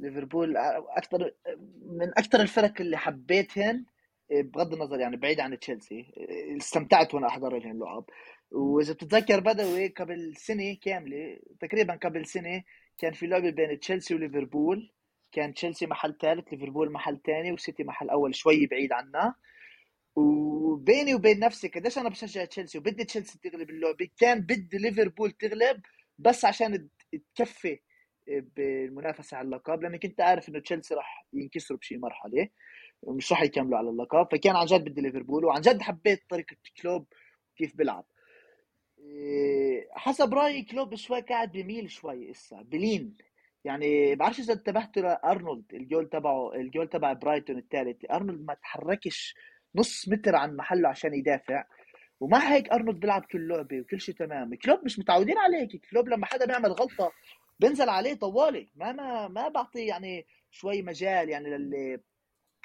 ليفربول 0.00 0.56
أكثر 0.96 1.34
من 1.82 2.08
أكثر 2.08 2.40
الفرق 2.40 2.80
اللي 2.80 2.96
حبيتهن 2.96 3.84
بغض 4.30 4.72
النظر 4.72 5.00
يعني 5.00 5.16
بعيد 5.16 5.40
عن 5.40 5.58
تشيلسي 5.58 6.12
استمتعت 6.56 7.14
وأنا 7.14 7.26
أحضر 7.26 7.58
لهم 7.58 7.78
لعب 7.78 8.04
وإذا 8.50 8.92
بتتذكر 8.92 9.40
بدوي 9.40 9.88
قبل 9.88 10.36
سنة 10.36 10.76
كاملة 10.82 11.38
تقريبا 11.60 11.94
قبل 11.94 12.26
سنة 12.26 12.62
كان 12.98 13.12
في 13.12 13.26
لعبة 13.26 13.50
بين 13.50 13.80
تشيلسي 13.80 14.14
وليفربول. 14.14 14.92
كان 15.32 15.54
تشيلسي 15.54 15.86
محل 15.86 16.16
ثالث 16.20 16.48
ليفربول 16.52 16.92
محل 16.92 17.20
ثاني 17.26 17.52
وسيتي 17.52 17.84
محل 17.84 18.10
أول 18.10 18.34
شوي 18.34 18.66
بعيد 18.66 18.92
عنا 18.92 19.34
وبيني 20.18 21.14
وبين 21.14 21.38
نفسي 21.40 21.68
قديش 21.68 21.98
أنا 21.98 22.08
بشجع 22.08 22.44
تشيلسي 22.44 22.78
وبدي 22.78 23.04
تشيلسي 23.04 23.38
تغلب 23.38 23.70
اللعبة. 23.70 24.08
كان 24.18 24.40
بدي 24.40 24.78
ليفربول 24.78 25.30
تغلب 25.30 25.80
بس 26.18 26.44
عشان 26.44 26.88
تكفي 27.34 27.78
بالمنافسة 28.56 29.36
على 29.36 29.46
اللقب 29.46 29.82
لأني 29.82 29.98
كنت 29.98 30.20
عارف 30.20 30.48
إنه 30.48 30.60
تشيلسي 30.60 30.94
راح 30.94 31.26
ينكسروا 31.32 31.78
بشي 31.78 31.96
مرحلة 31.96 32.48
ومش 33.02 33.32
راح 33.32 33.42
يكملوا 33.42 33.78
على 33.78 33.90
اللقب. 33.90 34.28
فكان 34.32 34.56
عن 34.56 34.66
جد 34.66 34.84
بدي 34.84 35.00
ليفربول 35.00 35.44
وعن 35.44 35.60
جد 35.60 35.82
حبيت 35.82 36.22
طريقة 36.30 36.56
كلوب 36.82 37.06
كيف 37.56 37.76
بيلعب. 37.76 38.04
إيه، 38.98 39.88
حسب 39.92 40.34
رأيي 40.34 40.62
كلوب 40.62 40.94
شوي 40.94 41.20
قاعد 41.20 41.52
بميل 41.52 41.90
شوي 41.90 42.30
إسا 42.30 42.62
بلين. 42.62 43.16
يعني 43.64 44.14
بعرفش 44.14 44.40
إذا 44.40 44.52
انتبهتوا 44.52 45.02
لأرنولد 45.02 45.64
الجول 45.74 46.08
تبعه 46.08 46.54
الجول 46.54 46.88
تبع 46.88 47.12
برايتون 47.12 47.58
الثالث 47.58 48.04
أرنولد 48.10 48.44
ما 48.44 48.54
تحركش 48.54 49.34
نص 49.74 50.08
متر 50.08 50.36
عن 50.36 50.56
محله 50.56 50.88
عشان 50.88 51.14
يدافع 51.14 51.64
ومع 52.20 52.38
هيك 52.38 52.70
أرنولد 52.72 53.00
بيلعب 53.00 53.24
كل 53.24 53.48
لعبة 53.48 53.80
وكل 53.80 54.00
شيء 54.00 54.14
تمام. 54.14 54.54
كلوب 54.54 54.84
مش 54.84 54.98
متعودين 54.98 55.38
عليه 55.38 55.58
هيك 55.58 55.86
كلوب 55.90 56.08
لما 56.08 56.26
حدا 56.26 56.46
بيعمل 56.46 56.72
غلطة 56.72 57.12
بنزل 57.60 57.88
عليه 57.88 58.14
طوالي. 58.14 58.68
ما 58.76 58.92
ما 58.92 59.28
ما 59.28 59.48
بعطي 59.48 59.86
يعني 59.86 60.26
شوي 60.50 60.82
مجال 60.82 61.28
يعني 61.28 61.50
للي 61.50 62.00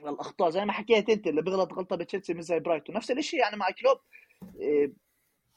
الاخطاء 0.01 0.49
زي 0.49 0.65
ما 0.65 0.71
حكيت 0.71 1.09
أنت 1.09 1.27
اللي 1.27 1.41
بيغلط 1.41 1.73
غلطة 1.73 1.95
بتشيلسي 1.95 2.33
مش 2.33 2.43
زي 2.43 2.59
برايتون. 2.59 2.95
نفس 2.95 3.11
الشيء 3.11 3.39
يعني 3.39 3.57
مع 3.57 3.67
كلوب. 3.71 3.97
إيه، 4.59 4.93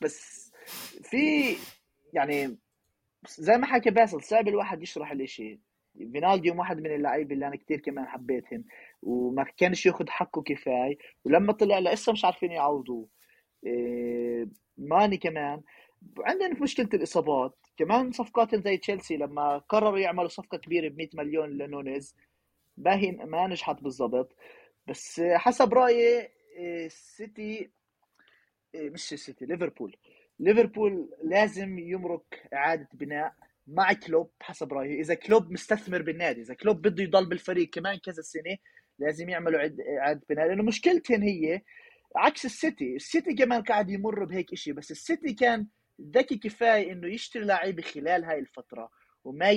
بس 0.01 0.53
في 1.03 1.57
يعني 2.13 2.59
زي 3.29 3.57
ما 3.59 3.67
حكى 3.67 3.91
باسل 3.91 4.23
صعب 4.23 4.49
الواحد 4.49 4.83
يشرح 4.83 5.11
الإشي. 5.13 5.61
فينالديوم 6.13 6.59
واحد 6.59 6.81
من 6.81 6.95
اللعيبة 6.95 7.35
اللي 7.35 7.47
أنا 7.47 7.57
كثير 7.57 7.81
كمان 7.81 8.07
حبيتهم. 8.07 8.65
وما 9.07 9.45
كانش 9.57 9.87
ياخذ 9.87 10.09
حقه 10.09 10.43
كفاية. 10.43 10.99
ولما 11.25 11.53
طلع 11.53 11.79
لسه 11.79 12.13
مش 12.13 12.25
عارفين 12.25 12.53
يعوضوه. 12.53 13.09
إيه، 13.67 14.49
ماني 14.79 15.17
كمان. 15.17 15.63
عندنا 16.19 16.63
مشكلة 16.63 16.89
الإصابات. 16.95 17.59
كمان 17.77 18.13
صفقات 18.13 18.55
زي 18.55 18.77
تشيلسي 18.77 19.17
لما 19.17 19.59
قرروا 19.59 19.99
يعملوا 19.99 20.29
صفقة 20.29 20.59
كبيرة 20.59 20.89
ب 20.89 20.97
100 20.97 21.09
مليون 21.15 21.59
لنونيز 21.59 22.17
باهي 22.77 23.13
ما 23.13 23.47
نجحت 23.47 23.83
بالضبط. 23.83 24.37
بس 24.87 25.21
حسب 25.21 25.75
رأيي 25.75 26.29
السيتي 26.59 27.71
مش 28.75 29.13
السيتي 29.13 29.47
ليفربول. 29.47 29.97
ليفربول 30.41 31.11
لازم 31.25 31.79
يمرك 31.79 32.49
إعادة 32.55 32.89
بناء 32.95 33.33
مع 33.67 33.93
كلوب 33.93 34.31
حسب 34.41 34.73
رأيي. 34.73 35.01
إذا 35.01 35.15
كلوب 35.15 35.51
مستثمر 35.51 36.03
بالنادي 36.03 36.41
إذا 36.41 36.55
كلوب 36.55 36.83
بده 36.83 37.03
يضل 37.03 37.27
بالفريق 37.29 37.71
كمان 37.71 37.99
كذا 37.99 38.23
سنة 38.23 38.57
لازم 38.99 39.29
يعملوا 39.29 39.61
إعادة 39.99 40.23
بناء 40.31 40.47
لأنه 40.47 40.63
مشكلتهم 40.63 41.23
هي 41.23 41.63
عكس 42.17 42.45
السيتي. 42.45 42.97
السيتي 42.97 43.35
كمان 43.35 43.63
قاعد 43.63 43.91
يمر 43.91 44.25
بهيك 44.25 44.55
شيء 44.55 44.73
بس 44.73 44.91
السيتي 44.91 45.33
كان 45.35 45.67
ذكي 46.01 46.37
كفاية 46.37 46.93
إنه 46.93 47.09
يشتري 47.09 47.45
لعيبه 47.45 47.83
خلال 47.83 48.25
هاي 48.25 48.39
الفترة 48.39 48.91
وما 49.25 49.51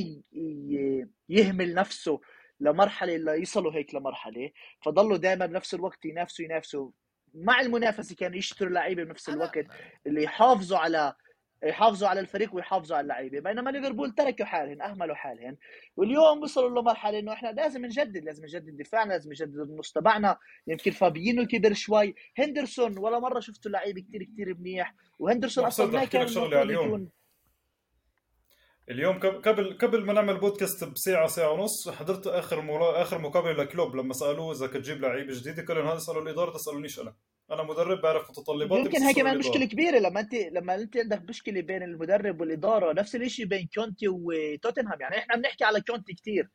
يهمل 1.30 1.74
نفسه 1.74 2.20
لمرحلة 2.60 3.18
لا 3.18 3.34
يصلوا 3.34 3.74
هيك 3.74 3.96
لمرحلة. 3.96 4.52
فضلوا 4.86 5.18
دائما 5.18 5.46
بنفس 5.46 5.74
الوقت 5.74 6.06
ينافسوا 6.06 6.46
ينافسوا. 6.46 6.92
مع 7.34 7.62
المنافسة 7.62 8.16
كانوا 8.16 8.38
يشتروا 8.38 8.72
لعيبه 8.72 9.04
بنفس 9.04 9.30
الوقت 9.30 9.66
اللي 10.08 10.24
يحافظوا 10.24 10.78
على 10.78 11.14
يحافظوا 11.64 12.08
على 12.08 12.20
الفريق 12.20 12.56
ويحافظوا 12.56 12.98
على 12.98 13.04
اللعيبة 13.04 13.40
بينما 13.40 13.70
ليفربول 13.70 14.12
تركوا 14.12 14.46
حالهم 14.46 14.82
أهملوا 14.82 15.16
حالهم 15.16 15.58
واليوم 15.96 16.44
وصلوا 16.44 16.82
لمرحلة 16.82 17.20
إنه 17.20 17.34
إحنا 17.34 17.48
لازم 17.48 17.86
نجدد 17.86 18.18
لازم 18.18 18.44
نجدد 18.44 18.78
دفاعنا 18.78 19.14
لازم 19.14 19.30
نجدد 19.30 19.60
النص 19.60 19.92
تبعنا 19.92 20.38
يمكن 20.68 20.92
فابيينو 20.92 21.48
كبر 21.48 21.74
شوي 21.74 22.16
هندرسون 22.38 22.98
ولا 22.98 23.20
مرة 23.20 23.40
شفته 23.40 23.70
لعيب 23.70 24.00
كثير 24.00 24.24
كثير 24.24 24.58
منيح. 24.58 24.96
وهندرسون 25.20 25.66
أصلا 25.66 25.92
ما 25.92 26.06
كان 26.06 26.28
اليوم. 26.54 27.10
اليوم 28.90 29.20
قبل 29.20 29.78
قبل 29.78 30.06
ما 30.06 30.14
نعمل 30.14 30.40
بودكاست 30.40 30.84
بساعة 30.84 31.28
ساعة 31.28 31.52
ونص 31.52 31.90
حضرت 31.90 32.28
آخر 32.28 32.62
مرا... 32.62 33.02
آخر 33.02 33.22
مقابلة 33.22 33.52
لكلوب 33.52 33.96
لما 33.96 34.14
سألوه 34.14 34.52
إذا 34.52 34.68
كتجيب 34.68 35.02
لعيب 35.02 35.28
جديد 35.28 35.68
قال 35.68 35.78
هذا 35.78 35.98
اسالوا 35.98 36.22
الإدارة 36.22 36.52
تسألونيش 36.52 37.00
أنا. 37.00 37.16
أنا 37.52 37.64
مدرب 37.64 38.02
بعرف 38.02 38.30
متطلباتي 38.30 38.82
يمكن 38.82 39.02
هي 39.02 39.14
كمان 39.14 39.38
مشكلة 39.38 39.66
كبيرة 39.66 40.00
لما 40.00 40.20
انت 40.20 40.34
لما 40.34 40.76
أنت 40.76 40.98
عندك 40.98 41.22
مشكلة 41.30 41.62
بين 41.62 41.84
المدرب 41.84 42.42
والإدارة 42.42 42.94
نفس 42.94 43.16
الشيء 43.16 43.46
بين 43.46 43.70
كونتي 43.76 44.08
وتوتنهام. 44.08 45.02
يعني 45.02 45.18
إحنا 45.18 45.36
بنحكي 45.36 45.64
على 45.64 45.82
كونتي 45.82 46.14
كثير 46.14 46.50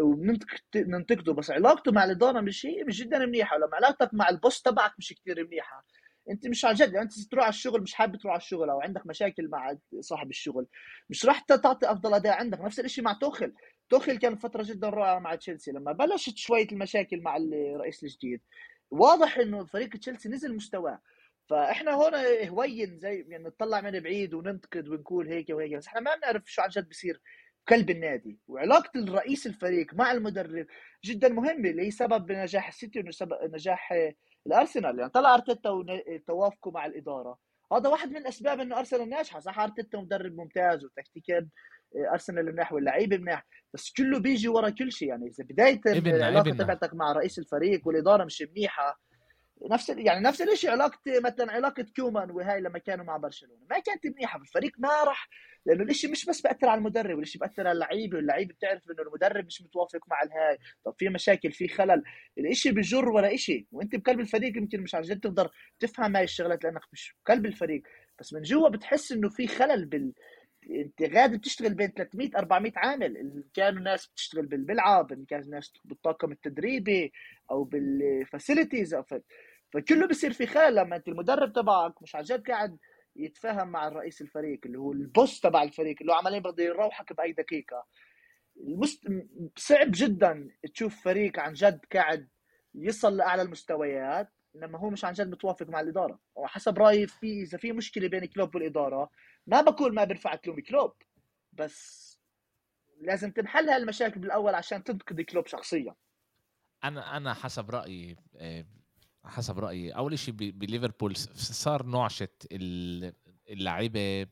وبننتقده 0.00 1.32
بس 1.32 1.50
علاقته 1.50 1.92
مع 1.92 2.04
الإدارة 2.04 2.40
مش 2.40 2.66
هي 2.66 2.84
مش 2.84 3.00
جدا 3.00 3.18
منيحة 3.18 3.56
لما 3.56 3.76
علاقتك 3.76 4.10
مع 4.14 4.28
البوس 4.28 4.62
تبعك 4.62 4.92
مش 4.98 5.14
كثير 5.20 5.46
منيحة. 5.46 5.84
أنت 6.30 6.46
مش 6.46 6.64
عن 6.64 6.74
جد 6.74 6.96
أنت 6.96 7.12
تروح 7.30 7.44
على 7.44 7.50
الشغل 7.50 7.82
مش 7.82 7.94
حابب 7.94 8.16
تروح 8.16 8.32
على 8.32 8.40
الشغل 8.40 8.70
أو 8.70 8.80
عندك 8.80 9.06
مشاكل 9.06 9.48
مع 9.48 9.76
صاحب 10.00 10.30
الشغل 10.30 10.66
مش 11.10 11.26
راح 11.26 11.40
تعطي 11.40 11.90
أفضل 11.90 12.14
أداء 12.14 12.32
عندك. 12.32 12.60
نفس 12.60 12.80
الشيء 12.80 13.04
مع 13.04 13.12
توخل 13.12 13.52
توخل 13.90 14.18
كان 14.18 14.36
فترة 14.36 14.62
جدا 14.62 14.88
رائعة 14.88 15.18
مع 15.18 15.34
تشيلسي 15.34 15.70
لما 15.72 15.92
بلشت 15.92 16.36
شوية 16.36 16.66
المشاكل 16.72 17.20
مع 17.20 17.36
الرئيس 17.36 18.04
الجديد. 18.04 18.40
واضح 18.90 19.38
إنه 19.38 19.64
فريق 19.64 19.88
تشيلسي 19.96 20.28
نزل 20.28 20.56
مستواه. 20.56 21.00
فإحنا 21.48 21.92
هون 21.92 22.14
هوين 22.48 22.98
زي 22.98 23.26
يعني 23.28 23.44
نطلع 23.44 23.80
من 23.80 24.00
بعيد 24.00 24.34
وننتقد 24.34 24.88
ونقول 24.88 25.28
هيك 25.28 25.50
وهيك 25.50 25.74
بس 25.76 25.86
إحنا 25.86 26.00
ما 26.00 26.14
بنعرف 26.16 26.42
شو 26.46 26.62
عن 26.62 26.68
جد 26.68 26.88
بصير 26.88 27.20
قلب 27.68 27.90
النادي. 27.90 28.38
وعلاقة 28.48 28.90
الرئيس 28.96 29.46
الفريق 29.46 29.94
مع 29.94 30.12
المدرب 30.12 30.66
جدا 31.04 31.28
مهمة 31.28 31.70
اللي 31.70 31.82
هي 31.86 31.90
سبب 31.90 32.26
بنجاح 32.26 32.68
السيتي 32.68 33.04
ونجاح 33.42 33.92
الأرسنال. 34.46 34.98
يعني 34.98 35.10
طلع 35.10 35.34
أرتيتا 35.34 35.70
وتوافقه 35.70 36.70
مع 36.70 36.86
الإدارة. 36.86 37.38
هذا 37.72 37.88
واحد 37.88 38.10
من 38.10 38.26
أسباب 38.26 38.60
إنه 38.60 38.78
أرسنال 38.78 39.08
ناجحة 39.08 39.40
صح؟ 39.40 39.58
أرتيتا 39.58 39.98
مدرب 39.98 40.36
ممتاز 40.36 40.84
وتكتيكيا 40.84 41.48
أرسنال 42.12 42.52
مناح 42.52 42.72
واللعيبه 42.72 43.16
مناح 43.16 43.46
بس 43.74 43.92
كله 43.96 44.18
بيجي 44.18 44.48
ورا 44.48 44.70
كل 44.70 44.92
شيء. 44.92 45.08
يعني 45.08 45.26
إذا 45.26 45.44
بداية 45.44 45.80
العلاقة 45.86 46.50
تبعتك 46.50 46.94
مع 46.94 47.12
رئيس 47.12 47.38
الفريق 47.38 47.88
والإدارة 47.88 48.24
مش 48.24 48.42
منيحة 48.42 49.00
نفس 49.70 49.88
يعني 49.88 50.20
نفس 50.20 50.42
الشيء 50.42 50.70
علاقة 50.70 50.98
مثلا 51.24 51.52
علاقة 51.52 51.86
كومان 51.96 52.30
وهاي 52.30 52.60
لما 52.60 52.78
كانوا 52.78 53.04
مع 53.04 53.16
برشلونة 53.16 53.60
ما 53.70 53.78
كانت 53.78 54.06
منيحة 54.06 54.40
الفريق 54.40 54.72
ما 54.78 55.04
راح 55.04 55.28
لأنه 55.66 55.82
الشيء 55.82 56.10
مش 56.10 56.26
بس 56.26 56.40
بأثر 56.40 56.68
على 56.68 56.78
المدرب 56.78 57.18
الشيء 57.18 57.40
بأثر 57.40 57.66
على 57.66 57.72
اللعيبة 57.72 58.16
واللعيبة 58.16 58.54
بتعرف 58.54 58.90
إنه 58.90 59.02
المدرب 59.02 59.46
مش 59.46 59.62
متوافق 59.62 60.00
مع 60.08 60.22
الهاي. 60.22 60.58
طب 60.84 60.94
في 60.98 61.08
مشاكل 61.08 61.52
في 61.52 61.68
خلل 61.68 62.02
الشيء 62.38 62.72
بجر 62.72 63.08
ورا 63.08 63.36
شيء 63.36 63.66
وأنت 63.72 63.96
بقلب 63.96 64.20
الفريق 64.20 64.56
يمكن 64.56 64.80
مش 64.80 64.94
عن 64.94 65.02
جد 65.02 65.20
تقدر 65.20 65.50
تفهم 65.80 66.16
هاي 66.16 66.24
الشغلات 66.24 66.64
لأنك 66.64 66.82
مش 66.92 67.16
بقلب 67.26 67.46
الفريق. 67.46 67.82
بس 68.20 68.32
من 68.32 68.42
جوا 68.42 68.68
بتحس 68.68 69.12
إنه 69.12 69.28
في 69.28 69.46
خلل 69.46 69.84
بال 69.86 70.12
انت 70.70 71.02
غادي 71.02 71.36
بتشتغل 71.36 71.74
بين 71.74 71.88
300 71.92 72.30
400 72.36 72.72
عامل. 72.76 73.16
إن 73.16 73.44
كانوا 73.54 73.82
ناس 73.82 74.06
بتشتغل 74.06 74.46
بالملعب 74.46 75.12
إن 75.12 75.24
كانوا 75.24 75.46
ناس 75.46 75.72
بالطاقم 75.84 76.32
التدريبي 76.32 77.12
أو 77.50 77.64
بال 77.64 77.86
facilities 77.86 78.96
فكله 79.72 80.06
بصير 80.08 80.32
في 80.32 80.46
خلل 80.46 80.74
لما 80.74 80.96
أنت 80.96 81.08
المدرب 81.08 81.52
تبعك 81.52 82.02
مش 82.02 82.14
عن 82.16 82.22
جد 82.22 82.46
قاعد 82.50 82.78
يتفاهم 83.16 83.68
مع 83.68 83.88
الرئيس 83.88 84.20
الفريق 84.20 84.60
اللي 84.66 84.78
هو 84.78 84.92
البوس 84.92 85.40
تبع 85.40 85.62
الفريق 85.62 85.96
اللي 86.00 86.12
هو 86.12 86.16
عمالين 86.16 86.42
بده 86.42 86.64
يروحك 86.64 87.12
بأي 87.12 87.32
دقيقة. 87.32 87.86
المست... 88.56 89.04
صعب 89.56 89.88
جدا 89.90 90.50
تشوف 90.74 91.04
فريق 91.04 91.38
عن 91.40 91.52
جد 91.52 91.80
قاعد 91.92 92.28
يصل 92.74 93.16
لأعلى 93.16 93.42
المستويات 93.42 94.28
لما 94.54 94.78
هو 94.78 94.90
مش 94.90 95.04
عن 95.04 95.12
جد 95.12 95.30
متوافق 95.30 95.68
مع 95.68 95.80
الإدارة. 95.80 96.18
وحسب 96.34 96.78
رأيي 96.78 97.06
في 97.06 97.42
إذا 97.42 97.58
في 97.58 97.72
مشكلة 97.72 98.08
بين 98.08 98.24
كلوب 98.24 98.54
والإدارة 98.54 99.10
ما 99.46 99.60
بقول 99.60 99.94
ما 99.94 100.04
بينفع 100.04 100.34
تلوم 100.34 100.60
كلوب 100.60 100.92
بس 101.52 102.10
لازم 103.00 103.30
تنحل 103.30 103.68
هالمشاكل 103.68 104.20
بالأول 104.20 104.54
عشان 104.54 104.84
تنتقد 104.84 105.20
كلوب 105.20 105.46
شخصيا. 105.46 105.94
أنا 106.84 107.16
أنا 107.16 107.34
حسب 107.34 107.70
رأيي 107.70 108.16
آه، 108.36 108.66
حسب 109.24 109.58
رأيي 109.58 109.90
أول 109.92 110.18
شيء 110.18 110.34
بليفربول 110.34 111.16
صار 111.16 111.86
نعشه 111.86 112.28
اللعيبة 113.48 114.26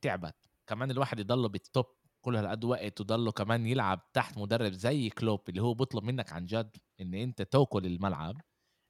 تعبت. 0.00 0.34
كمان 0.66 0.90
الواحد 0.90 1.20
يضل 1.20 1.48
بال 1.48 1.63
top 1.63 1.86
كل 2.20 2.36
هالقد 2.36 2.64
وقت 2.64 3.00
وضله 3.00 3.32
كمان 3.32 3.66
يلعب 3.66 4.12
تحت 4.12 4.38
مدرب 4.38 4.72
زي 4.72 5.10
كلوب 5.10 5.48
اللي 5.48 5.62
هو 5.62 5.74
بيطلب 5.74 6.04
منك 6.04 6.32
عن 6.32 6.46
جد 6.46 6.76
إن 7.00 7.14
أنت 7.14 7.42
توكل 7.42 7.86
الملعب. 7.86 8.40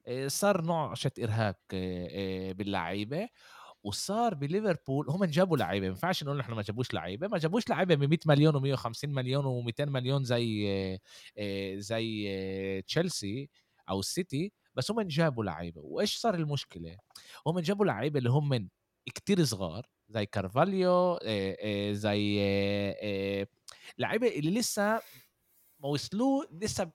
آه، 0.07 0.27
صار 0.27 0.61
نعشه 0.61 1.11
إرهاق 1.23 1.59
آه، 1.73 2.07
آه، 2.11 2.51
باللعيبة. 2.51 3.29
وصار 3.83 4.33
بليفربول 4.33 5.09
هم 5.09 5.25
جابوا 5.25 5.57
لعيبة 5.57 5.85
ما 5.85 5.87
ينفعش 5.87 6.23
نقول 6.23 6.39
إحنا 6.39 6.55
ما 6.55 6.61
جابوش 6.61 6.93
لعيبة 6.93 7.27
ما 7.27 7.37
جابوش 7.37 7.69
لعيبة 7.69 7.95
ب 7.95 8.03
100 8.03 8.19
مليون 8.25 8.77
و150 8.77 9.05
مليون 9.05 9.71
و200 9.71 9.87
مليون 9.87 10.23
زي 10.23 10.99
زي 11.77 12.81
تشيلسي 12.87 13.49
أو 13.89 13.99
السيتي 13.99 14.51
بس 14.75 14.91
هم 14.91 15.01
جابوا 15.01 15.43
لعيبة. 15.43 15.81
وإيش 15.81 16.17
صار 16.17 16.35
المشكلة؟ 16.35 16.97
هم 17.47 17.59
جابوا 17.59 17.85
لعيبة 17.85 18.19
اللي 18.19 18.29
هم 18.29 18.49
من 18.49 18.67
كتير 19.15 19.43
صغار 19.43 19.85
زي 20.09 20.25
كارفاليو 20.25 21.19
زي 21.91 22.39
لعيبة 23.97 24.27
اللي 24.27 24.51
لسه 24.59 24.93
ما 25.79 25.89
وصلوا 25.89 26.43
لسه 26.51 26.91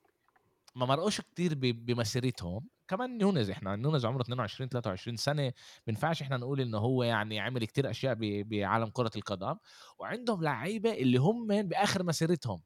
ما 0.77 0.87
مرقوش 0.87 1.21
كتير 1.21 1.55
بمسيرتهم. 1.55 2.69
كمان 2.89 3.19
نونز 3.19 3.51
إحنا 3.51 3.77
نونز 3.77 4.07
عمره 4.07 4.23
22 4.23 4.69
23 4.69 5.17
سنة 5.17 5.43
ما 5.43 5.53
ينفعش 5.89 6.23
إحنا 6.23 6.37
نقول 6.37 6.61
انه 6.61 6.79
هو 6.79 7.03
يعني 7.03 7.41
عمل 7.41 7.65
كتير 7.65 7.91
أشياء 7.91 8.17
بعالم 8.43 8.91
كرة 8.91 9.11
القدم. 9.17 9.57
وعندهم 9.99 10.43
لعيبة 10.43 10.93
اللي 10.93 11.19
هم 11.19 11.47
بآخر 11.63 12.03
مسيرتهم 12.03 12.63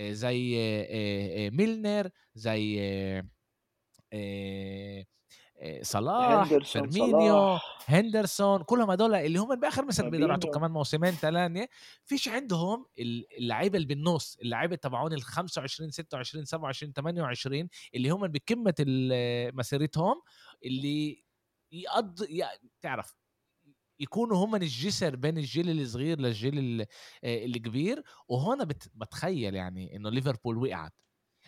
زي 0.00 0.56
ميلنر 1.52 2.10
زي 2.34 2.80
صلاح 5.82 6.44
فيرمينيو 6.64 7.58
هندرسون 7.86 8.62
كلهم 8.62 8.90
هدول 8.90 9.14
اللي 9.14 9.38
هم 9.38 9.60
بآخر 9.60 9.84
مثلا 9.84 10.10
بيقدروا 10.10 10.52
كمان 10.54 10.70
موسمين 10.70 11.10
ثلاثة 11.10 11.68
فيش 12.04 12.28
عندهم 12.28 12.86
اللعيبة 13.38 13.76
اللي 13.76 13.88
بالنص 13.88 14.36
اللعيبة 14.42 14.76
تبعون 14.76 15.12
ال 15.12 15.22
25 15.22 15.90
26 15.90 16.44
27 16.44 16.92
28 16.92 17.68
اللي 17.94 18.10
هم 18.10 18.26
بقمة 18.28 18.74
مسيرتهم 19.54 20.22
اللي 20.64 21.24
يقض 21.72 22.26
تعرف 22.80 23.14
يكونوا 24.00 24.36
هم 24.44 24.54
الجسر 24.54 25.16
بين 25.16 25.38
الجيل 25.38 25.80
الصغير 25.80 26.20
للجيل 26.20 26.86
الكبير 27.24 28.02
وهنا 28.28 28.64
بتخيل 28.94 29.54
يعني 29.54 29.96
إنه 29.96 30.10
ليفربول 30.10 30.56
وقعت 30.58 30.92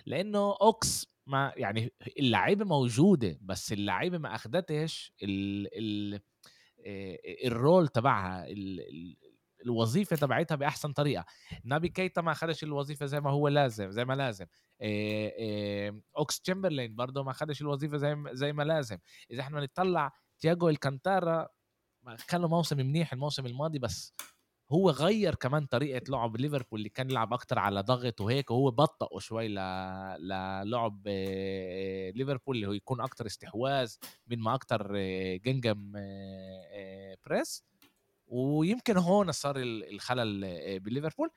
لأنه 0.06 0.56
أوكس 0.62 1.06
ما 1.28 1.52
يعني 1.56 1.92
اللعيبه 2.18 2.64
موجوده 2.64 3.38
بس 3.42 3.72
اللعيبه 3.72 4.18
ما 4.18 4.34
اخدتش 4.34 5.12
ال 5.22 5.68
ال 5.78 6.20
ال 7.46 7.55
role 7.55 7.88
تبعها 7.88 8.46
ال 8.46 8.80
ال 8.80 9.16
الوظيفة 9.64 10.16
تبعتها 10.16 10.54
بأحسن 10.54 10.92
طريقة. 10.92 11.24
نابي 11.64 11.88
كيتا 11.88 12.20
ما 12.20 12.32
اخذش 12.32 12.64
الوظيفة 12.64 13.06
زي 13.06 13.20
ما 13.20 13.30
هو 13.30 13.48
لازم 13.48 13.90
زي 13.90 14.04
ما 14.04 14.14
لازم. 14.14 14.46
إيه 14.80 15.32
إيه 15.32 16.00
أوكس 16.18 16.40
تشمبرلين 16.40 16.96
برضه 16.96 17.22
ما 17.22 17.30
اخذش 17.30 17.62
الوظيفة 17.62 17.96
زي 17.96 18.16
زي 18.32 18.52
ما 18.52 18.62
لازم. 18.62 18.98
إذا 19.30 19.40
إحنا 19.40 19.60
نطلع 19.60 20.12
تياجو 20.40 20.68
ألكانتارا 20.68 21.48
كان 22.28 22.40
له 22.40 22.48
موسم 22.48 22.76
منيح 22.76 23.12
الموسم 23.12 23.46
الماضي 23.46 23.78
بس 23.78 24.14
هو 24.72 24.90
غير 24.90 25.34
كمان 25.34 25.66
طريقة 25.66 26.02
لعب 26.08 26.36
ليفربول 26.36 26.78
اللي 26.80 26.88
كان 26.88 27.10
يلعب 27.10 27.32
أكتر 27.32 27.58
على 27.58 27.80
ضغط 27.80 28.20
وهيك 28.20 28.50
وهو 28.50 28.70
بطئه 28.70 29.18
شوي 29.18 29.48
ل... 29.48 29.54
للعب 30.20 31.08
ليفربول 32.14 32.56
اللي 32.56 32.66
هو 32.66 32.72
يكون 32.72 33.00
أكتر 33.00 33.26
استحواذ 33.26 33.94
من 34.26 34.38
ما 34.38 34.54
أكتر 34.54 34.96
جنجم 35.36 35.92
بريس. 37.26 37.64
ويمكن 38.26 38.96
هون 38.96 39.32
صار 39.32 39.54
الخلل 39.58 40.40
بليفربول 40.80 41.30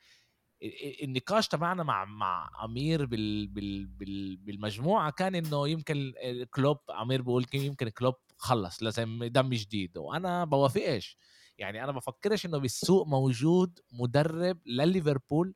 النقاش 1.02 1.48
تبعنا 1.48 1.82
مع 1.82 2.04
مع 2.04 2.50
أمير 2.64 3.06
بال 3.06 3.46
بال 3.46 3.86
بال 3.86 4.36
بالمجموعة 4.36 5.10
كان 5.10 5.34
إنه 5.34 5.68
يمكن 5.68 6.12
كلوب 6.54 6.78
أمير 6.90 7.22
بيقول 7.22 7.46
يمكن 7.54 7.88
كلوب 7.88 8.14
خلص 8.36 8.82
لازم 8.82 9.24
دم 9.24 9.48
جديد. 9.50 9.98
وأنا 9.98 10.44
بوافقش. 10.44 11.16
يعني 11.58 11.84
أنا 11.84 11.92
بفكرش 11.92 12.46
إنه 12.46 12.58
بالسوق 12.58 13.06
موجود 13.06 13.80
مدرب 13.92 14.58
لليفربول 14.66 15.54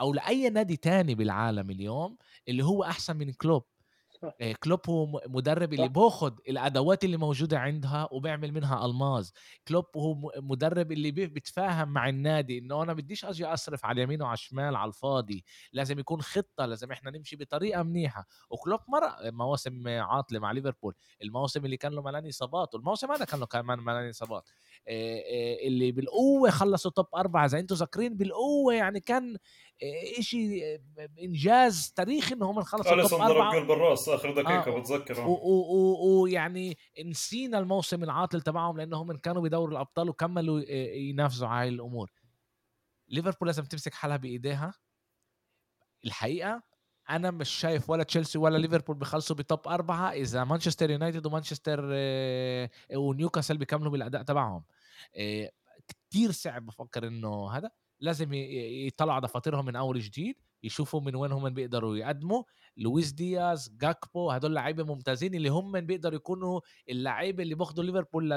أو 0.00 0.12
لأي 0.14 0.50
نادي 0.50 0.76
تاني 0.76 1.14
بالعالم 1.14 1.70
اليوم 1.70 2.16
اللي 2.48 2.64
هو 2.64 2.84
أحسن 2.84 3.16
من 3.16 3.32
كلوب. 3.32 3.64
آه، 4.40 4.52
كلوب 4.52 4.80
هو 4.88 5.22
مدرب 5.26 5.72
اللي 5.72 5.88
باخد 5.88 6.40
الأدوات 6.48 7.04
اللي 7.04 7.16
موجودة 7.16 7.58
عندها 7.58 8.08
وبيعمل 8.12 8.52
منها 8.52 8.86
الماظ 8.86 9.30
كلوب 9.68 9.84
هو 9.96 10.32
مدرب 10.36 10.92
اللي 10.92 11.10
بيتفاهم 11.10 11.88
مع 11.88 12.08
النادي 12.08 12.58
إنه 12.58 12.82
أنا 12.82 12.92
بديش 12.92 13.24
أجي 13.24 13.46
أصرف 13.46 13.84
على 13.84 13.96
اليمين 13.96 14.22
وعلى 14.22 14.34
الشمال 14.34 14.76
على 14.76 14.88
الفاضي. 14.88 15.44
لازم 15.72 15.98
يكون 15.98 16.22
خطة 16.22 16.66
لازم 16.66 16.92
إحنا 16.92 17.10
نمشي 17.10 17.36
بطريقة 17.36 17.82
منيحة. 17.82 18.26
وكلوب 18.50 18.80
مر 18.88 19.30
مواسم 19.30 19.88
عاطلة 19.88 20.38
مع 20.38 20.52
ليفربول. 20.52 20.94
الموسم 21.22 21.64
اللي 21.64 21.76
كان 21.76 21.92
له 21.92 22.02
ملاني 22.02 22.28
اصابات 22.28 22.74
والموسم 22.74 23.12
هذا 23.12 23.24
كان 23.24 23.40
له 23.40 23.46
كمان 23.46 23.78
ملاني 23.78 24.10
اصابات 24.10 24.48
اللي 24.88 25.92
بالقوة 25.92 26.50
خلصوا 26.50 26.90
توب 26.90 27.06
أربعة 27.16 27.44
إذا 27.44 27.58
أنتم 27.58 27.74
ذاكرين 27.74 28.16
بالقوة 28.16 28.74
يعني 28.74 29.00
كان 29.00 29.36
شيء 30.20 30.80
إنجاز 31.22 31.92
تاريخي 31.96 32.34
انهم 32.34 32.62
خلصوا 32.62 33.08
توب 33.08 33.20
أربعة. 33.20 33.52
جول 33.52 33.66
بالراس 33.66 34.08
آخر 34.08 34.32
دقيقة 34.34 34.76
آه. 34.76 34.80
بتذكر 34.80 35.26
ويعني 36.06 36.76
نسينا 37.04 37.58
الموسم 37.58 38.04
العاطل 38.04 38.40
تبعهم 38.40 38.78
لانهم 38.78 39.16
كانوا 39.16 39.42
بدور 39.42 39.68
الأبطال 39.68 40.08
وكملوا 40.08 40.60
ينافسوا 40.96 41.46
على 41.46 41.68
هاي 41.68 41.74
الأمور. 41.74 42.12
ليفربول 43.08 43.48
لازم 43.48 43.64
تمسك 43.64 43.94
حالها 43.94 44.16
بإيديها. 44.16 44.74
الحقيقة 46.04 46.69
أنا 47.10 47.30
مش 47.30 47.48
شايف 47.48 47.90
ولا 47.90 48.02
تشيلسي 48.02 48.38
ولا 48.38 48.58
ليفربول 48.58 48.96
بيخلصوا 48.96 49.36
بتوب 49.36 49.68
اربعة 49.68 50.10
اذا 50.12 50.44
مانشستر 50.44 50.90
يونايتد 50.90 51.26
ومانشستر 51.26 51.80
ونيوكاسل 52.94 53.58
بيكملوا 53.58 53.92
بالاداء 53.92 54.22
تبعهم. 54.22 54.64
كتير 55.88 56.30
صعب 56.30 56.66
بفكر 56.66 57.06
انه 57.06 57.50
هذا 57.50 57.70
لازم 58.00 58.32
يطلعوا 58.32 59.20
دفاترهم 59.20 59.64
من 59.64 59.76
اول 59.76 60.00
جديد 60.00 60.36
يشوفوا 60.62 61.00
من 61.00 61.16
وين 61.16 61.32
هم 61.32 61.50
بيقدروا 61.50 61.96
يقدموا. 61.96 62.42
لويس 62.80 63.12
دياز 63.12 63.76
جاكبو 63.80 64.30
هدول 64.30 64.54
لعيبة 64.54 64.84
ممتازين 64.84 65.34
اللي 65.34 65.48
هم 65.48 65.80
بيقدروا 65.80 66.16
يكونوا 66.16 66.60
اللعيبة 66.88 67.42
اللي 67.42 67.54
باخذوا 67.54 67.84
ليفربول 67.84 68.30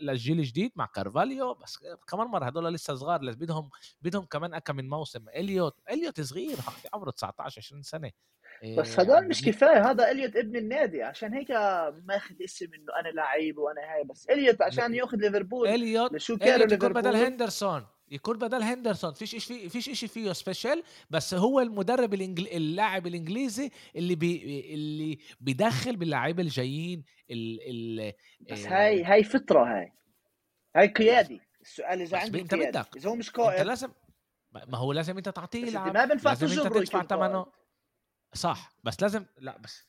للجيل 0.00 0.38
الجديد 0.38 0.72
مع 0.76 0.86
كارفاليو. 0.86 1.54
بس 1.54 1.78
كمان 2.08 2.26
مرة 2.26 2.44
هدول 2.44 2.74
لسه 2.74 2.94
صغار 2.94 3.22
لازم 3.22 3.38
بدهم 3.38 3.70
بدهم 4.02 4.24
كمان 4.24 4.54
اكم 4.54 4.76
من 4.76 4.88
موسم. 4.88 5.28
إليوت 5.28 5.80
إليوت 5.90 6.20
صغير 6.20 6.56
عمره 6.94 7.10
19 7.10 7.58
20 7.58 7.82
سنة. 7.82 8.10
بس 8.78 9.00
هدول 9.00 9.28
مش 9.28 9.44
كفاية 9.44 9.90
هذا 9.90 10.10
إليوت 10.10 10.36
ابن 10.36 10.56
النادي. 10.56 11.02
عشان 11.02 11.34
هيك 11.34 11.50
ماخذ 12.04 12.34
اسم 12.44 12.66
إنه 12.74 13.00
أنا 13.00 13.08
لعيب 13.08 13.58
وأنا 13.58 13.80
هاي 13.80 14.04
بس 14.04 14.26
إليوت 14.30 14.62
عشان 14.62 14.94
ياخذ 14.94 15.16
ليفربول. 15.16 15.68
إليوت 15.68 16.16
شو 16.16 16.36
كان 16.36 16.60
ليفربول 16.60 16.92
بدل 16.92 17.16
هندرسون. 17.16 17.86
يكون 18.10 18.38
بدل 18.38 18.62
هندرسون. 18.62 19.12
فيش 19.12 19.36
شيء 19.36 19.68
فيش 19.68 19.90
شيء 19.90 20.08
فيه 20.08 20.32
special 20.32 20.82
بس 21.10 21.34
هو 21.34 21.60
المدرب 21.60 22.14
الإنجل... 22.14 22.48
اللاعب 22.48 23.06
الإنجليزي 23.06 23.70
اللي 23.96 24.14
بي... 24.14 24.64
اللي 24.74 25.18
بيدخل 25.40 25.96
باللاعبين 25.96 26.46
الجايين 26.46 27.04
ال... 27.30 27.58
ال... 28.00 28.12
بس 28.50 28.66
آه، 28.66 28.86
هاي 28.86 29.04
هاي 29.04 29.24
فطرة 29.24 29.64
هاي. 29.64 29.92
هاي 30.76 30.86
قيادي. 30.86 31.40
السؤال 31.60 32.02
إذا 32.02 32.18
عنده 32.18 32.40
أنت 32.40 32.54
بدك. 32.54 32.96
إذا 32.96 33.10
هو 33.10 33.14
مش 33.14 33.30
قائد. 33.30 33.58
انت 33.58 33.68
لازم 33.68 33.90
ما 34.52 34.78
هو 34.78 34.92
لازم 34.92 35.16
أنت 35.16 35.28
تعطيه 35.28 35.66
يلعب 35.66 35.94
ما 35.94 36.04
بينفع 36.04 36.30
لازم 36.30 36.66
أنت 36.66 36.74
تدفع 36.74 37.02
ثمنه. 37.02 37.46
صح. 38.34 38.72
بس 38.84 39.02
لازم 39.02 39.24
لا 39.38 39.58
بس 39.58 39.88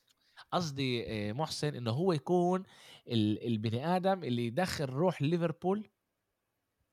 قصدي 0.51 1.05
آه، 1.07 1.33
محسن 1.33 1.75
إنه 1.75 1.91
هو 1.91 2.13
يكون 2.13 2.63
البني 3.07 3.95
آدم 3.95 4.23
اللي 4.23 4.45
يدخل 4.45 4.85
روح 4.85 5.21
ليفربول 5.21 5.89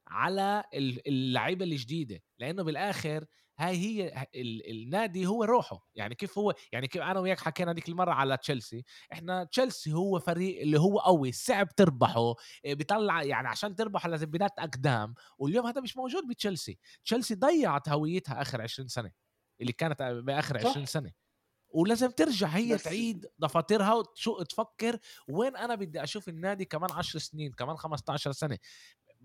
على 0.09 0.65
اللعيبة 1.07 1.65
الجديده 1.65 2.23
لأنه 2.39 2.62
بالآخر 2.62 3.24
هاي 3.59 3.77
هي 3.77 4.27
النادي 4.70 5.27
هو 5.27 5.45
روحه. 5.45 5.89
يعني 5.95 6.15
كيف 6.15 6.39
هو 6.39 6.55
يعني 6.73 6.89
كيف 6.89 7.03
أنا 7.03 7.20
وياك 7.20 7.41
حكينا 7.41 7.73
ديك 7.73 7.89
المرة 7.89 8.12
على 8.12 8.37
تشيلسي 8.37 8.85
إحنا 9.12 9.45
تشيلسي 9.45 9.93
هو 9.93 10.19
فريق 10.19 10.61
اللي 10.61 10.81
هو 10.81 10.99
قوي 10.99 11.33
صعب 11.33 11.69
تربحه 11.77 12.20
آه، 12.20 12.35
بيطلع 12.74 13.23
يعني 13.23 13.49
عشان 13.49 13.74
تربح 13.77 14.07
لازم 14.07 14.27
بنات 14.31 14.59
أقدام 14.59 15.15
واليوم 15.39 15.66
هذا 15.66 15.81
مش 15.81 15.97
موجود 15.97 16.27
بتشيلسي. 16.27 16.78
تشيلسي 17.05 17.35
ضيعت 17.35 17.89
هويتها 17.89 18.43
آخر 18.43 18.62
20 18.62 18.89
سنة 18.89 19.12
اللي 19.61 19.73
كانت 19.73 20.03
بآخر 20.03 20.59
20 20.70 20.87
سنة. 20.87 21.12
ولازم 21.69 22.11
ترجع 22.11 22.47
هي 22.49 22.74
بس 22.74 22.83
تعيد 22.83 23.27
دفاترها 23.39 23.95
وتشو 23.95 24.43
تفكر 24.43 24.99
وين 25.28 25.57
أنا 25.57 25.74
بدي 25.74 26.03
أشوف 26.03 26.28
النادي 26.28 26.65
كمان 26.65 26.91
10 26.93 27.20
سنين 27.20 27.53
كمان 27.53 27.77
15 27.77 28.33
سنة. 28.33 28.59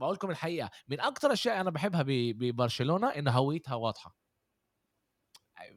بقول 0.01 0.13
لكم 0.13 0.29
الحقيقة 0.29 0.69
من 0.87 0.99
أكثر 0.99 1.27
الأشياء 1.27 1.61
أنا 1.61 1.69
بحبها 1.69 2.03
ببرشلونة 2.07 3.07
إن 3.07 3.27
هويتها 3.27 3.75
واضحة. 3.75 4.15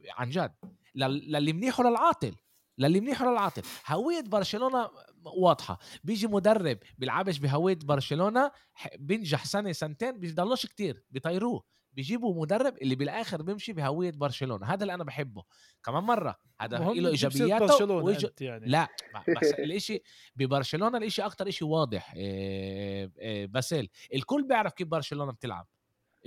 عن 0.09 0.29
جد. 0.29 0.55
للي 0.95 1.53
منيح 1.53 1.79
وللعاطل 1.79 2.35
للي 2.77 3.01
منيح 3.01 3.21
وللعاطل 3.21 3.61
هوية 3.87 4.21
برشلونة 4.21 4.89
واضحة. 5.25 5.79
بيجي 6.03 6.27
مدرب 6.27 6.77
بيلعبش 6.97 7.37
بهوية 7.37 7.79
برشلونة 7.83 8.51
بينجح 8.95 9.45
سنة 9.45 9.71
سنتين 9.71 10.19
بيضلوش 10.19 10.65
كتير 10.65 11.03
بيطيروه. 11.09 11.63
بيجيبوا 11.95 12.41
مدرب 12.41 12.77
اللي 12.81 12.95
بالآخر 12.95 13.41
بيمشي 13.41 13.73
بهوية 13.73 14.11
برشلونة 14.11 14.65
هذا 14.65 14.81
اللي 14.81 14.93
أنا 14.93 15.03
بحبه. 15.03 15.43
كمان 15.83 16.03
مرة 16.03 16.35
هذا 16.61 16.77
له 16.77 17.09
إيجابياته 17.09 17.67
برشلونة 17.67 18.05
ويج... 18.05 18.27
يعني. 18.41 18.65
لا 18.67 18.87
بس 19.41 19.53
الإشي 19.53 20.01
ببرشلونة 20.35 20.97
الإشي 20.97 21.21
أكتر 21.21 21.47
إشي 21.47 21.65
واضح 21.65 22.13
إيه 22.15 23.11
إيه 23.19 23.45
باسيل. 23.45 23.89
الكل 24.13 24.47
بيعرف 24.47 24.73
كيف 24.73 24.87
برشلونة 24.87 25.31
بتلعب. 25.31 25.67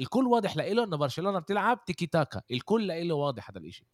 الكل 0.01 0.27
واضح 0.27 0.57
لإله 0.57 0.85
انه 0.85 0.97
برشلونة 0.97 1.39
بتلعب 1.39 1.85
تيكي 1.85 2.07
تاكا. 2.07 2.43
الكل 2.51 2.87
لإله 2.87 3.15
واضح 3.15 3.51
هذا 3.51 3.59
الإشي. 3.59 3.87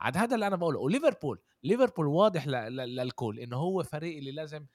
عاد 0.00 0.16
هذا 0.16 0.34
اللي 0.34 0.46
أنا 0.46 0.56
بقوله 0.56 0.80
وليفربول 0.80 1.40
ليفربول 1.62 2.06
واضح 2.06 2.46
للكل 2.46 3.40
انه 3.40 3.56
هو 3.56 3.82
فريق 3.82 4.16
اللي 4.16 4.32
لازم 4.32 4.66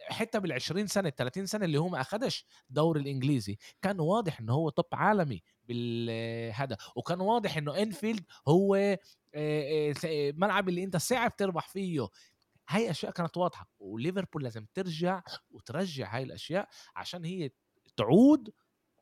حتى 0.00 0.40
بال 0.40 0.52
20 0.52 0.86
سنة 0.86 1.10
30 1.10 1.46
سنة 1.46 1.64
اللي 1.64 1.78
هو 1.78 1.88
ما 1.88 2.00
اخذش 2.00 2.46
دور 2.70 2.96
الإنجليزي. 2.96 3.58
كان 3.82 4.00
واضح 4.00 4.40
انه 4.40 4.52
هو 4.52 4.70
top 4.70 4.86
عالمي 4.92 5.42
بالهذا 5.64 6.76
وكان 6.96 7.20
واضح 7.20 7.56
إنه 7.56 7.82
انفيلد 7.82 8.24
هو 8.48 8.98
ملعب 10.36 10.68
اللي 10.68 10.84
أنت 10.84 10.96
صعب 10.96 11.36
تربح 11.36 11.68
فيه. 11.68 12.08
هاي 12.68 12.90
أشياء 12.90 13.12
كانت 13.12 13.36
واضحة 13.36 13.68
وليفربول 13.78 14.44
لازم 14.44 14.66
ترجع 14.74 15.22
وترجع 15.50 16.16
هاي 16.16 16.22
الأشياء 16.22 16.68
عشان 16.96 17.24
هي 17.24 17.50
تعود 17.96 18.50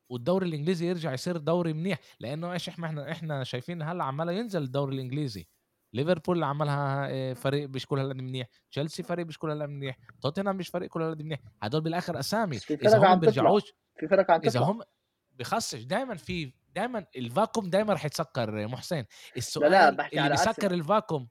والدوري 0.08 0.46
الإنجليزي 0.48 0.86
يرجع 0.86 1.12
يصير 1.12 1.36
دوري 1.36 1.72
منيح. 1.72 1.98
لأنه 2.20 2.52
إيش 2.52 2.68
إحنا 2.68 3.12
إحنا 3.12 3.44
شايفين 3.44 3.82
هلأ 3.82 4.04
عماله 4.04 4.32
ينزل 4.32 4.62
الدوري 4.62 4.94
الإنجليزي. 4.94 5.46
ليفربول 5.92 6.44
عملها 6.44 7.08
آه، 7.10 7.32
فريق 7.32 7.68
مش 7.68 7.86
كل 7.86 7.98
هالقد 7.98 8.16
منيح. 8.16 8.46
تشيلسي 8.70 9.02
فريق 9.02 9.26
مش 9.26 9.38
كل 9.38 9.50
هالقد 9.50 9.68
منيح. 9.68 9.98
توتنهام 10.22 10.56
مش 10.56 10.68
فريق 10.68 10.88
كل 10.88 11.02
هالقد 11.02 11.22
منيح. 11.22 11.40
هدول 11.62 11.80
بالآخر 11.80 12.18
أسامي. 12.18 12.56
إذا 12.70 12.98
هم 12.98 13.20
بيرجعوش 13.20 13.62
في 14.00 14.08
فرق 14.08 14.30
عم 14.30 14.40
إذا 14.44 14.60
هم 14.60 14.82
بخصش 15.30 15.82
دائما 15.82 16.16
في 16.16 16.52
دائما 16.74 17.06
الفاكوم 17.16 17.70
دائما 17.70 17.92
رح 17.92 18.04
يتسكر 18.04 18.68
محسن. 18.68 19.04
السؤال 19.36 19.70
لا 19.70 19.90
لا 19.90 20.08
اللي 20.12 20.30
بيسكر 20.30 20.70
الفاكوم 20.70 21.28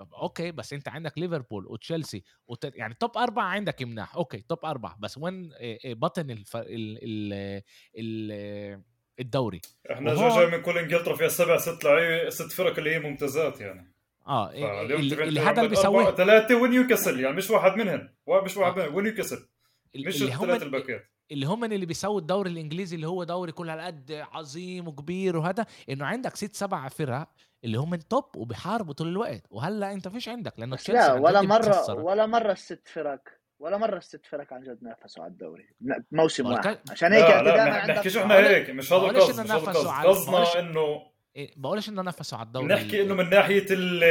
أوكي 0.00 0.52
بس 0.52 0.72
أنت 0.72 0.88
عندك 0.88 1.18
ليفربول 1.18 1.66
وتشيلسي 1.66 2.24
وت... 2.46 2.64
يعني 2.74 2.94
توب 2.94 3.16
أربعة 3.16 3.44
عندك 3.44 3.82
مناح 3.82 4.16
أوكي 4.16 4.38
توب 4.38 4.64
أربعة. 4.64 4.96
بس 4.98 5.18
وين 5.18 5.52
آه، 5.52 5.78
آه، 5.84 5.92
بطن 5.92 6.30
الف... 6.30 6.56
ال... 6.56 6.98
ال... 7.02 7.62
ال... 7.98 8.82
الدوري. 9.20 9.60
إحنا 9.90 10.12
وهو... 10.12 10.36
جاي 10.40 10.46
من 10.46 10.62
كل 10.62 10.78
إنجلترا 10.78 11.16
فيها 11.16 11.28
سبع 11.28 11.56
ست 11.56 11.84
لعيبه 11.84 12.30
ست 12.30 12.52
فرق 12.52 12.78
اللي 12.78 12.94
هي 12.94 12.98
ممتازات 12.98 13.60
يعني. 13.60 13.94
آه 14.26 14.50
إيه- 14.50 14.54
اللي, 14.54 15.24
اللي 15.24 15.40
هذا 15.40 15.56
اللي 15.58 15.68
بيسويه 15.68 16.10
ثلاثة 16.10 16.54
ونيوكاسل 16.54 17.20
يعني 17.20 17.36
مش 17.36 17.50
واحد 17.50 17.76
منهم. 17.76 18.08
واحد 18.26 18.44
مش 18.44 18.56
واحد 18.56 18.78
آه. 18.78 18.82
منهم 18.82 18.94
ونيوكاسل. 18.94 19.48
مش 19.96 20.22
اللي 20.22 20.34
هم 20.34 20.44
الثلاث 20.44 20.62
الباكات. 20.62 21.10
اللي 21.32 21.46
هم 21.46 21.64
اللي 21.64 21.86
بيسووا 21.86 22.20
الدوري 22.20 22.50
الإنجليزي 22.50 22.96
اللي 22.96 23.06
هو 23.06 23.24
دوري 23.24 23.52
كل 23.52 23.70
هالقد 23.70 24.12
عظيم 24.32 24.88
وكبير 24.88 25.36
وهذا 25.36 25.66
إنه 25.90 26.06
عندك 26.06 26.36
ست 26.36 26.54
سبع 26.56 26.88
فرق 26.88 27.28
اللي 27.64 27.78
هم 27.78 27.94
ال 27.94 28.05
top 28.05 28.36
وبيحاربوا 28.36 28.94
طول 28.94 29.08
الوقت. 29.08 29.42
وهلأ 29.50 29.92
أنت 29.92 30.08
فيش 30.08 30.28
عندك 30.28 30.52
لأنه 30.58 30.78
لا 30.88 31.12
ولا 31.12 31.42
مره 31.42 31.58
مكسرة. 31.58 31.94
ولا 32.02 32.26
مرة 32.26 32.52
الست 32.52 32.88
فرق. 32.88 33.20
ولا 33.64 33.76
مرة 33.76 33.96
الست 33.96 34.26
فرق 34.26 34.52
عن 34.52 34.62
جد 34.62 34.78
نافسوا 34.82 35.24
على 35.24 35.30
الدوري. 35.30 35.68
موسم 36.12 36.46
واحد. 36.46 36.78
عشان 36.90 37.12
هيك 37.12 37.24
لا 37.24 37.42
لا 37.42 37.64
ما 37.64 37.76
عندك 37.76 37.94
نحكيش 37.94 38.16
إحنا 38.16 38.48
هيك 38.48 38.70
مش 38.70 38.92
هذا 38.92 39.02
القصد 39.02 39.40
مش 39.40 39.50
هذا 39.50 40.08
قصدنا 40.08 40.60
انه 40.60 41.14
إيه، 41.36 41.50
بقولش 41.56 41.88
إنه 41.88 42.02
نافسوا 42.02 42.38
على 42.38 42.46
الدوري. 42.46 42.66
بنحكي 42.66 43.02
إنه 43.02 43.14
من 43.14 43.30
ناحية 43.30 43.66
ال 43.70 44.04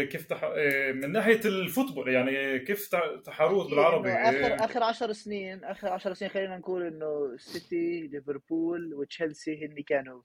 ال 0.00 0.08
كيف 0.08 0.26
تح... 0.26 0.44
إيه، 0.44 0.92
من 0.92 1.12
ناحية 1.12 1.40
ال 1.44 1.51
football 1.51 2.08
يعني 2.08 2.58
كيف 2.58 2.88
تحرود 3.24 3.70
بالعربي؟ 3.70 4.12
إنه 4.12 4.30
إيه، 4.30 4.54
آخر 4.54 4.64
اخر 4.64 4.82
10 4.82 5.12
سنين 5.12 5.64
آخر 5.64 5.88
10 5.88 6.14
سنين 6.14 6.30
خلينا 6.30 6.58
نقول 6.58 6.86
إنه 6.86 7.30
السيتي 7.34 8.08
ليفربول 8.12 8.94
وتشيلسي 8.94 9.66
هن 9.66 9.82
كانوا 9.82 10.22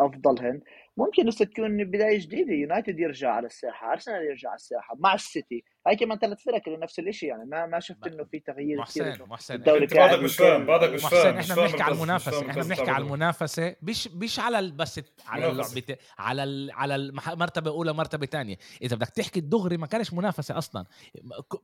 افضلهن 0.00 0.60
ممكن 0.96 1.28
هسه 1.28 1.44
تكون 1.44 1.84
بداية 1.84 2.20
جديدة 2.20 2.52
يونايتد 2.52 3.00
يرجع 3.00 3.30
على 3.30 3.46
الساحة 3.46 3.92
أرسنال 3.92 4.24
يرجع 4.24 4.48
على 4.48 4.56
الساحة 4.56 4.96
مع 4.98 5.14
السيتي. 5.14 5.64
هاي 5.86 5.96
كمان 5.96 6.18
ثلاث 6.18 6.42
فرق 6.42 6.62
اللي 6.66 6.78
نفس 6.78 6.98
الشيء 6.98 7.28
يعني 7.28 7.44
ما 7.44 7.66
ما 7.66 7.80
شفت 7.80 8.06
إنه 8.06 8.24
في 8.24 8.38
تغيير 8.40 8.84
كثير 8.84 9.04
محسن 9.04 9.04
إنه 9.04 9.26
محسن. 9.26 9.54
الدوري 9.54 9.82
أنت 9.84 9.94
بعدك 9.94 10.18
مش. 10.22 10.36
فاهم 10.36 10.66
بعدك 10.66 10.88
مش 10.90 11.04
محسن 11.04 11.16
فاهم 11.22 11.36
إحنا 11.36 11.54
بنحكي 11.54 11.82
على 11.82 11.94
المنافسة 11.94 12.50
إحنا 12.50 12.62
بنحكي 12.62 12.90
على. 12.90 13.04
المنافسة 13.04 13.76
مش 13.82 14.08
مش 14.08 14.38
على 14.40 14.58
ال- 14.58 14.72
بس 14.72 15.00
على. 15.26 15.50
اللعبة 15.50 15.96
على 16.18 16.44
ال 16.44 16.70
على 16.70 16.94
المح- 16.96 17.28
مرتبة 17.34 17.70
أولى 17.70 17.92
مرتبة 17.92 18.26
ثانية 18.26 18.56
إذا 18.82 18.96
بدك 18.96 19.08
تحكي 19.08 19.40
الدغري 19.40 19.76
ما 19.76 19.86
كانش 19.86 20.12
منافسة 20.12 20.58
أصلا. 20.58 20.84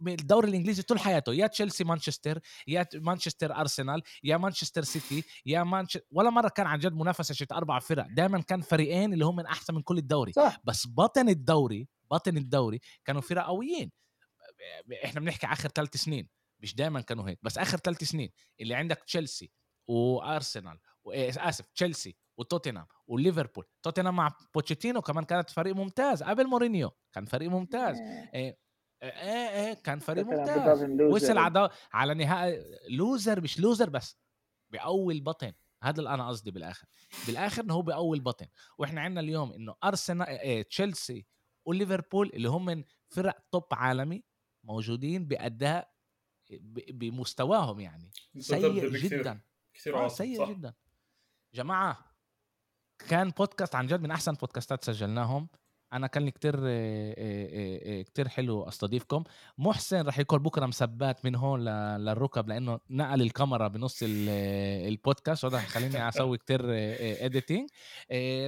الدوري 0.08 0.48
الإنجليزي 0.48 0.82
طول 0.82 0.98
حياته 0.98 1.34
يا 1.34 1.46
تشيلسي 1.46 1.84
مانشستر 1.84 2.38
يا 2.68 2.86
مانشستر 2.94 3.54
أرسنال 3.56 4.02
يا 4.24 4.36
مانشستر 4.36 4.82
سيتي 4.82 5.24
يا 5.46 5.62
مانش 5.62 5.98
ولا 6.10 6.30
مرة 6.30 6.48
كان 6.48 6.66
عن 6.66 6.78
جد 6.78 6.92
منافسة 6.94 7.34
شت 7.34 7.52
أربع 7.52 7.78
فرق. 7.78 8.06
دائما 8.10 8.40
كان 8.40 8.60
فريقين 8.60 9.12
اللي 9.12 9.24
هم 9.24 9.36
من 9.36 9.46
أحسن 9.46 9.74
من 9.74 9.82
كل 9.82 9.98
الدوري. 9.98 10.32
صح. 10.32 10.60
بس 10.64 10.86
بطن 10.88 11.28
الدوري 11.28 11.88
بطن 12.10 12.36
الدوري 12.36 12.80
كانوا 13.04 13.20
فرق 13.20 13.42
قويين 13.46 13.90
إحنا 15.04 15.20
بنحكي 15.20 15.46
آخر 15.46 15.68
ثلاث 15.68 15.96
سنين 15.96 16.28
مش 16.60 16.74
دائما 16.74 17.00
كانوا 17.00 17.28
هيك. 17.28 17.38
بس 17.42 17.58
آخر 17.58 17.78
ثلاث 17.78 18.04
سنين 18.04 18.30
اللي 18.60 18.74
عندك 18.74 18.98
تشيلسي 18.98 19.52
وأرسنال 19.88 20.78
إيه، 21.12 21.48
آسف 21.48 21.66
تشيلسي 21.66 22.16
وتوتنهام 22.38 22.86
وليفربول. 23.06 23.64
توتنهام 23.82 24.16
مع 24.16 24.36
بوتشيتينو 24.54 25.02
كمان 25.02 25.24
كانت 25.24 25.50
فريق 25.50 25.74
ممتاز. 25.74 26.22
قبل 26.22 26.46
مورينيو 26.46 26.90
كان 27.12 27.24
فريق 27.24 27.50
ممتاز. 27.50 27.96
إيه 28.34 28.58
إيه, 29.02 29.10
إيه 29.48 29.74
كان 29.74 29.98
فريق 29.98 30.26
ممتاز. 30.26 30.82
وصل 31.00 31.38
على 31.38 31.70
على 31.92 32.14
نهائي 32.14 32.64
loser 32.90 33.40
مش 33.40 33.60
loser 33.60 33.90
بس 33.90 34.18
بقوي 34.72 35.14
البطن 35.14 35.52
هذا 35.82 35.98
اللي 35.98 36.14
أنا 36.14 36.28
قصدي 36.28 36.50
بالآخر. 36.50 36.88
بالآخر 37.26 37.62
إنه 37.62 37.74
هو 37.74 37.82
بقوي 37.82 38.16
البطن 38.16 38.46
وإحنا 38.78 39.00
عندنا 39.00 39.20
اليوم 39.20 39.52
إنه 39.52 39.74
أرسنال 39.84 40.26
إيه 40.26 40.62
تشيلسي 40.62 41.26
وليفربول 41.64 42.30
اللي 42.34 42.48
هم 42.48 42.64
من 42.64 42.84
فرق 43.08 43.38
توب 43.52 43.64
عالمي 43.72 44.24
موجودين 44.68 45.24
باداء 45.24 45.94
بمستواهم 46.90 47.80
يعني. 47.80 48.10
سيء. 48.38 48.88
جدا. 48.88 49.40
كثير 49.74 49.96
آه 50.04 50.08
سيء 50.08 50.38
صح. 50.38 50.50
جدا. 50.50 50.74
جماعة 51.54 52.14
كان 53.08 53.30
بودكاست 53.30 53.74
عن 53.74 53.86
جد 53.86 54.00
من 54.00 54.10
أحسن 54.10 54.32
بودكاستات 54.32 54.84
سجلناهم. 54.84 55.48
أنا 55.92 56.06
كان 56.06 56.22
لي 56.22 56.30
كتير 56.30 56.54
كتير 58.02 58.28
حلو 58.28 58.62
أستضيفكم. 58.68 59.24
محسن 59.58 60.00
رح 60.06 60.18
يكون 60.18 60.38
بكرة 60.38 60.66
مثبات 60.66 61.24
من 61.24 61.34
هون 61.34 61.64
للركب 61.96 62.48
لأنه 62.48 62.80
نقل 62.90 63.22
الكاميرا 63.22 63.68
بنص 63.68 63.98
ال- 64.02 64.28
البودكاست 64.88 65.44
وهذا 65.44 65.58
خليني 65.58 66.08
أسوي 66.08 66.38
كتير 66.38 66.60
اديتنج 67.26 67.68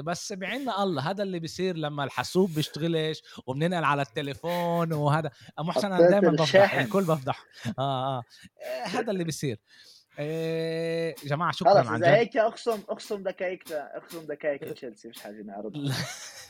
بس 0.04 0.32
بعنا 0.32 0.82
الله 0.82 1.10
هذا 1.10 1.22
اللي 1.22 1.38
بيصير 1.38 1.76
لما 1.76 2.04
الحاسوب 2.04 2.54
بيشتغلش 2.54 3.22
وبننقل 3.46 3.84
على 3.84 4.02
التليفون 4.02 4.92
وهذا. 4.92 5.30
محسن 5.58 5.92
أنا 5.92 6.10
دائما 6.10 6.30
بفضح. 6.30 6.74
الكل 6.74 7.04
بفضح. 7.04 7.44
آه 7.78 8.18
آه. 8.18 8.22
إيه، 8.60 8.86
هذا 8.86 9.10
اللي 9.10 9.24
بيصير. 9.24 9.58
إيه، 10.20 11.14
جماعة 11.24 11.52
شكرا 11.52 11.80
إذا 11.82 11.96
جد. 11.96 12.04
هيك 12.04 12.36
اقسم 12.36 12.80
أقسم 12.88 13.22
دقائق 13.22 13.62
أقسم 13.72 14.26
دقائق 14.26 14.60
تشيلسي 14.74 15.08
مش 15.08 15.20
حاجة 15.22 15.42
نعرض 15.42 15.76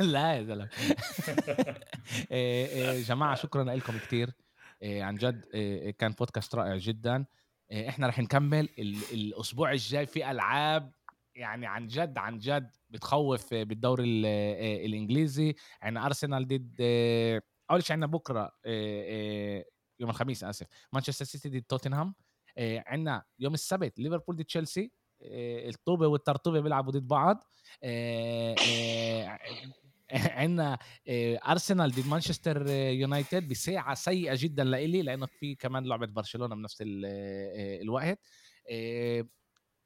لا- 0.01 0.37
يا 0.37 0.43
زلمة. 0.43 0.69
إيه، 2.31 2.67
إيه، 2.67 3.03
جماعة 3.03 3.35
شكرا 3.35 3.65
لكم 3.65 3.99
كثير 3.99 4.31
عن 4.83 5.17
جد 5.17 5.45
إيه، 5.55 5.91
كان 5.91 6.13
بودكاست 6.13 6.55
رائع 6.55 6.77
جدا. 6.77 7.25
إيه، 7.71 7.89
إحنا 7.89 8.07
رح 8.07 8.19
نكمل 8.19 8.69
ال- 8.79 8.97
الأسبوع 9.13 9.73
الجاي 9.73 10.07
في 10.07 10.31
ألعاب. 10.31 10.93
يعني 11.35 11.67
عن 11.67 11.87
جد 11.87 12.19
عن 12.19 12.39
جد 12.39 12.71
بتخوف 12.91 13.55
بالدوري 13.55 14.05
ال- 14.05 14.25
إيه، 14.27 14.87
الإنجليزي. 14.87 15.55
عندنا 15.83 16.07
أرسنال 16.07 16.49
ضد 16.49 16.81
إيه، 16.81 17.43
أول 17.71 17.83
شيء 17.83 17.93
عندنا 17.93 18.07
بكرة 18.11 18.53
إيه، 18.67 19.03
إيه، 19.03 19.67
يوم 20.01 20.11
الخميس 20.11 20.45
آسف. 20.45 20.67
مانشستر 20.93 21.25
سيتي 21.25 21.49
ضد 21.49 21.63
توتنهام. 21.69 22.07
إيه، 22.09 22.30
عندنا 22.61 23.23
يوم 23.39 23.55
السبت 23.55 23.99
ليفربول 23.99 24.37
ضد 24.37 24.45
تشيلسي 24.45 24.93
إيه، 25.23 25.69
الطوبة 25.69 26.07
والترطوبة 26.07 26.61
بيلعبوا 26.61 26.93
ضد 26.93 27.09
بعض 27.09 27.45
إيه، 27.83 29.39
عندنا 30.41 30.79
أرسنال 31.49 31.91
ضد 31.91 32.07
مانشستر 32.07 32.67
يونايتد 32.71 33.49
بساعة 33.49 33.95
سيئة 33.95 34.35
جدا 34.39 34.65
لإلي 34.65 35.03
لأنه 35.03 35.27
في 35.27 35.55
كمان 35.55 35.85
لعبة 35.87 36.07
برشلونة 36.07 36.55
بنفس 36.55 36.83
ال- 36.83 37.81
الوقت. 37.83 38.19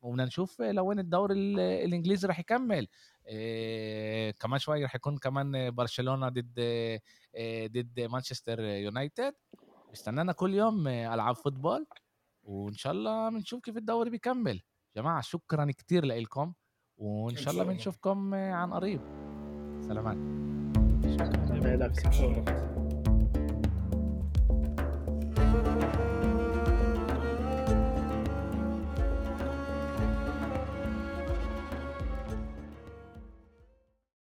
وبدنا 0.03 0.25
نشوف 0.25 0.61
لوين 0.63 0.99
الدوري 0.99 1.35
ال- 1.35 1.61
الإنجليزي 1.61 2.29
رح 2.29 2.39
يكمل. 2.39 2.89
كمان 4.41 4.59
شوي 4.59 4.85
رح 4.85 4.95
يكون 4.95 5.19
كمان 5.19 5.71
برشلونة 5.71 6.29
ضد 6.29 6.61
ضد 7.73 8.01
مانشستر 8.01 8.61
يونايتد. 8.61 9.35
استنانا 9.93 10.33
كل 10.33 10.55
يوم 10.55 10.89
ألعاب 10.89 11.37
فوتبول. 11.37 11.87
وإن 12.45 12.73
شاء 12.73 12.93
الله 12.93 13.31
بنشوف 13.31 13.61
كيف 13.61 13.77
الدوري 13.77 14.11
بيكمل. 14.11 14.61
جماعة 14.97 15.21
شكرا 15.21 15.71
كتير 15.71 16.05
لكم 16.05 16.53
وإن 16.97 17.37
شاء 17.37 17.55
الله. 17.55 17.65
بنشوفكم 17.65 18.35
عن 18.35 18.73
قريب. 18.73 19.01
سلامات 19.89 20.17
لك 21.81 22.13
شاء 22.13 22.31
الله 22.31 22.84